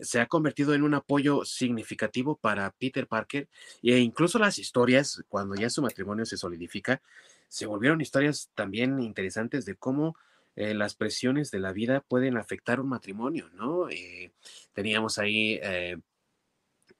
se 0.00 0.20
ha 0.20 0.26
convertido 0.26 0.74
en 0.74 0.82
un 0.82 0.94
apoyo 0.94 1.44
significativo 1.44 2.36
para 2.36 2.70
Peter 2.72 3.06
Parker 3.06 3.48
e 3.82 3.98
incluso 3.98 4.38
las 4.38 4.58
historias, 4.58 5.22
cuando 5.28 5.54
ya 5.54 5.70
su 5.70 5.82
matrimonio 5.82 6.24
se 6.24 6.36
solidifica, 6.36 7.00
se 7.48 7.66
volvieron 7.66 8.00
historias 8.00 8.50
también 8.54 9.00
interesantes 9.00 9.64
de 9.64 9.76
cómo 9.76 10.16
eh, 10.56 10.74
las 10.74 10.94
presiones 10.94 11.50
de 11.50 11.58
la 11.58 11.72
vida 11.72 12.00
pueden 12.00 12.36
afectar 12.36 12.80
un 12.80 12.88
matrimonio, 12.88 13.48
¿no? 13.54 13.88
Eh, 13.90 14.32
teníamos 14.72 15.18
ahí 15.18 15.58
eh, 15.62 15.96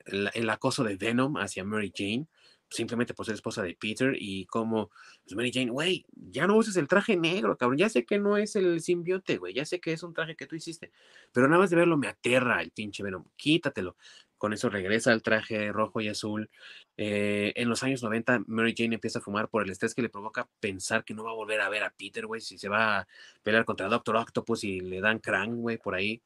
el, 0.06 0.50
acoso 0.50 0.82
de 0.84 0.96
Venom 0.96 1.36
hacia 1.36 1.64
Mary 1.64 1.92
Jane, 1.94 2.26
simplemente 2.74 3.14
por 3.14 3.24
ser 3.24 3.36
esposa 3.36 3.62
de 3.62 3.74
Peter 3.74 4.14
y 4.18 4.46
como 4.46 4.90
pues 5.22 5.36
Mary 5.36 5.52
Jane, 5.52 5.70
güey, 5.70 6.04
ya 6.12 6.46
no 6.46 6.56
uses 6.56 6.76
el 6.76 6.88
traje 6.88 7.16
negro, 7.16 7.56
cabrón, 7.56 7.78
ya 7.78 7.88
sé 7.88 8.04
que 8.04 8.18
no 8.18 8.36
es 8.36 8.56
el 8.56 8.80
simbionte, 8.80 9.38
güey, 9.38 9.54
ya 9.54 9.64
sé 9.64 9.80
que 9.80 9.92
es 9.92 10.02
un 10.02 10.12
traje 10.12 10.34
que 10.34 10.46
tú 10.46 10.56
hiciste, 10.56 10.90
pero 11.32 11.46
nada 11.48 11.60
más 11.60 11.70
de 11.70 11.76
verlo 11.76 11.96
me 11.96 12.08
aterra 12.08 12.60
el 12.60 12.70
pinche 12.72 13.02
Venom, 13.02 13.24
quítatelo. 13.36 13.96
Con 14.36 14.52
eso 14.52 14.68
regresa 14.68 15.10
al 15.12 15.22
traje 15.22 15.72
rojo 15.72 16.02
y 16.02 16.08
azul. 16.08 16.50
Eh, 16.98 17.52
en 17.56 17.68
los 17.68 17.82
años 17.82 18.02
90, 18.02 18.42
Mary 18.46 18.74
Jane 18.76 18.96
empieza 18.96 19.20
a 19.20 19.22
fumar 19.22 19.48
por 19.48 19.62
el 19.62 19.70
estrés 19.70 19.94
que 19.94 20.02
le 20.02 20.10
provoca 20.10 20.50
pensar 20.60 21.02
que 21.02 21.14
no 21.14 21.24
va 21.24 21.30
a 21.30 21.34
volver 21.34 21.62
a 21.62 21.70
ver 21.70 21.82
a 21.82 21.90
Peter, 21.90 22.26
güey, 22.26 22.42
si 22.42 22.58
se 22.58 22.68
va 22.68 22.98
a 22.98 23.08
pelear 23.42 23.64
contra 23.64 23.88
Doctor 23.88 24.16
Octopus 24.16 24.64
y 24.64 24.80
le 24.80 25.00
dan 25.00 25.20
crank, 25.20 25.54
güey, 25.54 25.78
por 25.78 25.94
ahí. 25.94 26.20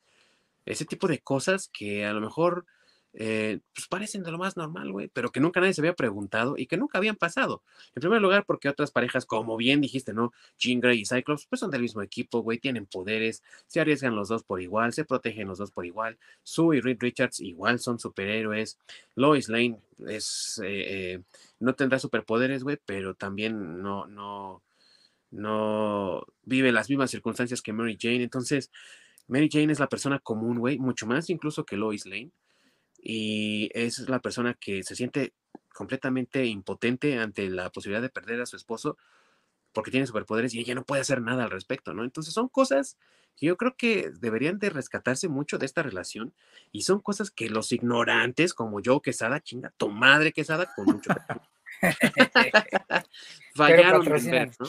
Ese 0.64 0.84
tipo 0.84 1.06
de 1.06 1.20
cosas 1.20 1.70
que 1.72 2.06
a 2.06 2.12
lo 2.12 2.20
mejor 2.20 2.66
eh, 3.14 3.60
pues 3.74 3.88
parecen 3.88 4.22
de 4.22 4.30
lo 4.30 4.38
más 4.38 4.56
normal, 4.56 4.92
güey, 4.92 5.08
pero 5.08 5.30
que 5.30 5.40
nunca 5.40 5.60
nadie 5.60 5.74
se 5.74 5.80
había 5.80 5.94
preguntado 5.94 6.56
y 6.56 6.66
que 6.66 6.76
nunca 6.76 6.98
habían 6.98 7.16
pasado. 7.16 7.62
En 7.94 8.00
primer 8.00 8.20
lugar, 8.20 8.44
porque 8.46 8.68
otras 8.68 8.90
parejas, 8.90 9.26
como 9.26 9.56
bien 9.56 9.80
dijiste, 9.80 10.12
¿no? 10.12 10.32
Jean 10.58 10.80
Grey 10.80 11.00
y 11.00 11.06
Cyclops, 11.06 11.46
pues 11.46 11.60
son 11.60 11.70
del 11.70 11.82
mismo 11.82 12.02
equipo, 12.02 12.40
güey, 12.40 12.58
tienen 12.58 12.86
poderes, 12.86 13.42
se 13.66 13.80
arriesgan 13.80 14.14
los 14.14 14.28
dos 14.28 14.44
por 14.44 14.60
igual, 14.60 14.92
se 14.92 15.04
protegen 15.04 15.48
los 15.48 15.58
dos 15.58 15.70
por 15.70 15.86
igual. 15.86 16.18
Sue 16.42 16.76
y 16.78 16.80
Reed 16.80 16.98
Richards 17.00 17.40
igual 17.40 17.80
son 17.80 17.98
superhéroes. 17.98 18.78
Lois 19.14 19.48
Lane 19.48 19.80
es, 20.06 20.60
eh, 20.62 21.14
eh, 21.14 21.22
no 21.60 21.74
tendrá 21.74 21.98
superpoderes, 21.98 22.62
güey, 22.62 22.78
pero 22.84 23.14
también 23.14 23.82
no, 23.82 24.06
no, 24.06 24.62
no 25.30 26.26
vive 26.44 26.72
las 26.72 26.88
mismas 26.90 27.10
circunstancias 27.10 27.62
que 27.62 27.72
Mary 27.72 27.98
Jane. 28.00 28.22
Entonces, 28.22 28.70
Mary 29.28 29.48
Jane 29.50 29.72
es 29.72 29.80
la 29.80 29.88
persona 29.88 30.18
común, 30.20 30.58
güey, 30.58 30.78
mucho 30.78 31.06
más 31.06 31.30
incluso 31.30 31.64
que 31.64 31.76
Lois 31.76 32.06
Lane 32.06 32.30
y 32.98 33.70
es 33.74 34.00
la 34.08 34.20
persona 34.20 34.54
que 34.54 34.82
se 34.82 34.96
siente 34.96 35.32
completamente 35.72 36.44
impotente 36.46 37.18
ante 37.18 37.48
la 37.48 37.70
posibilidad 37.70 38.02
de 38.02 38.10
perder 38.10 38.40
a 38.40 38.46
su 38.46 38.56
esposo 38.56 38.98
porque 39.72 39.90
tiene 39.90 40.06
superpoderes 40.06 40.54
y 40.54 40.60
ella 40.60 40.74
no 40.74 40.84
puede 40.84 41.02
hacer 41.02 41.22
nada 41.22 41.44
al 41.44 41.50
respecto, 41.50 41.94
¿no? 41.94 42.02
Entonces 42.04 42.34
son 42.34 42.48
cosas 42.48 42.98
que 43.36 43.46
yo 43.46 43.56
creo 43.56 43.76
que 43.76 44.10
deberían 44.18 44.58
de 44.58 44.70
rescatarse 44.70 45.28
mucho 45.28 45.58
de 45.58 45.66
esta 45.66 45.82
relación 45.82 46.34
y 46.72 46.82
son 46.82 47.00
cosas 47.00 47.30
que 47.30 47.48
los 47.48 47.70
ignorantes 47.70 48.54
como 48.54 48.80
yo, 48.80 49.00
Quesada, 49.00 49.40
chinga, 49.40 49.72
tu 49.76 49.90
madre 49.90 50.32
Quesada, 50.32 50.72
con 50.74 50.86
mucho... 50.86 51.10
Fallaron 53.54 54.04
de 54.04 54.30
ver, 54.30 54.50
¿no? 54.58 54.66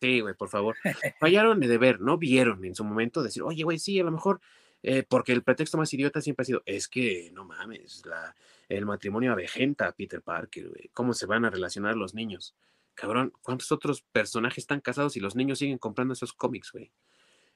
Sí, 0.00 0.20
güey, 0.20 0.34
por 0.34 0.48
favor. 0.48 0.76
Fallaron 1.20 1.60
de 1.60 1.78
ver, 1.78 2.00
no 2.00 2.18
vieron 2.18 2.64
en 2.64 2.74
su 2.74 2.84
momento 2.84 3.22
decir, 3.22 3.42
oye, 3.42 3.62
güey, 3.62 3.78
sí, 3.78 4.00
a 4.00 4.04
lo 4.04 4.10
mejor 4.10 4.40
eh, 4.82 5.02
porque 5.02 5.32
el 5.32 5.42
pretexto 5.42 5.78
más 5.78 5.92
idiota 5.92 6.20
siempre 6.20 6.42
ha 6.42 6.46
sido, 6.46 6.62
es 6.66 6.88
que, 6.88 7.30
no 7.32 7.44
mames, 7.44 8.04
la, 8.06 8.34
el 8.68 8.86
matrimonio 8.86 9.32
avejenta 9.32 9.86
a 9.86 9.92
Peter 9.92 10.22
Parker, 10.22 10.68
güey. 10.68 10.90
¿Cómo 10.92 11.14
se 11.14 11.26
van 11.26 11.44
a 11.44 11.50
relacionar 11.50 11.96
los 11.96 12.14
niños? 12.14 12.54
Cabrón, 12.94 13.32
¿cuántos 13.42 13.72
otros 13.72 14.02
personajes 14.02 14.58
están 14.58 14.80
casados 14.80 15.16
y 15.16 15.20
los 15.20 15.36
niños 15.36 15.58
siguen 15.58 15.78
comprando 15.78 16.14
esos 16.14 16.32
cómics, 16.32 16.72
güey? 16.72 16.92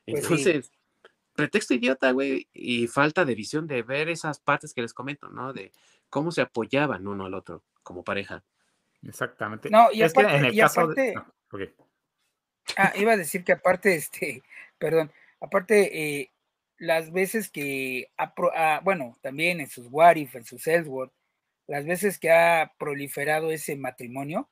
Pues 0.04 0.22
Entonces, 0.24 0.72
pretexto 1.34 1.74
idiota, 1.74 2.10
güey, 2.12 2.48
y 2.52 2.86
falta 2.86 3.24
de 3.24 3.34
visión 3.34 3.66
de 3.66 3.82
ver 3.82 4.08
esas 4.08 4.38
partes 4.40 4.74
que 4.74 4.82
les 4.82 4.94
comento, 4.94 5.28
¿no? 5.28 5.52
De 5.52 5.72
cómo 6.08 6.32
se 6.32 6.42
apoyaban 6.42 7.06
uno 7.06 7.26
al 7.26 7.34
otro 7.34 7.64
como 7.82 8.04
pareja. 8.04 8.44
Exactamente. 9.02 9.70
No, 9.70 9.88
y 9.92 10.02
aparte, 10.02 10.36
en 10.36 10.44
el 10.44 10.56
caso 10.56 10.86
de... 10.88 11.14
Ah, 12.76 12.92
iba 12.96 13.12
a 13.12 13.16
decir 13.16 13.44
que 13.44 13.52
aparte, 13.52 13.94
este, 13.94 14.42
perdón, 14.78 15.10
aparte, 15.40 16.20
eh, 16.20 16.32
las 16.82 17.12
veces 17.12 17.48
que, 17.48 18.10
ha, 18.16 18.80
bueno, 18.82 19.16
también 19.22 19.60
en 19.60 19.68
sus 19.68 19.86
Warif, 19.88 20.34
en 20.34 20.44
sus 20.44 20.66
Ellsworth, 20.66 21.12
las 21.68 21.86
veces 21.86 22.18
que 22.18 22.32
ha 22.32 22.72
proliferado 22.76 23.52
ese 23.52 23.76
matrimonio, 23.76 24.50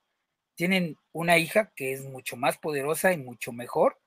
tienen 0.54 0.96
una 1.10 1.38
hija 1.38 1.72
que 1.74 1.92
es 1.92 2.04
mucho 2.04 2.36
más 2.36 2.56
poderosa 2.56 3.12
y 3.12 3.18
mucho 3.18 3.50
mejor, 3.52 3.98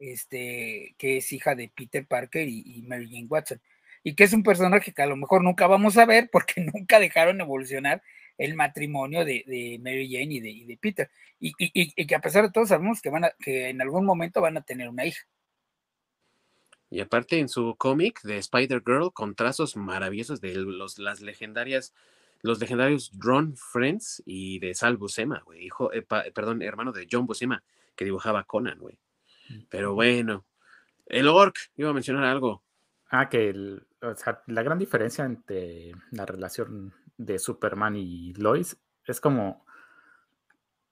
este, 0.00 0.96
que 0.98 1.18
es 1.18 1.32
hija 1.32 1.54
de 1.54 1.68
Peter 1.68 2.04
Parker 2.04 2.48
y, 2.48 2.82
Mary 2.82 3.08
Jane 3.12 3.28
Watson, 3.30 3.62
y 4.02 4.16
que 4.16 4.24
es 4.24 4.32
un 4.32 4.42
personaje 4.42 4.92
que 4.92 5.02
a 5.02 5.06
lo 5.06 5.16
mejor 5.16 5.44
nunca 5.44 5.68
vamos 5.68 5.98
a 5.98 6.04
ver 6.04 6.30
porque 6.32 6.60
nunca 6.74 6.98
dejaron 6.98 7.40
evolucionar 7.40 8.02
el 8.38 8.56
matrimonio 8.56 9.24
de, 9.24 9.78
Mary 9.80 10.12
Jane 10.12 10.34
y 10.34 10.40
de, 10.40 10.66
de 10.66 10.76
Peter, 10.78 11.10
y, 11.38 11.52
y, 11.56 12.06
que 12.08 12.14
a 12.16 12.20
pesar 12.20 12.42
de 12.42 12.50
todo 12.50 12.66
sabemos 12.66 13.00
que, 13.00 13.10
van 13.10 13.26
a, 13.26 13.32
que 13.38 13.68
en 13.68 13.80
algún 13.80 14.04
momento 14.04 14.40
van 14.40 14.56
a 14.56 14.62
tener 14.62 14.88
una 14.88 15.06
hija. 15.06 15.28
Y 16.90 17.00
aparte 17.00 17.38
en 17.38 17.48
su 17.48 17.74
cómic 17.76 18.22
de 18.22 18.38
Spider-Girl 18.38 19.12
con 19.12 19.34
trazos 19.34 19.76
maravillosos 19.76 20.40
de 20.40 20.54
los, 20.54 20.98
las 20.98 21.20
legendarias, 21.20 21.92
los 22.40 22.60
legendarios 22.60 23.10
Drone 23.18 23.54
Friends 23.56 24.22
y 24.24 24.58
de 24.58 24.74
Sal 24.74 24.96
Buscema, 24.96 25.42
güey, 25.44 25.66
hijo, 25.66 25.92
eh, 25.92 26.02
perdón, 26.02 26.62
hermano 26.62 26.92
de 26.92 27.06
John 27.10 27.26
Buscema, 27.26 27.62
que 27.94 28.04
dibujaba 28.04 28.44
Conan, 28.44 28.78
güey. 28.78 28.98
Pero 29.68 29.94
bueno, 29.94 30.46
el 31.06 31.28
Orc, 31.28 31.56
iba 31.76 31.90
a 31.90 31.94
mencionar 31.94 32.24
algo. 32.24 32.62
Ah, 33.10 33.28
que 33.28 33.54
la 34.46 34.62
gran 34.62 34.78
diferencia 34.78 35.24
entre 35.24 35.92
la 36.10 36.26
relación 36.26 36.94
de 37.16 37.38
Superman 37.38 37.96
y 37.96 38.34
Lois 38.34 38.78
es 39.04 39.20
como, 39.20 39.64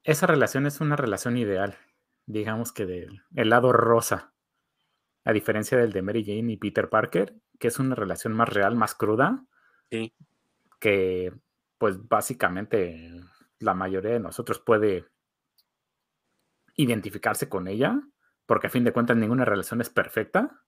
esa 0.03 0.27
relación 0.27 0.67
es 0.67 0.81
una 0.81 0.97
relación 0.97 1.37
ideal, 1.37 1.77
digamos 2.25 2.73
que 2.73 2.87
del 2.87 3.23
el 3.35 3.51
lado 3.51 3.73
rosa 3.73 4.33
a 5.27 5.33
diferencia 5.33 5.77
del 5.77 5.93
de 5.93 6.03
Mary 6.03 6.25
Jane 6.25 6.53
y 6.53 6.57
Peter 6.57 6.89
Parker, 6.89 7.35
que 7.59 7.67
es 7.67 7.81
una 7.81 7.97
relación 7.97 8.33
más 8.33 8.49
real, 8.49 8.77
más 8.77 8.95
cruda, 8.95 9.45
que 10.79 11.33
pues 11.79 12.09
básicamente 12.09 13.21
la 13.59 13.75
mayoría 13.75 14.13
de 14.13 14.21
nosotros 14.21 14.61
puede 14.61 15.05
identificarse 16.77 17.49
con 17.49 17.67
ella, 17.67 18.01
porque 18.47 18.69
a 18.69 18.71
fin 18.71 18.85
de 18.85 18.93
cuentas 18.93 19.17
ninguna 19.17 19.45
relación 19.45 19.81
es 19.81 19.91
perfecta. 19.91 20.63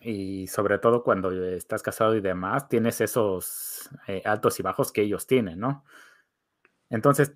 Y 0.00 0.46
sobre 0.46 0.78
todo 0.78 1.04
cuando 1.04 1.32
estás 1.32 1.82
casado 1.82 2.14
y 2.16 2.22
demás, 2.22 2.70
tienes 2.70 3.02
esos 3.02 3.90
eh, 4.06 4.22
altos 4.24 4.58
y 4.58 4.62
bajos 4.62 4.90
que 4.90 5.02
ellos 5.02 5.26
tienen, 5.26 5.60
¿no? 5.60 5.84
Entonces, 6.88 7.34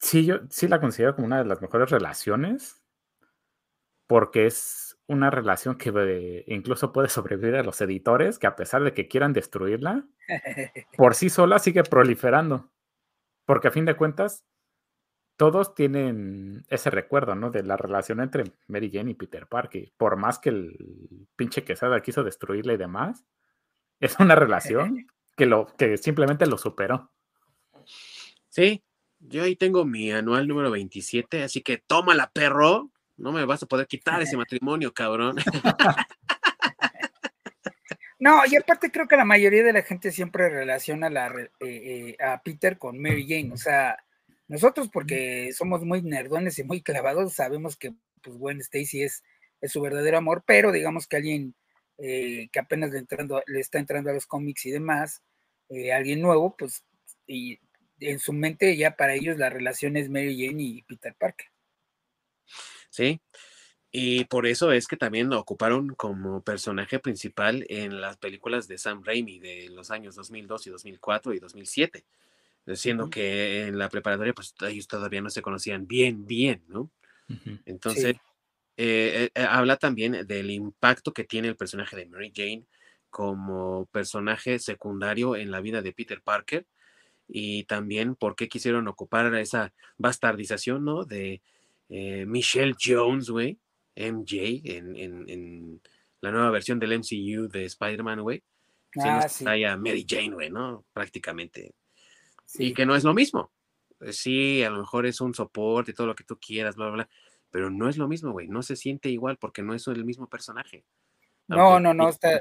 sí, 0.00 0.24
yo 0.24 0.40
sí 0.50 0.66
la 0.66 0.80
considero 0.80 1.14
como 1.14 1.26
una 1.26 1.38
de 1.38 1.44
las 1.44 1.62
mejores 1.62 1.90
relaciones 1.90 2.81
porque 4.12 4.44
es 4.44 4.98
una 5.06 5.30
relación 5.30 5.78
que 5.78 6.44
incluso 6.46 6.92
puede 6.92 7.08
sobrevivir 7.08 7.54
a 7.56 7.62
los 7.62 7.80
editores, 7.80 8.38
que 8.38 8.46
a 8.46 8.56
pesar 8.56 8.84
de 8.84 8.92
que 8.92 9.08
quieran 9.08 9.32
destruirla, 9.32 10.06
por 10.98 11.14
sí 11.14 11.30
sola 11.30 11.58
sigue 11.58 11.82
proliferando. 11.82 12.70
Porque 13.46 13.68
a 13.68 13.70
fin 13.70 13.86
de 13.86 13.96
cuentas, 13.96 14.44
todos 15.38 15.74
tienen 15.74 16.66
ese 16.68 16.90
recuerdo, 16.90 17.36
¿no? 17.36 17.50
De 17.50 17.62
la 17.62 17.78
relación 17.78 18.20
entre 18.20 18.52
Mary 18.66 18.90
Jane 18.92 19.12
y 19.12 19.14
Peter 19.14 19.46
Parker. 19.46 19.90
Por 19.96 20.18
más 20.18 20.38
que 20.38 20.50
el 20.50 21.26
pinche 21.34 21.64
Quesada 21.64 22.02
quiso 22.02 22.22
destruirla 22.22 22.74
y 22.74 22.76
demás, 22.76 23.24
es 23.98 24.20
una 24.20 24.34
relación 24.34 25.06
que, 25.38 25.46
lo, 25.46 25.68
que 25.78 25.96
simplemente 25.96 26.44
lo 26.44 26.58
superó. 26.58 27.10
Sí, 28.50 28.84
yo 29.20 29.44
ahí 29.44 29.56
tengo 29.56 29.86
mi 29.86 30.12
anual 30.12 30.46
número 30.46 30.70
27, 30.70 31.44
así 31.44 31.62
que 31.62 31.78
tómala, 31.78 32.30
perro. 32.30 32.91
No 33.16 33.32
me 33.32 33.44
vas 33.44 33.62
a 33.62 33.66
poder 33.66 33.86
quitar 33.86 34.20
ese 34.22 34.36
matrimonio, 34.36 34.92
cabrón. 34.92 35.36
No, 38.22 38.40
y 38.48 38.54
aparte 38.54 38.92
creo 38.92 39.08
que 39.08 39.16
la 39.16 39.24
mayoría 39.24 39.64
de 39.64 39.72
la 39.72 39.82
gente 39.82 40.12
siempre 40.12 40.48
relaciona 40.48 41.10
la, 41.10 41.26
eh, 41.26 41.50
eh, 41.58 42.16
a 42.24 42.40
Peter 42.40 42.78
con 42.78 43.02
Mary 43.02 43.26
Jane. 43.28 43.52
O 43.52 43.56
sea, 43.56 43.96
nosotros 44.46 44.88
porque 44.92 45.50
somos 45.52 45.84
muy 45.84 46.02
nerdones 46.02 46.56
y 46.60 46.62
muy 46.62 46.82
clavados, 46.82 47.34
sabemos 47.34 47.76
que 47.76 47.94
pues 48.22 48.36
Gwen 48.36 48.60
Stacy 48.60 49.02
es, 49.02 49.24
es 49.60 49.72
su 49.72 49.80
verdadero 49.80 50.18
amor, 50.18 50.44
pero 50.46 50.70
digamos 50.70 51.08
que 51.08 51.16
alguien 51.16 51.56
eh, 51.98 52.48
que 52.52 52.60
apenas 52.60 52.92
le, 52.92 52.98
entrando, 52.98 53.42
le 53.44 53.58
está 53.58 53.80
entrando 53.80 54.10
a 54.10 54.14
los 54.14 54.26
cómics 54.26 54.66
y 54.66 54.70
demás, 54.70 55.20
alguien 55.92 56.20
nuevo, 56.20 56.54
pues 56.56 56.84
y 57.26 57.58
en 57.98 58.20
su 58.20 58.32
mente 58.32 58.76
ya 58.76 58.94
para 58.94 59.14
ellos 59.14 59.36
la 59.36 59.50
relación 59.50 59.96
es 59.96 60.08
Mary 60.08 60.46
Jane 60.46 60.62
y 60.62 60.82
Peter 60.82 61.12
Parker. 61.18 61.48
¿Sí? 62.92 63.20
Y 63.90 64.24
por 64.26 64.46
eso 64.46 64.72
es 64.72 64.86
que 64.86 64.96
también 64.96 65.28
lo 65.28 65.38
ocuparon 65.38 65.88
como 65.94 66.42
personaje 66.42 66.98
principal 66.98 67.66
en 67.68 68.00
las 68.00 68.16
películas 68.16 68.68
de 68.68 68.78
Sam 68.78 69.02
Raimi 69.04 69.38
de 69.38 69.68
los 69.70 69.90
años 69.90 70.14
2002 70.14 70.66
y 70.66 70.70
2004 70.70 71.34
y 71.34 71.38
2007, 71.38 72.04
siendo 72.74 73.10
que 73.10 73.66
en 73.66 73.78
la 73.78 73.88
preparatoria 73.88 74.32
pues 74.32 74.54
ellos 74.66 74.86
todavía 74.88 75.20
no 75.20 75.28
se 75.28 75.42
conocían 75.42 75.86
bien, 75.86 76.26
bien, 76.26 76.62
¿no? 76.68 76.90
Entonces, 77.66 78.16
eh, 78.76 79.30
eh, 79.34 79.42
habla 79.42 79.76
también 79.76 80.26
del 80.26 80.50
impacto 80.50 81.12
que 81.12 81.24
tiene 81.24 81.48
el 81.48 81.56
personaje 81.56 81.96
de 81.96 82.06
Mary 82.06 82.32
Jane 82.34 82.64
como 83.10 83.86
personaje 83.92 84.58
secundario 84.58 85.36
en 85.36 85.50
la 85.50 85.60
vida 85.60 85.82
de 85.82 85.92
Peter 85.92 86.22
Parker 86.22 86.66
y 87.28 87.64
también 87.64 88.14
por 88.14 88.36
qué 88.36 88.48
quisieron 88.48 88.88
ocupar 88.88 89.34
esa 89.34 89.74
bastardización, 89.98 90.84
¿no? 90.84 91.04
De 91.04 91.42
eh, 91.94 92.24
Michelle 92.24 92.74
Jones, 92.82 93.28
güey, 93.28 93.58
MJ, 93.96 94.62
en, 94.64 94.96
en, 94.96 95.28
en, 95.28 95.82
la 96.22 96.30
nueva 96.30 96.50
versión 96.50 96.78
del 96.78 96.98
MCU 96.98 97.48
de 97.48 97.66
Spider-Man, 97.66 98.22
güey. 98.22 98.42
Ah, 98.98 99.28
sí. 99.28 99.44
Mary 99.44 100.06
Jane, 100.08 100.30
güey, 100.30 100.48
¿no? 100.48 100.86
Prácticamente. 100.94 101.74
Y 102.54 102.72
que 102.72 102.86
no 102.86 102.96
es 102.96 103.04
lo 103.04 103.12
mismo. 103.12 103.52
Eh, 104.00 104.14
sí, 104.14 104.62
a 104.62 104.70
lo 104.70 104.78
mejor 104.78 105.04
es 105.04 105.20
un 105.20 105.34
soporte 105.34 105.90
y 105.90 105.94
todo 105.94 106.06
lo 106.06 106.14
que 106.14 106.24
tú 106.24 106.38
quieras, 106.40 106.76
bla, 106.76 106.86
bla, 106.86 106.94
bla. 106.94 107.08
Pero 107.50 107.68
no 107.68 107.90
es 107.90 107.98
lo 107.98 108.08
mismo, 108.08 108.32
güey. 108.32 108.48
No 108.48 108.62
se 108.62 108.76
siente 108.76 109.10
igual 109.10 109.36
porque 109.36 109.62
no 109.62 109.74
es 109.74 109.86
el 109.86 110.06
mismo 110.06 110.28
personaje. 110.28 110.84
No, 111.46 111.78
no, 111.78 111.92
no, 111.92 112.08
está. 112.08 112.40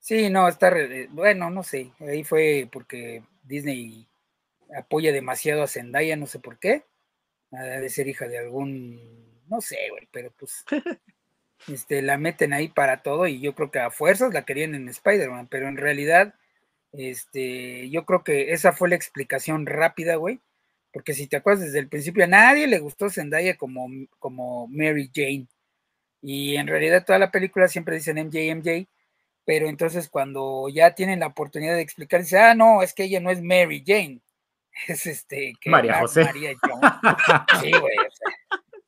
Sí, 0.00 0.30
no, 0.30 0.48
está. 0.48 0.72
Bueno, 1.10 1.50
no 1.50 1.62
sé. 1.62 1.92
Ahí 2.00 2.24
fue 2.24 2.70
porque 2.72 3.22
Disney 3.42 4.08
apoya 4.74 5.12
demasiado 5.12 5.62
a 5.62 5.66
Zendaya, 5.68 6.16
no 6.16 6.26
sé 6.26 6.38
por 6.38 6.58
qué. 6.58 6.84
Ha 7.58 7.80
de 7.80 7.90
ser 7.90 8.08
hija 8.08 8.28
de 8.28 8.38
algún. 8.38 9.00
No 9.48 9.60
sé, 9.60 9.76
güey, 9.90 10.08
pero 10.10 10.32
pues. 10.38 10.64
este, 11.68 12.02
la 12.02 12.18
meten 12.18 12.52
ahí 12.52 12.68
para 12.68 13.02
todo 13.02 13.26
y 13.26 13.40
yo 13.40 13.54
creo 13.54 13.70
que 13.70 13.78
a 13.78 13.90
fuerzas 13.90 14.34
la 14.34 14.44
querían 14.44 14.74
en 14.74 14.88
Spider-Man, 14.88 15.48
pero 15.48 15.68
en 15.68 15.76
realidad 15.76 16.34
este, 16.96 17.90
yo 17.90 18.04
creo 18.06 18.22
que 18.24 18.52
esa 18.52 18.72
fue 18.72 18.88
la 18.88 18.96
explicación 18.96 19.66
rápida, 19.66 20.16
güey. 20.16 20.40
Porque 20.92 21.14
si 21.14 21.26
te 21.26 21.36
acuerdas 21.36 21.64
desde 21.66 21.80
el 21.80 21.88
principio, 21.88 22.24
a 22.24 22.28
nadie 22.28 22.68
le 22.68 22.78
gustó 22.78 23.10
Zendaya 23.10 23.56
como, 23.56 23.88
como 24.20 24.68
Mary 24.68 25.10
Jane. 25.12 25.48
Y 26.22 26.56
en 26.56 26.68
realidad 26.68 27.04
toda 27.04 27.18
la 27.18 27.30
película 27.32 27.68
siempre 27.68 27.96
dicen 27.96 28.18
MJ, 28.18 28.54
MJ. 28.54 28.88
Pero 29.44 29.68
entonces 29.68 30.08
cuando 30.08 30.68
ya 30.68 30.94
tienen 30.94 31.20
la 31.20 31.28
oportunidad 31.28 31.74
de 31.74 31.82
explicar, 31.82 32.22
dice, 32.22 32.38
ah, 32.38 32.54
no, 32.54 32.82
es 32.82 32.94
que 32.94 33.04
ella 33.04 33.20
no 33.20 33.30
es 33.30 33.42
Mary 33.42 33.82
Jane. 33.86 34.20
Es 34.88 35.06
este, 35.06 35.54
que 35.60 35.70
María 35.70 36.00
José. 36.00 36.24
María 36.24 36.52
Sí, 37.60 37.70
güey. 37.80 37.96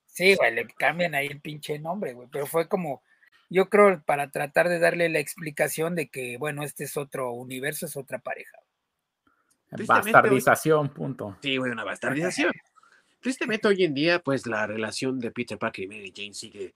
sí, 0.06 0.34
güey, 0.34 0.54
le 0.54 0.66
cambian 0.66 1.14
ahí 1.14 1.26
el 1.26 1.40
pinche 1.40 1.78
nombre, 1.78 2.12
güey. 2.12 2.28
Pero 2.30 2.46
fue 2.46 2.68
como, 2.68 3.02
yo 3.48 3.68
creo, 3.68 4.02
para 4.04 4.30
tratar 4.30 4.68
de 4.68 4.78
darle 4.78 5.08
la 5.08 5.18
explicación 5.18 5.94
de 5.94 6.08
que, 6.08 6.36
bueno, 6.38 6.62
este 6.64 6.84
es 6.84 6.96
otro 6.96 7.32
universo, 7.32 7.86
es 7.86 7.96
otra 7.96 8.18
pareja. 8.18 8.58
Bastardización, 9.70 10.90
punto. 10.90 11.36
Sí, 11.42 11.56
güey, 11.56 11.72
una 11.72 11.84
bastardización. 11.84 12.52
Tristemente 13.20 13.66
hoy 13.66 13.84
en 13.84 13.94
día, 13.94 14.20
pues 14.20 14.46
la 14.46 14.66
relación 14.66 15.18
de 15.18 15.32
Peter 15.32 15.58
Parker 15.58 15.84
y 15.84 15.88
Mary 15.88 16.12
Jane 16.14 16.34
sigue 16.34 16.74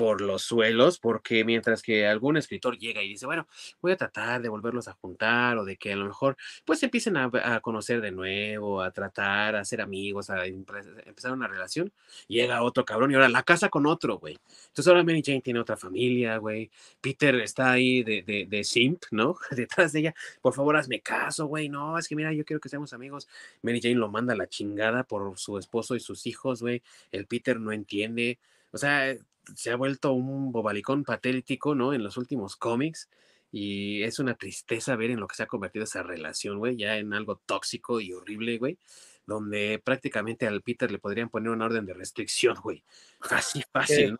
por 0.00 0.22
los 0.22 0.40
suelos, 0.40 0.98
porque 0.98 1.44
mientras 1.44 1.82
que 1.82 2.06
algún 2.06 2.38
escritor 2.38 2.78
llega 2.78 3.02
y 3.02 3.08
dice, 3.10 3.26
bueno, 3.26 3.46
voy 3.82 3.92
a 3.92 3.98
tratar 3.98 4.40
de 4.40 4.48
volverlos 4.48 4.88
a 4.88 4.94
juntar 4.94 5.58
o 5.58 5.64
de 5.66 5.76
que 5.76 5.92
a 5.92 5.96
lo 5.96 6.06
mejor 6.06 6.38
pues 6.64 6.82
empiecen 6.82 7.18
a, 7.18 7.60
conocer 7.60 8.00
de 8.00 8.10
nuevo, 8.10 8.80
a 8.80 8.92
tratar, 8.92 9.56
a 9.56 9.64
ser 9.66 9.82
amigos, 9.82 10.30
a 10.30 10.46
empezar 10.46 11.32
una 11.32 11.48
relación, 11.48 11.92
llega 12.28 12.62
otro 12.62 12.86
cabrón 12.86 13.10
y 13.10 13.14
ahora 13.14 13.28
la 13.28 13.42
casa 13.42 13.68
con 13.68 13.84
otro, 13.84 14.18
güey. 14.18 14.38
Entonces 14.68 14.88
ahora 14.88 15.04
Mary 15.04 15.22
Jane 15.22 15.42
tiene 15.42 15.60
otra 15.60 15.76
familia, 15.76 16.38
güey. 16.38 16.70
Peter 17.02 17.34
está 17.34 17.72
ahí 17.72 18.02
de, 18.02 18.22
de, 18.22 18.46
de 18.48 18.64
simp, 18.64 19.02
¿no? 19.10 19.36
Detrás 19.50 19.92
de 19.92 20.00
ella, 20.00 20.14
por 20.40 20.54
favor 20.54 20.78
hazme 20.78 21.02
caso, 21.02 21.44
güey. 21.44 21.68
No, 21.68 21.98
es 21.98 22.08
que 22.08 22.16
mira, 22.16 22.32
yo 22.32 22.46
quiero 22.46 22.58
que 22.60 22.70
seamos 22.70 22.94
amigos. 22.94 23.28
Mary 23.60 23.82
Jane 23.82 23.96
lo 23.96 24.08
manda 24.08 24.32
a 24.32 24.36
la 24.36 24.48
chingada 24.48 25.04
por 25.04 25.38
su 25.38 25.58
esposo 25.58 25.94
y 25.94 26.00
sus 26.00 26.26
hijos, 26.26 26.62
güey. 26.62 26.82
El 27.12 27.26
Peter 27.26 27.60
no 27.60 27.70
entiende. 27.70 28.38
O 28.72 28.78
sea, 28.78 29.14
se 29.54 29.70
ha 29.70 29.76
vuelto 29.76 30.12
un 30.12 30.52
bobalicón 30.52 31.04
patético, 31.04 31.74
¿no? 31.74 31.92
En 31.92 32.02
los 32.02 32.16
últimos 32.16 32.56
cómics. 32.56 33.08
Y 33.52 34.02
es 34.04 34.18
una 34.18 34.34
tristeza 34.34 34.94
ver 34.96 35.10
en 35.10 35.20
lo 35.20 35.26
que 35.26 35.34
se 35.34 35.42
ha 35.42 35.46
convertido 35.46 35.84
esa 35.84 36.02
relación, 36.02 36.58
güey, 36.58 36.76
ya 36.76 36.98
en 36.98 37.12
algo 37.12 37.36
tóxico 37.46 38.00
y 38.00 38.12
horrible, 38.12 38.58
güey, 38.58 38.78
donde 39.26 39.80
prácticamente 39.84 40.46
al 40.46 40.62
Peter 40.62 40.90
le 40.90 41.00
podrían 41.00 41.28
poner 41.28 41.50
una 41.50 41.64
orden 41.64 41.84
de 41.84 41.94
restricción, 41.94 42.56
güey. 42.62 42.84
Fácil, 43.20 43.64
fácil. 43.72 44.16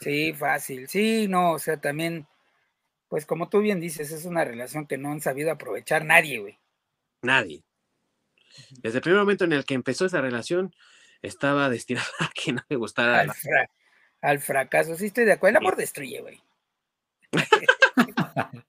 Sí, 0.00 0.32
fácil. 0.32 0.88
Sí, 0.88 1.28
no, 1.28 1.52
o 1.52 1.58
sea, 1.60 1.80
también, 1.80 2.26
pues 3.08 3.24
como 3.24 3.48
tú 3.48 3.60
bien 3.60 3.78
dices, 3.78 4.10
es 4.10 4.24
una 4.24 4.44
relación 4.44 4.86
que 4.86 4.98
no 4.98 5.12
han 5.12 5.20
sabido 5.20 5.52
aprovechar 5.52 6.04
nadie, 6.04 6.40
güey. 6.40 6.58
Nadie. 7.22 7.62
Desde 8.82 8.98
el 8.98 9.02
primer 9.02 9.20
momento 9.20 9.44
en 9.44 9.52
el 9.52 9.64
que 9.64 9.74
empezó 9.74 10.06
esa 10.06 10.20
relación, 10.20 10.74
estaba 11.22 11.68
destinada 11.70 12.06
a 12.20 12.30
que 12.34 12.52
no 12.52 12.62
le 12.68 12.76
gustara. 12.76 13.20
Al, 13.20 13.32
al 14.26 14.40
fracaso. 14.40 14.96
Sí, 14.96 15.06
estoy 15.06 15.24
de 15.24 15.32
acuerdo. 15.32 15.58
El 15.58 15.64
amor 15.64 15.76
destruye, 15.76 16.20
güey. 16.20 16.40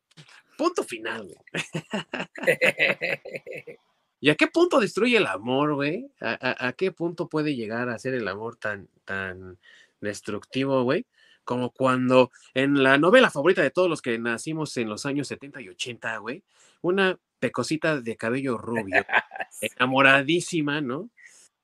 punto 0.58 0.84
final, 0.84 1.26
güey. 1.26 1.38
¿Y 4.20 4.30
a 4.30 4.36
qué 4.36 4.48
punto 4.48 4.80
destruye 4.80 5.18
el 5.18 5.26
amor, 5.26 5.74
güey? 5.74 6.12
¿A, 6.22 6.74
qué 6.74 6.92
punto 6.92 7.28
puede 7.28 7.56
llegar 7.56 7.90
a 7.90 8.00
ser 8.00 8.14
el 8.14 8.28
amor 8.28 8.58
tan, 8.58 8.88
tan 9.04 9.58
destructivo, 10.00 10.84
güey? 10.84 11.06
Como 11.44 11.72
cuando 11.72 12.32
en 12.54 12.84
la 12.84 12.98
novela 12.98 13.32
favorita 13.32 13.64
de 13.64 13.72
todos 13.72 13.90
los 13.90 14.02
que 14.02 14.20
nacimos 14.20 14.76
en 14.78 14.90
los 14.90 15.06
años 15.06 15.28
70 15.28 15.62
y 15.62 15.70
80, 15.70 16.18
güey, 16.18 16.44
una 16.82 17.20
pecosita 17.40 18.02
de 18.02 18.16
cabello 18.16 18.58
rubio, 18.58 19.06
enamoradísima, 19.62 20.82
¿no? 20.82 21.10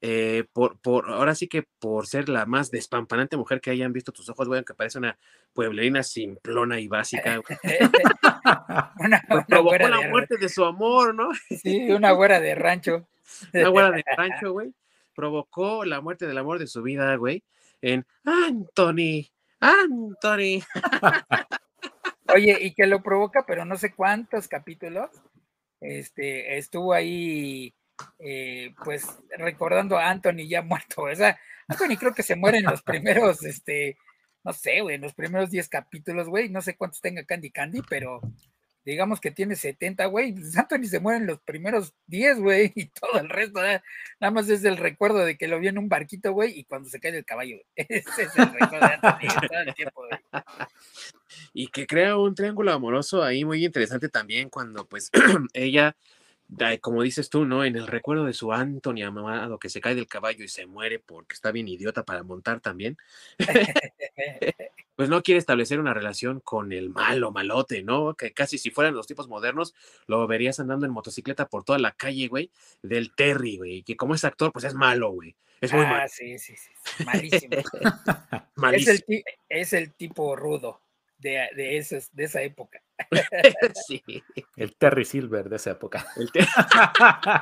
Eh, 0.06 0.44
por, 0.52 0.78
por, 0.82 1.10
ahora 1.10 1.34
sí 1.34 1.48
que 1.48 1.64
por 1.80 2.08
ser 2.08 2.28
la 2.28 2.46
más 2.46 2.70
despampanante 2.70 3.38
mujer 3.38 3.62
que 3.62 3.72
hayan 3.72 3.94
visto 3.94 4.12
tus 4.12 4.28
ojos, 4.28 4.50
güey, 4.50 4.62
que 4.66 4.74
parece 4.74 4.98
una 4.98 5.18
pueblerina 5.54 6.04
simplona 6.04 6.78
y 6.82 6.90
básica. 6.90 7.40
una, 9.00 9.24
provocó 9.48 9.88
la 9.88 10.10
muerte 10.10 10.36
de 10.36 10.50
su 10.50 10.66
amor, 10.66 11.16
¿no? 11.16 11.30
Sí, 11.62 11.90
una 11.90 12.12
güera 12.12 12.42
de 12.42 12.54
rancho. 12.54 13.08
una 13.54 13.70
güera 13.70 13.92
de 13.92 14.04
rancho, 14.18 14.52
güey. 14.52 14.74
Provocó 15.16 15.86
la 15.86 16.02
muerte 16.02 16.28
del 16.28 16.38
amor 16.38 16.60
de 16.60 16.68
su 16.68 16.84
vida, 16.84 17.16
güey, 17.16 17.42
en 17.82 18.06
Anthony, 18.26 19.32
Anthony. 19.62 20.66
Oye, 22.36 22.58
y 22.60 22.74
que 22.74 22.88
lo 22.88 23.02
provoca, 23.02 23.46
pero 23.46 23.64
no 23.64 23.78
sé 23.78 23.94
cuántos 23.94 24.50
capítulos. 24.50 25.10
Este, 25.80 26.58
estuvo 26.58 26.92
ahí 26.92 27.74
eh, 28.20 28.74
pues 28.84 29.08
recordando 29.38 29.98
a 29.98 30.10
Anthony 30.10 30.48
ya 30.48 30.62
muerto. 30.64 31.04
O 31.04 31.16
sea, 31.16 31.40
Anthony 31.68 31.98
creo 31.98 32.14
que 32.14 32.24
se 32.24 32.36
muere 32.36 32.60
en 32.60 32.66
los 32.66 32.82
primeros, 32.82 33.44
este, 33.44 33.98
no 34.44 34.54
sé, 34.54 34.82
güey, 34.82 34.96
en 34.96 35.02
los 35.02 35.14
primeros 35.14 35.50
10 35.50 35.70
capítulos, 35.70 36.28
güey. 36.28 36.50
No 36.50 36.62
sé 36.62 36.76
cuántos 36.76 37.02
tenga 37.02 37.24
Candy 37.26 37.52
Candy, 37.52 37.82
pero 37.90 38.22
digamos 38.86 39.22
que 39.22 39.32
tiene 39.32 39.56
70, 39.56 40.06
güey. 40.08 40.34
Pues 40.34 40.58
Anthony 40.58 40.86
se 40.86 41.00
muere 41.00 41.20
en 41.20 41.28
los 41.28 41.40
primeros 41.40 41.94
10, 42.08 42.40
güey, 42.40 42.72
y 42.76 42.86
todo 42.88 43.20
el 43.20 43.30
resto, 43.30 43.64
¿eh? 43.66 43.82
nada 44.20 44.32
más 44.32 44.50
es 44.50 44.64
el 44.64 44.78
recuerdo 44.78 45.20
de 45.20 45.38
que 45.38 45.48
lo 45.48 45.60
vi 45.60 45.68
en 45.68 45.78
un 45.78 45.90
barquito, 45.90 46.34
güey, 46.34 46.60
y 46.60 46.64
cuando 46.66 46.90
se 46.90 47.00
cae 47.00 47.12
del 47.12 47.26
caballo. 47.26 47.58
Ese 47.76 48.24
es 48.24 48.36
el 48.38 48.52
recuerdo 48.54 48.88
de 48.88 48.94
Anthony 48.94 49.48
todo 49.48 49.62
el 49.62 49.74
tiempo, 49.74 50.06
güey. 50.08 50.44
Y 51.54 51.68
que 51.68 51.88
crea 51.88 52.18
un 52.18 52.36
triángulo 52.36 52.72
amoroso 52.72 53.24
ahí 53.24 53.46
muy 53.46 53.66
interesante 53.66 54.10
también 54.10 54.50
cuando 54.50 54.86
pues 54.86 55.10
ella 55.54 55.96
como 56.82 57.02
dices 57.02 57.30
tú, 57.30 57.46
¿no? 57.46 57.64
En 57.64 57.76
el 57.76 57.88
recuerdo 57.88 58.26
de 58.26 58.34
su 58.34 58.52
Anthony 58.52 59.04
amado 59.04 59.58
que 59.58 59.70
se 59.70 59.82
cae 59.82 59.96
del 59.96 60.08
caballo 60.08 60.44
y 60.44 60.48
se 60.48 60.66
muere 60.66 61.00
porque 61.00 61.34
está 61.34 61.52
bien 61.52 61.68
idiota 61.68 62.04
para 62.04 62.24
montar 62.24 62.60
también, 62.60 62.98
pues 64.96 65.10
no 65.10 65.24
quiere 65.24 65.40
establecer 65.40 65.80
una 65.80 65.94
relación 65.94 66.40
con 66.40 66.72
el 66.72 66.90
malo, 66.90 67.32
malote, 67.32 67.84
¿no? 67.84 68.14
Que 68.16 68.34
casi 68.34 68.58
si 68.58 68.70
fueran 68.70 68.96
los 68.96 69.08
tipos 69.08 69.28
modernos, 69.28 69.74
lo 70.08 70.26
verías 70.28 70.60
andando 70.60 70.86
en 70.86 70.92
motocicleta 70.92 71.48
por 71.48 71.64
toda 71.64 71.80
la 71.80 71.92
calle, 71.94 72.28
güey, 72.28 72.52
del 72.82 73.14
Terry, 73.16 73.58
güey, 73.58 73.84
que 73.84 73.96
como 73.96 74.16
es 74.16 74.24
actor, 74.24 74.52
pues 74.52 74.66
es 74.66 74.74
malo, 74.74 75.12
güey. 75.12 75.36
Es 75.62 75.72
muy 75.72 75.86
ah, 75.86 76.08
sí, 76.10 76.38
sí, 76.40 76.56
sí, 76.58 76.72
malísimo. 77.06 77.56
malísimo. 78.56 78.94
Es, 78.94 79.06
el, 79.08 79.24
es 79.48 79.74
el 79.74 79.94
tipo 79.94 80.36
rudo 80.36 80.82
de, 81.20 81.48
de, 81.56 82.06
de 82.12 82.24
esa 82.24 82.42
época. 82.42 82.83
sí. 83.88 84.04
El 84.56 84.76
Terry 84.76 85.06
Silver 85.06 85.50
de 85.50 85.56
esa 85.56 85.72
época. 85.72 86.06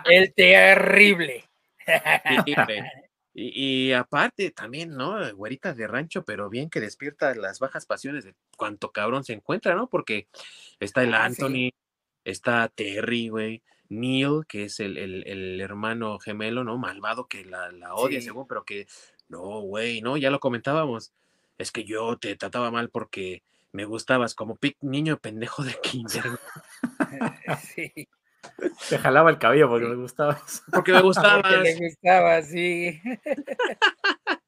El, 0.06 0.34
terrible. 0.36 1.46
Y, 3.34 3.94
aparte 3.94 4.52
también, 4.52 4.90
¿no? 4.90 5.18
Güeritas 5.34 5.78
de 5.78 5.88
rancho, 5.88 6.26
pero 6.26 6.50
bien 6.50 6.70
que 6.70 6.82
despierta 6.82 7.34
las 7.34 7.60
bajas 7.60 7.86
pasiones 7.86 8.26
de 8.26 8.36
cuánto 8.58 8.92
cabrón 8.92 9.24
se 9.24 9.32
encuentra, 9.32 9.74
¿no? 9.74 9.88
Porque 9.88 10.28
está 10.82 11.02
el 11.04 11.14
ah, 11.14 11.24
Anthony, 11.24 11.72
está 12.26 12.68
Terry, 12.68 13.30
güey, 13.30 13.64
Neil, 13.88 14.42
que 14.50 14.66
es 14.66 14.82
el, 14.82 14.98
el, 14.98 15.62
hermano 15.62 16.20
gemelo, 16.20 16.66
¿no? 16.66 16.78
Malvado 16.78 17.28
que 17.28 17.46
la, 17.46 17.72
la 17.72 17.96
odia, 17.96 18.22
según, 18.22 18.48
pero 18.48 18.66
que, 18.66 18.86
no, 19.30 19.62
güey, 19.62 20.02
¿no? 20.02 20.18
Ya 20.18 20.30
lo 20.30 20.42
comentábamos. 20.42 21.14
Es 21.58 21.72
que 21.72 21.86
yo 21.86 22.18
te 22.18 22.36
trataba 22.36 22.70
mal 22.70 22.90
porque 22.90 23.44
me 23.72 23.86
gustabas 23.86 24.36
como 24.36 24.58
niño 24.82 25.18
pendejo 25.18 25.64
de 25.64 25.76
kinder. 25.82 26.24
sí. 27.76 28.08
Te 28.90 28.98
jalaba 28.98 29.30
el 29.30 29.38
cabello 29.38 29.70
porque 29.70 29.88
me 29.88 29.96
gustabas. 29.96 30.64
Porque 30.72 30.92
me 30.92 31.02
gustabas. 31.02 31.42
Porque 31.44 31.76
me 31.80 31.88
gustaba, 31.88 32.42
sí. 32.42 33.00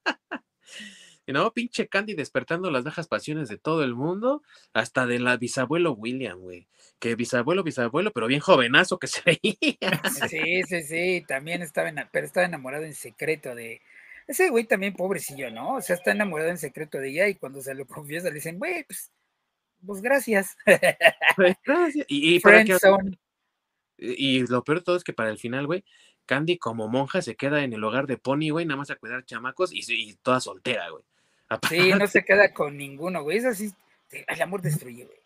¿no? 1.32 1.53
Pinche 1.53 1.88
Candy 1.88 2.15
despertando 2.15 2.69
las 2.69 2.84
bajas 2.84 3.07
pasiones 3.07 3.47
de 3.47 3.57
todo 3.57 3.84
el 3.84 3.95
mundo, 3.95 4.43
hasta 4.74 5.05
de 5.05 5.19
la 5.19 5.38
bisabuelo 5.38 5.93
William, 5.93 6.39
güey. 6.39 6.67
Que 6.99 7.15
bisabuelo, 7.15 7.63
bisabuelo, 7.63 8.11
pero 8.11 8.28
bien 8.28 8.41
jovenazo 8.41 8.99
que 8.99 9.07
se 9.07 9.21
veía. 9.26 10.01
Sí, 10.28 10.63
sí, 10.63 10.82
sí, 10.84 11.24
también 11.28 11.61
estaba, 11.61 11.91
pero 12.11 12.26
estaba 12.26 12.45
enamorado 12.45 12.84
en 12.84 12.93
secreto 12.93 13.55
de... 13.55 13.82
Ese 14.28 14.49
güey 14.49 14.65
también 14.65 14.93
pobrecillo, 14.93 15.51
¿no? 15.51 15.76
O 15.76 15.82
sea, 15.82 15.95
está 15.95 16.11
enamorado 16.11 16.49
en 16.49 16.57
secreto 16.57 16.97
de 16.97 17.09
ella 17.09 17.28
y 17.28 17.36
cuando 17.36 17.61
se 17.61 17.74
lo 17.74 17.86
confiesa 17.86 18.30
le 18.30 18.36
dicen, 18.36 18.57
güey, 18.57 18.84
pues, 18.84 19.11
pues 19.86 20.01
gracias. 20.01 20.55
Pues, 21.36 21.55
gracias. 21.65 22.05
Y, 22.07 22.36
y, 22.36 22.41
y 23.97 24.47
lo 24.47 24.63
peor 24.63 24.80
de 24.80 24.84
todo 24.84 24.95
es 24.95 25.03
que 25.03 25.13
para 25.13 25.30
el 25.30 25.39
final, 25.39 25.65
güey, 25.65 25.84
Candy 26.26 26.57
como 26.57 26.88
monja 26.88 27.21
se 27.21 27.36
queda 27.36 27.63
en 27.63 27.74
el 27.74 27.84
hogar 27.84 28.07
de 28.07 28.17
Pony, 28.17 28.49
güey, 28.51 28.65
nada 28.65 28.78
más 28.78 28.91
a 28.91 28.95
cuidar 28.95 29.26
chamacos 29.26 29.71
y, 29.74 30.15
toda 30.21 30.39
soltera, 30.39 30.89
güey. 30.89 31.03
Sí, 31.69 31.91
no 31.93 32.07
se 32.07 32.24
queda 32.24 32.53
con 32.53 32.78
ninguno, 32.78 33.24
güey. 33.24 33.38
Es 33.38 33.45
así, 33.45 33.71
el 34.09 34.41
amor 34.41 34.61
destruye, 34.61 35.05
güey. 35.05 35.19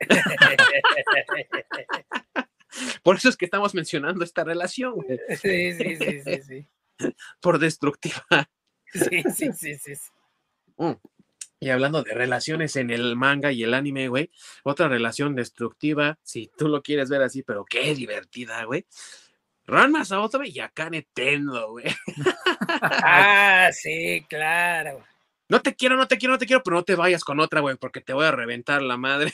Por 3.02 3.16
eso 3.16 3.28
es 3.28 3.36
que 3.36 3.44
estamos 3.44 3.74
mencionando 3.74 4.24
esta 4.24 4.44
relación, 4.44 4.94
güey. 4.94 5.18
Sí, 5.36 5.74
sí, 5.74 5.96
sí, 5.96 6.22
sí, 6.22 6.42
sí. 6.42 6.66
Por 7.40 7.58
destructiva. 7.58 8.24
Sí, 8.94 9.24
sí, 9.34 9.52
sí, 9.52 9.76
sí. 9.76 9.92
Mm. 10.76 10.92
Y 11.58 11.70
hablando 11.70 12.04
de 12.04 12.14
relaciones 12.14 12.76
en 12.76 12.90
el 12.90 13.16
manga 13.16 13.50
y 13.50 13.64
el 13.64 13.74
anime, 13.74 14.06
güey, 14.06 14.30
otra 14.62 14.86
relación 14.86 15.34
destructiva, 15.34 16.16
si 16.22 16.48
tú 16.56 16.68
lo 16.68 16.80
quieres 16.80 17.08
ver 17.08 17.20
así, 17.22 17.42
pero 17.42 17.64
qué 17.64 17.92
divertida, 17.96 18.62
güey. 18.62 18.86
Ranma 19.66 20.04
otra 20.20 20.46
y 20.46 20.60
Akane 20.60 21.08
Tendo, 21.12 21.72
güey. 21.72 21.86
Ah, 23.02 23.70
sí, 23.72 24.24
claro. 24.28 25.02
No 25.48 25.60
te 25.60 25.74
quiero, 25.74 25.96
no 25.96 26.06
te 26.06 26.18
quiero, 26.18 26.32
no 26.32 26.38
te 26.38 26.46
quiero, 26.46 26.62
pero 26.62 26.76
no 26.76 26.84
te 26.84 26.94
vayas 26.94 27.24
con 27.24 27.40
otra, 27.40 27.60
güey, 27.60 27.76
porque 27.76 28.00
te 28.00 28.12
voy 28.12 28.26
a 28.26 28.30
reventar 28.30 28.82
la 28.82 28.96
madre. 28.96 29.32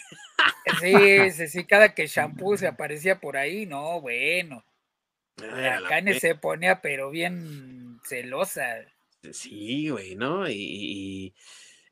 Sí, 0.81 1.31
sí, 1.33 1.49
sí, 1.49 1.65
cada 1.65 1.95
que 1.95 2.07
shampoo 2.07 2.57
se 2.57 2.67
aparecía 2.67 3.21
por 3.21 3.37
ahí, 3.37 3.67
no, 3.67 4.01
bueno. 4.01 4.65
Akane 5.45 6.19
se 6.19 6.35
ponía, 6.35 6.81
pero 6.81 7.11
bien 7.11 8.01
celosa. 8.05 8.65
Sí, 9.33 9.89
güey, 9.91 10.17
¿no? 10.17 10.49
y, 10.49 11.35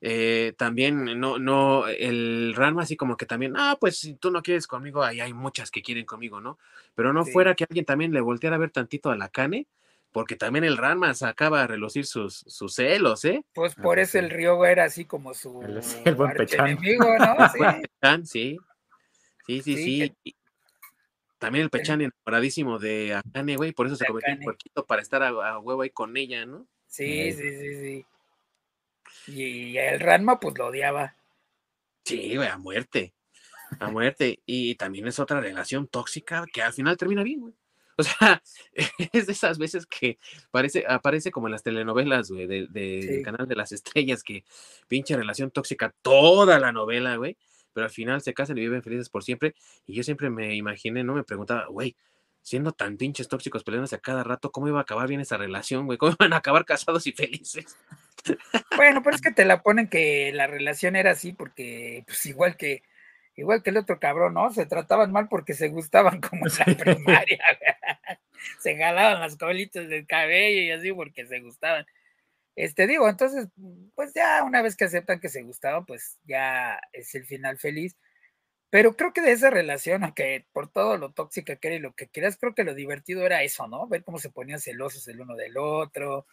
eh, 0.01 0.55
también 0.57 1.19
no, 1.19 1.39
no, 1.39 1.89
el 1.89 2.55
Ranma 2.55 2.83
así 2.83 2.97
como 2.97 3.17
que 3.17 3.27
también, 3.27 3.55
ah, 3.57 3.77
pues 3.81 3.99
si 3.99 4.15
tú 4.15 4.31
no 4.31 4.43
quieres 4.43 4.69
conmigo, 4.69 5.03
ahí 5.03 5.21
hay 5.21 5.33
muchas 5.33 5.71
que 5.71 5.83
quieren 5.83 6.05
conmigo, 6.05 6.41
¿no? 6.41 6.59
Pero 6.95 7.13
no 7.13 7.25
fuera 7.25 7.55
que 7.55 7.65
alguien 7.65 7.85
también 7.85 8.13
le 8.13 8.21
volteara 8.21 8.57
a 8.57 8.61
ver 8.61 8.71
tantito 8.71 9.11
a 9.11 9.17
la 9.17 9.29
Cane, 9.29 9.67
porque 10.13 10.37
también 10.37 10.65
el 10.65 10.77
Ranma 10.77 11.15
sacaba 11.15 11.63
a 11.63 11.67
relucir 11.67 12.07
sus, 12.07 12.45
sus 12.47 12.75
celos, 12.75 13.25
¿eh? 13.25 13.45
Pues 13.55 13.75
ah, 13.77 13.83
por 13.83 13.99
eso 13.99 14.21
el 14.21 14.31
Ryogo 14.31 14.67
era 14.67 14.85
así 14.85 15.05
como 15.05 15.35
su 15.35 15.61
el, 16.05 16.15
buen 16.15 16.33
enemigo, 16.37 17.17
¿no? 17.19 17.37
Sí. 18.25 18.59
sí, 19.47 19.63
sí, 19.63 19.77
sí, 19.77 20.15
También 21.39 21.65
el 21.65 21.71
Pechan 21.71 22.01
enamoradísimo 22.01 22.79
de 22.79 23.15
Akane, 23.15 23.57
güey, 23.57 23.73
por 23.73 23.87
eso 23.87 23.97
se 23.97 24.07
convirtió 24.07 24.33
en 24.33 24.41
puerquito 24.41 24.85
para 24.85 25.03
estar 25.03 25.23
a, 25.23 25.29
a, 25.29 25.59
huevo 25.59 25.83
ahí 25.83 25.91
con 25.91 26.17
ella, 26.17 26.45
¿no? 26.47 26.67
Sí, 26.87 27.33
sí, 27.33 27.51
sí, 27.59 28.05
sí. 29.27 29.33
Y 29.33 29.77
el 29.77 30.01
Ranma, 30.01 30.41
pues 30.41 30.57
lo 30.59 30.67
odiaba. 30.67 31.15
Sí, 32.05 32.37
güey, 32.37 32.49
a 32.49 32.59
muerte. 32.59 33.15
A 33.79 33.91
muerte. 33.91 34.41
Y 34.47 34.75
también 34.77 35.07
es 35.07 35.19
otra 35.19 35.41
relación 35.41 35.87
tóxica 35.87 36.45
que 36.53 36.63
al 36.63 36.73
final 36.73 36.97
termina 36.97 37.23
bien, 37.23 37.41
güey. 37.41 37.55
O 37.99 38.03
sea, 38.05 38.43
es 39.13 39.27
de 39.27 39.33
esas 39.33 39.59
veces 39.59 39.85
que 39.85 40.19
parece, 40.51 40.85
aparece 40.89 41.31
como 41.33 41.49
en 41.49 41.53
las 41.53 41.65
telenovelas, 41.65 42.31
güey, 42.31 42.47
del 42.47 42.73
de, 42.73 43.23
canal 43.25 43.49
de 43.49 43.57
las 43.57 43.73
estrellas, 43.73 44.23
que 44.23 44.45
pinche 44.87 45.17
relación 45.17 45.51
tóxica 45.51 45.93
toda 46.01 46.59
la 46.59 46.73
novela, 46.73 47.17
güey. 47.17 47.37
Pero 47.79 47.87
al 47.87 47.93
final 47.93 48.21
se 48.21 48.35
casan 48.35 48.59
y 48.59 48.63
viven 48.63 48.83
felices 48.83 49.09
por 49.09 49.23
siempre. 49.23 49.55
Y 49.87 49.95
yo 49.95 50.03
siempre 50.03 50.31
me 50.31 50.57
imaginé, 50.57 51.05
no 51.05 51.15
me 51.15 51.23
preguntaba, 51.23 51.67
güey, 51.67 51.95
siendo 52.43 52.73
tan 52.73 52.97
pinches 52.97 53.29
tóxicos 53.29 53.63
peleándose 53.63 53.95
a 53.95 54.01
cada 54.01 54.25
rato, 54.25 54.51
¿cómo 54.51 54.67
iba 54.67 54.81
a 54.81 54.83
acabar 54.83 55.07
bien 55.07 55.21
esa 55.21 55.37
relación, 55.37 55.87
güey? 55.87 55.97
¿Cómo 55.97 56.17
iban 56.19 56.33
a 56.33 56.39
acabar 56.39 56.65
casados 56.65 57.07
y 57.07 57.13
felices? 57.13 57.77
Bueno, 58.75 59.01
pero 59.05 59.15
es 59.15 59.23
que 59.23 59.31
te 59.31 59.45
la 59.45 59.63
ponen 59.63 59.87
que 59.87 60.33
la 60.35 60.49
relación 60.49 60.97
era 60.97 61.13
así 61.13 61.33
porque, 61.33 62.03
pues 62.05 62.27
igual 62.27 62.57
que, 62.57 62.83
igual 63.37 63.63
que 63.63 63.71
el 63.71 63.77
otro 63.77 64.01
cabrón, 64.01 64.35
¿no? 64.35 64.53
Se 64.53 64.67
trataban 64.67 65.13
mal 65.13 65.29
porque 65.29 65.55
se 65.55 65.69
gustaban 65.69 66.21
como 66.21 66.47
en 66.47 66.53
la 66.59 66.65
primaria, 66.85 67.45
se 68.59 68.77
jalaban 68.77 69.21
las 69.21 69.37
colitas 69.37 69.89
del 69.89 70.05
cabello 70.05 70.63
y 70.63 70.71
así 70.73 70.93
porque 70.93 71.27
se 71.29 71.39
gustaban. 71.39 71.87
Este 72.59 72.89
digo, 72.89 73.09
entonces, 73.09 73.49
pues 73.95 74.13
ya 74.15 74.43
una 74.43 74.63
vez 74.63 74.77
que 74.77 74.85
aceptan 74.85 75.21
que 75.21 75.29
se 75.29 75.43
gustaban, 75.45 75.87
pues 75.87 76.19
ya 76.25 76.81
es 76.93 77.15
el 77.15 77.25
final 77.25 77.57
feliz. 77.59 77.97
Pero 78.71 78.97
creo 78.97 79.13
que 79.13 79.21
de 79.23 79.33
esa 79.33 79.51
relación, 79.51 80.05
aunque 80.05 80.47
por 80.53 80.69
todo 80.69 80.97
lo 80.99 81.13
tóxica 81.13 81.57
que 81.57 81.69
era 81.69 81.77
y 81.77 81.81
lo 81.81 81.95
que 81.95 82.09
quieras, 82.09 82.37
creo 82.39 82.55
que 82.55 82.65
lo 82.65 82.75
divertido 82.75 83.25
era 83.25 83.45
eso, 83.45 83.69
¿no? 83.69 83.87
Ver 83.89 84.05
cómo 84.05 84.19
se 84.19 84.31
ponían 84.31 84.61
celosos 84.61 85.07
el 85.09 85.21
uno 85.21 85.37
del 85.37 85.57
otro, 85.57 86.27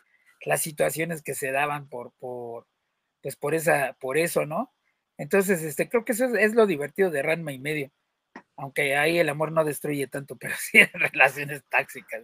las 0.45 0.61
situaciones 0.61 1.21
que 1.23 1.35
se 1.35 1.51
daban 1.51 1.89
por, 1.89 2.13
por, 2.19 2.67
pues 3.21 3.35
por 3.35 3.55
esa, 3.55 3.93
por 3.99 4.17
eso, 4.17 4.45
¿no? 4.47 4.73
Entonces, 5.17 5.61
este, 5.63 5.89
creo 5.89 6.05
que 6.05 6.13
eso 6.13 6.25
es, 6.35 6.55
lo 6.55 6.65
divertido 6.67 7.11
de 7.11 7.23
Ranma 7.23 7.53
y 7.53 7.59
medio. 7.59 7.91
Aunque 8.57 8.95
ahí 8.97 9.19
el 9.19 9.29
amor 9.29 9.51
no 9.51 9.63
destruye 9.65 10.07
tanto, 10.07 10.37
pero 10.39 10.55
sí 10.57 10.79
en 10.79 10.91
relaciones 10.93 11.63
tóxicas. 11.69 12.23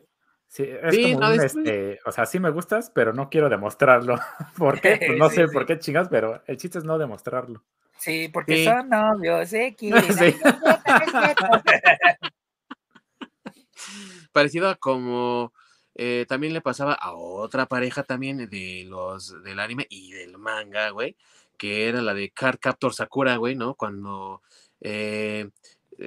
Sí, 0.52 0.64
es 0.64 1.14
como 1.14 1.30
un, 1.30 1.40
este, 1.40 2.00
o 2.06 2.12
sea, 2.12 2.26
sí 2.26 2.38
me 2.38 2.50
gustas, 2.50 2.92
pero 2.94 3.14
no 3.14 3.30
quiero 3.30 3.48
demostrarlo. 3.48 4.20
¿Por 4.58 4.82
qué? 4.82 4.98
Pues 4.98 5.12
no 5.18 5.30
sé 5.30 5.48
por 5.48 5.66
qué 5.66 5.80
chingas, 5.80 6.10
pero 6.10 6.44
el 6.46 6.58
chiste 6.58 6.78
es 6.78 6.84
no 6.84 6.98
demostrarlo. 6.98 7.64
Sí, 7.98 8.28
porque 8.28 8.66
son 8.66 8.90
novios 8.90 9.54
X. 9.54 9.96
Parecido 14.34 14.68
a 14.68 14.76
como 14.76 15.54
eh, 15.96 16.26
también 16.28 16.52
le 16.52 16.60
pasaba 16.60 16.96
a 16.96 17.14
otra 17.14 17.68
pareja 17.68 18.04
también 18.04 18.50
de 18.50 18.86
los 18.90 19.42
del 19.44 19.58
anime 19.58 19.88
y 19.90 20.12
del 20.12 20.38
manga, 20.38 20.90
güey, 20.90 21.16
que 21.58 21.88
era 21.88 22.02
la 22.02 22.14
de 22.14 22.30
Card 22.30 22.60
Captor 22.60 22.94
Sakura, 22.94 23.38
güey, 23.38 23.56
¿no? 23.56 23.76
Cuando 23.76 24.42
eh, 24.82 25.50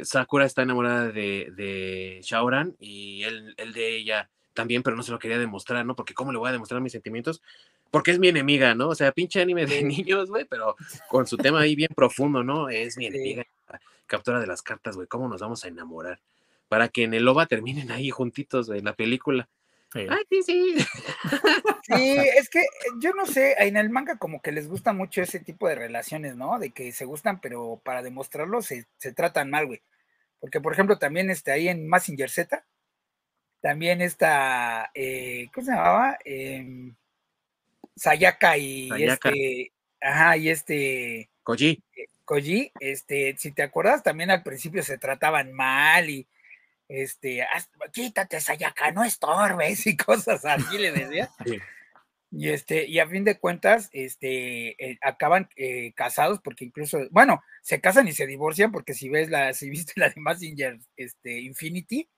Sakura 0.02 0.44
está 0.44 0.62
enamorada 0.62 1.12
de, 1.12 1.52
de 1.56 2.20
Shaoran 2.22 2.76
y 2.80 3.22
él, 3.22 3.54
él, 3.56 3.72
de 3.72 3.96
ella 3.96 4.30
también, 4.52 4.82
pero 4.82 4.96
no 4.96 5.02
se 5.02 5.12
lo 5.12 5.18
quería 5.18 5.38
demostrar, 5.38 5.84
¿no? 5.86 5.94
Porque 5.94 6.14
¿cómo 6.14 6.32
le 6.32 6.38
voy 6.38 6.48
a 6.48 6.52
demostrar 6.52 6.80
mis 6.80 6.92
sentimientos? 6.92 7.42
Porque 7.90 8.10
es 8.10 8.18
mi 8.18 8.28
enemiga, 8.28 8.74
¿no? 8.74 8.88
O 8.88 8.94
sea, 8.94 9.12
pinche 9.12 9.40
anime 9.40 9.66
de 9.66 9.82
niños, 9.84 10.30
güey, 10.30 10.44
pero 10.44 10.76
con 11.08 11.26
su 11.26 11.36
tema 11.36 11.60
ahí 11.60 11.76
bien 11.76 11.90
profundo, 11.94 12.42
¿no? 12.42 12.68
Es 12.68 12.96
mi 12.96 13.06
enemiga. 13.06 13.44
Captura 14.06 14.40
de 14.40 14.46
las 14.46 14.62
cartas, 14.62 14.96
güey, 14.96 15.08
¿cómo 15.08 15.28
nos 15.28 15.40
vamos 15.40 15.64
a 15.64 15.68
enamorar? 15.68 16.20
Para 16.68 16.88
que 16.88 17.04
en 17.04 17.14
el 17.14 17.26
OVA 17.26 17.46
terminen 17.46 17.90
ahí 17.90 18.10
juntitos, 18.10 18.68
güey, 18.68 18.80
la 18.80 18.94
película. 18.94 19.48
Ay, 19.94 20.24
sí, 20.28 20.42
sí. 20.42 20.76
Sí, 21.82 22.16
es 22.38 22.48
que 22.50 22.64
yo 23.00 23.12
no 23.12 23.26
sé, 23.26 23.54
en 23.58 23.76
el 23.76 23.90
manga 23.90 24.16
como 24.18 24.42
que 24.42 24.52
les 24.52 24.68
gusta 24.68 24.92
mucho 24.92 25.22
ese 25.22 25.40
tipo 25.40 25.68
de 25.68 25.76
relaciones, 25.76 26.36
¿no? 26.36 26.58
De 26.58 26.70
que 26.70 26.92
se 26.92 27.04
gustan, 27.04 27.40
pero 27.40 27.80
para 27.84 28.02
demostrarlo 28.02 28.60
se, 28.62 28.86
se 28.96 29.12
tratan 29.12 29.50
mal, 29.50 29.66
güey. 29.66 29.82
Porque, 30.40 30.60
por 30.60 30.72
ejemplo, 30.72 30.98
también 30.98 31.30
este, 31.30 31.52
ahí 31.52 31.68
en 31.68 31.86
Massinger 31.86 32.28
Z, 32.28 32.64
también 33.60 34.02
está, 34.02 34.90
eh, 34.94 35.48
¿cómo 35.54 35.64
se 35.64 35.72
llamaba? 35.72 36.18
Eh, 36.24 36.92
Sayaka 37.96 38.58
y 38.58 38.90
este, 39.02 39.72
ajá, 40.00 40.36
y 40.36 40.48
este 40.50 41.30
Koji. 41.42 41.82
Eh, 41.96 42.06
Koji, 42.24 42.72
este, 42.80 43.36
si 43.38 43.52
te 43.52 43.62
acuerdas, 43.62 44.02
también 44.02 44.30
al 44.30 44.42
principio 44.42 44.82
se 44.82 44.98
trataban 44.98 45.52
mal 45.52 46.10
y 46.10 46.26
este, 46.88 47.46
quítate 47.92 48.40
Sayaka, 48.40 48.92
no 48.92 49.04
estorbes 49.04 49.86
y 49.86 49.96
cosas 49.96 50.44
así 50.44 50.78
le 50.78 50.92
decía. 50.92 51.30
Y 52.30 52.48
este, 52.48 52.86
y 52.86 52.98
a 52.98 53.06
fin 53.06 53.22
de 53.22 53.38
cuentas, 53.38 53.88
este, 53.92 54.70
eh, 54.84 54.98
acaban 55.02 55.48
eh, 55.54 55.92
casados 55.94 56.40
porque 56.42 56.64
incluso, 56.64 56.98
bueno, 57.10 57.42
se 57.62 57.80
casan 57.80 58.08
y 58.08 58.12
se 58.12 58.26
divorcian 58.26 58.72
porque 58.72 58.92
si 58.92 59.08
ves 59.08 59.30
la, 59.30 59.52
si 59.54 59.70
viste 59.70 59.92
la 59.96 60.08
de 60.08 60.20
Massinger, 60.20 60.78
este, 60.96 61.40
Infinity, 61.42 62.08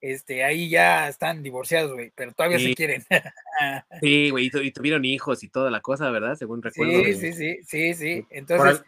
este, 0.00 0.44
ahí 0.44 0.68
ya 0.68 1.08
están 1.08 1.42
divorciados, 1.42 1.94
güey, 1.94 2.12
pero 2.14 2.32
todavía 2.32 2.58
se 2.58 2.74
quieren. 2.74 3.02
sí, 4.02 4.28
güey, 4.30 4.50
y, 4.52 4.70
tuvieron 4.72 5.04
hijos 5.04 5.42
y 5.42 5.48
toda 5.48 5.70
la 5.70 5.80
cosa, 5.80 6.10
¿verdad? 6.10 6.34
Según 6.34 6.60
recuerdo. 6.60 7.04
Sí, 7.04 7.14
sí, 7.14 7.32
sí, 7.32 7.58
sí, 7.64 7.94
sí. 7.94 8.26
Entonces, 8.28 8.82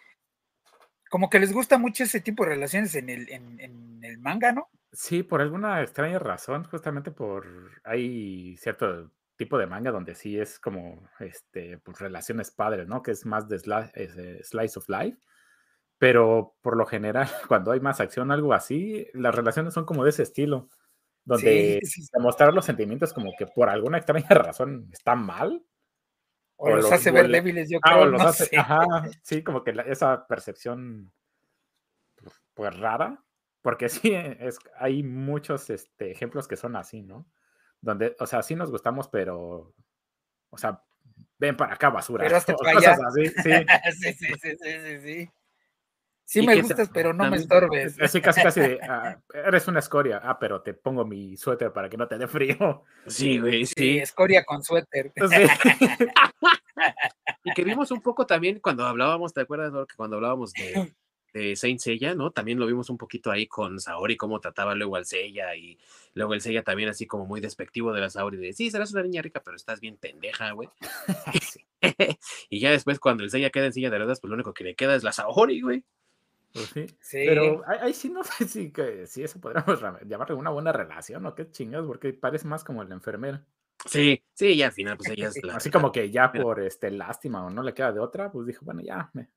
como 1.08 1.30
que 1.30 1.38
les 1.38 1.52
gusta 1.52 1.78
mucho 1.78 2.04
ese 2.04 2.20
tipo 2.20 2.44
de 2.44 2.50
relaciones 2.50 2.94
en 2.96 3.08
el, 3.08 3.30
en, 3.30 4.04
el 4.04 4.18
manga, 4.18 4.52
¿no? 4.52 4.68
Sí, 4.96 5.22
por 5.22 5.42
alguna 5.42 5.82
extraña 5.82 6.18
razón, 6.18 6.64
justamente 6.64 7.10
por 7.10 7.46
hay 7.84 8.56
cierto 8.56 9.10
tipo 9.36 9.58
de 9.58 9.66
manga 9.66 9.90
donde 9.90 10.14
sí 10.14 10.40
es 10.40 10.58
como 10.58 11.06
este 11.20 11.76
pues 11.76 11.98
relaciones 11.98 12.50
padres, 12.50 12.88
¿no? 12.88 13.02
Que 13.02 13.10
es 13.10 13.26
más 13.26 13.46
de 13.46 13.58
slice 13.58 14.78
of 14.78 14.88
life. 14.88 15.18
Pero 15.98 16.56
por 16.62 16.78
lo 16.78 16.86
general, 16.86 17.28
cuando 17.48 17.72
hay 17.72 17.80
más 17.80 18.00
acción, 18.00 18.32
algo 18.32 18.54
así, 18.54 19.06
las 19.12 19.34
relaciones 19.34 19.74
son 19.74 19.84
como 19.84 20.02
de 20.02 20.10
ese 20.10 20.22
estilo 20.22 20.70
donde 21.26 21.80
demostrar 22.14 22.54
los 22.54 22.64
sentimientos 22.64 23.12
como 23.12 23.32
que 23.36 23.46
por 23.46 23.68
alguna 23.68 23.98
extraña 23.98 24.28
razón 24.30 24.88
está 24.92 25.14
mal. 25.14 25.62
O, 26.56 26.70
los, 26.70 26.90
hace 26.90 27.10
ver 27.10 27.28
débiles, 27.28 27.68
yo 27.68 27.80
ah, 27.82 27.92
creo. 27.92 28.06
los 28.12 28.22
hace, 28.22 28.56
Ajá, 28.56 28.86
sí, 29.22 29.44
como 29.44 29.62
que 29.62 29.74
esa 29.88 30.26
percepción 30.26 31.12
pues 32.54 32.74
rara, 32.78 33.22
porque 33.66 33.88
sí, 33.88 34.12
es, 34.14 34.60
hay 34.78 35.02
muchos 35.02 35.70
este, 35.70 36.12
ejemplos 36.12 36.46
que 36.46 36.54
son 36.54 36.76
así, 36.76 37.02
¿no? 37.02 37.26
Donde, 37.80 38.14
o 38.20 38.24
sea, 38.24 38.40
sí 38.44 38.54
nos 38.54 38.70
gustamos, 38.70 39.08
pero, 39.08 39.74
o 40.50 40.56
sea, 40.56 40.84
ven 41.36 41.56
para 41.56 41.74
acá 41.74 41.90
basura. 41.90 42.22
Pero 42.22 42.36
hasta 42.36 42.54
para 42.56 42.78
allá. 42.78 42.96
sí. 43.12 43.26
sí, 43.26 44.12
sí, 44.12 44.34
sí, 44.40 44.56
sí, 44.62 45.00
sí. 45.00 45.30
Sí 46.22 46.46
me 46.46 46.62
gustas, 46.62 46.90
pero 46.94 47.12
no 47.12 47.28
me 47.28 47.38
estorbes. 47.38 48.00
Así 48.00 48.20
casi, 48.20 48.40
casi 48.40 48.60
de, 48.60 48.78
ah, 48.88 49.18
eres 49.34 49.66
una 49.66 49.80
escoria. 49.80 50.20
Ah, 50.22 50.38
pero 50.38 50.62
te 50.62 50.72
pongo 50.72 51.04
mi 51.04 51.36
suéter 51.36 51.72
para 51.72 51.88
que 51.88 51.96
no 51.96 52.06
te 52.06 52.18
dé 52.18 52.28
frío. 52.28 52.84
Sí, 53.08 53.40
güey, 53.40 53.66
sí. 53.66 53.98
escoria 53.98 54.44
con 54.44 54.62
suéter. 54.62 55.12
y 57.42 57.52
que 57.52 57.64
vimos 57.64 57.90
un 57.90 58.00
poco 58.00 58.26
también 58.26 58.60
cuando 58.60 58.86
hablábamos, 58.86 59.34
¿te 59.34 59.40
acuerdas, 59.40 59.72
que 59.88 59.96
cuando 59.96 60.14
hablábamos 60.14 60.52
de, 60.52 60.94
de 61.36 61.54
Saint 61.54 61.78
Seiya, 61.78 62.14
¿no? 62.14 62.30
También 62.30 62.58
lo 62.58 62.66
vimos 62.66 62.88
un 62.88 62.96
poquito 62.96 63.30
ahí 63.30 63.46
con 63.46 63.78
Saori, 63.78 64.16
cómo 64.16 64.40
trataba 64.40 64.74
luego 64.74 64.96
al 64.96 65.04
Seiya 65.04 65.54
y 65.54 65.78
luego 66.14 66.32
el 66.32 66.40
Seiya 66.40 66.62
también 66.62 66.88
así 66.88 67.06
como 67.06 67.26
muy 67.26 67.42
despectivo 67.42 67.92
de 67.92 68.00
la 68.00 68.08
Saori, 68.08 68.38
de, 68.38 68.54
sí, 68.54 68.70
serás 68.70 68.92
una 68.92 69.02
niña 69.02 69.20
rica, 69.20 69.42
pero 69.44 69.54
estás 69.54 69.80
bien 69.80 69.98
pendeja, 69.98 70.52
güey. 70.52 70.70
y 72.48 72.58
ya 72.58 72.70
después 72.70 72.98
cuando 72.98 73.22
el 73.22 73.30
Seiya 73.30 73.50
queda 73.50 73.66
en 73.66 73.74
silla 73.74 73.90
de 73.90 73.98
ruedas, 73.98 74.20
pues 74.20 74.30
lo 74.30 74.34
único 74.34 74.54
que 74.54 74.64
le 74.64 74.74
queda 74.74 74.94
es 74.94 75.04
la 75.04 75.12
Saori, 75.12 75.60
güey. 75.60 75.84
Pues 76.54 76.70
sí. 77.00 77.26
Pero 77.26 77.62
ahí 77.66 77.92
sí 77.92 78.08
no 78.08 78.24
sé 78.24 78.48
si, 78.48 78.72
que, 78.72 79.06
si 79.06 79.22
eso 79.22 79.38
podríamos 79.38 79.78
llamarle 80.06 80.34
una 80.34 80.50
buena 80.50 80.72
relación 80.72 81.26
o 81.26 81.34
qué 81.34 81.50
chingados, 81.50 81.86
porque 81.86 82.14
parece 82.14 82.48
más 82.48 82.64
como 82.64 82.82
la 82.82 82.94
enfermera. 82.94 83.44
Sí, 83.84 84.24
sí, 84.32 84.56
ya 84.56 84.68
al 84.68 84.72
final, 84.72 84.96
pues 84.96 85.10
ella 85.10 85.28
es 85.28 85.42
la. 85.44 85.56
Así 85.56 85.70
como 85.70 85.92
que 85.92 86.10
ya 86.10 86.32
por 86.32 86.60
este 86.60 86.90
lástima 86.90 87.44
o 87.44 87.50
no 87.50 87.62
le 87.62 87.74
queda 87.74 87.92
de 87.92 88.00
otra, 88.00 88.32
pues 88.32 88.46
dijo, 88.46 88.64
bueno, 88.64 88.80
ya, 88.80 89.10
me, 89.12 89.28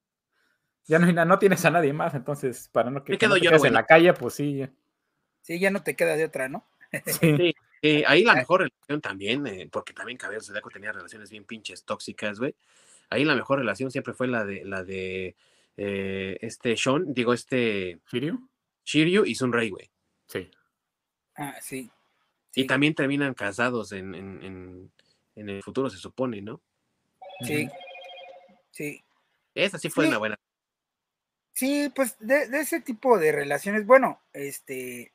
ya 0.88 0.99
no, 0.99 1.25
no 1.25 1.39
tienes 1.39 1.63
a 1.65 1.71
nadie 1.71 1.93
más, 1.93 2.13
entonces 2.15 2.69
para 2.71 2.89
no 2.89 3.03
que, 3.03 3.17
quedo 3.17 3.38
yo, 3.38 3.51
en 3.51 3.73
la 3.73 3.86
calle, 3.86 4.13
pues 4.13 4.36
sí. 4.36 4.67
Sí, 5.41 5.59
ya 5.59 5.71
no 5.71 5.84
te 5.84 5.95
queda 5.95 6.15
de 6.15 6.25
otra, 6.25 6.49
¿no? 6.49 6.65
sí. 7.05 7.55
ahí 8.05 8.23
la 8.23 8.36
mejor 8.36 8.61
relación 8.61 9.01
también, 9.01 9.45
eh, 9.47 9.69
porque 9.71 9.93
también 9.93 10.17
Cabello 10.17 10.41
Zodíaco 10.41 10.69
tenía 10.69 10.91
relaciones 10.91 11.30
bien 11.30 11.45
pinches 11.45 11.84
tóxicas, 11.84 12.39
güey. 12.39 12.55
Ahí 13.09 13.25
la 13.25 13.36
mejor 13.36 13.59
relación 13.59 13.91
siempre 13.91 14.13
fue 14.13 14.27
la 14.27 14.45
de 14.45 14.63
la 14.65 14.84
de 14.84 15.36
eh, 15.77 16.38
este 16.41 16.75
Sean, 16.75 17.13
digo, 17.13 17.34
este. 17.34 17.99
¿Shiryu? 18.11 18.47
Shiryu 18.86 19.25
y 19.25 19.34
Sunray, 19.34 19.69
güey. 19.69 19.89
Sí. 20.27 20.49
Ah, 21.36 21.55
sí. 21.61 21.89
Y 22.53 22.67
también 22.67 22.93
terminan 22.93 23.34
casados 23.34 23.91
en, 23.93 24.13
en, 24.13 24.91
en, 25.36 25.49
el 25.49 25.63
futuro, 25.63 25.89
se 25.89 25.97
supone, 25.97 26.41
¿no? 26.41 26.61
Sí. 27.41 27.69
Sí. 28.71 29.01
Esa 29.55 29.77
sí 29.77 29.89
fue 29.89 30.07
una 30.07 30.17
buena. 30.17 30.38
Sí, 31.60 31.91
pues 31.93 32.16
de, 32.20 32.47
ese 32.53 32.80
tipo 32.80 33.20
de 33.20 33.34
relaciones, 33.34 33.86
bueno, 33.86 34.22
este, 34.32 35.12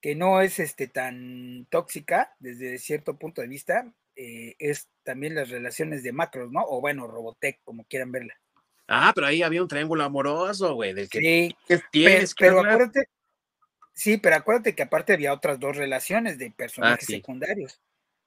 que 0.00 0.14
no 0.14 0.40
es 0.40 0.60
este 0.60 0.86
tan 0.86 1.66
tóxica 1.68 2.32
desde 2.38 2.78
cierto 2.78 3.18
punto 3.18 3.40
de 3.40 3.48
vista, 3.48 3.92
eh, 4.14 4.54
es 4.60 4.88
también 5.02 5.34
las 5.34 5.50
relaciones 5.50 6.04
de 6.04 6.12
macros, 6.12 6.52
¿no? 6.52 6.62
O 6.68 6.80
bueno, 6.80 7.08
Robotech, 7.08 7.58
como 7.64 7.82
quieran 7.86 8.12
verla. 8.12 8.34
Ah, 8.86 9.10
pero 9.16 9.26
ahí 9.26 9.42
había 9.42 9.62
un 9.62 9.68
triángulo 9.68 10.04
amoroso, 10.04 10.74
güey, 10.74 10.94
del 10.94 11.08
que, 11.08 11.18
sí, 11.18 11.56
tienes 11.90 12.32
pero, 12.38 12.60
acuérdate, 12.60 13.08
sí, 13.94 14.18
pero 14.18 14.36
acuérdate 14.36 14.76
que 14.76 14.84
aparte 14.84 15.12
había 15.12 15.32
otras 15.32 15.58
dos 15.58 15.76
relaciones 15.76 16.38
de 16.38 16.52
personajes 16.52 17.08
ah, 17.08 17.12
secundarios. 17.14 17.80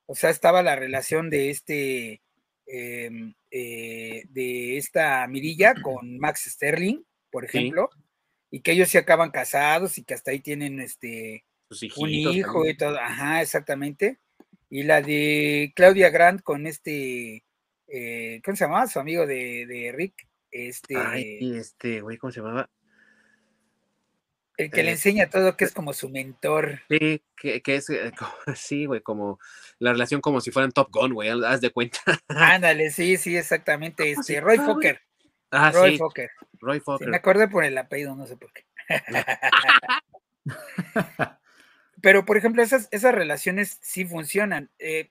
O 0.05 0.15
sea, 0.15 0.31
estaba 0.31 0.61
la 0.63 0.75
relación 0.75 1.29
de 1.29 1.49
este, 1.49 2.21
em, 2.69 3.33
eh, 3.51 4.23
de 4.29 4.77
esta 4.77 5.25
Mirilla 5.27 5.73
con 5.81 6.19
Max 6.19 6.45
Sterling, 6.47 7.03
por 7.31 7.45
ejemplo, 7.45 7.89
y 8.51 8.61
que 8.61 8.71
ellos 8.71 8.89
se 8.89 8.97
acaban 8.97 9.31
casados 9.31 9.97
y 9.97 10.03
que 10.03 10.13
hasta 10.13 10.31
ahí 10.31 10.39
tienen 10.39 10.79
este 10.79 11.45
un 11.97 12.09
hijo 12.09 12.67
y 12.67 12.75
todo, 12.75 12.97
ajá, 12.99 13.41
exactamente. 13.41 14.19
Y 14.69 14.83
la 14.83 15.01
de 15.01 15.73
Claudia 15.75 16.09
Grant 16.09 16.41
con 16.41 16.67
este, 16.67 17.43
eh, 17.87 18.41
¿cómo 18.43 18.55
se 18.55 18.65
llamaba? 18.65 18.87
Su 18.87 18.99
amigo 18.99 19.25
de, 19.25 19.65
de 19.65 19.91
Rick. 19.91 20.27
Este, 20.51 20.95
Ay, 20.95 21.55
este, 21.55 22.01
güey, 22.01 22.17
¿cómo 22.17 22.31
se 22.31 22.39
llamaba? 22.39 22.69
El 24.59 24.71
que 24.71 24.83
le 24.83 24.89
eh, 24.89 24.91
enseña 24.91 25.29
todo, 25.29 25.55
que 25.55 25.63
es 25.63 25.71
como 25.71 25.93
su 25.93 26.09
mentor. 26.09 26.81
Sí, 26.89 27.23
que, 27.37 27.61
que 27.61 27.75
es, 27.75 27.89
eh, 27.89 28.11
sí, 28.55 28.87
güey, 28.87 28.99
como 28.99 29.39
la 29.79 29.93
relación 29.93 30.19
como 30.19 30.41
si 30.41 30.51
fueran 30.51 30.73
Top 30.73 30.89
Gun, 30.91 31.13
güey, 31.13 31.29
haz 31.29 31.61
de 31.61 31.69
cuenta. 31.69 31.99
Ándale, 32.27 32.91
sí, 32.91 33.15
sí, 33.15 33.37
exactamente. 33.37 34.11
Este, 34.11 34.41
Roy 34.41 34.57
Fokker. 34.57 35.01
Ah, 35.49 35.71
Roy 35.71 35.97
Fokker. 35.97 36.31
Roy 36.59 36.81
Fokker. 36.81 37.07
me 37.07 37.15
acordé 37.15 37.47
por 37.47 37.63
el 37.63 37.77
apellido, 37.77 38.17
no 38.17 38.27
sé 38.27 38.35
por 38.35 38.51
qué. 38.51 38.65
Pero, 42.01 42.25
por 42.25 42.35
ejemplo, 42.35 42.61
esas, 42.61 42.89
esas 42.91 43.15
relaciones 43.15 43.79
sí 43.81 44.03
funcionan. 44.03 44.69
Eh, 44.77 45.09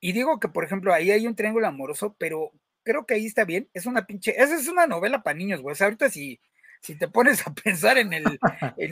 y 0.00 0.12
digo 0.12 0.38
que, 0.38 0.48
por 0.48 0.64
ejemplo, 0.64 0.92
ahí 0.92 1.10
hay 1.10 1.26
un 1.26 1.34
triángulo 1.34 1.66
amoroso, 1.66 2.14
pero 2.18 2.52
creo 2.82 3.06
que 3.06 3.14
ahí 3.14 3.24
está 3.24 3.46
bien. 3.46 3.70
Es 3.72 3.86
una 3.86 4.04
pinche, 4.04 4.34
esa 4.36 4.54
es 4.54 4.68
una 4.68 4.86
novela 4.86 5.22
para 5.22 5.38
niños, 5.38 5.62
güey. 5.62 5.72
O 5.72 5.76
sea, 5.76 5.86
ahorita 5.86 6.10
si, 6.10 6.42
si 6.82 6.96
te 6.96 7.08
pones 7.08 7.46
a 7.46 7.54
pensar 7.54 7.96
en 7.98 8.12
el, 8.12 8.24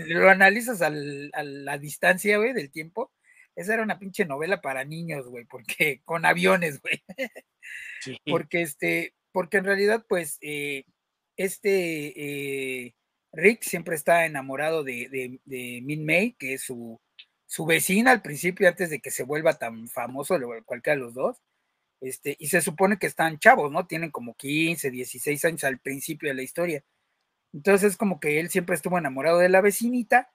lo 0.07 0.31
analizas 0.31 0.81
al, 0.81 1.31
a 1.35 1.43
la 1.43 1.77
distancia, 1.79 2.39
güey, 2.39 2.53
del 2.53 2.71
tiempo, 2.71 3.13
esa 3.57 3.75
era 3.75 3.83
una 3.83 3.99
pinche 3.99 4.25
novela 4.25 4.61
para 4.61 4.85
niños, 4.85 5.27
güey, 5.27 5.45
porque 5.45 6.01
con 6.05 6.25
aviones, 6.25 6.81
güey. 6.81 7.03
Porque 8.25 8.63
este, 8.63 9.15
porque 9.33 9.59
en 9.59 9.65
realidad, 9.65 10.05
pues, 10.09 10.39
eh, 10.41 10.85
este 11.37 12.87
eh, 12.87 12.95
Rick 13.33 13.63
siempre 13.63 13.95
está 13.95 14.27
enamorado 14.27 14.85
de, 14.85 15.09
de, 15.09 15.41
de, 15.45 15.81
Min 15.83 16.05
May, 16.05 16.33
que 16.33 16.55
es 16.55 16.63
su, 16.63 17.01
su 17.47 17.67
vecina 17.67 18.11
al 18.13 18.23
principio, 18.23 18.69
antes 18.69 18.91
de 18.91 19.01
que 19.01 19.11
se 19.11 19.25
vuelva 19.25 19.59
tan 19.59 19.89
famoso, 19.89 20.39
cualquiera 20.65 20.97
de 20.97 21.03
los 21.03 21.15
dos. 21.15 21.39
Este, 22.01 22.37
y 22.39 22.47
se 22.49 22.63
supone 22.63 22.99
que 22.99 23.07
están 23.07 23.39
chavos, 23.39 23.71
¿no? 23.71 23.87
Tienen 23.87 24.11
como 24.11 24.35
15, 24.35 24.91
16 24.91 25.45
años 25.45 25.65
al 25.65 25.79
principio 25.79 26.31
de 26.31 26.35
la 26.35 26.43
historia. 26.43 26.83
Entonces, 27.53 27.97
como 27.97 28.21
que 28.21 28.41
él 28.41 28.51
siempre 28.51 28.75
estuvo 28.75 28.99
enamorado 28.99 29.39
de 29.39 29.49
la 29.49 29.61
vecinita, 29.61 30.33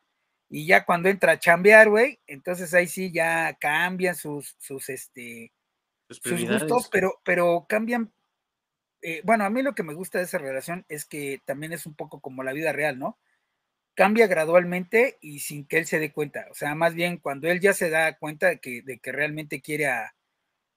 y 0.49 0.68
ya 0.68 0.86
cuando 0.86 1.09
entra 1.09 1.34
a 1.34 1.39
chambear, 1.39 1.89
güey, 1.89 2.20
entonces 2.28 2.74
ahí 2.74 2.88
sí 2.88 3.11
ya 3.11 3.57
cambian 3.59 4.16
sus, 4.16 4.55
sus, 4.59 4.89
este, 4.89 5.51
sus 6.09 6.47
gustos, 6.47 6.89
pero, 6.91 7.20
pero 7.24 7.66
cambian. 7.68 8.13
Eh, 9.01 9.22
bueno, 9.24 9.43
a 9.43 9.49
mí 9.49 9.61
lo 9.61 9.76
que 9.76 9.84
me 9.84 9.93
gusta 9.93 10.20
de 10.20 10.26
esa 10.26 10.38
relación 10.38 10.86
es 10.88 11.05
que 11.05 11.41
también 11.45 11.74
es 11.74 11.86
un 11.86 11.95
poco 11.95 12.22
como 12.22 12.43
la 12.43 12.53
vida 12.53 12.74
real, 12.74 12.99
¿no? 12.99 13.20
Cambia 13.95 14.28
gradualmente 14.28 15.18
y 15.22 15.39
sin 15.39 15.66
que 15.68 15.78
él 15.78 15.86
se 15.86 15.99
dé 15.99 16.11
cuenta. 16.11 16.47
O 16.51 16.53
sea, 16.53 16.76
más 16.76 16.93
bien 16.93 17.18
cuando 17.18 17.47
él 17.47 17.59
ya 17.59 17.74
se 17.74 17.89
da 17.89 18.18
cuenta 18.18 18.47
de 18.47 18.59
que, 18.59 18.82
de 18.82 18.99
que 18.99 19.11
realmente 19.11 19.61
quiere 19.61 19.88
a, 19.88 20.13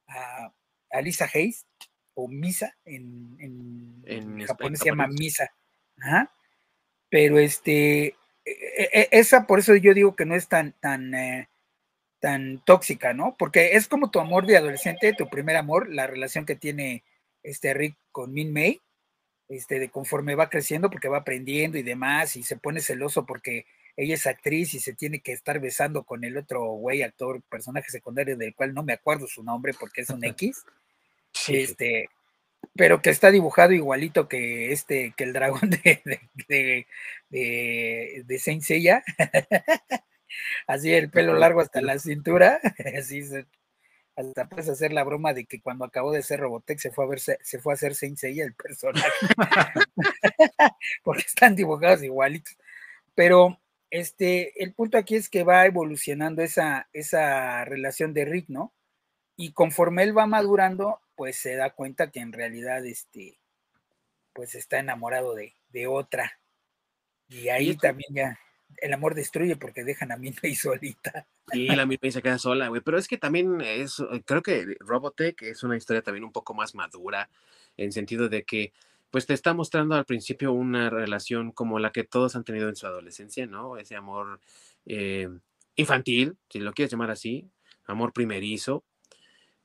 a 0.07 1.01
Lisa 1.03 1.29
Hayes, 1.33 1.67
o 2.15 2.27
Misa, 2.27 2.77
en, 2.85 3.37
en, 4.05 4.45
japonés 4.45 4.81
se 4.81 4.87
llama 4.87 5.07
Misa. 5.07 5.53
Pero 7.11 7.39
este, 7.39 8.07
e, 8.07 8.15
e, 8.45 8.89
e, 8.93 9.09
esa 9.13 9.47
por 9.47 9.59
eso 9.59 9.75
yo 9.77 9.95
digo 9.95 10.17
que 10.17 10.27
no 10.27 10.35
es 10.35 10.49
tan, 10.49 10.73
tan, 10.81 11.15
eh, 11.15 11.49
tan 12.21 12.63
tóxica, 12.65 13.15
¿no? 13.15 13.37
Porque 13.39 13.77
es 13.77 13.89
como 13.89 14.11
tu 14.11 14.21
amor 14.21 14.47
de 14.47 14.57
adolescente, 14.57 15.15
tu 15.15 15.29
primer 15.29 15.57
amor, 15.57 15.89
la 15.89 16.07
relación 16.07 16.47
que 16.47 16.57
tiene 16.57 17.05
este 17.43 17.75
Rick 17.75 17.97
con 18.13 18.33
Min 18.33 18.53
May, 18.53 18.81
este, 19.49 19.79
de 19.79 19.89
conforme 19.89 20.35
va 20.35 20.51
creciendo, 20.51 20.91
porque 20.91 21.09
va 21.09 21.19
aprendiendo 21.19 21.79
y 21.79 21.83
demás, 21.83 22.37
y 22.37 22.43
se 22.43 22.57
pone 22.57 22.81
celoso 22.81 23.25
porque 23.25 23.67
ella 23.97 24.15
es 24.15 24.27
actriz 24.27 24.75
y 24.75 24.81
se 24.81 24.93
tiene 24.93 25.21
que 25.21 25.33
estar 25.33 25.59
besando 25.59 26.05
con 26.05 26.23
el 26.23 26.37
otro 26.37 26.65
güey, 26.65 27.03
actor, 27.03 27.43
personaje 27.43 27.91
secundario 27.91 28.37
del 28.37 28.55
cual 28.55 28.73
no 28.73 28.83
me 28.83 28.93
acuerdo 28.93 29.27
su 29.27 29.43
nombre 29.43 29.73
porque 29.79 30.03
es 30.03 30.11
un 30.11 30.23
X. 30.25 30.65
Este, 31.49 32.09
pero 32.75 33.03
que 33.03 33.11
está 33.11 33.31
dibujado 33.31 33.73
igualito 33.73 34.29
que 34.29 34.73
este, 34.73 35.13
que 35.17 35.25
el 35.25 35.33
dragón 35.33 35.71
de, 35.71 36.01
de, 36.49 36.87
de, 37.29 38.23
de, 38.25 38.39
Saint 38.39 38.63
Seiya. 38.63 39.03
Así 40.67 40.93
el 40.93 41.11
pelo 41.11 41.35
largo 41.35 41.61
hasta 41.61 41.81
la 41.81 41.99
cintura. 41.99 42.61
Así 42.99 43.23
hasta 44.15 44.49
puedes 44.49 44.69
hacer 44.69 44.93
la 44.93 45.05
broma 45.05 45.33
de 45.33 45.45
que 45.45 45.61
cuando 45.61 45.85
acabó 45.85 46.13
de 46.13 46.23
ser 46.23 46.41
Robotech 46.41 46.79
se 46.79 46.91
fue 46.91 47.05
a 47.05 47.09
ver, 47.09 47.21
se 47.21 47.59
fue 47.61 47.73
a 47.73 47.75
hacer 47.75 47.95
Saint 47.95 48.17
Seiya 48.17 48.45
el 48.45 48.55
personaje. 48.55 49.09
Porque 51.05 51.23
están 51.23 51.55
dibujados 51.55 52.03
igualitos. 52.03 52.57
Pero 53.15 53.61
este, 53.91 54.63
el 54.63 54.75
punto 54.75 54.99
aquí 54.99 55.17
es 55.17 55.29
que 55.29 55.45
va 55.45 55.67
evolucionando 55.67 56.43
esa, 56.43 56.89
esa 56.93 57.65
relación 57.65 58.13
de 58.13 58.25
Rick, 58.25 58.49
¿no? 58.49 58.73
Y 59.37 59.53
conforme 59.53 60.03
él 60.03 60.17
va 60.17 60.27
madurando, 60.27 61.01
pues 61.19 61.37
se 61.37 61.57
da 61.57 61.71
cuenta 61.71 62.13
que 62.13 62.21
en 62.21 62.33
realidad, 62.33 62.87
este, 62.87 63.41
pues 64.33 64.55
está 64.55 64.79
enamorado 64.79 65.35
de, 65.35 65.53
otra. 65.89 66.39
Y 67.29 67.49
ahí 67.49 67.77
también 67.77 68.15
ya. 68.15 68.39
el 68.77 68.93
amor 68.93 69.17
destruye 69.17 69.57
porque 69.57 69.83
dejan 69.83 70.13
a 70.13 70.17
Minmay 70.17 70.55
solita. 70.55 71.27
Y 71.53 71.67
la 71.75 71.87
Minmay 71.87 72.13
se 72.13 72.23
queda 72.23 72.39
sola, 72.39 72.69
güey. 72.69 72.83
Pero 72.83 72.99
es 72.99 73.09
que 73.09 73.19
también 73.19 73.61
es, 73.61 73.97
creo 74.27 74.43
que 74.43 74.77
Robotech 74.79 75.43
es 75.43 75.65
una 75.65 75.77
historia 75.77 76.03
también 76.03 76.23
un 76.23 76.31
poco 76.31 76.55
más 76.55 76.77
madura, 76.77 77.29
en 77.77 77.91
sentido 77.91 78.29
de 78.29 78.45
que, 78.45 78.73
pues 79.11 79.27
te 79.27 79.35
está 79.35 79.55
mostrando 79.55 79.97
al 79.97 80.05
principio 80.05 80.53
una 80.53 80.89
relación 80.89 81.51
como 81.51 81.81
la 81.81 81.91
que 81.91 82.05
todos 82.05 82.37
han 82.37 82.45
tenido 82.45 82.69
en 82.69 82.77
su 82.77 82.87
adolescencia, 82.87 83.45
¿no? 83.49 83.77
Ese 83.77 83.97
amor 83.97 84.39
eh, 84.87 85.29
infantil, 85.75 86.37
si 86.49 86.61
lo 86.61 86.73
quieres 86.73 86.93
llamar 86.93 87.11
así, 87.11 87.51
amor 87.87 88.13
primerizo, 88.13 88.85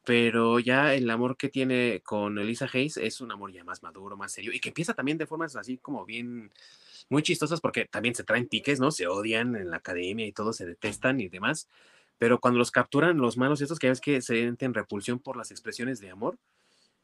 pero 0.05 0.59
ya 0.59 0.93
el 0.93 1.09
amor 1.09 1.37
que 1.37 1.49
tiene 1.49 2.01
con 2.03 2.37
Elisa 2.37 2.67
Hayes 2.71 2.97
es 2.97 3.21
un 3.21 3.31
amor 3.31 3.51
ya 3.51 3.63
más 3.63 3.83
maduro, 3.83 4.17
más 4.17 4.31
serio, 4.33 4.51
y 4.53 4.59
que 4.59 4.69
empieza 4.69 4.93
también 4.93 5.17
de 5.17 5.27
formas 5.27 5.55
así 5.55 5.77
como 5.77 6.05
bien, 6.05 6.51
muy 7.09 7.23
chistosas, 7.23 7.61
porque 7.61 7.85
también 7.85 8.15
se 8.15 8.23
traen 8.23 8.47
piques, 8.47 8.79
¿no? 8.79 8.91
Se 8.91 9.07
odian 9.07 9.55
en 9.55 9.69
la 9.69 9.77
academia 9.77 10.25
y 10.25 10.33
todo, 10.33 10.53
se 10.53 10.65
detestan 10.65 11.19
y 11.21 11.29
demás, 11.29 11.69
pero 12.17 12.39
cuando 12.39 12.57
los 12.59 12.71
capturan 12.71 13.17
los 13.17 13.37
malos 13.37 13.61
estos, 13.61 13.79
que 13.79 13.89
ves 13.89 14.01
que 14.01 14.21
se 14.21 14.35
sienten 14.35 14.73
repulsión 14.73 15.19
por 15.19 15.37
las 15.37 15.51
expresiones 15.51 15.99
de 15.99 16.09
amor, 16.09 16.37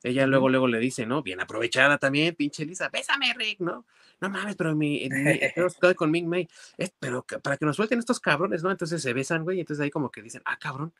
ella 0.04 0.26
luego, 0.28 0.48
luego 0.48 0.68
le 0.68 0.80
dice, 0.80 1.06
¿no? 1.06 1.22
Bien 1.24 1.42
aprovechada 1.42 1.98
también, 1.98 2.36
pinche 2.36 2.64
Elisa, 2.64 2.90
bésame, 2.90 3.34
Rick, 3.34 3.60
¿no? 3.60 3.86
No 4.22 4.30
mames, 4.30 4.56
pero 4.56 4.76
mi, 4.76 5.10
yo 5.56 5.66
estoy 5.68 5.94
con 5.96 6.12
Ming 6.12 6.28
May, 6.28 6.48
pero 7.00 7.26
para 7.42 7.58
que 7.58 7.66
nos 7.66 7.76
suelten 7.76 8.00
estos 8.00 8.20
cabrones, 8.20 8.64
¿no? 8.64 8.72
Entonces 8.72 9.02
se 9.02 9.14
besan, 9.14 9.44
güey, 9.44 9.58
y 9.58 9.60
entonces 9.62 9.84
ahí 9.84 9.90
como 9.90 10.10
que 10.10 10.22
dicen, 10.22 10.42
ah, 10.46 10.58
cabrón, 10.58 10.94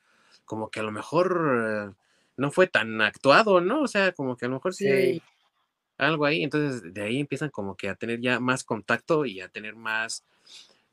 como 0.50 0.72
que 0.72 0.80
a 0.80 0.84
lo 0.84 0.92
mejor 0.92 1.96
no 2.36 2.52
fue 2.52 2.66
tan 2.66 3.00
actuado, 3.02 3.62
¿no? 3.62 3.84
O 3.84 3.88
sea, 3.88 4.14
como 4.14 4.36
que 4.36 4.46
a 4.46 4.48
lo 4.48 4.56
mejor 4.56 4.74
sí, 4.74 4.88
hay 4.88 5.22
algo 6.00 6.26
ahí, 6.26 6.44
entonces 6.44 6.94
de 6.94 7.02
ahí 7.04 7.20
empiezan 7.20 7.50
como 7.50 7.76
que 7.76 7.90
a 7.90 7.96
tener 7.96 8.20
ya 8.20 8.40
más 8.40 8.64
contacto 8.64 9.26
y 9.26 9.42
a 9.42 9.50
tener 9.50 9.76
más, 9.76 10.24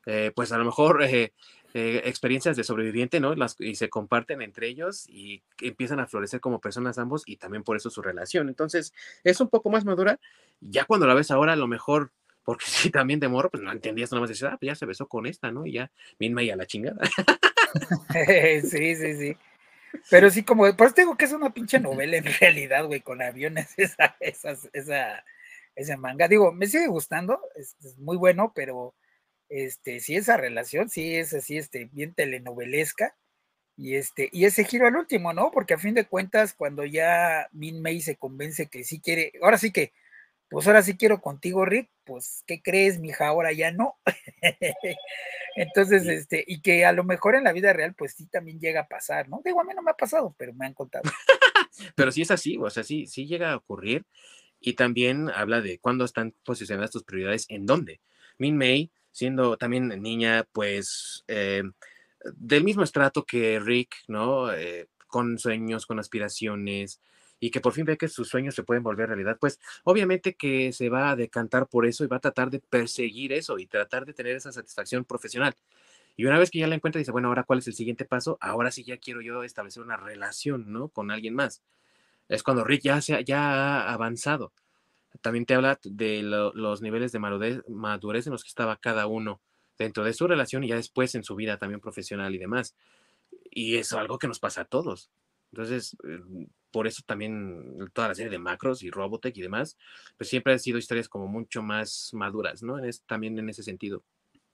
eh, 0.04 0.32
pues 0.34 0.52
a 0.52 0.58
lo 0.58 0.64
mejor 0.64 1.02
eh, 1.04 1.32
eh, 1.72 2.02
experiencias 2.04 2.56
de 2.56 2.64
sobreviviente, 2.64 3.20
¿no? 3.20 3.34
Las, 3.34 3.56
y 3.58 3.76
se 3.76 3.88
comparten 3.88 4.42
entre 4.42 4.68
ellos 4.68 5.08
y 5.08 5.42
empiezan 5.62 6.00
a 6.00 6.06
florecer 6.06 6.40
como 6.40 6.60
personas 6.60 6.98
ambos 6.98 7.22
y 7.24 7.36
también 7.36 7.62
por 7.62 7.76
eso 7.76 7.88
su 7.88 8.02
relación. 8.02 8.48
Entonces, 8.48 8.92
es 9.24 9.40
un 9.40 9.48
poco 9.48 9.70
más 9.70 9.84
madura. 9.84 10.18
Ya 10.60 10.84
cuando 10.84 11.06
la 11.06 11.14
ves 11.14 11.30
ahora, 11.30 11.52
a 11.52 11.56
lo 11.56 11.68
mejor, 11.68 12.10
porque 12.44 12.64
sí, 12.68 12.90
también 12.90 13.20
de 13.20 13.28
morro, 13.28 13.50
pues 13.50 13.62
no 13.62 13.72
entendías, 13.72 14.10
nada 14.10 14.20
más 14.20 14.30
decir, 14.30 14.48
ah, 14.48 14.56
pues 14.58 14.68
ya 14.68 14.74
se 14.74 14.86
besó 14.86 15.06
con 15.06 15.26
esta, 15.26 15.50
¿no? 15.52 15.66
Y 15.66 15.72
ya, 15.72 15.90
misma 16.18 16.42
y 16.42 16.50
a 16.50 16.56
la 16.56 16.66
chingada. 16.66 17.00
sí, 18.70 18.96
sí, 18.96 19.16
sí. 19.16 19.36
Pero 20.10 20.30
sí, 20.30 20.42
como, 20.42 20.74
pues 20.76 20.94
digo 20.94 21.16
que 21.16 21.24
es 21.24 21.32
una 21.32 21.52
pinche 21.52 21.80
novela 21.80 22.16
en 22.16 22.24
realidad, 22.40 22.84
güey, 22.86 23.00
con 23.00 23.22
aviones, 23.22 23.72
esa, 23.76 24.16
esa, 24.20 24.56
esa, 24.72 25.24
ese 25.74 25.96
manga. 25.96 26.28
Digo, 26.28 26.52
me 26.52 26.66
sigue 26.66 26.86
gustando, 26.86 27.40
es, 27.56 27.76
muy 27.98 28.16
bueno, 28.16 28.52
pero 28.54 28.94
este, 29.48 30.00
sí, 30.00 30.16
esa 30.16 30.36
relación, 30.36 30.88
sí, 30.88 31.16
es 31.16 31.34
así, 31.34 31.58
este, 31.58 31.86
bien 31.92 32.14
telenovelesca. 32.14 33.16
Y 33.78 33.96
este, 33.96 34.30
y 34.32 34.46
ese 34.46 34.64
giro 34.64 34.86
al 34.86 34.96
último, 34.96 35.34
¿no? 35.34 35.50
Porque 35.50 35.74
a 35.74 35.78
fin 35.78 35.94
de 35.94 36.06
cuentas, 36.06 36.54
cuando 36.54 36.86
ya 36.86 37.46
Min 37.52 37.82
May 37.82 38.00
se 38.00 38.16
convence 38.16 38.68
que 38.68 38.84
sí 38.84 39.00
quiere, 39.00 39.32
ahora 39.42 39.58
sí 39.58 39.70
que 39.70 39.92
pues 40.48 40.66
ahora 40.66 40.82
sí 40.82 40.96
quiero 40.96 41.20
contigo, 41.20 41.64
Rick, 41.64 41.90
pues, 42.04 42.44
¿qué 42.46 42.62
crees, 42.62 43.00
mija? 43.00 43.26
Ahora 43.26 43.52
ya 43.52 43.72
no. 43.72 43.96
Entonces, 45.56 46.06
este, 46.06 46.44
y 46.46 46.60
que 46.60 46.84
a 46.84 46.92
lo 46.92 47.02
mejor 47.02 47.34
en 47.34 47.44
la 47.44 47.52
vida 47.52 47.72
real, 47.72 47.94
pues 47.94 48.14
sí 48.14 48.26
también 48.26 48.60
llega 48.60 48.82
a 48.82 48.88
pasar, 48.88 49.28
¿no? 49.28 49.40
Digo, 49.44 49.60
a 49.60 49.64
mí 49.64 49.72
no 49.74 49.82
me 49.82 49.90
ha 49.90 49.94
pasado, 49.94 50.34
pero 50.38 50.52
me 50.54 50.66
han 50.66 50.74
contado. 50.74 51.04
pero 51.96 52.12
sí 52.12 52.22
es 52.22 52.30
así, 52.30 52.56
o 52.58 52.70
sea, 52.70 52.84
sí, 52.84 53.06
sí 53.06 53.26
llega 53.26 53.52
a 53.52 53.56
ocurrir. 53.56 54.04
Y 54.60 54.74
también 54.74 55.30
habla 55.30 55.60
de 55.60 55.78
cuándo 55.78 56.04
están 56.04 56.34
posicionadas 56.44 56.90
tus 56.90 57.04
prioridades, 57.04 57.46
en 57.48 57.66
dónde. 57.66 58.00
Min 58.38 58.56
May, 58.56 58.90
siendo 59.12 59.56
también 59.56 59.88
niña, 60.00 60.46
pues, 60.52 61.24
eh, 61.28 61.62
del 62.34 62.64
mismo 62.64 62.82
estrato 62.82 63.24
que 63.24 63.58
Rick, 63.58 63.96
¿no? 64.08 64.52
Eh, 64.52 64.88
con 65.06 65.38
sueños, 65.38 65.86
con 65.86 65.98
aspiraciones, 65.98 67.00
y 67.38 67.50
que 67.50 67.60
por 67.60 67.72
fin 67.72 67.84
ve 67.84 67.98
que 67.98 68.08
sus 68.08 68.28
sueños 68.28 68.54
se 68.54 68.62
pueden 68.62 68.82
volver 68.82 69.08
realidad, 69.08 69.36
pues 69.38 69.60
obviamente 69.84 70.34
que 70.34 70.72
se 70.72 70.88
va 70.88 71.10
a 71.10 71.16
decantar 71.16 71.68
por 71.68 71.86
eso 71.86 72.04
y 72.04 72.06
va 72.06 72.16
a 72.16 72.20
tratar 72.20 72.50
de 72.50 72.60
perseguir 72.60 73.32
eso 73.32 73.58
y 73.58 73.66
tratar 73.66 74.06
de 74.06 74.14
tener 74.14 74.36
esa 74.36 74.52
satisfacción 74.52 75.04
profesional. 75.04 75.54
Y 76.16 76.24
una 76.24 76.38
vez 76.38 76.50
que 76.50 76.58
ya 76.58 76.66
la 76.66 76.74
encuentra, 76.74 76.98
dice, 76.98 77.12
bueno, 77.12 77.28
ahora 77.28 77.44
cuál 77.44 77.58
es 77.58 77.66
el 77.66 77.74
siguiente 77.74 78.06
paso, 78.06 78.38
ahora 78.40 78.70
sí 78.70 78.84
ya 78.84 78.96
quiero 78.96 79.20
yo 79.20 79.44
establecer 79.44 79.82
una 79.82 79.98
relación, 79.98 80.72
¿no? 80.72 80.88
Con 80.88 81.10
alguien 81.10 81.34
más. 81.34 81.62
Es 82.28 82.42
cuando 82.42 82.64
Rick 82.64 82.82
ya, 82.84 83.00
se, 83.02 83.22
ya 83.24 83.82
ha 83.82 83.92
avanzado. 83.92 84.52
También 85.20 85.44
te 85.44 85.54
habla 85.54 85.78
de 85.82 86.22
los 86.22 86.82
niveles 86.82 87.12
de 87.12 87.18
madurez 87.18 88.26
en 88.26 88.32
los 88.32 88.42
que 88.42 88.48
estaba 88.48 88.76
cada 88.76 89.06
uno 89.06 89.40
dentro 89.78 90.04
de 90.04 90.14
su 90.14 90.26
relación 90.26 90.64
y 90.64 90.68
ya 90.68 90.76
después 90.76 91.14
en 91.14 91.24
su 91.24 91.36
vida 91.36 91.58
también 91.58 91.80
profesional 91.80 92.34
y 92.34 92.38
demás. 92.38 92.74
Y 93.50 93.76
es 93.76 93.92
algo 93.92 94.18
que 94.18 94.28
nos 94.28 94.40
pasa 94.40 94.62
a 94.62 94.64
todos. 94.64 95.10
Entonces, 95.56 95.96
eh, 96.06 96.20
por 96.70 96.86
eso 96.86 97.02
también 97.06 97.78
toda 97.94 98.08
la 98.08 98.14
serie 98.14 98.30
de 98.30 98.38
Macros 98.38 98.82
y 98.82 98.90
Robotech 98.90 99.34
y 99.38 99.40
demás, 99.40 99.78
pues 100.18 100.28
siempre 100.28 100.52
han 100.52 100.58
sido 100.58 100.76
historias 100.76 101.08
como 101.08 101.26
mucho 101.26 101.62
más 101.62 102.10
maduras, 102.12 102.62
¿no? 102.62 102.78
Es, 102.78 103.02
también 103.04 103.38
en 103.38 103.48
ese 103.48 103.62
sentido. 103.62 104.04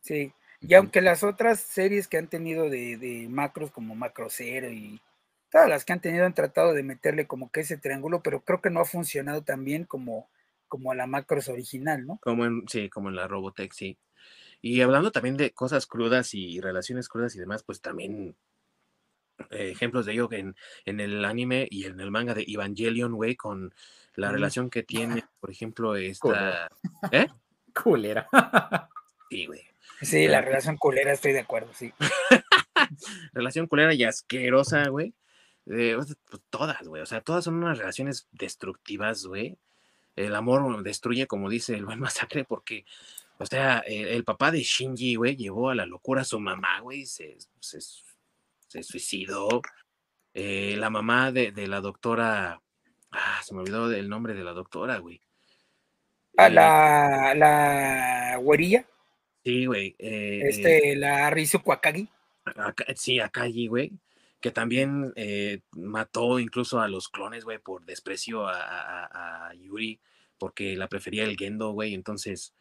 Sí, 0.01 0.33
y 0.61 0.75
aunque 0.75 1.01
las 1.01 1.25
otras 1.25 1.59
series 1.59 2.07
que 2.07 2.19
han 2.19 2.29
tenido 2.29 2.71
de, 2.71 3.27
Macros 3.29 3.73
como 3.73 3.97
Macrocero 3.97 4.71
y 4.71 5.01
todas 5.51 5.69
las 5.69 5.85
que 5.85 5.93
han 5.93 6.01
tenido 6.01 6.25
han 6.25 6.35
tratado 6.35 6.73
de 6.73 6.85
meterle 6.85 7.27
como 7.27 7.51
que 7.51 7.63
ese 7.63 7.79
triángulo, 7.79 8.23
pero 8.23 8.45
creo 8.45 8.61
que 8.61 8.71
no 8.71 8.79
ha 8.79 8.85
funcionado 8.85 9.43
tan 9.43 9.65
bien 9.65 9.85
como, 9.85 10.31
como 10.69 10.95
la 10.95 11.09
Macros 11.09 11.49
original, 11.49 12.07
¿no? 12.07 12.21
Como 12.23 12.47
en, 12.47 12.63
sí, 12.69 12.89
como 12.89 13.09
en 13.09 13.17
la 13.17 13.27
Robotech, 13.27 13.73
sí. 13.73 13.99
Y 14.61 14.81
hablando 14.83 15.11
también 15.11 15.37
de 15.37 15.51
cosas 15.51 15.87
crudas 15.89 16.35
y 16.35 16.61
relaciones 16.61 17.09
crudas 17.09 17.35
y 17.35 17.41
demás, 17.41 17.65
pues 17.65 17.81
también 17.81 18.37
ejemplos 19.51 20.07
de 20.07 20.13
ello 20.13 20.29
en, 20.33 20.57
en, 20.85 21.01
el 21.01 21.25
anime 21.25 21.67
y 21.71 21.85
en 21.85 22.01
el 22.01 22.11
manga 22.11 22.35
de 22.35 22.45
Evangelion, 22.47 23.13
güey, 23.13 23.37
con 23.37 23.75
la 24.15 24.31
relación 24.31 24.71
que 24.71 24.83
tiene, 24.83 25.25
por 25.41 25.51
ejemplo, 25.51 25.97
esta... 25.97 26.69
¿Eh? 27.13 27.29
Culera. 27.75 28.29
Sí, 29.31 29.47
güey. 29.47 29.63
Sí, 30.03 30.27
la 30.29 30.41
relación 30.41 30.77
culera, 30.77 31.13
estoy 31.13 31.33
de 31.33 31.41
acuerdo, 31.41 31.73
sí. 31.73 31.93
relación 33.33 33.67
culera 33.67 33.95
y 33.95 34.05
asquerosa, 34.05 34.89
güey. 34.89 35.15
Pues, 35.65 36.17
todas, 36.51 36.87
güey. 36.87 37.03
O 37.03 37.07
sea, 37.07 37.21
todas 37.21 37.45
son 37.45 37.55
unas 37.55 37.79
relaciones 37.79 38.29
destructivas, 38.33 39.25
güey. 39.25 39.57
El 40.17 40.35
amor 40.35 40.83
destruye, 40.83 41.27
como 41.27 41.49
dice 41.49 41.75
el 41.75 41.85
buen 41.85 42.01
masacre, 42.01 42.45
porque, 42.45 42.85
o 43.39 43.47
sea, 43.47 43.79
el, 43.87 44.25
papá 44.25 44.51
de 44.51 44.63
Shinji, 44.63 45.15
güey, 45.15 45.37
llevó 45.37 45.71
a 45.71 45.75
la 45.75 45.87
locura 45.87 46.23
a 46.23 46.27
su 46.27 46.41
mamá, 46.41 46.81
güey. 46.81 47.07
Se, 47.07 47.39
se, 47.61 47.79
se 48.73 48.83
suicidó. 48.83 49.61
Eh, 50.33 50.77
la 50.79 50.89
mamá 50.89 51.31
de, 51.31 51.53
la 51.67 51.81
doctora, 51.81 52.63
ah, 53.11 53.41
se 53.45 53.55
me 53.55 53.61
olvidó 53.61 53.93
el 53.93 54.09
nombre 54.09 54.33
de 54.33 54.45
la 54.45 54.55
doctora, 54.55 54.99
güey. 54.99 55.21
¿A 56.39 56.45
ah, 56.45 56.47
eh, 56.47 56.51
la, 56.51 57.35
la 57.35 58.37
güerilla? 58.39 58.87
Sí, 59.45 59.67
güey. 59.67 59.95
Eh, 59.99 60.41
este, 60.45 60.97
la 60.97 61.29
Rizu 61.29 61.63
Kwakagi. 61.63 62.09
sí, 62.97 63.21
Akagi, 63.21 63.67
güey. 63.67 63.93
Que 64.41 64.51
también 64.51 65.13
mató 65.73 66.41
incluso 66.41 66.81
a 66.81 66.89
los 66.89 67.09
clones, 67.09 67.45
güey, 67.45 67.59
por 67.59 67.85
desprecio 67.85 68.49
a, 68.49 69.53
Yuri, 69.55 70.01
porque 70.37 70.75
la 70.77 70.89
prefería 70.89 71.23
el 71.23 71.37
Gendo, 71.37 71.71
güey. 71.71 71.95
Entonces, 71.95 72.53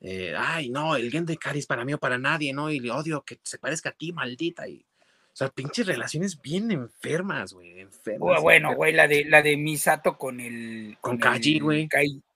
ay, 0.00 0.70
no, 0.70 0.96
el 0.96 1.12
Gendo 1.12 1.30
de 1.30 1.36
Kari 1.36 1.60
es 1.60 1.66
para 1.66 1.84
mí 1.84 1.92
o 1.92 1.98
para 1.98 2.18
nadie, 2.18 2.52
¿no? 2.52 2.70
Y 2.72 2.80
le 2.80 2.90
odio 2.90 3.22
que 3.22 3.38
se 3.44 3.58
parezca 3.58 3.90
a 3.90 3.92
ti, 3.92 4.12
maldita. 4.12 4.66
Y 4.66 4.84
o 5.32 5.34
sea, 5.34 5.48
pinches 5.48 5.86
relaciones 5.86 6.40
bien 6.42 6.70
enfermas, 6.70 7.54
güey. 7.54 7.80
Enfermas. 7.80 8.42
bueno, 8.42 8.74
güey, 8.74 8.92
la 8.92 9.08
de, 9.08 9.24
la 9.24 9.40
de 9.40 9.56
Misato 9.56 10.18
con 10.18 10.40
el. 10.40 10.98
Con, 11.00 11.16
Kaji, 11.16 11.58
güey. 11.58 11.88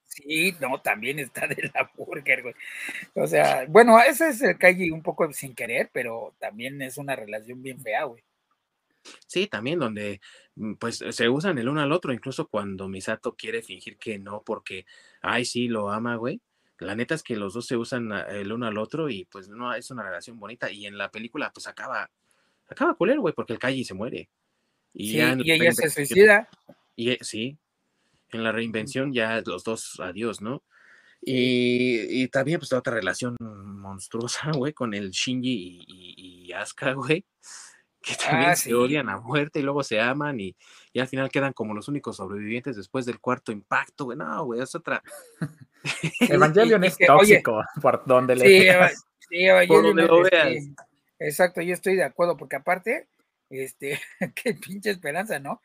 Sí, 0.07 0.55
no, 0.59 0.81
también 0.81 1.19
está 1.19 1.45
de 1.47 1.69
la 1.75 1.91
burger, 1.95 2.41
güey. 2.41 2.55
O 3.13 3.27
sea, 3.27 3.65
bueno, 3.69 3.99
ese 3.99 4.29
es 4.29 4.41
el 4.41 4.57
Kaji 4.57 4.89
un 4.89 5.03
poco 5.03 5.31
sin 5.31 5.53
querer, 5.53 5.91
pero 5.93 6.33
también 6.39 6.81
es 6.81 6.97
una 6.97 7.15
relación 7.15 7.61
bien 7.61 7.79
fea, 7.79 8.05
güey. 8.05 8.23
Sí, 9.27 9.45
también 9.45 9.77
donde 9.77 10.19
mm, 10.55 10.73
pues 10.73 11.03
se 11.11 11.29
usan 11.29 11.59
el 11.59 11.69
uno 11.69 11.81
al 11.81 11.91
otro, 11.91 12.11
incluso 12.11 12.47
cuando 12.47 12.89
Misato 12.89 13.35
quiere 13.35 13.61
fingir 13.61 13.97
que 13.97 14.17
no, 14.17 14.41
porque, 14.43 14.87
ay, 15.21 15.45
sí, 15.45 15.67
lo 15.67 15.91
ama, 15.91 16.15
güey. 16.15 16.41
La 16.79 16.95
neta 16.95 17.13
es 17.13 17.21
que 17.21 17.35
los 17.35 17.53
dos 17.53 17.67
se 17.67 17.77
usan 17.77 18.11
el 18.11 18.51
uno 18.51 18.65
al 18.65 18.77
otro 18.79 19.07
y 19.09 19.25
pues 19.25 19.49
no 19.49 19.73
es 19.73 19.91
una 19.91 20.03
relación 20.03 20.39
bonita. 20.39 20.71
Y 20.71 20.87
en 20.87 20.97
la 20.97 21.11
película 21.11 21.51
pues 21.53 21.67
acaba 21.67 22.09
acaba 22.67 22.95
culero, 22.95 23.21
güey, 23.21 23.33
porque 23.33 23.53
el 23.53 23.59
calle 23.59 23.83
se 23.83 23.93
muere. 23.93 24.29
Y, 24.93 25.19
ella 25.19 25.71
se 25.71 25.89
suicida. 25.89 26.49
Y 26.95 27.11
eh, 27.11 27.17
sí, 27.21 27.57
en 28.31 28.43
la 28.43 28.51
reinvención 28.51 29.13
ya 29.13 29.41
los 29.45 29.63
dos, 29.63 29.99
adiós, 29.99 30.41
¿no? 30.41 30.63
Y, 31.21 32.23
y 32.23 32.27
también, 32.27 32.59
pues, 32.59 32.73
otra 32.73 32.93
relación 32.93 33.35
monstruosa, 33.39 34.51
güey, 34.55 34.73
con 34.73 34.93
el 34.93 35.11
Shinji 35.11 35.83
y, 35.87 36.45
y, 36.47 36.53
Asuka, 36.53 36.93
güey, 36.93 37.25
que 38.01 38.15
también 38.15 38.51
ah, 38.51 38.55
se 38.55 38.73
odian 38.73 39.09
a 39.09 39.19
muerte 39.19 39.59
y 39.59 39.63
luego 39.63 39.83
se 39.83 39.99
aman 39.99 40.39
y, 40.39 40.55
y, 40.93 40.99
al 40.99 41.07
final 41.07 41.29
quedan 41.29 41.53
como 41.53 41.73
los 41.73 41.87
únicos 41.87 42.17
sobrevivientes 42.17 42.75
después 42.75 43.05
del 43.05 43.19
cuarto 43.19 43.51
impacto, 43.51 44.05
güey. 44.05 44.17
No, 44.17 44.45
güey, 44.45 44.61
es 44.61 44.73
otra. 44.75 45.03
Evangelion 46.21 46.83
es 46.83 46.97
tóxico, 46.97 47.63
por 47.81 48.05
donde 48.05 48.35
le 48.35 48.89
Sí, 49.29 49.49
oye, 49.49 49.67
Por 49.67 49.77
yo 49.77 49.87
donde 49.89 50.03
lo 50.03 50.23
este, 50.23 50.37
veas. 50.37 50.65
Exacto, 51.19 51.61
yo 51.61 51.73
estoy 51.73 51.95
de 51.95 52.03
acuerdo, 52.03 52.37
porque 52.37 52.55
aparte, 52.57 53.07
este, 53.49 53.99
qué 54.35 54.53
pinche 54.53 54.91
esperanza, 54.91 55.39
¿no? 55.39 55.61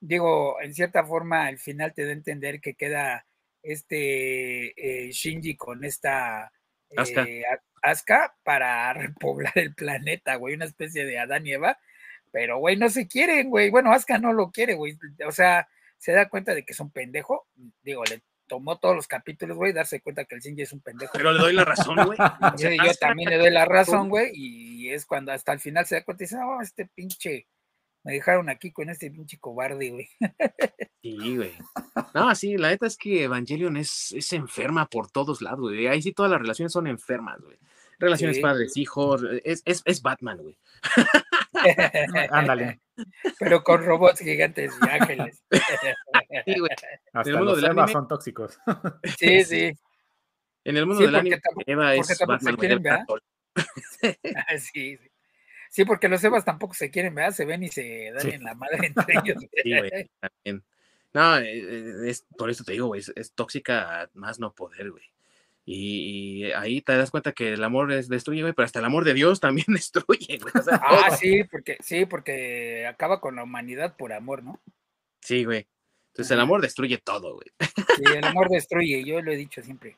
Digo, 0.00 0.60
en 0.60 0.74
cierta 0.74 1.04
forma, 1.04 1.46
al 1.46 1.58
final 1.58 1.94
te 1.94 2.04
da 2.04 2.10
a 2.10 2.12
entender 2.14 2.60
que 2.60 2.74
queda 2.74 3.26
este 3.62 5.06
eh, 5.06 5.10
Shinji 5.12 5.56
con 5.56 5.84
esta 5.84 6.52
eh, 6.90 7.42
a- 7.46 7.90
Asuka 7.90 8.36
para 8.42 8.92
repoblar 8.94 9.52
el 9.56 9.74
planeta, 9.74 10.36
güey, 10.36 10.54
una 10.54 10.66
especie 10.66 11.04
de 11.06 11.18
Adán 11.18 11.46
y 11.46 11.52
Eva, 11.52 11.78
pero, 12.32 12.58
güey, 12.58 12.76
no 12.76 12.88
se 12.90 13.06
quieren, 13.06 13.48
güey. 13.48 13.70
Bueno, 13.70 13.92
Asuka 13.92 14.18
no 14.18 14.32
lo 14.32 14.50
quiere, 14.50 14.74
güey. 14.74 14.98
O 15.26 15.30
sea, 15.32 15.68
se 15.98 16.12
da 16.12 16.28
cuenta 16.28 16.52
de 16.54 16.64
que 16.64 16.72
es 16.72 16.80
un 16.80 16.90
pendejo. 16.90 17.46
Digo, 17.82 18.02
le 18.04 18.22
tomó 18.46 18.78
todos 18.78 18.94
los 18.96 19.06
capítulos, 19.08 19.56
güey, 19.56 19.72
darse 19.72 20.00
cuenta 20.00 20.24
que 20.24 20.34
el 20.34 20.40
Shinji 20.40 20.62
es 20.62 20.72
un 20.72 20.80
pendejo. 20.80 21.12
Pero 21.14 21.32
le 21.32 21.38
doy 21.38 21.52
la 21.52 21.64
razón, 21.64 21.96
güey. 22.04 22.18
Yo, 22.58 22.94
también 23.00 23.30
le 23.30 23.38
doy 23.38 23.50
la 23.50 23.64
razón, 23.64 24.08
güey, 24.08 24.30
y 24.34 24.90
es 24.90 25.06
cuando 25.06 25.32
hasta 25.32 25.52
el 25.52 25.60
final 25.60 25.86
se 25.86 25.96
da 25.96 26.04
cuenta 26.04 26.24
y 26.24 26.26
dice, 26.26 26.36
oh, 26.38 26.60
este 26.60 26.86
pinche, 26.86 27.46
me 28.02 28.12
dejaron 28.12 28.50
aquí 28.50 28.70
con 28.70 28.90
este 28.90 29.10
pinche 29.10 29.38
cobarde, 29.38 29.90
güey. 29.90 30.08
Sí, 31.04 31.36
güey. 31.36 31.52
No, 32.14 32.34
sí, 32.34 32.56
la 32.56 32.70
neta 32.70 32.86
es 32.86 32.96
que 32.96 33.24
Evangelion 33.24 33.76
es, 33.76 34.12
es 34.12 34.32
enferma 34.32 34.86
por 34.86 35.10
todos 35.10 35.42
lados, 35.42 35.60
güey. 35.60 35.86
Ahí 35.86 36.00
sí 36.00 36.12
todas 36.12 36.32
las 36.32 36.40
relaciones 36.40 36.72
son 36.72 36.86
enfermas, 36.86 37.42
güey. 37.42 37.58
Relaciones 37.98 38.36
Sí. 38.36 38.42
padres-hijos, 38.42 39.22
es, 39.44 39.60
es, 39.66 39.82
es 39.84 40.00
Batman, 40.00 40.38
güey. 40.38 40.56
Ándale. 42.30 42.80
Pero 43.38 43.62
con 43.64 43.84
robots 43.84 44.20
gigantes 44.20 44.72
y 44.80 44.88
ángeles. 44.88 45.42
Sí, 45.50 46.58
güey. 46.58 46.70
Hasta 47.12 47.30
mundo 47.30 47.44
los 47.52 47.56
del 47.56 47.70
anime- 47.70 47.92
son 47.92 48.08
tóxicos. 48.08 48.58
Sí, 49.18 49.44
sí. 49.44 49.72
En 50.64 50.76
el 50.76 50.86
mundo 50.86 51.00
Sí, 51.00 51.06
del 51.06 51.14
anime, 51.16 51.40
tampoco- 51.40 51.64
Eva 51.66 51.94
es 51.94 52.18
Batman, 52.26 52.56
quieren, 52.56 52.82
sí, 54.58 54.96
sí. 54.96 55.10
Sí, 55.70 55.84
porque 55.84 56.08
los 56.08 56.22
Evas 56.22 56.44
tampoco 56.44 56.74
se 56.74 56.90
quieren, 56.90 57.14
¿verdad? 57.16 57.32
Se 57.32 57.44
ven 57.44 57.62
y 57.64 57.68
se 57.68 58.10
dan 58.12 58.22
Sí. 58.22 58.30
en 58.30 58.44
la 58.44 58.54
madre 58.54 58.86
entre 58.86 59.14
ellos. 59.24 59.42
Sí, 59.62 59.76
güey. 59.78 60.10
también. 60.20 60.64
No, 61.12 61.38
eh, 61.38 61.58
eh, 61.58 62.10
es, 62.10 62.24
por 62.38 62.48
eso 62.50 62.64
te 62.64 62.72
digo, 62.72 62.86
güey, 62.88 63.00
es, 63.00 63.12
es 63.16 63.32
tóxica 63.32 64.08
más 64.14 64.38
no 64.38 64.52
poder, 64.54 64.90
güey. 64.90 65.04
Y, 65.66 66.44
y 66.46 66.52
ahí 66.52 66.82
te 66.82 66.94
das 66.96 67.10
cuenta 67.10 67.32
que 67.32 67.54
el 67.54 67.64
amor 67.64 67.90
es, 67.92 68.08
destruye, 68.08 68.42
güey, 68.42 68.52
pero 68.52 68.66
hasta 68.66 68.80
el 68.80 68.84
amor 68.84 69.04
de 69.04 69.14
Dios 69.14 69.40
también 69.40 69.66
destruye, 69.68 70.38
güey. 70.38 70.52
O 70.58 70.62
sea, 70.62 70.80
Ah, 70.82 71.06
todo. 71.08 71.16
sí, 71.16 71.44
porque, 71.44 71.78
sí, 71.80 72.04
porque 72.06 72.86
acaba 72.86 73.20
con 73.20 73.36
la 73.36 73.44
humanidad 73.44 73.96
por 73.96 74.12
amor, 74.12 74.42
¿no? 74.42 74.60
Sí, 75.20 75.44
güey. 75.44 75.66
Entonces 76.08 76.30
el 76.32 76.40
amor 76.40 76.60
destruye 76.60 76.98
todo, 76.98 77.34
güey. 77.34 77.48
Sí, 77.96 78.02
el 78.14 78.24
amor 78.24 78.48
destruye, 78.50 79.02
yo 79.04 79.20
lo 79.22 79.32
he 79.32 79.36
dicho 79.36 79.62
siempre. 79.62 79.96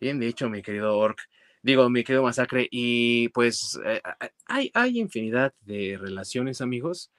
Bien 0.00 0.20
dicho, 0.20 0.48
mi 0.50 0.62
querido 0.62 0.96
Orc. 0.98 1.18
Digo, 1.62 1.88
mi 1.88 2.04
querido 2.04 2.22
Masacre. 2.22 2.68
Y 2.70 3.28
pues 3.30 3.78
eh, 3.84 4.00
a- 4.04 4.30
hay, 4.46 4.70
hay 4.74 4.98
infinidad 4.98 5.54
de 5.62 5.96
relaciones, 6.00 6.60
amigos. 6.60 7.10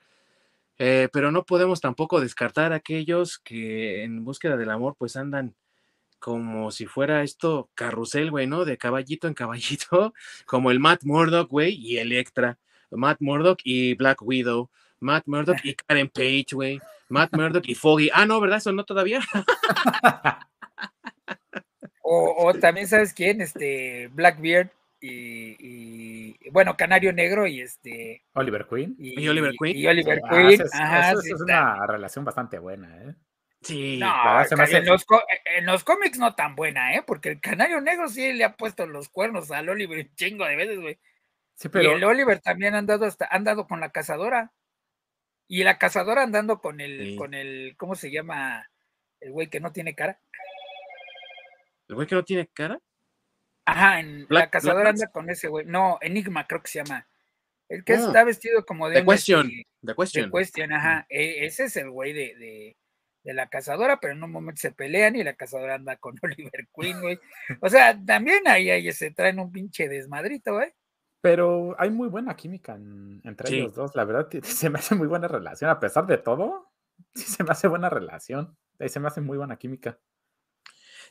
eh, 0.77 1.09
pero 1.11 1.31
no 1.31 1.43
podemos 1.45 1.81
tampoco 1.81 2.19
descartar 2.21 2.71
a 2.73 2.77
aquellos 2.77 3.39
que 3.39 4.03
en 4.03 4.23
búsqueda 4.23 4.57
del 4.57 4.69
amor, 4.69 4.95
pues 4.97 5.15
andan 5.15 5.55
como 6.25 6.71
si 6.71 6.87
fuera 6.87 7.21
esto 7.21 7.69
carrusel, 7.75 8.31
güey, 8.31 8.47
¿no? 8.47 8.65
De 8.65 8.79
caballito 8.79 9.27
en 9.27 9.35
caballito, 9.35 10.11
como 10.47 10.71
el 10.71 10.79
Matt 10.79 11.03
Murdock, 11.03 11.51
güey, 11.51 11.75
y 11.75 11.99
Electra. 11.99 12.57
Matt 12.89 13.17
Murdock 13.21 13.59
y 13.63 13.93
Black 13.93 14.23
Widow. 14.23 14.71
Matt 14.99 15.27
Murdock 15.27 15.59
y 15.63 15.75
Karen 15.75 16.09
Page, 16.09 16.47
güey. 16.53 16.81
Matt 17.09 17.31
Murdock 17.33 17.67
y 17.67 17.75
Foggy. 17.75 18.09
Ah, 18.11 18.25
no, 18.25 18.41
¿verdad? 18.41 18.57
Eso 18.57 18.71
no 18.71 18.83
todavía. 18.85 19.19
O, 22.07 22.47
o 22.47 22.53
también, 22.55 22.87
¿sabes 22.87 23.13
quién? 23.13 23.41
Este, 23.41 24.09
Blackbeard 24.13 24.69
y, 25.01 25.55
y, 25.59 26.49
bueno, 26.51 26.75
Canario 26.77 27.11
Negro 27.13 27.47
y 27.47 27.61
este. 27.61 28.23
Oliver 28.33 28.67
Queen. 28.69 28.95
Y 28.99 29.27
Oliver 29.27 29.53
Queen. 29.59 29.75
Y 29.77 29.87
Oliver 29.87 30.21
Ah, 30.23 30.29
Queen. 30.29 30.61
es, 30.61 30.73
Ajá, 30.75 31.11
esa 31.13 31.21
sí 31.21 31.31
es 31.31 31.39
está. 31.39 31.43
una 31.43 31.87
relación 31.87 32.23
bastante 32.25 32.59
buena, 32.59 32.95
¿eh? 33.03 33.15
Sí. 33.65 33.97
No, 33.97 34.05
en, 34.05 34.61
hace- 34.61 34.81
los, 34.83 35.05
co- 35.05 35.23
en 35.45 35.65
los 35.65 35.83
cómics 35.83 36.17
no 36.19 36.35
tan 36.35 36.55
buena, 36.55 36.95
¿eh? 36.95 37.03
Porque 37.05 37.29
el 37.29 37.41
Canario 37.41 37.81
Negro 37.81 38.07
sí 38.07 38.31
le 38.33 38.43
ha 38.43 38.55
puesto 38.55 38.85
los 38.85 39.09
cuernos 39.09 39.49
al 39.51 39.67
Oliver 39.69 39.97
un 40.05 40.15
chingo 40.15 40.45
de 40.45 40.55
veces, 40.55 40.79
güey. 40.79 40.99
Sí, 41.55 41.69
Y 41.73 41.85
el 41.85 42.03
Oliver 42.03 42.39
también 42.41 42.75
ha 42.75 42.77
andado 42.77 43.05
hasta, 43.05 43.25
ha 43.25 43.35
andado 43.35 43.67
con 43.67 43.79
la 43.79 43.89
cazadora. 43.91 44.51
Y 45.47 45.63
la 45.63 45.77
cazadora 45.77 46.23
andando 46.23 46.59
con 46.59 46.79
el, 46.81 47.11
Sí. 47.11 47.15
con 47.15 47.33
el, 47.33 47.75
¿cómo 47.77 47.95
se 47.95 48.11
llama? 48.11 48.69
El 49.19 49.31
güey 49.31 49.47
que 49.47 49.59
no 49.59 49.71
tiene 49.71 49.95
cara. 49.95 50.19
¿El 51.87 51.95
güey 51.95 52.07
que 52.07 52.15
no 52.15 52.23
tiene 52.23 52.47
cara? 52.47 52.79
Ajá, 53.65 53.99
en, 53.99 54.27
la 54.29 54.49
cazadora 54.49 54.91
Black 54.91 54.95
anda 54.95 55.07
con 55.11 55.29
ese 55.29 55.47
güey. 55.47 55.65
No, 55.65 55.97
Enigma 56.01 56.45
creo 56.47 56.61
que 56.61 56.67
se 56.69 56.83
llama. 56.83 57.07
El 57.69 57.83
que 57.83 57.93
Ah. 57.93 57.97
está 57.97 58.23
vestido 58.23 58.63
como 58.65 58.89
de 58.89 59.01
The 59.01 59.05
Question. 59.05 59.47
este, 59.47 59.63
The 59.81 59.87
de 59.87 59.95
Question. 59.95 60.31
Question, 60.31 60.73
ajá. 60.73 61.05
E- 61.09 61.45
ese 61.45 61.63
es 61.65 61.75
el 61.77 61.89
güey 61.89 62.13
de, 62.13 62.35
de, 62.35 62.77
de 63.25 63.33
la 63.33 63.47
cazadora, 63.49 63.99
pero 63.99 64.13
en 64.13 64.23
un 64.23 64.31
momento 64.31 64.61
se 64.61 64.71
pelean 64.71 65.15
y 65.17 65.23
la 65.23 65.33
cazadora 65.33 65.75
anda 65.75 65.97
con 65.97 66.15
Oliver 66.23 66.67
Queen, 66.73 67.01
güey. 67.01 67.19
O 67.59 67.67
sea, 67.67 67.99
también 68.05 68.47
ahí, 68.47 68.69
ahí 68.69 68.89
se 68.93 69.11
traen 69.11 69.39
un 69.39 69.51
pinche 69.51 69.89
desmadrito, 69.89 70.53
güey. 70.53 70.71
Pero 71.21 71.75
hay 71.79 71.89
muy 71.89 72.07
buena 72.07 72.35
química 72.35 72.75
en- 72.75 73.19
entre 73.25 73.49
Sí. 73.49 73.55
ellos 73.57 73.73
dos. 73.73 73.95
La 73.95 74.05
verdad, 74.05 74.29
que 74.29 74.41
se 74.43 74.69
me 74.69 74.77
hace 74.79 74.93
muy 74.95 75.07
buena 75.07 75.27
relación. 75.27 75.69
A 75.71 75.79
pesar 75.79 76.05
de 76.05 76.17
todo, 76.19 76.71
sí 77.15 77.23
se 77.23 77.43
me 77.43 77.49
hace 77.51 77.67
buena 77.67 77.89
relación. 77.89 78.55
Eh, 78.79 78.89
Se 78.89 78.99
me 78.99 79.07
hace 79.07 79.21
muy 79.21 79.37
buena 79.37 79.57
química. 79.57 79.97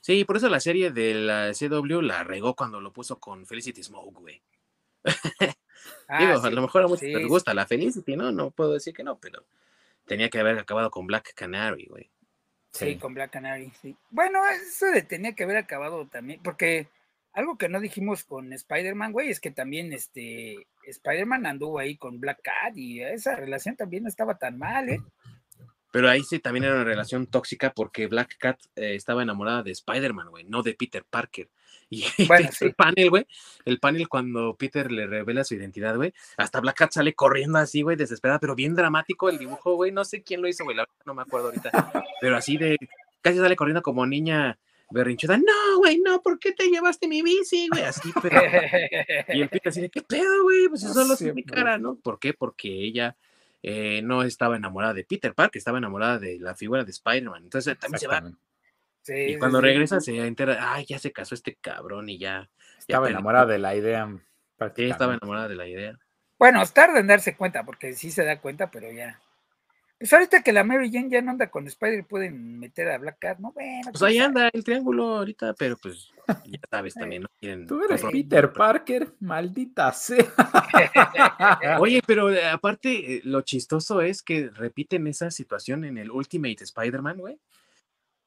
Sí, 0.01 0.25
por 0.25 0.37
eso 0.37 0.49
la 0.49 0.61
serie 0.61 0.91
de 0.93 1.15
la 1.15 1.53
CW 1.53 2.01
la 2.03 2.23
regó 2.25 2.55
cuando 2.55 2.81
lo 2.81 2.93
puso 2.93 3.19
con 3.19 3.45
Felicity 3.47 3.83
Smoke, 3.83 4.21
güey. 4.21 4.43
Ah, 6.09 6.19
Digo, 6.19 6.41
a 6.43 6.51
lo 6.51 6.63
mejor 6.63 6.83
a 6.83 6.87
muchos 6.87 7.01
sí, 7.01 7.13
les 7.13 7.27
gusta 7.27 7.53
la 7.53 7.67
Felicity, 7.67 8.17
¿no? 8.17 8.31
No 8.33 8.51
puedo 8.51 8.73
decir 8.73 8.95
que 8.95 9.03
no, 9.05 9.19
pero 9.19 9.45
tenía 10.07 10.29
que 10.31 10.39
haber 10.39 10.59
acabado 10.59 10.91
con 10.91 11.07
Black 11.07 11.35
Canary, 11.35 11.87
güey. 11.87 12.11
Sí, 12.73 12.87
Sí. 12.87 12.97
con 12.97 13.15
Black 13.15 13.31
Canary, 13.31 13.71
sí. 13.81 13.97
Bueno, 14.11 14.41
eso 14.49 14.87
de 14.87 15.03
tenía 15.03 15.35
que 15.35 15.45
haber 15.45 15.57
acabado 15.57 16.07
también, 16.09 16.41
porque 16.43 16.89
algo 17.33 17.57
que 17.57 17.69
no 17.69 17.81
dijimos 17.81 18.25
con 18.25 18.53
Spider-Man, 18.53 19.13
güey, 19.13 19.31
es 19.31 19.41
que 19.41 19.51
también 19.51 19.93
este 19.93 20.67
Spider-Man 20.87 21.47
anduvo 21.47 21.79
ahí 21.79 21.97
con 21.97 22.21
Black 22.21 22.41
Cat 22.43 22.77
y 22.77 23.01
esa 23.03 23.37
relación 23.37 23.77
también 23.77 24.03
no 24.05 24.09
estaba 24.09 24.39
tan 24.39 24.59
mal, 24.59 24.89
¿eh? 24.89 25.01
Pero 25.93 26.11
ahí 26.11 26.25
sí 26.25 26.41
también 26.41 26.65
era 26.65 26.75
una 26.75 26.85
relación 26.85 27.29
tóxica 27.29 27.73
porque 27.73 28.09
Black 28.09 28.37
Cat 28.39 28.59
eh, 28.75 28.97
estaba 28.97 29.23
enamorada 29.23 29.63
de 29.63 29.71
Spider-Man, 29.71 30.29
güey, 30.31 30.45
no 30.45 30.63
de 30.65 30.75
Peter 30.75 31.05
Parker. 31.09 31.49
Y 32.19 32.27
Bueno, 32.27 32.49
el 32.61 32.75
panel, 32.75 33.11
güey, 33.11 33.27
el 33.65 33.79
panel 33.79 34.09
cuando 34.09 34.57
Peter 34.57 34.91
le 34.91 35.07
revela 35.07 35.45
su 35.45 35.55
identidad, 35.55 35.97
güey, 35.97 36.13
hasta 36.37 36.61
Black 36.61 36.77
Cat 36.77 36.93
sale 36.93 37.15
corriendo 37.15 37.59
así, 37.59 37.83
güey, 37.83 37.97
desesperada, 37.97 38.41
pero 38.41 38.55
bien 38.55 38.75
dramático 38.75 39.29
el 39.29 39.39
dibujo, 39.39 39.75
güey, 39.75 39.93
no 39.93 40.05
sé 40.05 40.23
quién 40.23 40.43
lo 40.43 40.49
hizo, 40.49 40.65
güey, 40.65 40.77
la 40.77 40.83
verdad 40.83 40.95
no 41.07 41.15
me 41.15 41.23
acuerdo 41.23 41.49
ahorita, 41.49 41.93
pero 42.21 42.37
así 42.37 42.57
de, 42.57 42.77
casi 43.21 43.39
sale 43.39 43.57
corriendo 43.57 43.83
como 43.83 44.07
niña 44.07 44.59
berrinchuda, 44.91 45.37
no, 45.39 45.79
güey, 45.79 45.99
no, 45.99 46.23
¿por 46.23 46.39
qué 46.39 46.53
te 46.53 46.69
llevaste 46.69 47.09
mi 47.09 47.23
bici, 47.23 47.69
güey? 47.69 47.83
Así, 47.83 48.13
pero... 48.23 48.41
Y 49.29 49.41
el 49.43 49.49
Peter 49.49 49.71
así 49.71 49.81
de, 49.81 49.91
¿qué 49.91 50.03
pedo, 50.03 50.43
güey? 50.43 50.69
Pues 50.69 50.83
si 50.83 50.87
No 50.87 50.95
solo 50.95 51.17
sé, 51.17 51.33
mi 51.33 51.43
cara, 51.43 51.79
¿no? 51.79 51.97
¿Por 51.97 52.19
qué? 52.19 52.33
Porque 52.35 52.69
ella 52.69 53.17
eh, 53.67 54.03
no 54.03 54.23
estaba 54.23 54.57
enamorada 54.57 54.93
de 54.93 55.05
Peter 55.05 55.33
Parker, 55.33 55.59
estaba 55.59 55.79
enamorada 55.79 56.19
de 56.19 56.39
la 56.39 56.55
figura 56.55 56.85
de 56.85 56.91
Spider-Man. 56.91 57.45
Entonces 57.45 57.79
también 57.79 57.99
se 57.99 58.07
va. 58.07 58.23
Sí, 59.05 59.13
Y 59.15 59.33
sí, 59.35 59.39
cuando 59.39 59.61
sí. 59.61 59.65
regresa 59.67 60.01
se 60.01 60.17
entera, 60.27 60.73
ay, 60.75 60.87
ya 60.87 60.99
se 60.99 61.13
casó 61.13 61.35
este 61.35 61.55
cabrón 61.61 62.09
y 62.09 62.19
ya. 62.19 62.49
Estaba 62.79 63.09
enamorada 63.09 63.47
de 63.47 63.59
la 63.59 63.75
idea. 63.77 64.07
Sí, 64.09 64.21
prácticamente. 64.57 64.93
estaba 64.93 65.15
enamorada 65.15 65.49
de 65.49 65.55
la 65.57 65.69
idea. 65.69 65.99
Bueno, 66.39 66.63
tarda 66.67 66.99
en 67.01 67.07
darse 67.07 67.37
cuenta, 67.37 67.65
porque 67.65 67.93
sí 67.95 68.11
se 68.11 68.25
da 68.25 68.41
cuenta, 68.41 68.71
pero 68.71 68.91
ya. 68.91 69.21
Pues 69.99 70.13
ahorita 70.13 70.43
que 70.43 70.53
la 70.53 70.65
Mary 70.65 70.91
Jane 70.93 71.09
ya 71.09 71.23
no 71.23 71.31
anda 71.31 71.51
con 71.51 71.67
Spider, 71.67 72.05
pueden 72.05 72.59
meter 72.59 72.89
a 72.91 72.99
Black 72.99 73.19
Cat, 73.21 73.39
¿no? 73.39 73.53
Bueno, 73.53 73.91
Pues 73.91 74.03
ahí 74.03 74.17
sabe. 74.17 74.27
anda 74.27 74.51
el 74.53 74.65
triángulo 74.65 75.05
ahorita, 75.19 75.55
pero 75.55 75.77
pues 75.81 76.11
ya 76.47 76.59
sabes 76.71 76.95
también, 77.15 77.23
¿no? 77.23 77.29
Quieren 77.41 77.67
Tú 77.67 77.83
eres. 77.85 78.03
Peter 78.11 78.53
Parker, 78.53 79.15
maldita 79.21 79.93
sea. 79.93 80.27
Oye, 81.79 82.03
pero 82.07 82.31
eh, 82.31 82.45
aparte, 82.47 83.17
eh, 83.17 83.21
lo 83.25 83.43
chistoso 83.43 84.01
es 84.03 84.23
que 84.23 84.51
repiten 84.51 85.07
esa 85.07 85.31
situación 85.31 85.85
en 85.85 85.97
el 85.99 86.11
Ultimate 86.11 86.65
Spider-Man, 86.65 87.19
güey. 87.19 87.39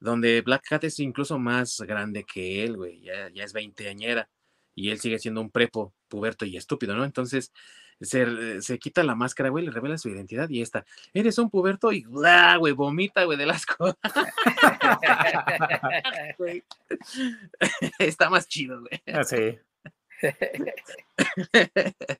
Donde 0.00 0.42
Black 0.42 0.64
Cat 0.68 0.84
es 0.84 0.98
incluso 1.00 1.38
más 1.38 1.80
grande 1.80 2.24
que 2.24 2.64
él, 2.64 2.76
güey. 2.76 3.00
Ya, 3.00 3.28
ya 3.30 3.44
es 3.44 3.52
veinteañera. 3.52 4.28
Y 4.74 4.90
él 4.90 5.00
sigue 5.00 5.18
siendo 5.18 5.40
un 5.40 5.50
prepo, 5.50 5.94
puberto 6.08 6.44
y 6.44 6.56
estúpido, 6.56 6.94
¿no? 6.94 7.04
Entonces 7.04 7.52
se, 8.00 8.22
eh, 8.22 8.62
se 8.62 8.78
quita 8.78 9.02
la 9.02 9.16
máscara, 9.16 9.48
güey, 9.50 9.64
le 9.64 9.72
revela 9.72 9.98
su 9.98 10.08
identidad 10.08 10.48
y 10.48 10.62
esta. 10.62 10.84
Eres 11.12 11.36
un 11.38 11.50
puberto 11.50 11.90
y, 11.92 12.04
¡bla! 12.04 12.56
güey, 12.56 12.72
vomita, 12.72 13.24
güey, 13.24 13.36
del 13.36 13.50
asco. 13.50 13.96
Está 17.98 18.30
más 18.30 18.48
chido, 18.48 18.80
güey. 18.80 19.02
Ah, 19.12 19.24
sí. 19.24 19.58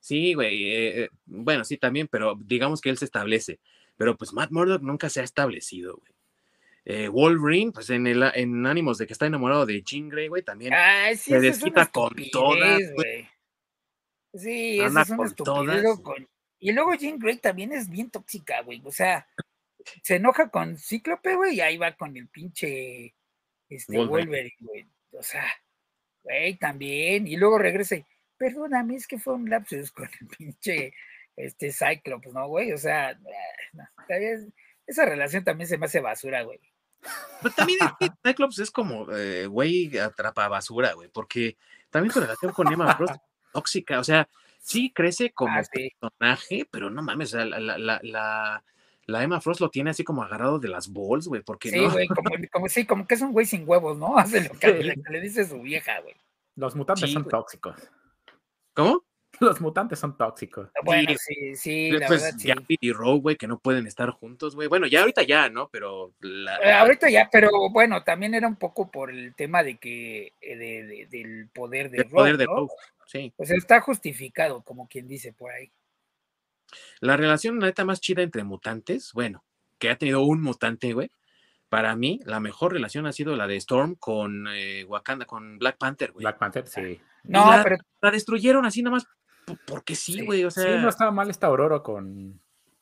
Sí, 0.00 0.34
güey. 0.34 0.64
eh, 0.64 1.04
eh, 1.04 1.08
bueno, 1.26 1.64
sí, 1.64 1.76
también, 1.76 2.08
pero 2.08 2.34
digamos 2.36 2.80
que 2.80 2.90
él 2.90 2.98
se 2.98 3.04
establece. 3.04 3.60
Pero 3.96 4.16
pues 4.16 4.32
Matt 4.32 4.50
Murdock 4.50 4.82
nunca 4.82 5.08
se 5.08 5.20
ha 5.20 5.24
establecido, 5.24 5.96
güey. 5.96 6.11
Eh, 6.84 7.08
Wolverine, 7.08 7.70
pues 7.70 7.90
en, 7.90 8.06
el, 8.06 8.22
en 8.34 8.66
ánimos 8.66 8.98
de 8.98 9.06
que 9.06 9.12
está 9.12 9.26
enamorado 9.26 9.66
de 9.66 9.82
Jean 9.82 10.08
Grey, 10.08 10.26
güey, 10.26 10.42
también 10.42 10.74
Ay, 10.74 11.16
sí, 11.16 11.30
se 11.30 11.40
desquita 11.40 11.86
con 11.86 12.12
todas, 12.32 12.80
güey. 12.94 13.28
Sí, 14.34 14.80
Anda 14.80 15.02
eso 15.02 15.14
es 15.24 15.38
una 15.44 15.96
con 16.02 16.28
Y 16.58 16.72
luego 16.72 16.94
Jean 16.94 17.18
Grey 17.18 17.36
también 17.36 17.72
es 17.72 17.88
bien 17.88 18.10
tóxica, 18.10 18.62
güey. 18.62 18.82
O 18.84 18.90
sea, 18.90 19.28
se 20.02 20.16
enoja 20.16 20.48
con 20.48 20.76
Cíclope, 20.76 21.36
güey, 21.36 21.56
y 21.56 21.60
ahí 21.60 21.76
va 21.76 21.92
con 21.92 22.16
el 22.16 22.28
pinche 22.28 23.14
este, 23.68 23.96
Wolverine. 23.96 24.26
Wolverine, 24.26 24.56
güey. 24.60 24.86
O 25.12 25.22
sea, 25.22 25.46
güey, 26.22 26.56
también. 26.56 27.28
Y 27.28 27.36
luego 27.36 27.58
regresa 27.58 27.96
y, 27.96 28.06
perdóname, 28.36 28.96
es 28.96 29.06
que 29.06 29.18
fue 29.18 29.34
un 29.34 29.48
lapsus 29.48 29.92
con 29.92 30.08
el 30.20 30.26
pinche 30.26 30.94
este 31.36 31.72
Cyclops, 31.72 32.32
¿no, 32.32 32.48
güey? 32.48 32.72
O 32.72 32.78
sea, 32.78 33.14
no, 33.72 33.84
también- 34.08 34.52
esa 34.86 35.04
relación 35.04 35.44
también 35.44 35.68
se 35.68 35.78
me 35.78 35.86
hace 35.86 36.00
basura, 36.00 36.42
güey. 36.42 36.60
Pero 37.42 37.54
también 37.54 37.78
es 37.82 37.90
que 37.98 38.14
Cyclops 38.28 38.58
es 38.60 38.70
como, 38.70 39.10
eh, 39.12 39.46
güey, 39.46 39.96
atrapa 39.98 40.48
basura, 40.48 40.92
güey, 40.94 41.08
porque 41.08 41.56
también 41.90 42.12
su 42.12 42.20
relación 42.20 42.52
con 42.52 42.72
Emma 42.72 42.94
Frost 42.96 43.14
es 43.14 43.20
tóxica, 43.52 43.98
o 43.98 44.04
sea, 44.04 44.28
sí 44.60 44.92
crece 44.94 45.32
como 45.32 45.56
Ah, 45.58 45.64
sí. 45.64 45.90
personaje, 46.00 46.68
pero 46.70 46.90
no 46.90 47.02
mames, 47.02 47.34
o 47.34 47.36
sea, 47.38 47.44
la, 47.44 47.58
la, 47.58 47.76
la, 47.78 47.98
la, 48.02 48.64
la 49.06 49.22
Emma 49.24 49.40
Frost 49.40 49.60
lo 49.60 49.68
tiene 49.70 49.90
así 49.90 50.04
como 50.04 50.22
agarrado 50.22 50.58
de 50.60 50.68
las 50.68 50.92
balls, 50.92 51.26
güey, 51.26 51.42
porque 51.42 51.70
Sí, 51.70 51.80
no, 51.80 51.90
güey, 51.90 52.06
como, 52.06 52.30
como, 52.52 52.68
sí, 52.68 52.86
como 52.86 53.06
que 53.06 53.14
es 53.16 53.20
un 53.22 53.32
güey 53.32 53.46
sin 53.46 53.68
huevos, 53.68 53.98
¿no? 53.98 54.16
Hace 54.18 54.48
lo 54.48 54.58
que 54.58 54.76
Sí. 54.78 54.82
le, 54.84 54.94
le 55.10 55.20
dice 55.20 55.44
su 55.46 55.60
vieja, 55.60 56.00
güey. 56.00 56.14
Los 56.54 56.76
mutantes 56.76 57.08
Sí, 57.08 57.14
son 57.14 57.22
güey. 57.24 57.30
tóxicos. 57.30 57.76
¿cómo? 58.74 59.04
Los 59.42 59.60
mutantes 59.60 59.98
son 59.98 60.16
tóxicos. 60.16 60.70
Bueno, 60.84 61.12
sí, 61.18 61.56
sí, 61.56 61.90
la 61.90 62.06
pues 62.06 62.22
verdad, 62.22 62.38
sí. 62.38 62.48
Gambit 62.48 62.82
y 62.82 62.92
Rogue, 62.92 63.20
güey, 63.20 63.36
que 63.36 63.46
no 63.48 63.58
pueden 63.58 63.86
estar 63.86 64.08
juntos, 64.10 64.54
güey, 64.54 64.68
bueno, 64.68 64.86
ya 64.86 65.00
ahorita 65.00 65.22
ya, 65.22 65.48
¿no? 65.48 65.68
Pero 65.68 66.14
la, 66.20 66.56
Eh, 66.58 66.72
ahorita 66.72 67.10
ya, 67.10 67.28
pero 67.30 67.50
bueno, 67.70 68.04
también 68.04 68.34
era 68.34 68.46
un 68.46 68.56
poco 68.56 68.90
por 68.90 69.10
el 69.10 69.34
tema 69.34 69.62
de 69.62 69.78
que, 69.78 70.32
eh, 70.40 70.56
de, 70.56 70.82
de- 70.84 71.06
del 71.10 71.48
poder 71.48 71.90
de 71.90 71.98
el 71.98 72.08
poder 72.08 72.32
Rogue, 72.34 72.38
de 72.38 72.44
¿no? 72.46 72.54
Rogue, 72.54 72.72
sí. 73.06 73.32
O 73.36 73.44
sea, 73.44 73.56
está 73.56 73.80
justificado, 73.80 74.62
como 74.62 74.88
quien 74.88 75.08
dice 75.08 75.32
por 75.32 75.50
ahí. 75.50 75.70
La 77.00 77.16
relación 77.16 77.58
la 77.60 77.66
neta 77.66 77.84
más 77.84 78.00
chida 78.00 78.22
entre 78.22 78.44
mutantes, 78.44 79.10
bueno, 79.12 79.44
que 79.78 79.90
ha 79.90 79.98
tenido 79.98 80.22
un 80.22 80.40
mutante, 80.40 80.92
güey. 80.92 81.10
Para 81.68 81.96
mí, 81.96 82.20
la 82.24 82.38
mejor 82.38 82.74
relación 82.74 83.06
ha 83.06 83.12
sido 83.12 83.34
la 83.34 83.46
de 83.46 83.56
Storm 83.56 83.94
con 83.96 84.46
eh, 84.50 84.84
Wakanda, 84.84 85.24
con 85.24 85.58
Black 85.58 85.78
Panther, 85.78 86.12
güey. 86.12 86.22
Black 86.22 86.38
Panther, 86.38 86.66
sí. 86.66 87.00
No, 87.24 87.50
la, 87.50 87.62
pero 87.62 87.76
la 88.00 88.10
destruyeron 88.10 88.66
así 88.66 88.82
nada 88.82 88.96
más 88.96 89.06
porque 89.66 89.94
sí, 89.94 90.14
Sí, 90.14 90.24
güey. 90.24 90.44
O 90.44 90.50
Sí, 90.50 90.60
sea, 90.62 90.78
no 90.80 90.88
estaba 90.88 91.10
mal 91.10 91.30
esta 91.30 91.46
Aurora 91.48 91.80
con 91.80 92.40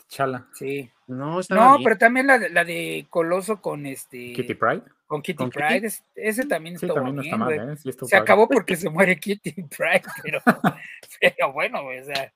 Chala. 0.08 0.46
sí. 0.54 0.90
no 1.06 1.40
estaba 1.40 1.64
No, 1.64 1.70
bien. 1.78 1.84
pero 1.84 1.98
también 1.98 2.26
la, 2.26 2.38
de- 2.38 2.50
la 2.50 2.64
de 2.64 3.06
Coloso 3.10 3.60
con 3.60 3.86
este. 3.86 4.32
Kitty 4.32 4.54
Pride. 4.54 4.82
Con 5.06 5.22
Kitty 5.22 5.36
con 5.38 5.50
Kitty. 5.50 5.64
Pride. 5.66 5.86
es- 5.86 6.04
ese 6.14 6.46
también 6.46 6.78
Sí, 6.78 6.86
no 6.86 6.92
está 7.22 7.36
mal. 7.36 7.52
¿eh? 7.72 7.76
Sí 7.76 7.88
estuvo 7.90 8.08
Se 8.08 8.16
padre. 8.16 8.22
acabó 8.22 8.48
porque 8.48 8.76
se 8.76 8.88
muere 8.90 9.18
Kitty 9.18 9.52
Pride, 9.76 10.02
pero, 10.22 10.40
pero 11.20 11.52
bueno, 11.52 11.82
güey, 11.82 11.98
o 12.00 12.04
sea, 12.04 12.32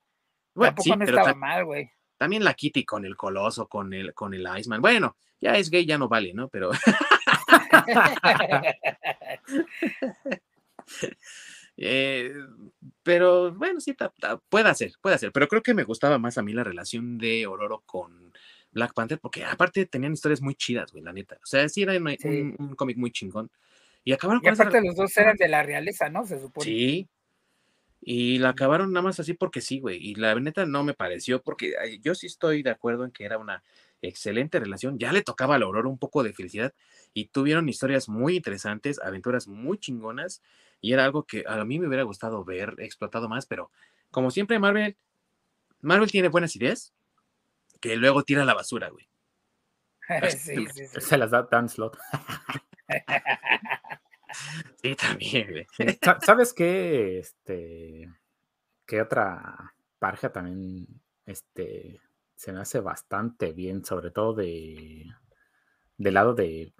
Bueno, 0.54 0.70
tampoco 0.74 0.82
sí, 0.84 0.96
no 0.96 1.04
estaba 1.04 1.34
mal, 1.34 1.64
güey. 1.64 1.90
también 2.16 2.42
la 2.44 2.54
Kitty 2.54 2.84
con 2.84 3.04
el 3.04 3.16
Coloso, 3.16 3.68
con 3.68 3.92
el, 3.92 4.12
con 4.14 4.34
el 4.34 4.46
Iceman. 4.58 4.80
Bueno, 4.80 5.16
ya 5.40 5.52
es 5.56 5.70
gay, 5.70 5.84
ya 5.86 5.98
no 5.98 6.08
vale, 6.08 6.32
¿no? 6.34 6.48
Pero 6.48 6.70
Eh, 11.76 12.32
pero 13.02 13.52
bueno, 13.52 13.80
sí, 13.80 13.94
ta- 13.94 14.12
ta- 14.20 14.38
puede 14.48 14.72
ser, 14.74 14.92
puede 15.00 15.18
ser. 15.18 15.32
Pero 15.32 15.48
creo 15.48 15.62
que 15.62 15.74
me 15.74 15.84
gustaba 15.84 16.18
más 16.18 16.38
a 16.38 16.42
mí 16.42 16.52
la 16.52 16.64
relación 16.64 17.18
de 17.18 17.46
Ororo 17.46 17.82
con 17.86 18.32
Black 18.72 18.94
Panther, 18.94 19.18
porque 19.20 19.44
aparte 19.44 19.86
tenían 19.86 20.12
historias 20.12 20.40
muy 20.40 20.54
chidas, 20.54 20.92
güey, 20.92 21.02
la 21.04 21.12
neta. 21.12 21.36
O 21.42 21.46
sea, 21.46 21.68
sí 21.68 21.82
era 21.82 21.96
un, 21.96 22.08
Sí. 22.18 22.28
un- 22.28 22.56
un 22.58 22.74
cómic 22.76 22.96
muy 22.96 23.10
chingón. 23.10 23.50
Y 24.04 24.12
acabaron 24.12 24.40
Y 24.42 24.44
con 24.48 24.54
aparte 24.54 24.80
los 24.82 24.96
dos 24.96 25.16
eran 25.16 25.36
de 25.36 25.48
la 25.48 25.62
realeza, 25.62 26.08
¿no? 26.10 26.26
Se 26.26 26.38
supone. 26.40 26.64
Sí. 26.66 27.08
Y 28.06 28.38
la 28.38 28.50
acabaron 28.50 28.92
nada 28.92 29.02
más 29.02 29.18
así 29.18 29.32
porque 29.32 29.62
sí, 29.62 29.80
güey. 29.80 29.96
Y 29.98 30.14
la 30.16 30.34
neta 30.38 30.66
no 30.66 30.84
me 30.84 30.92
pareció, 30.92 31.40
porque 31.42 31.72
yo 32.02 32.14
sí 32.14 32.26
estoy 32.26 32.62
de 32.62 32.70
acuerdo 32.70 33.04
en 33.04 33.10
que 33.12 33.24
era 33.24 33.38
una 33.38 33.62
excelente 34.02 34.60
relación. 34.60 34.98
Ya 34.98 35.10
le 35.12 35.22
tocaba 35.22 35.54
a 35.54 35.58
la 35.58 35.64
Aurora 35.64 35.88
un 35.88 35.96
poco 35.98 36.22
de 36.22 36.34
felicidad 36.34 36.74
y 37.14 37.26
tuvieron 37.28 37.66
historias 37.70 38.08
muy 38.10 38.36
interesantes, 38.36 39.00
aventuras 39.00 39.48
muy 39.48 39.78
chingonas. 39.78 40.42
Y 40.84 40.92
era 40.92 41.06
algo 41.06 41.24
que 41.24 41.44
a 41.46 41.64
mí 41.64 41.78
me 41.78 41.88
hubiera 41.88 42.02
gustado 42.02 42.44
ver 42.44 42.74
explotado 42.76 43.26
más, 43.26 43.46
pero 43.46 43.70
como 44.10 44.30
siempre, 44.30 44.58
Marvel, 44.58 44.98
Marvel 45.80 46.10
tiene 46.10 46.28
buenas 46.28 46.54
ideas 46.56 46.92
que 47.80 47.96
luego 47.96 48.22
tira 48.22 48.42
a 48.42 48.44
la 48.44 48.52
basura, 48.52 48.90
güey. 48.90 49.08
sí, 50.30 50.66
sí, 50.66 50.86
sí. 50.86 51.00
Se 51.00 51.16
las 51.16 51.30
da 51.30 51.44
Dan 51.50 51.70
Slot. 51.70 51.96
Sí, 54.82 54.96
también, 54.96 55.48
güey. 55.50 55.66
Sa- 56.02 56.18
¿Sabes 56.20 56.52
qué? 56.52 57.20
Este. 57.20 58.12
¿Qué 58.84 59.00
otra 59.00 59.74
pareja 59.98 60.32
también 60.32 60.86
este, 61.24 62.00
se 62.34 62.52
me 62.52 62.60
hace 62.60 62.80
bastante 62.80 63.52
bien, 63.52 63.84
sobre 63.84 64.10
todo 64.10 64.34
de. 64.34 65.06
Del 65.96 66.14
lado 66.14 66.34
de. 66.34 66.74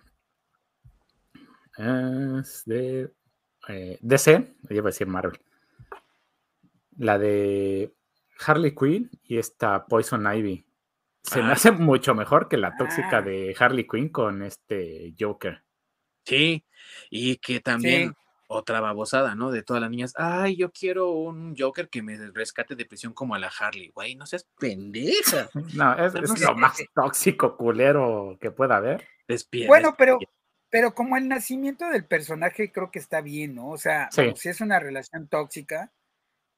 es 1.78 2.62
de. 2.66 3.12
Eh, 3.68 3.98
DC, 4.00 4.54
yo 4.68 4.76
iba 4.76 4.88
a 4.88 4.92
decir 4.92 5.06
Marvel. 5.06 5.38
La 6.96 7.18
de 7.18 7.92
Harley 8.46 8.74
Quinn 8.74 9.10
y 9.24 9.38
esta 9.38 9.86
Poison 9.86 10.24
Ivy. 10.26 10.64
Se 11.22 11.40
me 11.42 11.48
Ah. 11.50 11.52
hace 11.52 11.72
mucho 11.72 12.14
mejor 12.14 12.48
que 12.48 12.56
la 12.56 12.76
tóxica 12.76 13.18
Ah. 13.18 13.22
de 13.22 13.54
Harley 13.58 13.86
Quinn 13.86 14.08
con 14.10 14.42
este 14.42 15.14
Joker. 15.18 15.62
Sí, 16.24 16.64
y 17.10 17.36
que 17.36 17.60
también 17.60 18.14
otra 18.46 18.80
babosada, 18.80 19.34
¿no? 19.34 19.50
De 19.50 19.62
todas 19.62 19.80
las 19.80 19.90
niñas, 19.90 20.12
ay, 20.16 20.56
yo 20.56 20.70
quiero 20.70 21.10
un 21.12 21.56
Joker 21.56 21.88
que 21.88 22.02
me 22.02 22.16
rescate 22.30 22.76
de 22.76 22.84
prisión 22.84 23.12
como 23.14 23.34
a 23.34 23.38
la 23.38 23.48
Harley, 23.58 23.88
güey, 23.88 24.14
no 24.14 24.26
seas 24.26 24.46
pendeja. 24.58 25.48
No, 25.74 25.94
es, 25.98 26.14
No, 26.14 26.20
es 26.22 26.40
no 26.40 26.50
lo 26.52 26.56
más 26.56 26.78
tóxico, 26.94 27.56
culero 27.56 28.36
que 28.40 28.50
pueda 28.50 28.76
haber. 28.76 29.06
Despierta. 29.26 29.68
Bueno, 29.68 29.94
pero, 29.98 30.18
pero 30.74 30.92
como 30.92 31.16
el 31.16 31.28
nacimiento 31.28 31.88
del 31.88 32.05
personaje 32.05 32.72
creo 32.72 32.90
que 32.90 32.98
está 32.98 33.20
bien, 33.20 33.55
¿no? 33.55 33.68
O 33.68 33.78
sea, 33.78 34.09
Sí. 34.10 34.32
sí 34.34 34.48
es 34.48 34.60
una 34.60 34.80
relación 34.80 35.28
tóxica, 35.28 35.92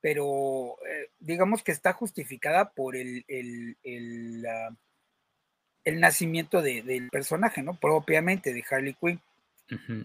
pero 0.01 0.78
eh, 0.88 1.10
digamos 1.18 1.62
que 1.62 1.70
está 1.72 1.93
justificada 1.93 2.70
por 2.70 2.97
el, 2.97 3.26
el, 3.28 3.76
el, 3.82 4.47
ah, 4.47 4.74
el 5.84 6.01
nacimiento 6.01 6.62
de- 6.62 6.80
del 6.82 7.10
personaje, 7.10 7.62
¿no? 7.62 7.78
Propiamente 7.78 8.55
de 8.55 8.64
Harley 8.70 8.94
Quinn. 8.98 9.20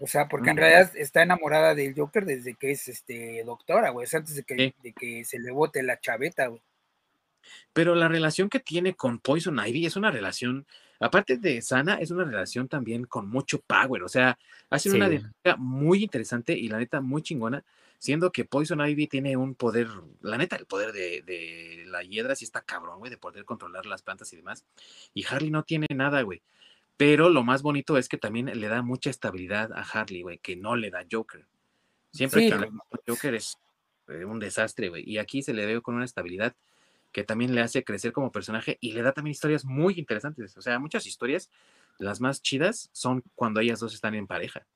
O 0.02 0.06
sea, 0.06 0.28
porque 0.28 0.50
en 0.50 0.56
Ujú. 0.58 0.66
realidad 0.66 0.92
está 0.96 1.22
enamorada 1.22 1.74
del 1.74 1.94
Joker 1.94 2.26
desde 2.26 2.52
que 2.52 2.72
es 2.72 2.88
este 2.88 3.42
doctora, 3.44 3.88
güey. 3.90 4.04
O 4.04 4.08
sea, 4.10 4.18
antes 4.20 4.34
de 4.34 4.42
que, 4.42 4.56
Sí. 4.56 4.74
de 4.82 4.92
que 4.92 5.24
se 5.24 5.38
le 5.38 5.52
bote 5.52 5.82
la 5.82 5.98
chaveta, 5.98 6.48
güey. 6.48 6.60
Pero 7.72 7.94
la 7.94 8.08
relación 8.08 8.48
que 8.48 8.60
tiene 8.60 8.94
con 8.94 9.18
Poison 9.18 9.58
Ivy 9.64 9.86
es 9.86 9.96
una 9.96 10.10
relación, 10.10 10.66
aparte 11.00 11.36
de 11.38 11.62
sana, 11.62 11.96
es 11.96 12.10
una 12.10 12.24
relación 12.24 12.68
también 12.68 13.04
con 13.04 13.28
mucho 13.28 13.60
power. 13.60 14.02
O 14.02 14.08
sea, 14.08 14.38
ha 14.70 14.78
sido 14.78 14.96
una 14.96 15.06
Sí. 15.08 15.16
dinámica 15.16 15.56
muy 15.58 16.02
interesante 16.02 16.52
y 16.56 16.68
la 16.68 16.78
neta 16.78 17.00
muy 17.00 17.22
chingona, 17.22 17.64
siendo 17.98 18.32
que 18.32 18.44
Poison 18.44 18.80
Ivy 18.86 19.06
tiene 19.06 19.36
un 19.36 19.54
poder, 19.54 19.88
la 20.20 20.36
neta, 20.38 20.56
el 20.56 20.66
poder 20.66 20.92
de, 20.92 21.22
de 21.22 21.84
la 21.86 22.02
hiedra 22.02 22.34
sí 22.34 22.44
está 22.44 22.60
cabrón, 22.62 22.98
güey, 22.98 23.10
de 23.10 23.18
poder 23.18 23.44
controlar 23.44 23.86
las 23.86 24.02
plantas 24.02 24.32
y 24.32 24.36
demás. 24.36 24.64
Y 25.14 25.24
Harley 25.26 25.50
no 25.50 25.62
tiene 25.62 25.86
nada, 25.94 26.22
güey. 26.22 26.42
Pero 26.96 27.30
lo 27.30 27.42
más 27.42 27.62
bonito 27.62 27.96
es 27.96 28.08
que 28.08 28.18
también 28.18 28.46
le 28.46 28.68
da 28.68 28.82
mucha 28.82 29.10
estabilidad 29.10 29.72
a 29.72 29.82
Harley, 29.82 30.22
güey, 30.22 30.38
que 30.38 30.56
no 30.56 30.76
le 30.76 30.90
da 30.90 31.04
Joker. 31.10 31.46
Siempre 32.12 32.42
Sí, 32.42 32.50
que 32.50 32.70
Joker 33.08 33.34
es 33.34 33.56
eh, 34.08 34.24
un 34.24 34.38
desastre, 34.38 34.88
güey. 34.88 35.02
Y 35.08 35.18
aquí 35.18 35.42
se 35.42 35.54
le 35.54 35.64
ve 35.64 35.80
con 35.80 35.94
una 35.94 36.04
estabilidad 36.04 36.54
que 37.12 37.24
también 37.24 37.54
le 37.54 37.60
hace 37.60 37.84
crecer 37.84 38.12
como 38.12 38.32
personaje 38.32 38.78
y 38.80 38.92
le 38.92 39.02
da 39.02 39.12
también 39.12 39.32
historias 39.32 39.64
muy 39.64 39.98
interesantes. 39.98 40.56
O 40.56 40.62
sea, 40.62 40.78
muchas 40.78 41.06
historias, 41.06 41.50
las 41.98 42.20
más 42.20 42.42
chidas, 42.42 42.88
son 42.92 43.22
cuando 43.34 43.60
ellas 43.60 43.80
dos 43.80 43.94
están 43.94 44.14
en 44.14 44.26
pareja. 44.26 44.66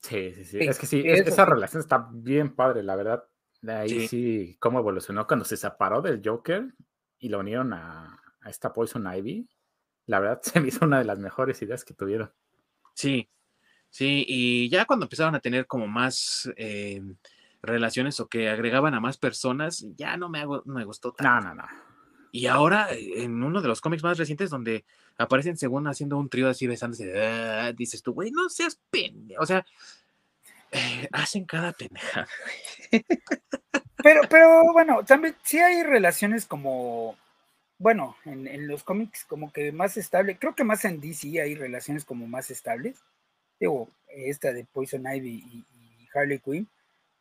Sí, 0.00 0.32
sí, 0.34 0.44
sí. 0.44 0.58
Sí, 0.58 0.64
Es 0.68 0.78
que 0.78 0.86
sí, 0.86 1.02
es- 1.04 1.26
esa 1.26 1.44
relación 1.44 1.80
está 1.80 2.08
bien 2.12 2.54
padre, 2.54 2.82
la 2.82 2.94
verdad. 2.96 3.24
De 3.62 3.72
ahí 3.72 3.88
Sí. 3.88 4.08
sí. 4.08 4.56
cómo 4.60 4.78
evolucionó 4.78 5.26
cuando 5.26 5.44
se 5.44 5.56
separó 5.56 6.02
del 6.02 6.20
Joker 6.24 6.72
y 7.18 7.28
lo 7.30 7.40
unieron 7.40 7.72
a, 7.72 8.20
a 8.42 8.50
esta 8.50 8.72
Poison 8.72 9.06
Ivy. 9.12 9.48
La 10.06 10.20
verdad 10.20 10.40
se 10.58 10.60
me 10.60 10.68
hizo 10.68 10.84
una 10.84 10.98
de 10.98 11.04
las 11.04 11.18
mejores 11.18 11.60
ideas 11.62 11.84
que 11.84 11.94
tuvieron. 11.94 12.30
Sí, 12.94 13.28
sí, 13.88 14.24
y 14.28 14.68
ya 14.68 14.84
cuando 14.84 15.06
empezaron 15.06 15.34
a 15.34 15.40
tener 15.40 15.66
como 15.66 15.86
más 15.88 16.50
eh, 16.56 17.02
relaciones 17.66 18.20
o 18.20 18.28
que 18.28 18.48
agregaban 18.48 18.94
a 18.94 19.00
más 19.00 19.18
personas, 19.18 19.86
ya 19.96 20.16
no 20.16 20.28
me, 20.28 20.40
hago, 20.40 20.62
no 20.64 20.74
me 20.74 20.84
gustó 20.84 21.12
tanto. 21.12 21.48
No, 21.48 21.54
no, 21.54 21.62
no. 21.62 21.68
Y 22.32 22.46
ahora, 22.46 22.92
eh, 22.92 23.22
en 23.22 23.42
uno 23.42 23.62
de 23.62 23.68
los 23.68 23.80
cómics 23.80 24.02
más 24.02 24.18
recientes, 24.18 24.50
donde 24.50 24.84
aparecen 25.18 25.56
según 25.56 25.86
haciendo 25.86 26.18
un 26.18 26.28
trío 26.28 26.48
así 26.48 26.66
besándose, 26.66 27.16
ah, 27.20 27.72
dices 27.72 28.02
tú, 28.02 28.12
güey, 28.12 28.30
no 28.30 28.48
seas 28.48 28.80
pendejo. 28.90 29.42
O 29.42 29.46
sea, 29.46 29.64
eh, 30.72 31.08
hacen 31.12 31.44
cada 31.44 31.72
pendejada. 31.72 32.28
Pero, 34.02 34.20
pero 34.28 34.70
bueno, 34.74 35.02
también 35.02 35.34
sí 35.44 35.58
hay 35.58 35.82
relaciones 35.82 36.44
como 36.44 37.16
bueno, 37.78 38.16
en, 38.24 38.46
en, 38.46 38.68
los 38.68 38.82
cómics 38.82 39.24
como 39.24 39.52
que 39.52 39.72
más 39.72 39.96
estable, 39.96 40.38
creo 40.38 40.54
que 40.54 40.64
más 40.64 40.84
en 40.84 41.00
DC 41.00 41.40
hay 41.40 41.54
relaciones 41.54 42.04
como 42.04 42.26
más 42.26 42.50
estables, 42.50 43.02
digo, 43.58 43.88
esta 44.08 44.52
de 44.52 44.64
Poison 44.64 45.04
Ivy 45.06 45.44
y, 45.46 45.64
y 46.02 46.08
Harley 46.14 46.38
Quinn, 46.38 46.68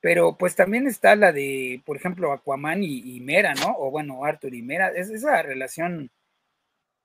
pero 0.03 0.37
pues 0.37 0.53
también 0.53 0.85
está 0.85 1.15
la 1.15 1.31
de, 1.31 1.81
por 1.85 1.95
ejemplo, 1.95 2.33
Aquaman 2.33 2.83
y, 2.83 3.21
Mera, 3.21 3.53
¿no? 3.53 3.73
O 3.77 3.89
bueno, 3.89 4.25
Arthur 4.25 4.53
y 4.53 4.61
Mera, 4.61 4.89
es, 4.89 5.09
esa 5.09 5.41
relación, 5.41 6.11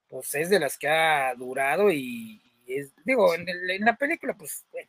pues 0.08 0.34
es 0.34 0.50
de 0.50 0.58
las 0.58 0.76
que 0.76 0.88
ha 0.88 1.32
durado 1.36 1.92
y, 1.92 2.42
es, 2.66 2.92
digo, 3.04 3.32
en, 3.36 3.46
la 3.84 3.94
película, 3.94 4.36
pues 4.36 4.66
bueno, 4.72 4.88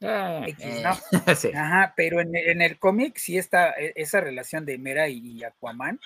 ah, 0.00 0.46
X, 0.48 0.82
¿no? 0.82 0.92
Ajá, 1.60 1.92
pero 1.94 2.20
en, 2.20 2.62
el 2.62 2.78
cómic 2.78 3.18
sí 3.18 3.36
está 3.36 3.72
e, 3.72 3.92
esa 3.96 4.22
relación 4.22 4.64
de 4.64 4.78
Mera 4.78 5.10
y, 5.10 5.44
Aquaman, 5.44 6.00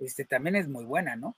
este 0.00 0.24
también 0.24 0.56
es 0.56 0.66
muy 0.66 0.84
buena, 0.84 1.14
¿no? 1.14 1.36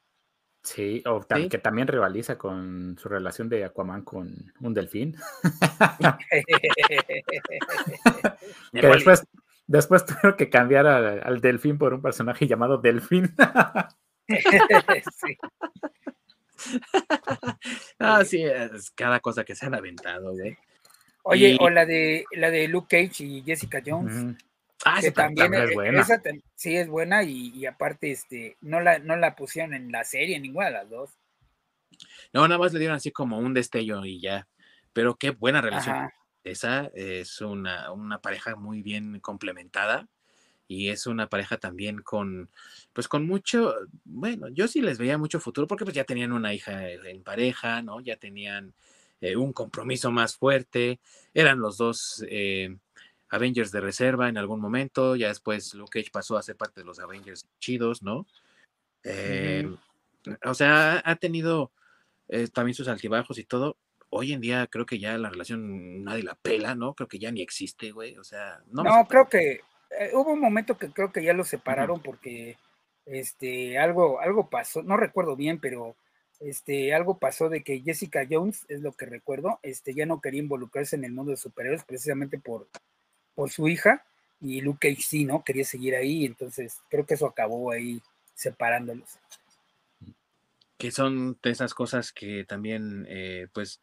Sí, 0.63 1.03
o 1.05 1.21
que 1.21 1.59
también 1.59 1.89
rivaliza 1.89 2.39
con 2.39 2.97
su 2.97 3.11
relación 3.11 3.51
de 3.51 3.67
Aquaman 3.67 4.03
con 4.03 4.35
un 4.61 4.73
delfín. 4.73 5.15
que 8.73 8.87
después, 8.87 9.27
después 9.67 10.05
tuvieron 10.07 10.37
que 10.37 10.51
cambiar 10.51 10.87
al 10.87 11.41
delfín 11.41 11.79
por 11.79 11.95
un 11.95 12.03
personaje 12.03 12.47
llamado 12.47 12.79
Delfín. 12.79 13.35
sí. 14.29 15.39
ah, 17.99 18.25
sí, 18.25 18.45
es 18.45 18.91
cada 18.93 19.21
cosa 19.21 19.45
que 19.45 19.55
se 19.55 19.67
han 19.67 19.75
aventado, 19.75 20.33
güey. 20.33 20.57
Oye, 21.25 21.57
o 21.61 21.71
la 21.71 21.87
de 21.87 22.25
la 22.33 22.51
de 22.51 22.67
Luke 22.69 22.89
Cage 22.91 23.25
y 23.25 23.43
Jessica 23.43 23.81
Jones. 23.85 24.37
Ah, 24.85 24.99
que 25.01 25.13
también, 25.13 25.55
es 25.55 25.75
buena. 25.75 26.05
sí 26.57 26.77
es 26.77 26.89
buena 26.89 27.23
y, 27.23 27.65
aparte 27.67 28.11
este 28.11 28.57
no 28.61 28.81
la, 28.81 28.99
no 28.99 29.15
la 29.17 29.37
pusieron 29.37 29.75
en 29.75 29.93
la 29.93 30.03
serie, 30.03 30.41
ninguna 30.41 30.67
de 30.67 30.73
las 30.73 30.91
dos. 30.91 31.11
No, 32.33 32.49
nada 32.49 32.59
más 32.59 32.73
le 32.73 32.81
dieron 32.81 32.97
así 32.97 33.13
como 33.13 33.39
un 33.39 33.55
destello 33.55 34.05
y 34.05 34.21
ya. 34.21 34.49
Pero 34.93 35.15
qué 35.15 35.31
buena 35.31 35.61
relación. 35.61 36.11
Esa 36.45 36.91
es 36.95 37.41
una, 37.41 37.93
una, 37.93 38.21
pareja 38.21 38.57
muy 38.57 38.83
bien 38.83 39.21
complementada 39.21 40.09
y 40.67 40.89
es 40.89 41.07
una 41.07 41.29
pareja 41.29 41.59
también 41.59 42.03
con, 42.03 42.51
pues 42.93 43.07
con 43.07 43.27
mucho, 43.27 43.75
bueno, 44.05 44.49
yo 44.49 44.67
sí 44.67 44.81
les 44.81 44.99
veía 44.99 45.19
mucho 45.19 45.39
futuro 45.39 45.67
porque 45.67 45.85
pues 45.85 45.95
ya 45.95 46.05
tenían 46.05 46.33
una 46.33 46.55
hija 46.55 46.91
en 46.91 47.23
pareja, 47.23 47.83
¿no? 47.83 48.01
Ya 48.01 48.17
tenían 48.17 48.75
eh, 49.21 49.37
un 49.37 49.53
compromiso 49.53 50.11
más 50.11 50.37
fuerte, 50.37 50.99
eran 51.35 51.61
los 51.61 51.77
dos 51.77 52.25
eh, 52.29 52.77
Avengers 53.29 53.71
de 53.71 53.81
reserva 53.81 54.29
en 54.29 54.37
algún 54.37 54.61
momento, 54.61 55.15
ya 55.15 55.29
después 55.29 55.75
Luke 55.75 56.01
Cage 56.01 56.11
pasó 56.11 56.37
a 56.37 56.43
ser 56.43 56.57
parte 56.57 56.81
de 56.81 56.87
los 56.87 56.99
Avengers 56.99 57.47
chidos, 57.61 58.03
¿no? 58.03 58.27
Em, 59.05 59.77
o 60.45 60.55
sea, 60.55 61.03
ha 61.05 61.17
tenido 61.17 61.73
eh, 62.29 62.49
también 62.49 62.75
sus 62.75 62.89
altibajos 62.89 63.39
y 63.39 63.45
todo. 63.45 63.77
Hoy 64.15 64.33
en 64.33 64.41
día 64.41 64.67
creo 64.67 64.85
que 64.85 64.99
ya 64.99 65.17
la 65.17 65.31
relación 65.31 66.05
nadie 66.05 66.23
la 66.23 66.35
pela, 66.35 66.75
¿no? 66.75 66.95
Creo 66.95 67.09
que 67.09 67.19
ya 67.19 67.31
ni 67.31 67.41
existe, 67.41 67.93
güey. 67.93 68.17
O 68.19 68.25
sea, 68.25 68.61
no. 68.71 68.83
No, 68.83 69.07
creo 69.07 69.29
que 69.29 69.61
eh, 69.99 70.11
hubo 70.13 70.33
un 70.33 70.41
momento 70.41 70.77
que 70.77 70.91
creo 70.91 71.13
que 71.13 71.23
ya 71.23 71.33
los 71.33 71.49
separaron 71.49 72.01
porque 72.01 72.57
este 73.07 73.79
algo 73.79 74.21
algo 74.21 74.49
pasó, 74.49 74.83
no 74.83 74.97
recuerdo 74.97 75.35
bien, 75.35 75.59
pero 75.61 75.97
este 76.41 76.95
algo 76.95 77.19
pasó 77.19 77.49
de 77.49 77.63
que 77.63 77.81
Jessica 77.81 78.27
Jones 78.31 78.67
es 78.69 78.83
lo 78.83 78.93
que 78.93 79.07
recuerdo, 79.07 79.59
este 79.63 79.95
ya 79.95 80.07
no 80.07 80.21
quería 80.21 80.43
involucrarse 80.43 80.97
en 80.97 81.05
el 81.05 81.13
mundo 81.13 81.31
de 81.31 81.37
superhéroes 81.37 81.85
precisamente 81.85 82.39
por 82.39 82.69
por 83.35 83.51
su 83.51 83.69
hija 83.69 84.05
y 84.43 84.61
Luke 84.61 84.91
Cage 84.91 85.03
sí, 85.03 85.25
¿no? 85.25 85.45
Quería 85.45 85.65
seguir 85.65 85.95
ahí, 85.95 86.27
entonces 86.27 86.81
creo 86.91 87.07
que 87.07 87.15
eso 87.15 87.27
acabó 87.27 87.71
ahí 87.71 88.03
separándolos. 88.35 89.19
Que 90.77 90.91
son 90.91 91.39
de 91.43 91.51
esas 91.51 91.75
cosas 91.75 92.13
que 92.13 92.45
también, 92.45 93.07
eh, 93.09 93.47
pues, 93.53 93.81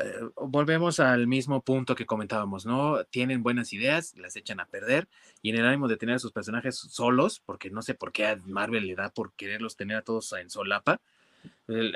eh, 0.00 0.20
volvemos 0.36 1.00
al 1.00 1.26
mismo 1.26 1.62
punto 1.62 1.94
que 1.94 2.06
comentábamos, 2.06 2.64
¿no? 2.64 3.04
Tienen 3.04 3.42
buenas 3.42 3.72
ideas, 3.72 4.16
las 4.16 4.36
echan 4.36 4.60
a 4.60 4.66
perder 4.66 5.08
y 5.42 5.50
en 5.50 5.56
el 5.56 5.66
ánimo 5.66 5.86
de 5.86 5.98
tener 5.98 6.14
a 6.14 6.18
sus 6.18 6.32
personajes 6.32 6.76
solos, 6.76 7.42
porque 7.44 7.70
no 7.70 7.82
sé 7.82 7.94
por 7.94 8.12
qué 8.12 8.26
a 8.26 8.36
Marvel 8.46 8.86
le 8.86 8.94
da 8.94 9.10
por 9.10 9.34
quererlos 9.34 9.76
tener 9.76 9.98
a 9.98 10.02
todos 10.02 10.32
en 10.32 10.48
solapa, 10.48 11.00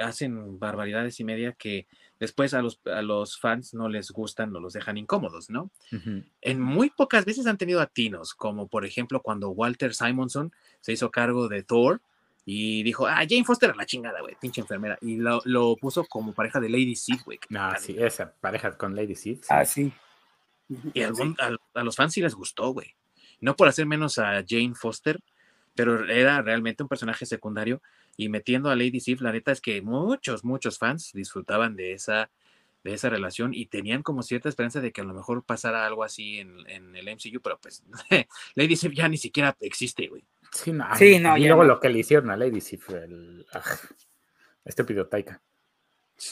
hacen 0.03 0.59
barbaridades 0.59 1.21
y 1.21 1.25
media 1.25 1.53
que 1.53 1.87
después 2.19 2.53
a 2.55 2.63
los, 2.63 2.81
a 2.87 3.03
los 3.03 3.39
fans 3.39 3.75
no 3.75 3.89
les 3.89 4.11
gustan, 4.11 4.53
no 4.53 4.61
los 4.61 4.73
dejan 4.73 4.97
incómodos, 4.97 5.51
¿no? 5.51 5.71
En 6.41 6.61
muy 6.61 6.91
pocas 6.91 7.25
veces 7.25 7.47
han 7.47 7.59
tenido 7.59 7.81
atinos, 7.81 8.35
como 8.35 8.69
por 8.69 8.85
ejemplo 8.85 9.23
cuando 9.23 9.51
Walter 9.51 9.95
Simonson 9.95 10.53
se 10.81 10.93
hizo 10.93 11.11
cargo 11.11 11.49
de 11.49 11.63
Thor 11.63 12.01
y 12.49 12.85
dijo, 12.85 13.07
ah, 13.09 13.25
Jane 13.29 13.45
Foster 13.45 13.73
a 13.73 13.75
la 13.75 13.85
chingada, 13.85 14.21
güey, 14.21 14.37
pinche 14.41 14.61
enfermera, 14.61 14.97
y 15.03 15.17
lo, 15.17 15.77
puso 15.77 16.05
como 16.05 16.33
pareja 16.33 16.61
de 16.61 16.71
Lady 16.71 16.95
Sif, 16.95 17.25
güey. 17.25 17.41
Ah, 17.55 17.77
sí, 17.79 17.97
esa 17.99 18.33
pareja 18.33 18.79
con 18.79 18.95
Lady 18.95 19.17
Sif. 19.17 19.45
Ah, 19.49 19.65
sí. 19.65 19.93
Y 20.95 21.03
a, 21.03 21.11
a 21.75 21.85
los 21.85 21.97
fans 21.97 22.13
sí 22.15 22.21
les 22.23 22.35
gustó, 22.35 22.71
güey. 22.71 22.95
No 23.41 23.57
por 23.57 23.67
hacer 23.69 23.85
menos 23.85 24.19
a 24.19 24.45
Jane 24.49 24.75
Foster, 24.75 25.21
pero 25.75 26.09
era 26.09 26.41
realmente 26.41 26.85
un 26.85 26.89
personaje 26.89 27.27
secundario 27.27 27.83
y 28.17 28.29
metiendo 28.29 28.71
a 28.71 28.77
Lady 28.77 29.01
Sif, 29.01 29.21
la 29.21 29.33
neta 29.33 29.53
es 29.53 29.61
que 29.61 29.83
muchos, 29.83 30.45
muchos 30.45 30.79
fans 30.79 31.13
disfrutaban 31.13 31.77
de 31.77 31.93
esa, 31.93 32.31
de 32.87 32.95
esa 32.95 33.11
relación 33.11 33.53
y 33.53 33.67
tenían 33.67 34.03
como 34.03 34.23
cierta 34.23 34.49
esperanza 34.49 34.81
de 34.81 34.93
que 34.93 35.01
a 35.01 35.05
lo 35.05 35.13
mejor 35.13 35.45
pasara 35.45 35.85
algo 35.87 36.05
así 36.05 36.39
en, 36.39 36.59
en 36.69 36.95
el 36.95 37.09
MCU, 37.09 37.41
pero 37.43 37.59
pues 37.61 37.83
Lady 38.55 38.77
Sif 38.77 38.93
ya 38.95 39.09
ni 39.09 39.19
siquiera 39.19 39.57
existe, 39.61 40.07
güey. 40.07 40.25
Sí, 40.53 40.73
no, 40.73 40.87
sí, 40.97 41.19
no, 41.19 41.37
y 41.37 41.47
luego 41.47 41.65
lo 41.65 41.81
que 41.81 41.89
le 41.89 41.99
hicieron 41.99 42.31
a 42.31 42.37
Lady 42.37 42.61
Sif, 42.61 42.89
el 42.91 43.45
ah, 43.53 43.63
estúpido 44.65 45.07
Taika. 45.09 45.43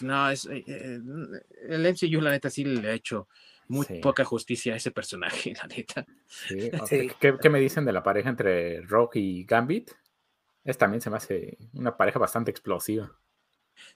No, 0.01 0.31
es, 0.31 0.47
eh, 0.47 0.65
eh, 0.67 1.01
el 1.69 1.87
MCU, 1.87 2.21
la 2.21 2.31
neta, 2.31 2.49
sí 2.49 2.65
le 2.65 2.89
ha 2.89 2.95
hecho 2.95 3.29
muy 3.69 3.87
poca 4.01 4.25
justicia 4.25 4.75
a 4.75 4.77
ese 4.77 4.93
personaje, 4.93 5.53
la 5.61 5.67
neta. 5.67 6.07
Sí, 6.27 6.71
¿Qué, 7.21 7.37
¿Qué, 7.41 7.51
me 7.51 7.61
dicen 7.61 7.85
de 7.85 7.93
la 7.93 8.03
pareja 8.03 8.31
entre 8.31 8.81
Rock 8.83 9.17
y 9.17 9.45
Gambit? 9.45 9.91
Es 10.63 10.79
también 10.79 11.01
se 11.01 11.11
me 11.11 11.17
hace 11.17 11.59
una 11.75 11.97
pareja 11.97 12.19
bastante 12.19 12.51
explosiva. 12.51 13.13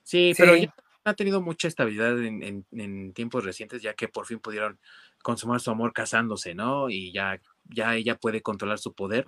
Sí, 0.03 0.33
pero 0.37 0.55
ya 0.55 0.73
ha 1.03 1.13
tenido 1.13 1.41
mucha 1.41 1.67
estabilidad 1.67 2.17
en, 2.21 3.13
tiempos 3.13 3.43
recientes, 3.43 3.81
ya 3.81 3.93
que 3.93 4.07
por 4.07 4.25
fin 4.25 4.39
pudieron 4.39 4.79
consumar 5.23 5.59
su 5.59 5.71
amor 5.71 5.93
casándose, 5.93 6.55
¿no? 6.55 6.89
Y 6.89 7.11
ya, 7.11 7.39
ya 7.65 7.95
ella 7.95 8.15
puede 8.15 8.41
controlar 8.41 8.79
su 8.79 8.93
poder. 8.93 9.27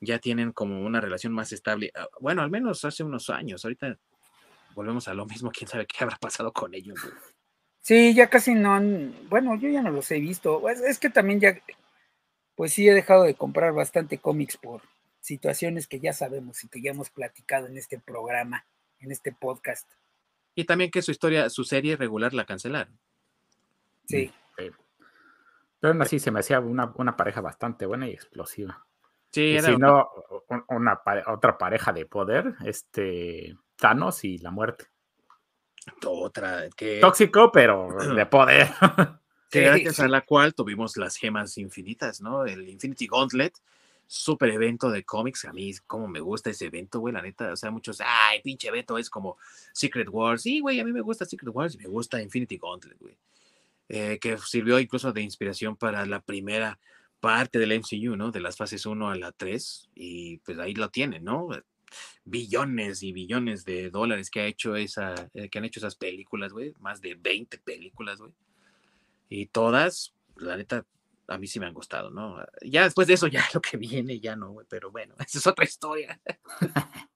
Ya 0.00 0.18
tienen 0.18 0.52
como 0.52 0.80
una 0.82 1.00
relación 1.00 1.32
más 1.32 1.52
estable. 1.52 1.92
Ah, 1.94 2.08
bueno, 2.20 2.42
al 2.42 2.50
menos 2.50 2.84
hace 2.84 3.04
unos 3.04 3.28
años. 3.28 3.64
Ahorita 3.64 3.98
volvemos 4.74 5.08
a 5.08 5.14
lo 5.14 5.26
mismo. 5.26 5.50
Quién 5.50 5.68
sabe 5.68 5.86
qué 5.86 6.02
habrá 6.02 6.16
pasado 6.16 6.52
con 6.52 6.74
ellos. 6.74 6.98
Sí, 7.80 8.14
ya 8.14 8.30
casi 8.30 8.54
no 8.54 8.74
han. 8.74 9.14
Bueno, 9.28 9.56
yo 9.56 9.68
ya 9.68 9.82
no 9.82 9.90
los 9.90 10.10
he 10.10 10.18
visto. 10.18 10.66
es 10.68 10.98
que 10.98 11.10
también 11.10 11.40
ya. 11.40 11.60
Pues 12.54 12.72
sí, 12.72 12.88
he 12.88 12.94
dejado 12.94 13.24
de 13.24 13.34
comprar 13.34 13.72
bastante 13.72 14.18
cómics 14.18 14.56
por, 14.56 14.82
situaciones 15.20 15.86
que 15.86 16.00
ya 16.00 16.12
sabemos 16.12 16.64
y 16.64 16.68
que 16.68 16.80
ya 16.80 16.90
hemos 16.90 17.10
platicado 17.10 17.66
en 17.66 17.76
este 17.76 17.98
programa, 17.98 18.66
en 18.98 19.12
este 19.12 19.32
podcast. 19.32 19.88
Y 20.60 20.64
también 20.64 20.90
que 20.90 21.00
su 21.00 21.10
historia, 21.10 21.48
su 21.48 21.64
serie 21.64 21.96
regular 21.96 22.34
la 22.34 22.44
cancelaron. 22.44 22.98
Sí. 24.06 24.30
Pero 24.56 25.94
aún 25.94 26.02
así 26.02 26.18
se 26.18 26.30
me 26.30 26.40
hacía 26.40 26.60
una, 26.60 27.16
pareja 27.16 27.40
bastante 27.40 27.86
buena 27.86 28.06
y 28.06 28.12
explosiva. 28.12 28.84
Sí, 29.30 29.56
y 29.56 29.60
si 29.60 29.76
no, 29.78 30.10
una, 30.68 31.00
otra 31.28 31.56
pareja 31.56 31.94
de 31.94 32.04
poder, 32.04 32.56
este 32.66 33.56
Thanos 33.76 34.22
y 34.24 34.36
la 34.38 34.50
muerte. 34.50 34.88
Otra 36.04 36.68
que. 36.76 37.00
Tóxico, 37.00 37.50
pero 37.50 37.88
de 38.14 38.26
poder. 38.26 38.68
Que 39.50 39.62
gracias 39.62 40.00
a 40.00 40.08
la 40.08 40.20
cual 40.20 40.54
tuvimos 40.54 40.98
las 40.98 41.16
gemas 41.16 41.56
infinitas, 41.56 42.20
¿no? 42.20 42.44
El 42.44 42.68
Infinity 42.68 43.06
Gauntlet, 43.06 43.54
super 44.10 44.50
evento 44.50 44.90
de 44.90 45.04
cómics. 45.04 45.44
A 45.44 45.52
mí, 45.52 45.72
como 45.86 46.08
me 46.08 46.18
gusta 46.18 46.50
ese 46.50 46.66
evento, 46.66 46.98
güey, 46.98 47.14
la 47.14 47.22
neta. 47.22 47.52
O 47.52 47.56
sea, 47.56 47.70
muchos, 47.70 48.00
ay, 48.04 48.42
pinche 48.42 48.66
evento 48.66 48.98
es 48.98 49.08
como 49.08 49.36
Secret 49.72 50.08
Wars. 50.10 50.42
Sí, 50.42 50.58
güey, 50.58 50.80
a 50.80 50.84
mí 50.84 50.92
me 50.92 51.00
gusta 51.00 51.24
Secret 51.24 51.54
Wars 51.54 51.76
y 51.76 51.78
me 51.78 51.86
gusta 51.86 52.20
Infinity 52.20 52.58
Gauntlet, 52.58 52.98
güey. 52.98 53.16
Eh, 53.88 54.18
que 54.20 54.36
sirvió 54.38 54.80
incluso 54.80 55.12
de 55.12 55.22
inspiración 55.22 55.76
para 55.76 56.04
la 56.06 56.20
primera 56.20 56.80
parte 57.20 57.60
del 57.60 57.72
MCU, 57.78 58.16
¿no? 58.16 58.32
De 58.32 58.40
las 58.40 58.56
fases 58.56 58.84
1 58.84 59.10
a 59.10 59.14
la 59.14 59.30
3. 59.30 59.90
Y 59.94 60.38
pues 60.38 60.58
ahí 60.58 60.74
lo 60.74 60.90
tienen, 60.90 61.22
¿no? 61.22 61.48
Billones 62.24 63.04
y 63.04 63.12
billones 63.12 63.64
de 63.64 63.90
dólares 63.90 64.28
que 64.28 64.40
ha 64.40 64.46
hecho 64.46 64.74
esa, 64.74 65.30
eh, 65.34 65.48
que 65.48 65.58
han 65.58 65.64
hecho 65.64 65.78
esas 65.78 65.94
películas, 65.94 66.52
güey. 66.52 66.74
Más 66.80 67.00
de 67.00 67.14
20 67.14 67.58
películas, 67.58 68.18
güey. 68.18 68.32
Y 69.28 69.46
todas, 69.46 70.14
la 70.34 70.56
neta, 70.56 70.84
a 71.30 71.38
mí 71.38 71.46
sí 71.46 71.60
me 71.60 71.66
han 71.66 71.74
gustado, 71.74 72.10
¿no? 72.10 72.44
Ya 72.60 72.84
después 72.84 73.06
de 73.06 73.14
eso, 73.14 73.28
ya 73.28 73.44
lo 73.54 73.60
que 73.60 73.76
viene, 73.76 74.20
ya 74.20 74.36
no, 74.36 74.56
pero 74.68 74.90
bueno, 74.90 75.14
esa 75.26 75.38
es 75.38 75.46
otra 75.46 75.64
historia. 75.64 76.20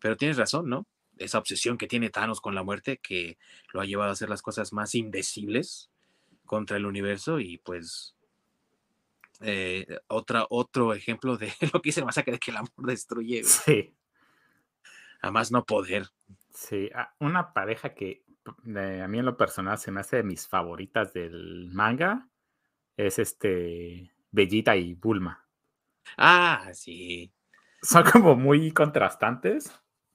pero 0.00 0.16
tienes 0.16 0.38
razón, 0.38 0.68
¿no? 0.68 0.86
Esa 1.18 1.38
obsesión 1.38 1.76
que 1.76 1.86
tiene 1.86 2.08
Thanos 2.08 2.40
con 2.40 2.54
la 2.54 2.62
muerte 2.62 2.98
que 2.98 3.36
lo 3.72 3.80
ha 3.80 3.84
llevado 3.84 4.08
a 4.08 4.14
hacer 4.14 4.30
las 4.30 4.40
cosas 4.40 4.72
más 4.72 4.94
indecibles 4.94 5.90
contra 6.46 6.78
el 6.78 6.86
universo 6.86 7.38
y 7.40 7.58
pues 7.58 8.16
eh, 9.40 9.86
otra, 10.08 10.46
otro 10.48 10.94
ejemplo 10.94 11.36
de 11.36 11.52
lo 11.72 11.82
que 11.82 11.88
dice 11.88 12.00
el 12.00 12.06
masacre 12.06 12.32
de 12.32 12.38
que 12.38 12.50
el 12.50 12.56
amor 12.56 12.72
destruye. 12.78 13.44
Sí. 13.44 13.94
a 15.20 15.30
más 15.30 15.52
no 15.52 15.66
poder. 15.66 16.08
Sí, 16.54 16.90
una 17.18 17.52
pareja 17.52 17.94
que 17.94 18.24
a 18.46 19.08
mí 19.08 19.18
en 19.18 19.26
lo 19.26 19.36
personal 19.36 19.78
se 19.78 19.90
me 19.90 20.00
hace 20.00 20.16
de 20.16 20.22
mis 20.22 20.48
favoritas 20.48 21.12
del 21.12 21.68
manga 21.70 22.30
es 23.06 23.18
este 23.18 24.12
Bellita 24.30 24.76
y 24.76 24.94
Bulma. 24.94 25.46
Ah, 26.16 26.70
sí. 26.72 27.32
Son 27.82 28.04
como 28.04 28.36
muy 28.36 28.72
contrastantes, 28.72 29.72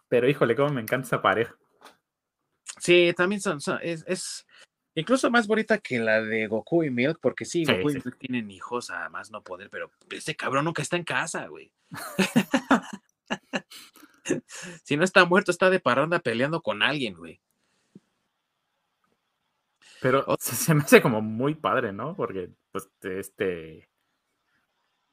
pero 0.07 0.29
híjole, 0.29 0.55
cómo 0.55 0.69
me 0.69 0.81
encanta 0.81 1.07
esa 1.07 1.21
pareja. 1.21 1.55
Sí, 2.79 3.13
también 3.15 3.41
son, 3.41 3.59
es, 3.81 4.45
incluso 4.93 5.31
más 5.31 5.47
bonita 5.47 5.77
que 5.77 5.99
la 5.99 6.21
de 6.21 6.47
Goku 6.47 6.83
y 6.83 6.91
Milk, 6.91 7.19
porque 7.21 7.45
sí, 7.45 7.65
Goku 7.65 7.89
y 7.89 7.93
Milk 7.93 8.17
tienen 8.17 8.51
hijos 8.51 8.89
a 8.89 9.09
más 9.09 9.31
no 9.31 9.43
poder, 9.43 9.69
pero 9.69 9.91
ese 10.11 10.35
cabrón 10.35 10.65
nunca 10.65 10.81
está 10.81 10.97
en 10.97 11.03
casa, 11.03 11.47
güey. 11.47 11.71
si 14.83 14.97
no 14.97 15.03
está 15.03 15.25
muerto, 15.25 15.51
está 15.51 15.69
de 15.69 15.79
parranda 15.79 16.19
peleando 16.19 16.61
con 16.61 16.83
alguien, 16.83 17.15
güey. 17.15 17.41
Pero 20.05 20.23
se 20.37 20.75
me 20.75 20.83
hace 20.83 21.01
como 21.01 21.19
muy 21.19 21.55
padre, 21.55 21.91
¿no? 21.91 22.15
Porque, 22.15 22.51
pues, 22.71 22.87
este. 23.01 23.89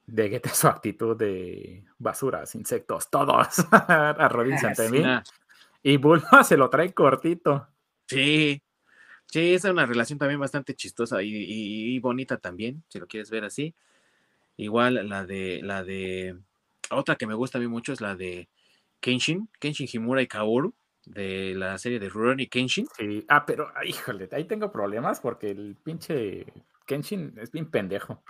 De 0.04 0.28
que 0.28 0.46
su 0.50 0.68
actitud 0.68 1.16
de 1.16 1.86
basuras, 1.96 2.54
insectos, 2.54 3.08
todos 3.08 3.64
arrodillas 3.88 4.64
ante 4.64 4.90
mí. 4.90 5.02
Y 5.82 5.96
Bulma 5.96 6.44
se 6.44 6.58
lo 6.58 6.68
trae 6.68 6.92
cortito. 6.92 7.68
Sí, 8.06 8.60
sí, 9.24 9.54
es 9.54 9.64
una 9.64 9.86
relación 9.86 10.18
también 10.18 10.38
bastante 10.38 10.74
chistosa 10.74 11.22
y, 11.22 11.98
bonita 12.00 12.36
también, 12.36 12.84
si 12.88 12.98
lo 12.98 13.06
quieres 13.06 13.30
ver 13.30 13.44
así. 13.44 13.74
Igual 14.58 15.08
la 15.08 15.24
de, 15.24 15.60
la 15.62 15.82
de, 15.82 16.36
otra 16.90 17.16
que 17.16 17.26
me 17.26 17.32
gusta 17.32 17.56
a 17.56 17.62
mí 17.62 17.66
mucho 17.66 17.94
es 17.94 18.02
la 18.02 18.14
de 18.14 18.50
Kenshin, 19.00 19.48
Kenshin 19.58 19.88
Himura 19.90 20.20
y 20.20 20.26
Kaoru, 20.26 20.74
de 21.04 21.54
la 21.54 21.78
serie 21.78 21.98
de 21.98 22.08
Rurouni 22.08 22.46
Kenshin. 22.48 22.86
Sí, 22.96 23.24
ah, 23.28 23.44
pero, 23.44 23.72
híjole, 23.84 24.28
ahí 24.32 24.44
tengo 24.44 24.70
problemas 24.70 25.20
porque 25.20 25.50
el 25.50 25.76
pinche 25.82 26.46
Kenshin 26.86 27.34
es 27.38 27.50
bien 27.50 27.70
pendejo. 27.70 28.22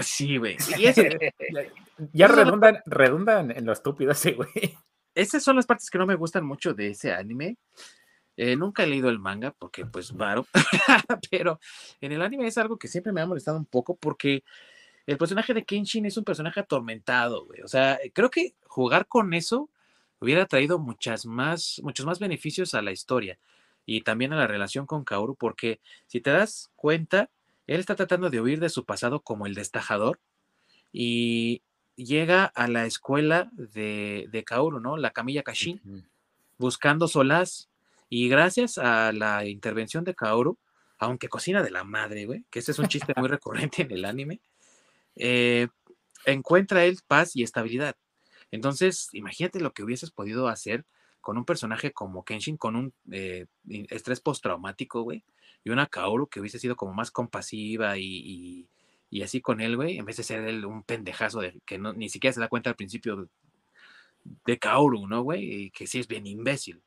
Sí, 0.00 0.36
güey. 0.36 0.56
ya, 2.12 2.28
redunda, 2.28 2.82
redunda 2.86 3.40
en, 3.40 3.64
lo 3.64 3.72
estúpido 3.72 4.12
ese 4.12 4.32
güey 4.32 4.50
esas 5.16 5.42
son 5.42 5.56
las 5.56 5.66
partes 5.66 5.90
que 5.90 5.98
no 5.98 6.06
me 6.06 6.14
gustan 6.14 6.44
mucho 6.44 6.74
de 6.74 6.88
ese 6.88 7.12
anime. 7.12 7.56
Eh, 8.36 8.54
nunca 8.54 8.82
he 8.82 8.86
leído 8.86 9.08
el 9.08 9.18
manga 9.18 9.50
porque, 9.58 9.86
pues, 9.86 10.12
varo, 10.12 10.46
pero 11.30 11.58
en 12.02 12.12
el 12.12 12.20
anime 12.20 12.46
es 12.46 12.58
algo 12.58 12.78
que 12.78 12.86
siempre 12.86 13.12
me 13.12 13.22
ha 13.22 13.26
molestado 13.26 13.56
un 13.56 13.64
poco 13.64 13.96
porque 13.96 14.44
el 15.06 15.16
personaje 15.16 15.54
de 15.54 15.64
Kenshin 15.64 16.04
es 16.04 16.18
un 16.18 16.24
personaje 16.24 16.60
atormentado, 16.60 17.46
güey. 17.46 17.62
O 17.62 17.68
sea, 17.68 17.98
creo 18.12 18.28
que 18.28 18.54
jugar 18.66 19.06
con 19.06 19.32
eso 19.32 19.70
hubiera 20.20 20.46
traído 20.46 20.78
muchas 20.78 21.26
más, 21.26 21.80
muchos 21.82 22.06
más 22.06 22.18
beneficios 22.18 22.74
a 22.74 22.82
la 22.82 22.92
historia 22.92 23.38
y 23.84 24.00
también 24.02 24.32
a 24.32 24.36
la 24.36 24.46
relación 24.46 24.86
con 24.86 25.04
Kaoru, 25.04 25.36
porque 25.36 25.80
si 26.06 26.20
te 26.20 26.30
das 26.30 26.70
cuenta, 26.74 27.30
él 27.66 27.80
está 27.80 27.94
tratando 27.94 28.30
de 28.30 28.40
huir 28.40 28.60
de 28.60 28.68
su 28.68 28.84
pasado 28.84 29.20
como 29.20 29.46
el 29.46 29.54
destajador 29.54 30.20
y 30.92 31.62
llega 31.96 32.44
a 32.44 32.68
la 32.68 32.86
escuela 32.86 33.50
de, 33.52 34.28
de 34.30 34.44
Kaoru, 34.44 34.80
¿no? 34.80 34.96
La 34.96 35.10
Camilla 35.10 35.42
Kashin, 35.42 35.80
buscando 36.58 37.08
solaz. 37.08 37.68
Y 38.08 38.28
gracias 38.28 38.78
a 38.78 39.12
la 39.12 39.46
intervención 39.46 40.04
de 40.04 40.14
Kaoru, 40.14 40.58
aunque 40.98 41.28
cocina 41.28 41.62
de 41.62 41.70
la 41.70 41.84
madre, 41.84 42.24
güey, 42.24 42.44
que 42.50 42.60
ese 42.60 42.72
es 42.72 42.78
un 42.78 42.86
chiste 42.86 43.12
muy 43.16 43.28
recurrente 43.28 43.82
en 43.82 43.90
el 43.90 44.04
anime, 44.04 44.40
eh, 45.16 45.68
encuentra 46.24 46.84
él 46.84 46.98
paz 47.06 47.34
y 47.34 47.42
estabilidad. 47.42 47.96
Entonces, 48.50 49.08
imagínate 49.12 49.60
lo 49.60 49.72
que 49.72 49.82
hubieses 49.82 50.10
podido 50.10 50.48
hacer 50.48 50.84
con 51.20 51.38
un 51.38 51.44
personaje 51.44 51.92
como 51.92 52.24
Kenshin, 52.24 52.56
con 52.56 52.76
un 52.76 52.94
eh, 53.10 53.46
estrés 53.88 54.20
postraumático, 54.20 55.02
güey, 55.02 55.24
y 55.64 55.70
una 55.70 55.86
Kaoru 55.86 56.28
que 56.28 56.40
hubiese 56.40 56.58
sido 56.60 56.76
como 56.76 56.94
más 56.94 57.10
compasiva 57.10 57.98
y, 57.98 58.68
y 59.10 59.22
así 59.22 59.40
con 59.40 59.60
él, 59.60 59.76
güey, 59.76 59.98
en 59.98 60.04
vez 60.04 60.16
de 60.16 60.22
ser 60.22 60.44
él 60.44 60.64
un 60.64 60.82
pendejazo 60.82 61.40
de 61.40 61.60
que 61.64 61.78
no, 61.78 61.92
ni 61.92 62.08
siquiera 62.08 62.32
se 62.32 62.40
da 62.40 62.48
cuenta 62.48 62.70
al 62.70 62.76
principio 62.76 63.28
de 64.44 64.58
Kaoru, 64.58 65.06
¿no, 65.06 65.22
güey? 65.22 65.64
Y 65.64 65.70
que 65.70 65.86
sí 65.86 65.98
es 65.98 66.08
bien 66.08 66.26
imbécil. 66.26 66.82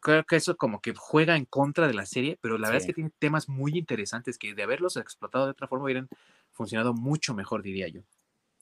Creo 0.00 0.24
que 0.24 0.36
eso 0.36 0.56
como 0.56 0.80
que 0.80 0.94
juega 0.96 1.36
en 1.36 1.44
contra 1.44 1.86
de 1.86 1.94
la 1.94 2.06
serie, 2.06 2.38
pero 2.40 2.56
la 2.58 2.68
verdad 2.68 2.78
es 2.78 2.86
que 2.86 2.94
tiene 2.94 3.12
temas 3.18 3.48
muy 3.48 3.76
interesantes 3.76 4.38
que 4.38 4.54
de 4.54 4.62
haberlos 4.62 4.96
explotado 4.96 5.44
de 5.44 5.50
otra 5.50 5.68
forma 5.68 5.84
hubieran 5.84 6.08
funcionado 6.52 6.94
mucho 6.94 7.34
mejor, 7.34 7.62
diría 7.62 7.88
yo. 7.88 8.02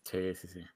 Sí, 0.05 0.35
sí, 0.35 0.49
sí. 0.49 0.67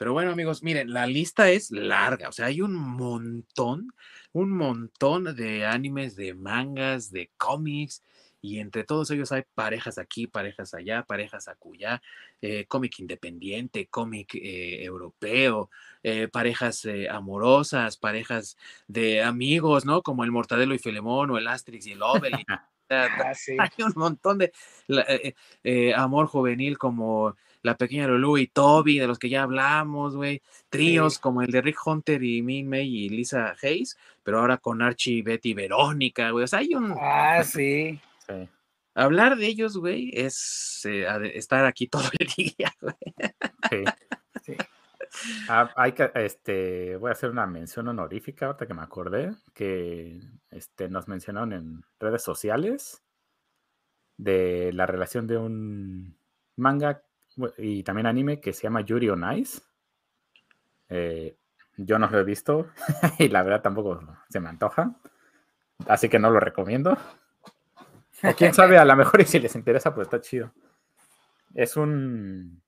Pero 0.00 0.14
bueno, 0.14 0.30
amigos, 0.30 0.62
miren, 0.62 0.94
la 0.94 1.06
lista 1.06 1.50
es 1.50 1.70
larga, 1.70 2.30
o 2.30 2.32
sea, 2.32 2.46
hay 2.46 2.62
un 2.62 2.74
montón, 2.74 3.92
un 4.32 4.50
montón 4.50 5.36
de 5.36 5.66
animes, 5.66 6.16
de 6.16 6.32
mangas, 6.32 7.10
de 7.10 7.30
cómics, 7.36 8.02
y 8.40 8.60
entre 8.60 8.84
todos 8.84 9.10
ellos 9.10 9.30
hay 9.30 9.42
parejas 9.54 9.98
aquí, 9.98 10.26
parejas 10.26 10.72
allá, 10.72 11.02
parejas 11.02 11.48
acullá, 11.48 12.00
eh, 12.40 12.64
cómic 12.64 12.98
independiente, 12.98 13.88
cómic 13.88 14.36
eh, 14.36 14.82
europeo, 14.82 15.68
eh, 16.02 16.28
parejas 16.28 16.88
amorosas, 17.10 17.98
parejas 17.98 18.56
de 18.88 19.22
amigos, 19.22 19.84
¿no? 19.84 20.00
Como 20.00 20.24
el 20.24 20.32
Mortadelo 20.32 20.74
y 20.74 20.78
Filemón 20.78 21.30
o 21.30 21.36
el 21.36 21.46
Asterix 21.46 21.86
y 21.86 21.92
el 21.92 22.02
Obelix. 22.02 22.44
Ah, 22.92 23.32
hay 23.46 23.84
un 23.84 23.92
montón 23.94 24.38
de 24.38 24.52
amor 25.94 26.26
juvenil 26.26 26.76
como 26.76 27.36
la 27.62 27.76
pequeña 27.76 28.06
Lulu 28.06 28.38
y 28.38 28.46
Toby, 28.46 28.98
de 28.98 29.06
los 29.06 29.18
que 29.18 29.28
ya 29.28 29.42
hablamos, 29.42 30.16
güey. 30.16 30.42
Tríos 30.68 31.18
como 31.18 31.42
el 31.42 31.50
de 31.50 31.60
Rick 31.60 31.86
Hunter 31.86 32.22
y 32.22 32.42
Min 32.42 32.68
May 32.68 32.88
y 32.88 33.08
Lisa 33.08 33.54
Hayes, 33.62 33.96
pero 34.22 34.40
ahora 34.40 34.58
con 34.58 34.82
Archie, 34.82 35.22
Betty 35.22 35.50
y 35.50 35.54
Verónica, 35.54 36.30
güey. 36.30 36.44
O 36.44 36.46
sea, 36.46 36.60
hay 36.60 36.74
un. 36.74 36.94
Ah, 36.98 37.42
sí. 37.44 38.00
Hablar 38.94 39.36
de 39.36 39.46
ellos, 39.46 39.76
güey, 39.76 40.10
es 40.12 40.82
eh, 40.84 41.06
estar 41.34 41.64
aquí 41.64 41.86
todo 41.88 42.04
el 42.18 42.26
día, 42.36 42.74
güey. 42.80 43.84
Sí. 44.42 44.56
Ah, 45.48 45.72
hay 45.76 45.92
que, 45.92 46.10
este, 46.14 46.96
voy 46.96 47.08
a 47.08 47.12
hacer 47.12 47.30
una 47.30 47.46
mención 47.46 47.88
honorífica 47.88 48.46
ahorita 48.46 48.66
que 48.66 48.74
me 48.74 48.82
acordé, 48.82 49.34
que 49.54 50.20
este, 50.50 50.88
nos 50.88 51.08
mencionaron 51.08 51.52
en 51.52 51.84
redes 51.98 52.22
sociales 52.22 53.02
de 54.16 54.72
la 54.72 54.86
relación 54.86 55.26
de 55.26 55.38
un 55.38 56.16
manga 56.56 57.02
y 57.58 57.82
también 57.82 58.06
anime 58.06 58.40
que 58.40 58.52
se 58.52 58.62
llama 58.62 58.82
Yuri 58.82 59.10
on 59.10 59.32
Ice. 59.36 59.62
Eh, 60.88 61.36
yo 61.76 61.98
no 61.98 62.08
lo 62.08 62.18
he 62.18 62.24
visto 62.24 62.68
y 63.18 63.28
la 63.28 63.42
verdad 63.42 63.62
tampoco 63.62 64.00
se 64.28 64.40
me 64.40 64.48
antoja, 64.48 64.96
así 65.86 66.08
que 66.08 66.18
no 66.18 66.30
lo 66.30 66.40
recomiendo. 66.40 66.96
O 68.22 68.34
quién 68.36 68.52
sabe, 68.52 68.76
a 68.78 68.84
lo 68.84 68.96
mejor 68.96 69.20
y 69.20 69.24
si 69.24 69.38
les 69.38 69.54
interesa, 69.54 69.94
pues 69.94 70.06
está 70.06 70.20
chido. 70.20 70.52
Es 71.54 71.76
un. 71.76 72.62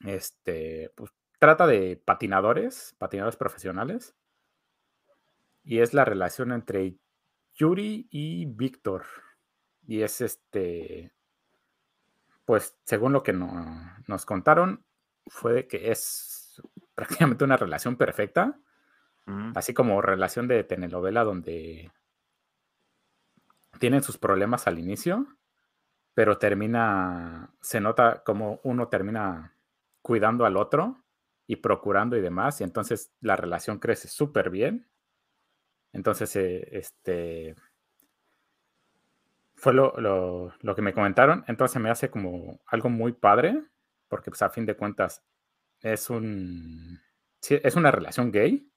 Este. 0.00 0.90
Pues 0.94 1.12
trata 1.38 1.66
de 1.66 2.00
patinadores, 2.04 2.94
patinadores 2.98 3.36
profesionales. 3.36 4.14
Y 5.62 5.78
es 5.78 5.94
la 5.94 6.04
relación 6.04 6.52
entre 6.52 6.96
Yuri 7.54 8.08
y 8.10 8.46
Víctor. 8.46 9.04
Y 9.86 10.02
es 10.02 10.20
este. 10.20 11.12
Pues 12.44 12.76
según 12.84 13.12
lo 13.12 13.22
que 13.22 13.32
nos 13.32 14.26
contaron, 14.26 14.84
fue 15.26 15.66
que 15.66 15.90
es 15.90 16.62
prácticamente 16.94 17.44
una 17.44 17.56
relación 17.56 17.96
perfecta. 17.96 18.58
Mm. 19.26 19.52
Así 19.54 19.72
como 19.72 20.02
relación 20.02 20.48
de 20.48 20.64
telenovela 20.64 21.24
donde 21.24 21.90
tienen 23.78 24.02
sus 24.02 24.18
problemas 24.18 24.66
al 24.66 24.78
inicio, 24.78 25.26
pero 26.14 26.38
termina, 26.38 27.54
se 27.60 27.80
nota 27.80 28.22
como 28.24 28.60
uno 28.62 28.88
termina 28.88 29.56
cuidando 30.02 30.44
al 30.44 30.56
otro 30.56 31.02
y 31.46 31.56
procurando 31.56 32.16
y 32.16 32.20
demás, 32.20 32.60
y 32.60 32.64
entonces 32.64 33.12
la 33.20 33.36
relación 33.36 33.78
crece 33.78 34.08
súper 34.08 34.50
bien. 34.50 34.88
Entonces, 35.92 36.34
eh, 36.36 36.68
este, 36.72 37.56
fue 39.64 39.72
lo, 39.72 40.52
que 40.76 40.82
me 40.82 40.92
comentaron, 40.92 41.42
entonces 41.48 41.80
me 41.80 41.88
hace 41.88 42.10
como 42.10 42.60
algo 42.66 42.90
muy 42.90 43.12
padre, 43.12 43.62
porque 44.08 44.30
pues 44.30 44.42
a 44.42 44.50
fin 44.50 44.66
de 44.66 44.76
cuentas 44.76 45.24
es 45.80 46.10
un, 46.10 47.00
es 47.48 47.74
una 47.74 47.90
relación 47.90 48.30
gay, 48.30 48.70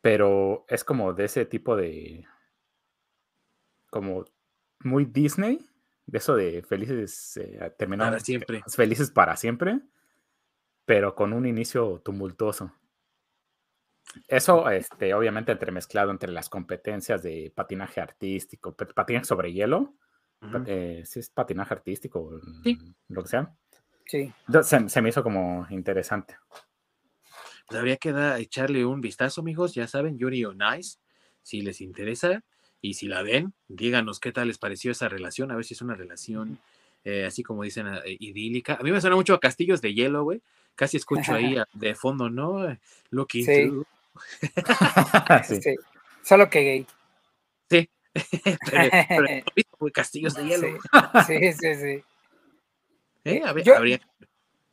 pero 0.00 0.64
es 0.68 0.84
como 0.84 1.12
de 1.12 1.24
ese 1.24 1.44
tipo 1.44 1.74
de, 1.74 2.24
como 3.90 4.24
muy 4.84 5.06
Disney, 5.06 5.66
de 6.06 6.18
eso 6.18 6.36
de 6.36 6.62
felices 6.62 7.36
eh, 7.38 7.74
para 7.76 8.20
siempre. 8.20 8.62
felices 8.68 9.10
para 9.10 9.36
siempre, 9.36 9.80
pero 10.84 11.16
con 11.16 11.32
un 11.32 11.46
inicio 11.46 12.00
tumultuoso. 12.04 12.72
Eso, 14.28 14.68
este, 14.70 15.14
obviamente, 15.14 15.52
entremezclado 15.52 16.10
entre 16.10 16.30
las 16.32 16.48
competencias 16.48 17.22
de 17.22 17.52
patinaje 17.54 18.00
artístico, 18.00 18.74
patinaje 18.74 19.24
sobre 19.24 19.52
hielo, 19.52 19.94
eh, 20.66 21.02
si 21.06 21.20
es 21.20 21.30
patinaje 21.30 21.72
artístico, 21.74 22.40
lo 23.08 23.22
que 23.22 23.28
sea. 23.28 23.54
Sí. 24.06 24.32
Se, 24.62 24.88
se, 24.88 25.02
me 25.02 25.08
hizo 25.08 25.22
como 25.22 25.66
interesante. 25.70 26.36
pues 27.66 27.78
habría 27.78 27.96
que 27.96 28.12
da- 28.12 28.38
echarle 28.38 28.84
un 28.84 29.00
vistazo, 29.00 29.40
amigos. 29.40 29.74
Ya 29.74 29.86
saben, 29.86 30.18
Yuri 30.18 30.44
on 30.44 30.58
Ice, 30.78 30.98
si 31.42 31.62
les 31.62 31.80
interesa. 31.80 32.42
Y 32.80 32.94
si 32.94 33.06
la 33.06 33.22
ven, 33.22 33.54
díganos 33.68 34.18
qué 34.18 34.32
tal 34.32 34.48
les 34.48 34.58
pareció 34.58 34.90
esa 34.90 35.08
relación, 35.08 35.52
a 35.52 35.54
ver 35.56 35.64
si 35.64 35.74
es 35.74 35.82
una 35.82 35.94
relación, 35.94 36.58
eh, 37.04 37.24
así 37.26 37.44
como 37.44 37.62
dicen, 37.62 37.86
eh, 37.86 38.16
idílica. 38.18 38.74
A 38.74 38.82
mí 38.82 38.90
me 38.90 39.00
suena 39.00 39.14
mucho 39.14 39.34
a 39.34 39.40
Castillos 39.40 39.80
de 39.80 39.94
Hielo, 39.94 40.24
güey. 40.24 40.42
Casi 40.74 40.96
escucho 40.96 41.32
ahí 41.32 41.56
a- 41.58 41.68
de 41.74 41.94
fondo, 41.94 42.28
¿no? 42.28 42.68
Eh, 42.68 42.80
Looking 43.10 43.44
Sí. 43.46 43.70
To- 44.12 44.20
Sí. 45.44 45.60
Sí, 45.62 45.74
Solo 46.22 46.48
que 46.50 46.60
gay. 46.60 46.86
Sí. 47.70 47.88
pero, 48.70 49.44
pero 49.54 49.92
Castillos 49.94 50.34
de 50.34 50.44
Hielo. 50.46 50.68
Sí, 51.26 51.38
sí, 51.52 51.52
sí. 51.52 51.74
sí. 51.74 52.04
¿eh? 53.24 53.42
A 53.44 53.52
ver, 53.52 53.64
Yo- 53.64 53.76
habría- 53.76 54.00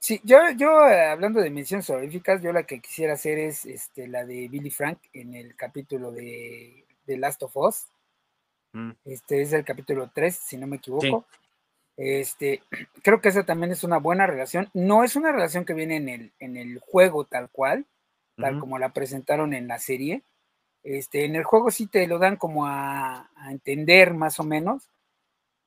Sí, 0.01 0.21
yo, 0.23 0.37
yo 0.55 0.79
hablando 0.79 1.41
de 1.41 1.49
menciones 1.49 1.89
honoríficas, 1.89 2.41
yo 2.41 2.53
la 2.53 2.63
que 2.63 2.79
quisiera 2.79 3.13
hacer 3.15 3.37
es 3.37 3.65
este, 3.65 4.07
la 4.07 4.25
de 4.25 4.47
Billy 4.47 4.71
Frank 4.71 4.97
en 5.11 5.35
el 5.35 5.57
capítulo 5.57 6.11
de, 6.13 6.85
de 7.05 7.17
Last 7.17 7.43
of 7.43 7.57
Us. 7.57 7.87
Mm, 8.71 8.91
Este 9.03 9.41
es 9.41 9.51
el 9.51 9.65
capítulo 9.65 10.09
3, 10.13 10.33
si 10.33 10.55
no 10.55 10.67
me 10.67 10.77
equivoco. 10.77 11.25
Este, 11.97 12.63
creo 13.03 13.19
que 13.19 13.27
esa 13.27 13.43
también 13.45 13.73
es 13.73 13.83
una 13.83 13.97
buena 13.97 14.25
relación. 14.25 14.69
No 14.73 15.03
es 15.03 15.17
una 15.17 15.33
relación 15.33 15.65
que 15.65 15.73
viene 15.73 15.97
en 15.97 16.07
el, 16.07 16.31
en 16.39 16.55
el 16.55 16.79
juego 16.79 17.25
tal 17.25 17.49
cual, 17.49 17.85
tal 18.39 18.59
como 18.59 18.79
la 18.79 18.93
presentaron 18.93 19.53
en 19.53 19.67
la 19.67 19.79
serie. 19.79 20.23
Este, 20.83 21.25
en 21.25 21.35
el 21.35 21.43
juego 21.43 21.71
sí 21.71 21.87
te 21.87 22.07
lo 22.07 22.19
dan 22.19 22.37
como 22.37 22.65
a, 22.65 23.29
a 23.35 23.51
entender 23.51 24.13
más 24.13 24.39
o 24.39 24.43
menos, 24.43 24.87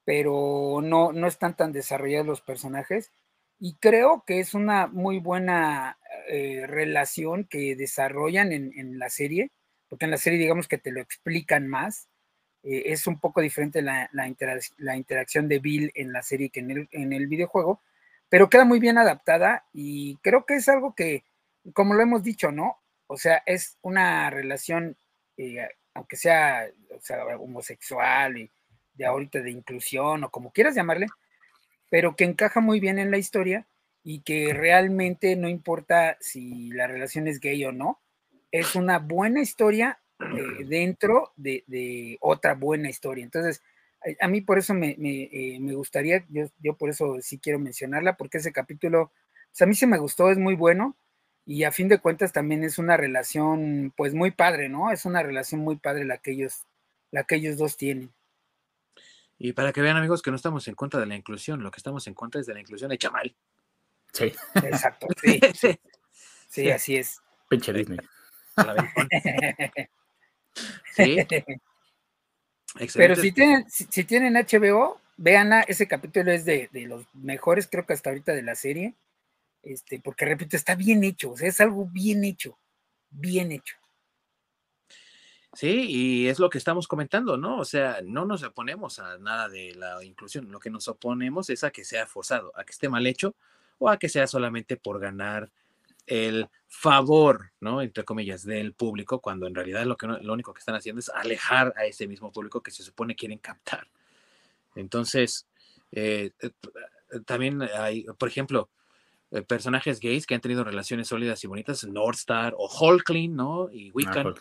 pero 0.04 0.80
no, 0.82 1.12
no 1.12 1.26
están 1.26 1.56
tan 1.56 1.72
desarrollados 1.72 2.26
los 2.26 2.40
personajes. 2.40 3.10
Y 3.58 3.74
creo 3.74 4.24
que 4.26 4.40
es 4.40 4.54
una 4.54 4.88
muy 4.88 5.18
buena 5.18 5.98
eh, 6.28 6.66
relación 6.66 7.44
que 7.44 7.76
desarrollan 7.76 8.52
en, 8.52 8.72
en 8.76 8.98
la 8.98 9.08
serie, 9.10 9.50
porque 9.88 10.06
en 10.06 10.10
la 10.10 10.16
serie 10.16 10.38
digamos 10.38 10.66
que 10.66 10.78
te 10.78 10.90
lo 10.90 11.00
explican 11.00 11.68
más. 11.68 12.08
Eh, 12.64 12.92
es 12.92 13.06
un 13.06 13.18
poco 13.20 13.40
diferente 13.40 13.82
la, 13.82 14.08
la, 14.12 14.28
interac- 14.28 14.74
la 14.78 14.96
interacción 14.96 15.48
de 15.48 15.58
Bill 15.58 15.92
en 15.94 16.12
la 16.12 16.22
serie 16.22 16.50
que 16.50 16.60
en 16.60 16.70
el, 16.70 16.88
en 16.92 17.12
el 17.12 17.26
videojuego, 17.26 17.80
pero 18.28 18.48
queda 18.48 18.64
muy 18.64 18.80
bien 18.80 18.98
adaptada 18.98 19.66
y 19.72 20.16
creo 20.22 20.46
que 20.46 20.54
es 20.54 20.68
algo 20.68 20.94
que, 20.94 21.24
como 21.72 21.94
lo 21.94 22.02
hemos 22.02 22.22
dicho, 22.22 22.50
¿no? 22.50 22.78
O 23.06 23.16
sea, 23.16 23.42
es 23.46 23.78
una 23.82 24.30
relación, 24.30 24.96
eh, 25.36 25.68
aunque 25.94 26.16
sea, 26.16 26.66
homosexual 27.38 28.38
y 28.38 28.50
de 28.94 29.06
ahorita 29.06 29.40
de 29.40 29.50
inclusión 29.50 30.24
o 30.24 30.30
como 30.30 30.52
quieras 30.52 30.74
llamarle, 30.74 31.06
pero 31.90 32.16
que 32.16 32.24
encaja 32.24 32.60
muy 32.60 32.80
bien 32.80 32.98
en 32.98 33.10
la 33.10 33.18
historia 33.18 33.66
y 34.02 34.20
que 34.20 34.52
realmente 34.52 35.36
no 35.36 35.48
importa 35.48 36.16
si 36.20 36.70
la 36.72 36.86
relación 36.86 37.28
es 37.28 37.38
gay 37.38 37.64
o 37.64 37.72
no, 37.72 38.00
es 38.50 38.74
una 38.74 38.98
buena 38.98 39.40
historia 39.40 40.00
eh, 40.20 40.64
dentro 40.64 41.32
de, 41.36 42.16
otra 42.20 42.54
buena 42.54 42.90
historia. 42.90 43.24
Entonces, 43.24 43.62
a, 44.20 44.24
a 44.24 44.28
mí 44.28 44.40
por 44.40 44.58
eso 44.58 44.74
me, 44.74 44.96
me, 44.98 45.24
eh, 45.24 45.58
gustaría, 45.74 46.24
yo, 46.28 46.46
yo, 46.58 46.76
por 46.76 46.90
eso 46.90 47.18
sí 47.20 47.38
quiero 47.38 47.58
mencionarla, 47.58 48.16
porque 48.16 48.38
ese 48.38 48.52
capítulo, 48.52 49.12
pues 49.50 49.62
a 49.62 49.66
mí 49.66 49.74
sí 49.74 49.86
me 49.86 49.98
gustó, 49.98 50.30
es 50.30 50.38
muy 50.38 50.54
bueno 50.54 50.96
y 51.44 51.64
a 51.64 51.72
fin 51.72 51.88
de 51.88 51.98
cuentas 51.98 52.32
también 52.32 52.62
es 52.62 52.78
una 52.78 52.96
relación 52.96 53.92
pues 53.96 54.14
muy 54.14 54.30
padre, 54.30 54.68
¿no? 54.68 54.90
Es 54.90 55.04
una 55.04 55.22
relación 55.22 55.60
muy 55.60 55.76
padre 55.76 56.04
la 56.04 56.18
que 56.18 56.32
ellos, 56.32 56.66
la 57.10 57.24
que 57.24 57.36
ellos 57.36 57.56
dos 57.56 57.76
tienen. 57.76 58.12
Y 59.38 59.52
para 59.52 59.72
que 59.72 59.80
vean, 59.80 59.96
amigos, 59.96 60.22
que 60.22 60.30
no 60.30 60.36
estamos 60.36 60.68
en 60.68 60.74
contra 60.74 61.00
de 61.00 61.06
la 61.06 61.16
inclusión, 61.16 61.62
lo 61.62 61.70
que 61.72 61.78
estamos 61.78 62.06
en 62.06 62.14
contra 62.14 62.40
es 62.40 62.46
de 62.46 62.54
la 62.54 62.60
inclusión 62.60 62.92
hecha 62.92 63.10
mal. 63.10 63.34
Sí. 64.12 64.32
Exacto, 64.54 65.08
sí, 65.22 65.40
sí, 65.54 65.80
sí, 66.48 66.70
así 66.70 66.96
es. 66.96 67.20
Pinche 67.48 67.72
Disney. 67.72 67.98
Sí. 70.94 71.16
Pero 72.94 73.16
si 73.16 73.32
tienen, 73.32 73.70
si, 73.70 73.86
si, 73.88 74.04
tienen 74.04 74.34
HBO, 74.34 75.00
vean 75.16 75.50
ese 75.66 75.88
capítulo 75.88 76.30
es 76.30 76.44
de, 76.44 76.68
de, 76.72 76.86
los 76.86 77.06
mejores, 77.14 77.66
creo 77.66 77.86
que 77.86 77.94
hasta 77.94 78.10
ahorita 78.10 78.32
de 78.32 78.42
la 78.42 78.54
serie. 78.54 78.94
Este, 79.62 80.00
porque 80.00 80.24
repito, 80.24 80.56
está 80.56 80.74
bien 80.74 81.04
hecho, 81.04 81.32
o 81.32 81.36
sea, 81.36 81.48
es 81.48 81.60
algo 81.60 81.86
bien 81.86 82.24
hecho, 82.24 82.58
bien 83.10 83.52
hecho. 83.52 83.76
Sí, 85.54 85.86
y 85.88 86.28
es 86.28 86.38
lo 86.38 86.48
que 86.48 86.58
estamos 86.58 86.88
comentando, 86.88 87.36
¿no? 87.36 87.58
O 87.58 87.64
sea, 87.64 88.00
no 88.04 88.24
nos 88.24 88.42
oponemos 88.42 88.98
a 88.98 89.18
nada 89.18 89.48
de 89.48 89.74
la 89.74 90.02
inclusión, 90.02 90.50
lo 90.50 90.58
que 90.58 90.70
nos 90.70 90.88
oponemos 90.88 91.50
es 91.50 91.62
a 91.62 91.70
que 91.70 91.84
sea 91.84 92.06
forzado, 92.06 92.52
a 92.56 92.64
que 92.64 92.72
esté 92.72 92.88
mal 92.88 93.06
hecho 93.06 93.36
o 93.78 93.90
a 93.90 93.98
que 93.98 94.08
sea 94.08 94.26
solamente 94.26 94.76
por 94.76 94.98
ganar 94.98 95.50
el 96.06 96.48
favor, 96.68 97.52
¿no? 97.60 97.82
Entre 97.82 98.04
comillas, 98.04 98.44
del 98.44 98.72
público, 98.72 99.20
cuando 99.20 99.46
en 99.46 99.54
realidad 99.54 99.84
lo, 99.84 99.96
que 99.96 100.06
lo 100.06 100.32
único 100.32 100.54
que 100.54 100.60
están 100.60 100.74
haciendo 100.74 101.00
es 101.00 101.10
alejar 101.10 101.74
a 101.76 101.84
ese 101.84 102.08
mismo 102.08 102.32
público 102.32 102.62
que 102.62 102.70
se 102.70 102.82
supone 102.82 103.14
quieren 103.14 103.38
captar. 103.38 103.86
Entonces, 104.74 105.46
eh, 105.92 106.32
también 107.26 107.62
hay, 107.62 108.04
por 108.18 108.28
ejemplo, 108.28 108.70
eh, 109.32 109.42
personajes 109.42 110.00
gays 110.00 110.26
que 110.26 110.34
han 110.34 110.40
tenido 110.40 110.64
relaciones 110.64 111.08
sólidas 111.08 111.42
y 111.42 111.46
bonitas, 111.46 111.84
Northstar 111.84 112.54
o 112.56 112.68
Hulkling, 112.68 113.34
¿no? 113.34 113.68
Y 113.72 113.90
Wiccan. 113.90 114.28
Ah, 114.28 114.34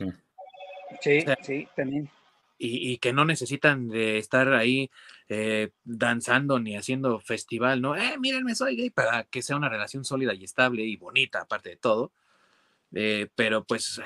sí, 1.01 1.19
o 1.19 1.21
sea, 1.21 1.37
sí, 1.41 1.67
también. 1.75 2.09
Y, 2.57 2.91
y, 2.91 2.97
que 2.99 3.11
no 3.11 3.25
necesitan 3.25 3.89
de 3.89 4.19
estar 4.19 4.53
ahí 4.53 4.91
eh, 5.33 5.71
danzando 5.85 6.59
ni 6.59 6.75
haciendo 6.75 7.19
festival, 7.21 7.81
¿no? 7.81 7.95
Eh, 7.95 8.17
mírenme, 8.19 8.53
soy 8.53 8.75
gay, 8.75 8.89
para 8.89 9.23
que 9.23 9.41
sea 9.41 9.55
una 9.55 9.69
relación 9.69 10.03
sólida 10.03 10.33
y 10.33 10.43
estable 10.43 10.83
y 10.83 10.97
bonita, 10.97 11.39
aparte 11.39 11.69
de 11.69 11.77
todo. 11.77 12.11
Eh, 12.93 13.29
pero 13.35 13.63
pues 13.63 14.01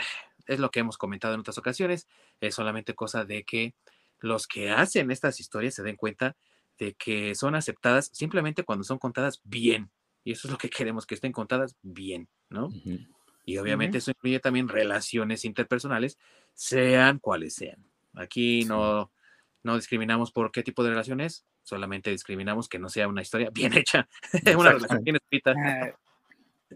es 0.46 0.60
lo 0.60 0.70
que 0.70 0.82
hemos 0.82 1.00
comentado 1.00 1.34
en 1.34 1.40
otras 1.40 1.58
ocasiones, 1.58 2.08
es 2.40 2.54
solamente 2.54 2.94
cosa 2.94 3.26
de 3.26 3.44
que 3.44 3.74
los 4.20 4.46
que 4.46 4.70
hacen 4.70 5.10
estas 5.10 5.40
historias 5.40 5.74
se 5.74 5.82
den 5.82 5.96
cuenta 5.96 6.36
de 6.78 6.94
que 6.94 7.34
son 7.36 7.56
aceptadas 7.56 8.12
simplemente 8.14 8.64
cuando 8.64 8.84
son 8.84 9.00
contadas 9.00 9.42
bien. 9.44 9.90
Y 10.26 10.32
eso 10.32 10.48
es 10.48 10.52
lo 10.52 10.58
que 10.58 10.70
queremos, 10.70 11.06
que 11.06 11.16
estén 11.16 11.32
contadas 11.32 11.78
bien, 11.84 12.28
¿no? 12.50 12.66
Uh 12.66 12.72
-huh. 12.72 13.08
Y 13.46 13.58
obviamente 13.60 13.98
uh 13.98 14.00
-huh. 14.00 14.02
eso 14.02 14.12
incluye 14.12 14.40
también 14.40 14.68
relaciones 14.68 15.46
interpersonales, 15.46 16.18
sean 16.54 17.20
cuales 17.20 17.54
sean. 17.54 17.86
Aquí 18.16 18.64
sí. 18.64 18.68
no, 18.68 19.12
no 19.64 19.76
discriminamos 19.76 20.32
por 20.32 20.52
qué 20.52 20.64
tipo 20.64 20.84
de 20.84 20.90
relaciones, 20.90 21.46
solamente 21.62 22.10
discriminamos 22.10 22.68
que 22.68 22.80
no 22.80 22.90
sea 22.90 23.08
una 23.08 23.22
historia 23.22 23.52
bien 23.54 23.78
hecha, 23.78 24.10
una 24.58 24.72
relación 24.72 25.04
bien 25.04 25.18
escrita. 25.18 25.54
Ah, 25.58 25.92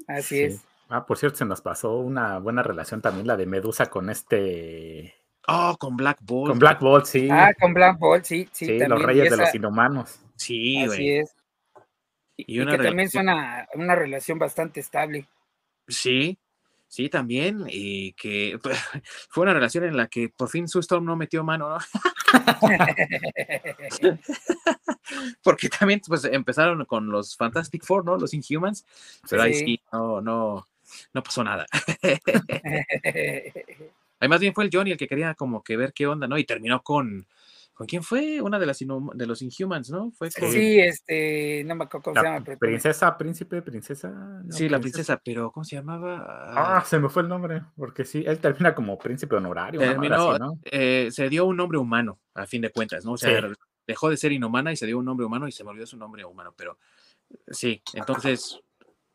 así 0.07 0.35
sí. 0.35 0.41
es. 0.43 0.65
Ah, 0.89 1.05
por 1.05 1.17
cierto, 1.17 1.37
se 1.37 1.45
nos 1.45 1.61
pasó 1.61 1.97
una 1.97 2.39
buena 2.39 2.63
relación 2.63 3.01
también 3.01 3.27
la 3.27 3.37
de 3.37 3.45
Medusa 3.47 3.87
con 3.87 4.09
este. 4.09 5.15
Oh, 5.47 5.75
con 5.79 5.97
Black 5.97 6.19
Bolt. 6.21 6.49
Con 6.49 6.59
Black 6.59 6.79
Bolt, 6.79 7.05
sí. 7.05 7.29
Ah, 7.31 7.51
con 7.59 7.73
Black 7.73 7.97
Bolt, 7.97 8.25
sí, 8.25 8.47
sí. 8.51 8.65
Sí, 8.65 8.71
también. 8.79 8.89
los 8.89 9.01
reyes 9.01 9.25
esa... 9.27 9.35
de 9.35 9.41
los 9.41 9.55
inhumanos. 9.55 10.19
Sí, 10.35 10.77
Así 10.77 10.87
güey. 10.87 11.09
es. 11.17 11.35
Y, 12.47 12.65
que 12.65 12.77
también 12.77 12.99
es 12.99 13.15
una, 13.15 13.67
una 13.73 13.95
relación 13.95 14.39
bastante 14.39 14.79
estable. 14.79 15.25
Sí, 15.87 16.37
Sí, 16.89 17.07
también, 17.07 17.65
y 17.69 18.11
que 18.13 18.59
fue 19.29 19.43
una 19.43 19.53
relación 19.53 19.83
en 19.83 19.95
la 19.95 20.07
que 20.07 20.29
por 20.29 20.49
fin 20.49 20.67
Sue 20.67 20.81
Storm 20.81 21.05
no 21.05 21.15
metió 21.15 21.43
mano, 21.43 21.69
¿no? 21.69 21.77
Porque 25.43 25.69
también 25.69 26.01
pues 26.07 26.25
empezaron 26.25 26.83
con 26.85 27.11
los 27.11 27.37
Fantastic 27.37 27.85
Four, 27.85 28.05
¿no? 28.05 28.17
Los 28.17 28.33
Inhumans, 28.33 28.87
pero 29.29 29.43
sí. 29.43 29.47
ahí 29.47 29.53
sí, 29.53 29.79
no, 29.93 30.19
no, 30.19 30.67
no 31.13 31.23
pasó 31.23 31.43
nada. 31.43 31.67
Además 34.19 34.39
bien 34.39 34.55
fue 34.55 34.63
el 34.63 34.71
Johnny 34.73 34.89
el 34.91 34.97
que 34.97 35.07
quería 35.07 35.35
como 35.35 35.63
que 35.63 35.77
ver 35.77 35.93
qué 35.93 36.07
onda, 36.07 36.27
¿no? 36.27 36.39
Y 36.39 36.43
terminó 36.43 36.81
con, 36.81 37.27
¿con 37.79 37.87
quién 37.87 38.03
fue? 38.03 38.41
Una 38.41 38.59
de 38.59 38.65
las 38.65 38.77
de 38.79 39.25
los 39.25 39.41
Inhumans, 39.41 39.89
¿no? 39.89 40.11
Fue 40.11 40.29
con... 40.31 40.51
Sí, 40.51 40.81
este, 40.81 41.63
no 41.63 41.75
me 41.75 41.85
acuerdo 41.85 42.03
cómo 42.03 42.15
la 42.15 42.21
se 42.21 42.27
llama. 42.27 42.43
Pero 42.43 42.59
princesa, 42.59 43.17
príncipe, 43.17 43.61
princesa. 43.61 44.09
No, 44.09 44.51
sí, 44.51 44.67
la 44.67 44.81
princesa, 44.81 45.21
pero 45.23 45.49
¿cómo 45.49 45.63
se 45.63 45.77
llamaba? 45.77 46.25
Ah, 46.49 46.83
se 46.85 46.99
me 46.99 47.07
fue 47.07 47.21
el 47.21 47.29
nombre, 47.29 47.61
porque 47.77 48.03
sí, 48.03 48.21
él 48.27 48.39
termina 48.39 48.75
como 48.75 48.97
príncipe 48.97 49.37
honorario. 49.37 49.79
Terminó, 49.79 50.31
así, 50.31 50.39
¿no? 50.41 50.59
eh, 50.65 51.07
se 51.09 51.29
dio 51.29 51.45
un 51.45 51.55
nombre 51.55 51.77
humano, 51.77 52.19
a 52.33 52.45
fin 52.45 52.61
de 52.61 52.69
cuentas, 52.69 53.05
¿no? 53.05 53.13
O 53.13 53.17
sea, 53.17 53.47
sí. 53.47 53.47
dejó 53.87 54.09
de 54.09 54.17
ser 54.17 54.33
inhumana 54.33 54.73
y 54.73 54.75
se 54.75 54.85
dio 54.85 54.99
un 54.99 55.05
nombre 55.05 55.25
humano 55.25 55.47
y 55.47 55.53
se 55.53 55.63
me 55.63 55.69
olvidó 55.69 55.85
su 55.85 55.95
nombre 55.95 56.25
humano, 56.25 56.53
pero 56.57 56.77
sí, 57.47 57.81
entonces 57.93 58.59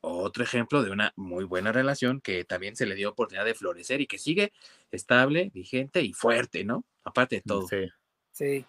otro 0.01 0.43
ejemplo 0.43 0.83
de 0.83 0.91
una 0.91 1.13
muy 1.17 1.45
buena 1.45 1.71
relación 1.71 2.23
que 2.23 2.45
también 2.45 2.77
se 2.77 2.87
le 2.87 2.95
dio 2.95 3.11
oportunidad 3.11 3.45
de 3.45 3.55
florecer 3.55 4.01
y 4.01 4.07
que 4.07 4.19
sigue 4.19 4.55
estable, 4.91 5.51
vigente 5.53 6.01
y 6.01 6.15
fuerte, 6.15 6.65
¿no? 6.65 6.87
Aparte 7.05 7.37
de 7.37 7.43
todo. 7.43 7.69
Sí. 7.69 7.91
Sí. 8.35 8.67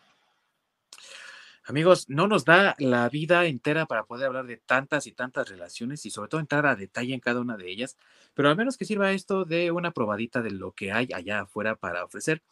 Amigos, 1.67 2.07
no 2.07 2.27
nos 2.27 2.45
da 2.45 2.75
la 2.77 3.09
vida 3.09 3.45
entera 3.45 3.87
para 3.87 4.03
poder 4.05 4.27
hablar 4.27 4.45
de 4.45 4.57
tantas 4.57 5.07
y 5.07 5.11
tantas 5.11 5.49
relaciones 5.49 6.05
y 6.05 6.11
sobre 6.11 6.29
todo 6.29 6.39
entrar 6.39 6.67
a 6.67 6.75
detalle 6.75 7.15
en 7.15 7.19
cada 7.19 7.41
una 7.41 7.57
de 7.57 7.71
ellas, 7.71 7.97
pero 8.35 8.49
al 8.49 8.55
menos 8.55 8.77
que 8.77 8.85
sirva 8.85 9.11
esto 9.11 9.43
de 9.45 9.71
una 9.71 9.89
probadita 9.89 10.43
de 10.43 10.51
lo 10.51 10.73
que 10.73 10.91
hay 10.91 11.09
allá 11.11 11.41
afuera 11.41 11.75
para 11.75 12.05
ofrecer, 12.05 12.43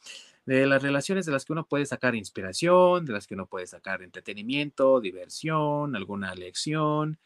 de 0.47 0.65
las 0.65 0.81
relaciones 0.81 1.27
de 1.27 1.31
las 1.31 1.45
que 1.45 1.53
uno 1.53 1.67
puede 1.67 1.85
sacar 1.85 2.15
inspiración, 2.15 3.05
de 3.05 3.13
las 3.13 3.27
que 3.27 3.35
uno 3.35 3.45
puede 3.45 3.67
sacar 3.67 4.01
entretenimiento, 4.01 4.99
diversión, 4.99 5.95
alguna 5.95 6.33
lección, 6.33 7.19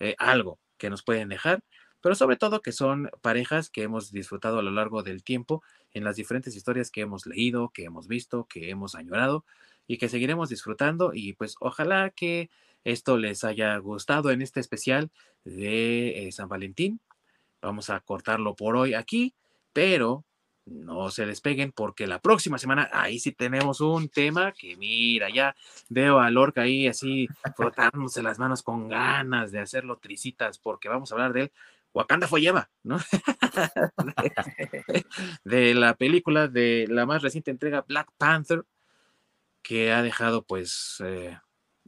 eh, 0.00 0.14
algo 0.18 0.58
que 0.76 0.90
nos 0.90 1.02
pueden 1.02 1.30
dejar 1.30 1.62
pero 2.04 2.14
sobre 2.14 2.36
todo 2.36 2.60
que 2.60 2.70
son 2.70 3.10
parejas 3.22 3.70
que 3.70 3.82
hemos 3.82 4.12
disfrutado 4.12 4.58
a 4.58 4.62
lo 4.62 4.70
largo 4.70 5.02
del 5.02 5.24
tiempo 5.24 5.62
en 5.94 6.04
las 6.04 6.16
diferentes 6.16 6.54
historias 6.54 6.90
que 6.90 7.00
hemos 7.00 7.24
leído, 7.24 7.70
que 7.70 7.84
hemos 7.84 8.08
visto, 8.08 8.44
que 8.44 8.68
hemos 8.68 8.94
añorado 8.94 9.46
y 9.86 9.96
que 9.96 10.10
seguiremos 10.10 10.50
disfrutando 10.50 11.12
y 11.14 11.32
pues 11.32 11.56
ojalá 11.60 12.10
que 12.10 12.50
esto 12.84 13.16
les 13.16 13.42
haya 13.42 13.74
gustado 13.78 14.30
en 14.30 14.42
este 14.42 14.60
especial 14.60 15.10
de 15.44 16.28
eh, 16.28 16.32
San 16.32 16.50
Valentín. 16.50 17.00
Vamos 17.62 17.88
a 17.88 18.00
cortarlo 18.00 18.54
por 18.54 18.76
hoy 18.76 18.92
aquí, 18.92 19.32
pero 19.72 20.26
no 20.66 21.10
se 21.10 21.24
despeguen 21.24 21.72
porque 21.72 22.06
la 22.06 22.18
próxima 22.18 22.58
semana 22.58 22.90
ahí 22.92 23.18
sí 23.18 23.32
tenemos 23.32 23.80
un 23.80 24.10
tema 24.10 24.52
que 24.52 24.76
mira, 24.76 25.30
ya 25.30 25.56
veo 25.88 26.18
a 26.18 26.30
Lorca 26.30 26.62
ahí 26.62 26.86
así 26.86 27.28
frotándose 27.56 28.22
las 28.22 28.38
manos 28.38 28.62
con 28.62 28.90
ganas 28.90 29.52
de 29.52 29.60
hacerlo 29.60 29.96
tricitas 29.96 30.58
porque 30.58 30.90
vamos 30.90 31.10
a 31.10 31.14
hablar 31.14 31.32
de 31.32 31.40
él. 31.40 31.52
Wakanda 31.94 32.26
fue 32.26 32.40
lleva, 32.40 32.70
¿no? 32.82 32.98
de 35.44 35.74
la 35.74 35.94
película 35.94 36.48
de 36.48 36.86
la 36.88 37.06
más 37.06 37.22
reciente 37.22 37.52
entrega 37.52 37.84
Black 37.86 38.10
Panther, 38.18 38.64
que 39.62 39.92
ha 39.92 40.02
dejado 40.02 40.44
pues 40.44 41.00
eh, 41.04 41.38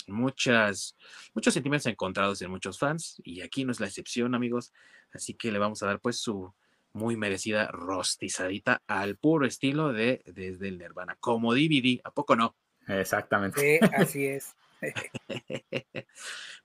muchas, 0.06 0.96
muchos 1.34 1.52
sentimientos 1.52 1.86
encontrados 1.86 2.40
en 2.40 2.50
muchos 2.50 2.78
fans 2.78 3.20
y 3.24 3.40
aquí 3.40 3.64
no 3.64 3.72
es 3.72 3.80
la 3.80 3.86
excepción 3.86 4.34
amigos, 4.34 4.72
así 5.12 5.34
que 5.34 5.50
le 5.50 5.58
vamos 5.58 5.82
a 5.82 5.86
dar 5.86 6.00
pues 6.00 6.20
su 6.20 6.54
muy 6.92 7.16
merecida 7.16 7.68
rostizadita 7.72 8.82
al 8.86 9.16
puro 9.16 9.44
estilo 9.44 9.92
de 9.92 10.22
desde 10.24 10.68
el 10.68 10.78
Nirvana, 10.78 11.16
como 11.20 11.52
DVD, 11.52 12.00
¿a 12.04 12.12
poco 12.12 12.36
no? 12.36 12.56
Exactamente. 12.88 13.60
Sí, 13.60 13.86
así 13.94 14.24
es. 14.24 14.56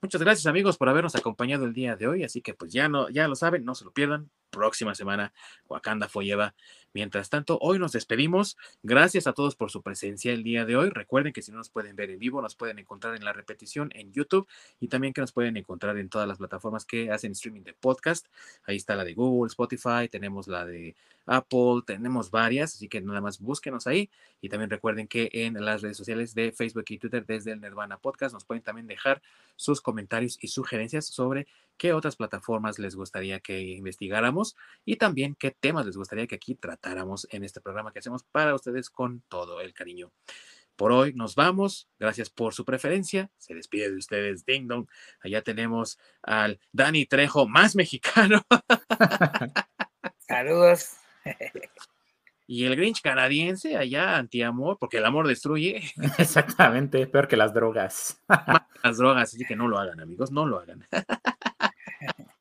Muchas 0.02 0.22
gracias 0.22 0.46
amigos 0.48 0.78
por 0.78 0.90
habernos 0.90 1.16
acompañado 1.16 1.66
el 1.66 1.74
día 1.74 1.96
de 1.96 2.08
hoy, 2.08 2.24
así 2.24 2.42
que 2.42 2.54
pues 2.54 2.72
ya 2.72 2.90
no, 2.90 3.10
ya 3.10 3.28
lo 3.28 3.36
saben, 3.36 3.66
no 3.66 3.76
se 3.76 3.86
lo 3.86 3.92
pierdan. 3.92 4.30
Próxima 4.50 4.96
semana, 4.96 5.32
Wakanda 5.70 6.10
Forever. 6.10 6.54
Mientras 6.94 7.30
tanto, 7.30 7.58
hoy 7.62 7.80
nos 7.80 7.94
despedimos. 7.94 8.58
Gracias 8.84 9.26
a 9.26 9.32
todos 9.32 9.56
por 9.56 9.72
su 9.72 9.82
presencia 9.82 10.34
el 10.34 10.44
día 10.44 10.66
de 10.66 10.76
hoy. 10.76 10.90
Recuerden 10.90 11.32
que 11.32 11.42
si 11.42 11.52
no 11.52 11.58
nos 11.60 11.70
pueden 11.70 11.96
ver 11.96 12.10
en 12.10 12.20
vivo, 12.20 12.42
nos 12.42 12.56
pueden 12.56 12.78
encontrar 12.78 13.16
en 13.16 13.24
la 13.24 13.32
repetición 13.32 13.92
en 13.94 14.12
YouTube 14.12 14.48
y 14.82 14.90
también 14.90 15.14
que 15.14 15.22
nos 15.22 15.32
pueden 15.32 15.56
encontrar 15.56 15.98
en 15.98 16.10
todas 16.10 16.28
las 16.28 16.38
plataformas 16.38 16.86
que 16.86 17.12
hacen 17.12 17.32
streaming 17.32 17.62
de 17.62 17.74
podcast. 17.74 18.28
Ahí 18.66 18.76
está 18.76 18.98
la 18.98 19.06
de 19.06 19.14
Google, 19.14 19.48
Spotify, 19.48 20.10
tenemos 20.10 20.50
la 20.50 20.66
de 20.66 20.98
Apple, 21.32 21.82
tenemos 21.86 22.30
varias, 22.30 22.76
así 22.76 22.90
que 22.90 23.00
nada 23.02 23.22
más 23.22 23.40
búsquenos 23.40 23.88
ahí. 23.88 24.10
Y 24.42 24.50
también 24.50 24.70
recuerden 24.70 25.08
que 25.08 25.30
en 25.32 25.54
las 25.64 25.82
redes 25.82 25.98
sociales 25.98 26.36
de 26.36 26.52
Facebook 26.52 26.86
y 26.90 26.98
Twitter 26.98 27.26
desde 27.26 27.54
el 27.54 27.62
Nirvana 27.62 27.98
Podcast 27.98 28.34
nos 28.34 28.44
pueden 28.44 28.64
también 28.64 28.88
dejar 28.88 29.22
sus 29.56 29.82
comentarios 29.82 30.38
y 30.42 30.50
sugerencias 30.50 31.06
sobre 31.06 31.48
qué 31.78 31.94
otras 31.94 32.16
plataformas 32.16 32.80
les 32.80 32.96
gustaría 32.96 33.40
que 33.40 33.62
investigáramos 33.62 34.56
y 34.84 34.98
también 34.98 35.36
qué 35.36 35.52
temas 35.52 35.86
les 35.86 35.98
gustaría 35.98 36.28
que 36.28 36.36
aquí 36.36 36.56
tratáramos 36.56 37.28
en 37.32 37.44
este 37.44 37.62
programa 37.62 37.94
que 37.94 38.00
hacemos 38.00 38.24
para 38.24 38.54
ustedes 38.54 38.90
con 38.90 39.22
todo 39.30 39.62
el 39.62 39.74
cariño. 39.74 40.12
Por 40.76 40.92
hoy 40.92 41.14
nos 41.14 41.36
vamos. 41.36 41.88
Gracias 42.00 42.30
por 42.30 42.54
su 42.54 42.66
preferencia. 42.66 43.30
Se 43.38 43.54
despide 43.54 43.90
de 43.90 43.98
ustedes 43.98 44.46
Ding 44.46 44.68
Dong. 44.68 44.88
Allá 45.22 45.42
tenemos 45.44 46.00
al 46.24 46.60
Dani 46.72 47.06
Trejo 47.06 47.48
más 47.48 47.76
mexicano. 47.76 48.42
Saludos. 50.28 51.01
Y 52.48 52.66
el 52.66 52.76
Grinch 52.76 53.02
canadiense 53.02 53.78
allá 53.78 54.18
anti-amor, 54.18 54.78
porque 54.78 54.98
el 54.98 55.06
amor 55.06 55.26
destruye. 55.26 55.82
Exactamente, 56.18 57.08
peor 57.08 57.30
que 57.30 57.38
las 57.38 57.54
drogas. 57.54 58.22
las 58.84 58.98
drogas, 58.98 59.34
así 59.34 59.46
que 59.46 59.56
no 59.56 59.70
lo 59.70 59.78
hagan, 59.78 60.02
amigos, 60.02 60.32
no 60.32 60.46
lo 60.46 60.60
hagan. 60.60 60.86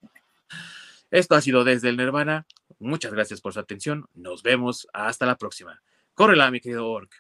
Esto 1.13 1.37
ha 1.37 1.41
sido 1.41 1.63
desde 1.63 1.91
el 1.91 1.97
Nirvana. 1.97 2.45
Muchas 2.81 3.13
gracias 3.13 3.41
por 3.41 3.53
su 3.53 3.61
atención. 3.61 4.09
Nos 4.15 4.43
vemos. 4.43 4.89
Hasta 4.93 5.27
la 5.27 5.37
próxima. 5.37 5.81
Córrela, 6.15 6.51
mi 6.51 6.61
querido 6.61 6.89
Orc. 6.89 7.13